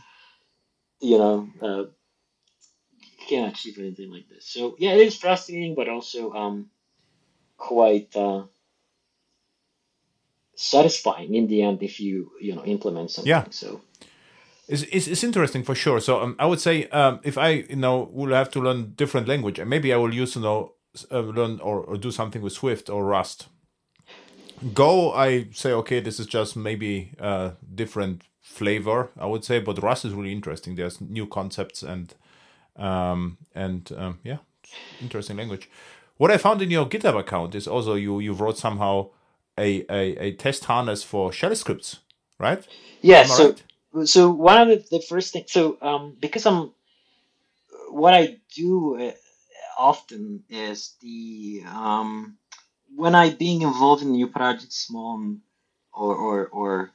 you 1.00 1.18
know 1.18 1.48
uh, 1.62 1.84
can 3.28 3.44
achieve 3.44 3.78
anything 3.78 4.10
like 4.10 4.28
this. 4.28 4.46
So 4.46 4.76
yeah, 4.78 4.92
it 4.92 5.06
is 5.06 5.16
frustrating, 5.16 5.74
but 5.74 5.88
also 5.88 6.32
um 6.32 6.70
quite 7.56 8.16
uh, 8.16 8.44
satisfying 10.60 11.34
in 11.34 11.46
the 11.46 11.62
end 11.62 11.82
if 11.82 11.98
you 12.00 12.30
you 12.40 12.54
know 12.54 12.64
implement 12.64 13.10
something. 13.10 13.30
Yeah. 13.30 13.44
So 13.50 13.80
It's, 14.68 14.82
it's, 14.92 15.08
it's 15.08 15.24
interesting 15.24 15.64
for 15.64 15.74
sure. 15.74 16.00
So 16.00 16.20
um, 16.20 16.36
I 16.38 16.46
would 16.46 16.60
say 16.60 16.86
um, 16.90 17.20
if 17.22 17.36
I 17.38 17.48
you 17.70 17.76
know 17.76 18.10
will 18.12 18.34
have 18.34 18.50
to 18.50 18.60
learn 18.60 18.92
different 18.94 19.26
language, 19.26 19.58
and 19.58 19.68
maybe 19.70 19.92
I 19.92 19.96
will 19.96 20.14
use 20.14 20.36
you 20.36 20.42
know 20.42 20.72
uh, 21.10 21.20
learn 21.20 21.60
or, 21.60 21.80
or 21.80 21.96
do 21.96 22.10
something 22.10 22.42
with 22.42 22.52
Swift 22.52 22.90
or 22.90 23.04
Rust. 23.04 23.48
Go, 24.74 25.12
I 25.12 25.48
say 25.52 25.72
okay, 25.72 26.00
this 26.00 26.20
is 26.20 26.26
just 26.26 26.56
maybe 26.56 27.12
a 27.18 27.52
different 27.74 28.22
flavor. 28.42 29.08
I 29.18 29.26
would 29.26 29.44
say, 29.44 29.60
but 29.60 29.82
Rust 29.82 30.04
is 30.04 30.12
really 30.12 30.32
interesting. 30.32 30.76
There's 30.76 31.00
new 31.00 31.26
concepts 31.26 31.82
and 31.82 32.14
um, 32.76 33.38
and 33.54 33.90
um, 33.96 34.18
yeah, 34.22 34.38
interesting 35.00 35.38
language. 35.38 35.70
What 36.18 36.30
I 36.30 36.36
found 36.36 36.60
in 36.60 36.70
your 36.70 36.86
GitHub 36.86 37.18
account 37.18 37.54
is 37.54 37.66
also 37.66 37.94
you 37.94 38.20
you 38.20 38.34
wrote 38.34 38.58
somehow 38.58 39.08
a 39.60 39.84
a, 39.90 40.02
a 40.26 40.32
test 40.44 40.64
harness 40.64 41.02
for 41.02 41.32
shell 41.32 41.54
scripts, 41.54 42.00
right? 42.38 42.66
yeah, 43.02 43.24
so 43.24 43.44
right? 43.94 44.08
so 44.08 44.30
one 44.30 44.58
of 44.62 44.68
the, 44.68 44.98
the 44.98 45.02
first 45.10 45.32
things 45.32 45.50
so 45.52 45.76
um 45.82 46.16
because 46.20 46.46
i'm 46.46 46.70
what 47.90 48.14
i 48.14 48.36
do 48.54 48.96
uh, 49.00 49.12
often 49.78 50.44
is 50.48 50.94
the 51.02 51.62
um 51.66 52.36
when 52.96 53.14
i 53.14 53.30
being 53.30 53.62
involved 53.62 54.02
in 54.02 54.12
new 54.12 54.28
projects 54.28 54.76
small 54.76 55.36
or 55.92 56.14
or 56.16 56.46
or 56.48 56.90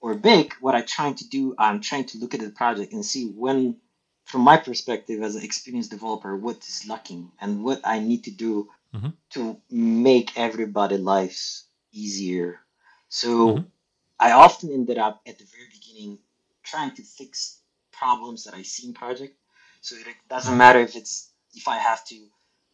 or 0.00 0.14
big 0.14 0.54
what 0.60 0.74
i'm 0.74 0.86
trying 0.86 1.14
to 1.14 1.28
do 1.28 1.54
i'm 1.58 1.80
trying 1.80 2.04
to 2.04 2.18
look 2.18 2.34
at 2.34 2.40
the 2.40 2.50
project 2.50 2.92
and 2.92 3.04
see 3.04 3.26
when 3.28 3.76
from 4.24 4.40
my 4.40 4.56
perspective 4.56 5.22
as 5.22 5.34
an 5.36 5.42
experienced 5.42 5.90
developer 5.90 6.36
what 6.36 6.56
is 6.58 6.86
lacking 6.88 7.30
and 7.40 7.62
what 7.62 7.80
i 7.84 7.98
need 7.98 8.24
to 8.24 8.30
do 8.30 8.68
Mhm. 8.94 9.12
to 9.30 9.60
make 9.70 10.38
everybody 10.38 10.96
lives 10.96 11.65
easier 11.92 12.60
so 13.08 13.30
Mhm. 13.56 13.66
I 14.18 14.32
often 14.32 14.72
ended 14.72 14.98
up 14.98 15.20
at 15.26 15.38
the 15.38 15.44
very 15.44 15.68
beginning 15.70 16.18
trying 16.62 16.92
to 16.96 17.02
fix 17.02 17.60
problems 17.92 18.44
that 18.44 18.54
I 18.54 18.62
see 18.62 18.88
in 18.88 18.94
project. 18.94 19.36
So 19.80 19.96
it 19.96 20.06
doesn't 20.28 20.56
matter 20.56 20.80
if 20.80 20.96
it's 20.96 21.30
if 21.54 21.68
I 21.68 21.78
have 21.78 22.04
to 22.06 22.18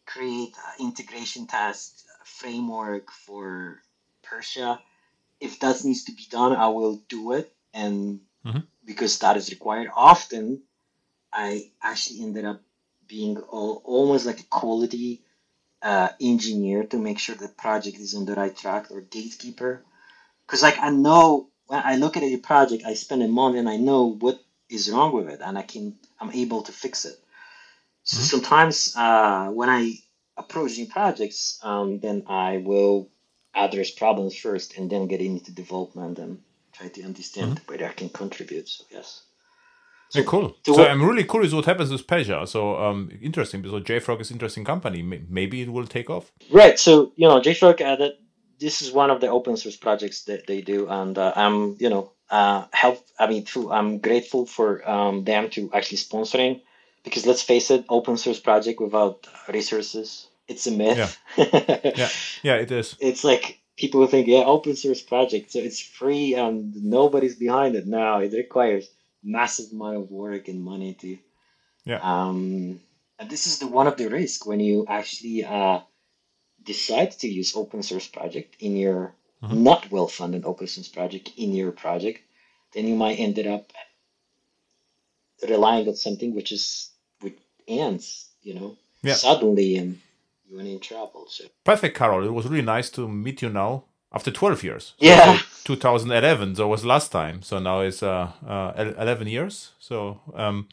create 0.07 0.55
an 0.69 0.87
integration 0.87 1.47
test 1.47 2.05
framework 2.25 3.11
for 3.11 3.83
Pyrsia. 4.23 4.81
If 5.41 5.61
that 5.61 5.85
needs 5.85 6.05
to 6.05 6.13
be 6.13 6.27
done, 6.31 6.55
I 6.57 6.69
will 6.69 6.97
do 7.09 7.33
it, 7.33 7.55
and 7.75 8.21
Mhm. 8.45 8.67
because 8.85 9.19
that 9.21 9.37
is 9.37 9.51
required. 9.51 9.91
Often, 9.95 10.63
I 11.33 11.71
actually 11.83 12.23
ended 12.23 12.45
up 12.45 12.63
being 13.07 13.39
all, 13.39 13.83
almost 13.85 14.27
like 14.27 14.41
a 14.41 14.45
quality 14.61 15.25
uh, 15.83 16.11
engineer 16.21 16.85
to 16.85 16.99
make 16.99 17.19
sure 17.19 17.35
the 17.35 17.49
project 17.49 17.99
is 17.99 18.15
on 18.15 18.25
the 18.27 18.35
right 18.35 18.57
track 18.57 18.91
or 18.91 19.01
gatekeeper 19.01 19.83
because 20.47 20.63
like 20.63 20.79
I 20.81 20.91
know 20.91 21.49
when 21.67 21.83
I 21.85 21.97
look 21.97 22.17
at 22.17 22.23
a 22.23 22.37
project, 22.39 22.85
I 22.87 22.95
spend 22.95 23.23
a 23.23 23.29
month 23.29 23.57
and 23.57 23.69
I 23.69 23.77
know 23.77 24.05
what 24.13 24.41
is 24.69 24.91
wrong 24.91 25.13
with 25.13 25.29
it, 25.29 25.41
and 25.43 25.59
I 25.59 25.63
can 25.63 25.97
I'm 26.21 26.31
able 26.33 26.63
to 26.65 26.73
fix 26.73 27.05
it. 27.07 27.19
So 28.05 28.19
Mhm. 28.19 28.31
sometimes 28.31 28.97
uh, 28.97 29.49
when 29.51 29.69
I 29.71 29.99
approach 30.37 30.79
new 30.79 30.87
projects, 30.87 31.59
um, 31.63 31.99
then 32.01 32.25
I 32.29 32.59
will 32.59 33.09
address 33.55 33.91
problems 33.91 34.37
first, 34.37 34.77
and 34.77 34.91
then 34.91 35.09
get 35.09 35.21
into 35.21 35.53
development 35.53 36.19
and 36.19 36.43
try 36.73 36.89
to 36.89 37.03
understand 37.05 37.61
whether 37.67 37.87
I 37.87 37.93
can 37.93 38.09
contribute. 38.11 38.69
So 38.69 38.85
yes. 38.91 39.23
Yeah, 40.15 40.25
cool. 40.25 40.51
to 40.65 40.75
So 40.75 40.87
I'm 40.87 41.03
really 41.03 41.25
curious 41.25 41.53
what 41.53 41.65
happens 41.65 41.91
with 41.91 42.07
Pyrsia. 42.07 42.47
So 42.47 42.77
um, 42.77 43.11
interesting 43.21 43.63
because 43.63 43.83
JFrog 43.83 44.21
is 44.21 44.31
interesting 44.31 44.65
company. 44.65 45.03
Maybe 45.03 45.63
it 45.63 45.73
will 45.73 45.87
take 45.87 46.11
off. 46.11 46.33
Right. 46.51 46.79
So 46.79 47.13
you 47.17 47.29
know, 47.29 47.41
JFrog, 47.41 47.81
uh, 47.81 47.97
that 47.97 48.19
this 48.61 48.83
is 48.83 48.93
one 48.93 49.11
of 49.11 49.21
the 49.21 49.29
open 49.29 49.57
source 49.57 49.77
projects 49.77 50.25
that 50.25 50.47
they 50.47 50.61
do, 50.61 50.89
and 50.89 51.17
uh, 51.19 51.33
I'm 51.35 51.77
you 51.81 51.89
know 51.89 52.13
uh, 52.31 52.67
help. 52.73 53.05
I 53.19 53.27
mean, 53.27 53.45
too, 53.45 53.73
I'm 53.73 53.99
grateful 53.99 54.47
for 54.47 54.89
um, 54.89 55.25
them 55.25 55.51
to 55.51 55.71
actually 55.73 55.99
sponsoring 55.99 56.61
because 57.05 57.27
let's 57.27 57.43
face 57.43 57.71
it, 57.71 57.85
open 57.89 58.17
source 58.17 58.41
project 58.41 58.81
without 58.81 59.27
resources, 59.49 60.29
it's 60.49 60.67
a 60.67 60.71
myth. 60.71 61.19
Yeah. 61.37 62.09
Yeah, 62.43 62.57
it 62.57 62.71
is. 62.71 62.97
It's 63.01 63.25
like 63.25 63.61
people 63.77 64.07
think, 64.07 64.27
yeah, 64.27 64.45
open 64.45 64.77
source 64.77 65.01
project, 65.01 65.53
so 65.53 65.59
it's 65.59 65.81
free 65.81 66.35
and 66.35 66.75
nobody's 66.77 67.37
behind 67.37 67.77
it. 67.77 67.87
Now 67.87 68.19
it 68.21 68.33
requires 68.33 68.89
massive 69.23 69.73
amount 69.73 69.97
of 69.97 70.11
work 70.11 70.49
and 70.49 70.63
money 70.63 70.95
to 70.95 71.19
Yeah. 71.85 72.01
um, 72.03 72.81
and 73.19 73.31
this 73.31 73.47
is 73.47 73.59
the 73.59 73.67
one 73.67 73.87
of 73.87 73.97
the 73.97 74.09
risk 74.09 74.47
when 74.47 74.61
you 74.61 74.85
actually 74.89 75.45
uh, 75.45 75.81
decide 76.63 77.13
to 77.13 77.29
use 77.29 77.57
open 77.57 77.83
source 77.83 78.09
project 78.09 78.57
in 78.61 78.77
your 78.77 79.15
mm-hmm. 79.43 79.63
not 79.63 79.91
well 79.91 80.09
funded 80.09 80.45
open 80.45 80.67
source 80.67 80.89
project 80.89 81.31
in 81.37 81.53
your 81.53 81.73
project, 81.73 82.21
then 82.73 82.87
you 82.87 82.95
might 82.95 83.19
ended 83.19 83.47
up 83.47 83.73
relying 85.49 85.89
on 85.89 85.97
something 85.97 86.35
which 86.35 86.53
is 86.53 86.91
with 87.21 87.35
ants, 87.69 88.31
you 88.43 88.55
know, 88.55 88.77
yeah. 89.03 89.15
suddenly 89.15 89.77
and 89.77 90.01
you 90.49 90.57
went 90.57 90.69
in 90.69 90.81
trouble. 90.81 91.27
So 91.29 91.45
perfect, 91.65 91.97
Karol. 91.97 92.27
It 92.27 92.33
was 92.33 92.47
really 92.47 92.63
nice 92.65 92.91
to 92.91 93.09
meet 93.09 93.43
you 93.43 93.51
now 93.51 93.85
after 94.15 94.31
12 94.31 94.65
years. 94.65 94.95
So 94.99 95.07
yeah. 95.07 95.39
2011, 95.65 96.57
so 96.57 96.69
was 96.69 96.85
last 96.85 97.13
time. 97.13 97.43
So 97.43 97.59
now 97.59 97.81
it's 97.81 98.03
uh, 98.03 98.33
uh 98.47 98.73
11 98.77 99.29
years. 99.29 99.73
So 99.79 100.21
um, 100.35 100.69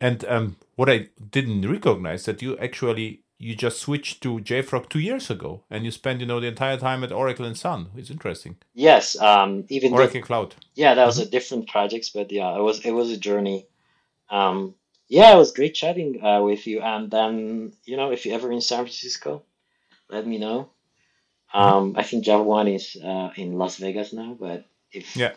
and 0.00 0.24
um, 0.24 0.56
what 0.74 0.90
I 0.90 1.08
didn't 1.30 1.70
recognize 1.70 2.24
that 2.24 2.42
you 2.42 2.58
actually 2.58 3.22
you 3.38 3.56
just 3.56 3.80
switched 3.80 4.22
to 4.22 4.38
JFrog 4.38 4.88
two 4.88 5.00
years 5.00 5.30
ago, 5.30 5.64
and 5.68 5.84
you 5.84 5.90
spent 5.90 6.20
you 6.20 6.26
know 6.26 6.40
the 6.40 6.46
entire 6.46 6.76
time 6.76 7.02
at 7.04 7.12
Oracle 7.12 7.44
and 7.44 7.56
Sun. 7.56 7.90
It's 7.96 8.10
interesting. 8.10 8.56
Yes, 8.74 9.20
um, 9.20 9.64
even 9.68 9.92
Oracle 9.92 10.20
the, 10.20 10.26
Cloud. 10.26 10.54
Yeah, 10.74 10.94
that 10.94 11.06
was 11.06 11.18
mm-hmm. 11.18 11.28
a 11.28 11.30
different 11.30 11.68
projects, 11.68 12.10
but 12.10 12.30
yeah, 12.32 12.56
it 12.56 12.62
was 12.62 12.80
it 12.84 12.92
was 12.92 13.10
a 13.10 13.16
journey. 13.16 13.66
Um, 14.30 14.74
yeah, 15.08 15.32
it 15.32 15.36
was 15.36 15.52
great 15.52 15.74
chatting 15.74 16.24
uh, 16.24 16.40
with 16.42 16.66
you. 16.66 16.80
And 16.80 17.10
then 17.10 17.72
you 17.84 17.96
know, 17.96 18.12
if 18.12 18.24
you're 18.24 18.34
ever 18.34 18.50
in 18.50 18.60
San 18.60 18.78
Francisco, 18.78 19.42
let 20.08 20.26
me 20.26 20.38
know. 20.38 20.70
Um, 21.54 21.94
I 21.96 22.02
think 22.02 22.24
JavaOne 22.24 22.74
is 22.74 22.96
uh, 23.02 23.30
in 23.36 23.58
Las 23.58 23.76
Vegas 23.76 24.12
now, 24.12 24.36
but 24.38 24.64
if 24.90 25.16
yeah 25.16 25.32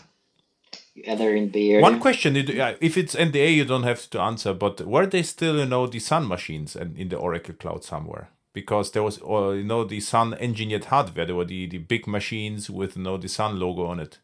either 1.03 1.35
in 1.35 1.49
Bay 1.49 1.71
Area. 1.71 1.81
One 1.81 1.99
question: 1.99 2.35
If 2.35 2.97
it's 2.97 3.15
NDA, 3.15 3.55
you 3.55 3.65
don't 3.65 3.83
have 3.83 4.09
to 4.11 4.21
answer. 4.21 4.53
But 4.53 4.81
were 4.81 5.05
they 5.05 5.23
still, 5.23 5.57
you 5.57 5.65
know, 5.65 5.87
the 5.87 5.99
Sun 5.99 6.27
machines 6.27 6.75
and 6.75 6.97
in 6.97 7.09
the 7.09 7.17
Oracle 7.17 7.55
Cloud 7.55 7.83
somewhere? 7.83 8.29
Because 8.53 8.91
there 8.91 9.03
was, 9.03 9.21
uh, 9.21 9.49
you 9.49 9.63
know, 9.63 9.83
the 9.83 9.99
Sun 9.99 10.35
engineered 10.35 10.85
hardware. 10.85 11.25
There 11.25 11.35
were 11.35 11.45
the, 11.45 11.67
the 11.67 11.79
big 11.79 12.07
machines 12.07 12.69
with, 12.69 12.95
you 12.95 13.03
know, 13.03 13.17
the 13.17 13.27
Sun 13.27 13.59
logo 13.59 13.85
on 13.85 13.99
it. 13.99 14.19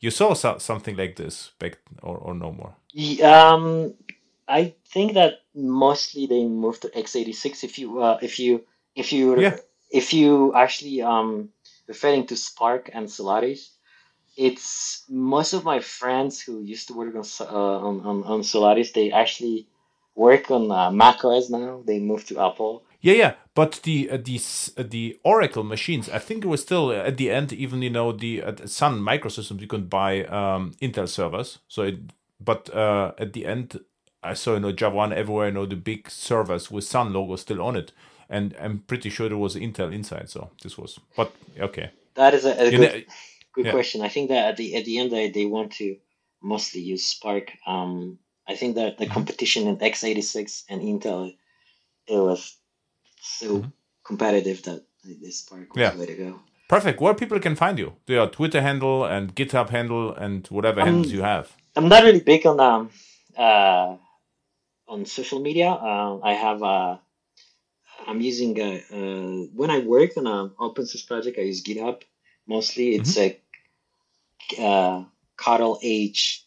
You 0.00 0.10
saw 0.10 0.34
so- 0.34 0.58
something 0.58 0.96
like 0.96 1.16
this 1.16 1.52
back, 1.58 1.78
or, 2.02 2.16
or 2.16 2.34
no 2.34 2.52
more? 2.52 2.74
Um, 3.22 3.94
I 4.48 4.74
think 4.88 5.14
that 5.14 5.40
mostly 5.54 6.26
they 6.26 6.44
moved 6.44 6.82
to 6.82 6.88
x86. 6.88 7.64
If 7.64 7.78
you, 7.78 8.00
uh, 8.02 8.18
if 8.22 8.38
you, 8.38 8.64
if 8.96 9.12
you, 9.12 9.40
yeah. 9.40 9.56
If 9.94 10.12
you 10.12 10.52
actually 10.54 11.02
um 11.02 11.50
referring 11.86 12.26
to 12.26 12.34
SPARC 12.34 12.90
and 12.92 13.10
Solaris, 13.10 13.70
it's 14.36 15.04
most 15.08 15.52
of 15.52 15.64
my 15.64 15.78
friends 15.80 16.40
who 16.40 16.62
used 16.62 16.88
to 16.88 16.94
work 16.94 17.14
on 17.14 17.24
uh, 17.40 17.78
on, 17.88 18.00
on, 18.00 18.24
on 18.24 18.42
Solaris. 18.42 18.92
They 18.92 19.12
actually 19.12 19.68
work 20.14 20.50
on 20.50 20.70
uh, 20.70 20.90
Mac 20.90 21.24
OS 21.24 21.50
now. 21.50 21.82
They 21.86 21.98
moved 22.00 22.28
to 22.28 22.40
Apple. 22.40 22.84
Yeah, 23.00 23.14
yeah, 23.14 23.34
but 23.54 23.80
the 23.82 24.10
uh, 24.10 24.16
the 24.16 24.40
uh, 24.78 24.82
the 24.88 25.18
Oracle 25.24 25.62
machines, 25.62 26.08
I 26.08 26.18
think 26.18 26.44
it 26.44 26.48
was 26.48 26.62
still 26.62 26.88
uh, 26.88 26.94
at 27.10 27.16
the 27.16 27.30
end. 27.30 27.52
Even 27.52 27.82
you 27.82 27.90
know 27.90 28.12
the 28.12 28.42
uh, 28.42 28.66
Sun 28.66 29.00
Microsystems, 29.00 29.60
you 29.60 29.66
could 29.66 29.90
buy 29.90 30.24
um, 30.24 30.72
Intel 30.80 31.08
servers. 31.08 31.58
So, 31.68 31.82
it, 31.82 31.98
but 32.40 32.70
at 32.74 33.32
the 33.34 33.46
end, 33.46 33.80
I 34.22 34.34
saw 34.34 34.54
you 34.54 34.60
know 34.60 34.72
JavaOne 34.72 35.12
everywhere. 35.12 35.48
You 35.48 35.52
know 35.52 35.66
the 35.66 35.76
big 35.76 36.10
servers 36.10 36.70
with 36.70 36.84
Sun 36.84 37.12
logo 37.12 37.36
still 37.36 37.60
on 37.62 37.76
it, 37.76 37.92
and 38.28 38.54
I'm 38.60 38.78
pretty 38.86 39.10
sure 39.10 39.28
there 39.28 39.38
was 39.38 39.56
Intel 39.56 39.92
inside. 39.92 40.30
So 40.30 40.50
this 40.62 40.76
was, 40.78 40.98
but 41.16 41.32
okay. 41.58 41.90
That 42.14 42.34
is 42.34 42.44
a, 42.44 42.52
a 42.52 42.70
good, 42.70 42.80
know, 42.80 43.00
Good 43.54 43.66
yeah. 43.66 43.72
question. 43.72 44.02
I 44.02 44.08
think 44.08 44.30
that 44.30 44.48
at 44.48 44.56
the 44.56 44.74
at 44.74 44.84
the 44.84 44.98
end 44.98 45.12
they, 45.12 45.30
they 45.30 45.46
want 45.46 45.72
to 45.74 45.96
mostly 46.42 46.80
use 46.80 47.14
SPARC. 47.14 47.50
Um, 47.66 48.18
I 48.48 48.56
think 48.56 48.74
that 48.74 48.98
the 48.98 49.04
mm-hmm. 49.04 49.14
competition 49.14 49.68
in 49.68 49.76
x86 49.78 50.64
and 50.68 50.82
Intel 50.82 51.34
it 52.06 52.18
was 52.18 52.56
so 53.22 53.58
mm-hmm. 53.58 53.68
competitive 54.04 54.62
that 54.64 54.84
this 55.04 55.44
SPARC 55.44 55.68
was 55.68 55.76
yeah. 55.76 55.90
the 55.90 55.98
way 56.00 56.06
to 56.06 56.16
go. 56.16 56.40
Perfect. 56.68 57.00
Where 57.00 57.14
people 57.14 57.38
can 57.38 57.54
find 57.54 57.78
you? 57.78 57.94
Your 58.08 58.26
Twitter 58.26 58.60
handle 58.60 59.04
and 59.04 59.34
GitHub 59.36 59.70
handle 59.70 60.12
and 60.14 60.46
whatever 60.48 60.80
um, 60.80 60.86
handles 60.86 61.12
you 61.12 61.22
have. 61.22 61.52
I'm 61.76 61.88
not 61.88 62.02
really 62.02 62.20
big 62.20 62.46
on 62.46 62.58
um 62.58 62.90
uh 63.38 63.96
on 64.88 65.06
social 65.06 65.40
media. 65.40 65.70
Uh, 65.70 66.18
I 66.22 66.32
have 66.32 66.62
uh 66.62 66.96
I'm 68.06 68.20
using 68.20 68.60
uh, 68.60 68.80
uh 68.92 69.46
when 69.54 69.70
I 69.70 69.78
work 69.80 70.16
on 70.16 70.26
an 70.26 70.52
open 70.58 70.86
source 70.86 71.02
project 71.02 71.38
I 71.38 71.42
use 71.42 71.62
GitHub 71.62 72.02
mostly. 72.46 72.94
It's 72.94 73.16
mm-hmm. 73.16 74.62
a 74.62 74.66
uh, 74.66 75.04
Karol 75.36 75.78
H. 75.82 76.44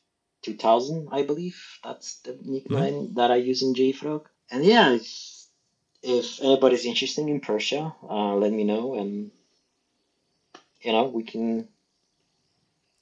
2000, 0.47 1.09
I 1.11 1.23
believe. 1.23 1.61
That's 1.83 2.19
the 2.19 2.37
nickname 2.41 2.93
mm-hmm. 2.93 3.13
that 3.15 3.31
I 3.31 3.35
use 3.35 3.61
in 3.61 3.73
JFrog. 3.73 4.23
And 4.49 4.63
yeah, 4.63 4.93
if, 4.93 5.07
if 6.01 6.41
anybody's 6.41 6.85
interested 6.85 7.27
in 7.27 7.41
Pyrsia, 7.41 7.93
uh, 8.09 8.35
let 8.35 8.53
me 8.53 8.63
know 8.63 8.95
and, 8.95 9.31
you 10.81 10.91
know, 10.91 11.05
we 11.05 11.23
can. 11.23 11.67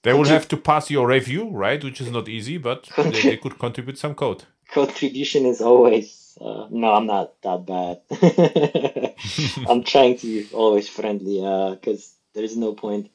They 0.01 0.13
will 0.13 0.25
have 0.25 0.47
to 0.49 0.57
pass 0.57 0.89
your 0.89 1.07
review, 1.07 1.49
right? 1.49 1.83
Which 1.83 1.99
is 1.99 2.11
not 2.11 2.29
easy, 2.29 2.57
but 2.57 2.89
they, 2.95 3.09
they, 3.09 3.37
could 3.37 3.57
contribute 3.57 3.97
some 3.97 4.13
code. 4.13 4.43
Contribution 4.71 5.45
is 5.47 5.61
always. 5.61 6.24
Uh, 6.39 6.67
no, 6.69 6.93
I'm 6.93 7.07
not 7.07 7.41
that 7.43 7.65
bad. 7.65 8.01
I'm 9.69 9.83
trying 9.83 10.17
to 10.17 10.27
be 10.27 10.49
always 10.53 10.89
friendly 10.89 11.37
because 11.75 12.03
uh, 12.03 12.19
there 12.33 12.43
is 12.43 12.57
no 12.57 12.73
point. 12.73 13.09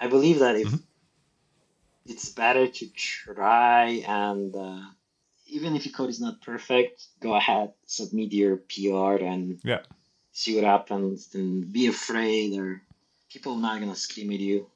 I 0.00 0.08
believe 0.08 0.40
that 0.40 0.56
if 0.56 0.68
mm-hmm 0.68 0.76
it's 2.06 2.28
better 2.28 2.68
to 2.68 2.86
try 2.88 4.02
and 4.06 4.54
uh, 4.54 4.80
even 5.46 5.76
if 5.76 5.86
your 5.86 5.94
code 5.94 6.10
is 6.10 6.20
not 6.20 6.42
perfect, 6.42 7.06
go 7.20 7.34
ahead, 7.34 7.72
submit 7.86 8.32
your 8.32 8.56
PR 8.56 9.22
and 9.24 9.60
yeah. 9.62 9.80
see 10.32 10.54
what 10.54 10.64
happens. 10.64 11.34
And 11.34 11.72
be 11.72 11.86
afraid, 11.86 12.58
or 12.58 12.82
people 13.30 13.54
are 13.54 13.60
not 13.60 13.80
gonna 13.80 13.96
scream 13.96 14.30
at 14.32 14.40
you. 14.40 14.66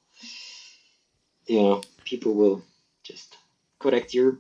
You 1.46 1.62
know, 1.62 1.82
people 2.04 2.34
will 2.34 2.62
just 3.02 3.36
correct 3.78 4.14
your 4.14 4.38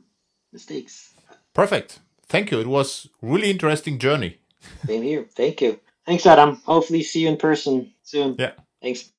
mistakes. 0.52 1.14
Perfect. 1.54 2.00
Thank 2.28 2.50
you. 2.50 2.60
It 2.60 2.66
was 2.66 3.08
really 3.22 3.50
interesting 3.50 3.98
journey. 3.98 4.38
Same 4.86 5.02
here. 5.02 5.26
Thank 5.34 5.60
you. 5.60 5.80
Thanks, 6.06 6.26
Adam. 6.26 6.60
Hopefully, 6.64 7.02
see 7.02 7.20
you 7.20 7.28
in 7.28 7.36
person 7.36 7.92
soon. 8.02 8.36
Yeah. 8.38 8.52
Thanks. 8.82 9.12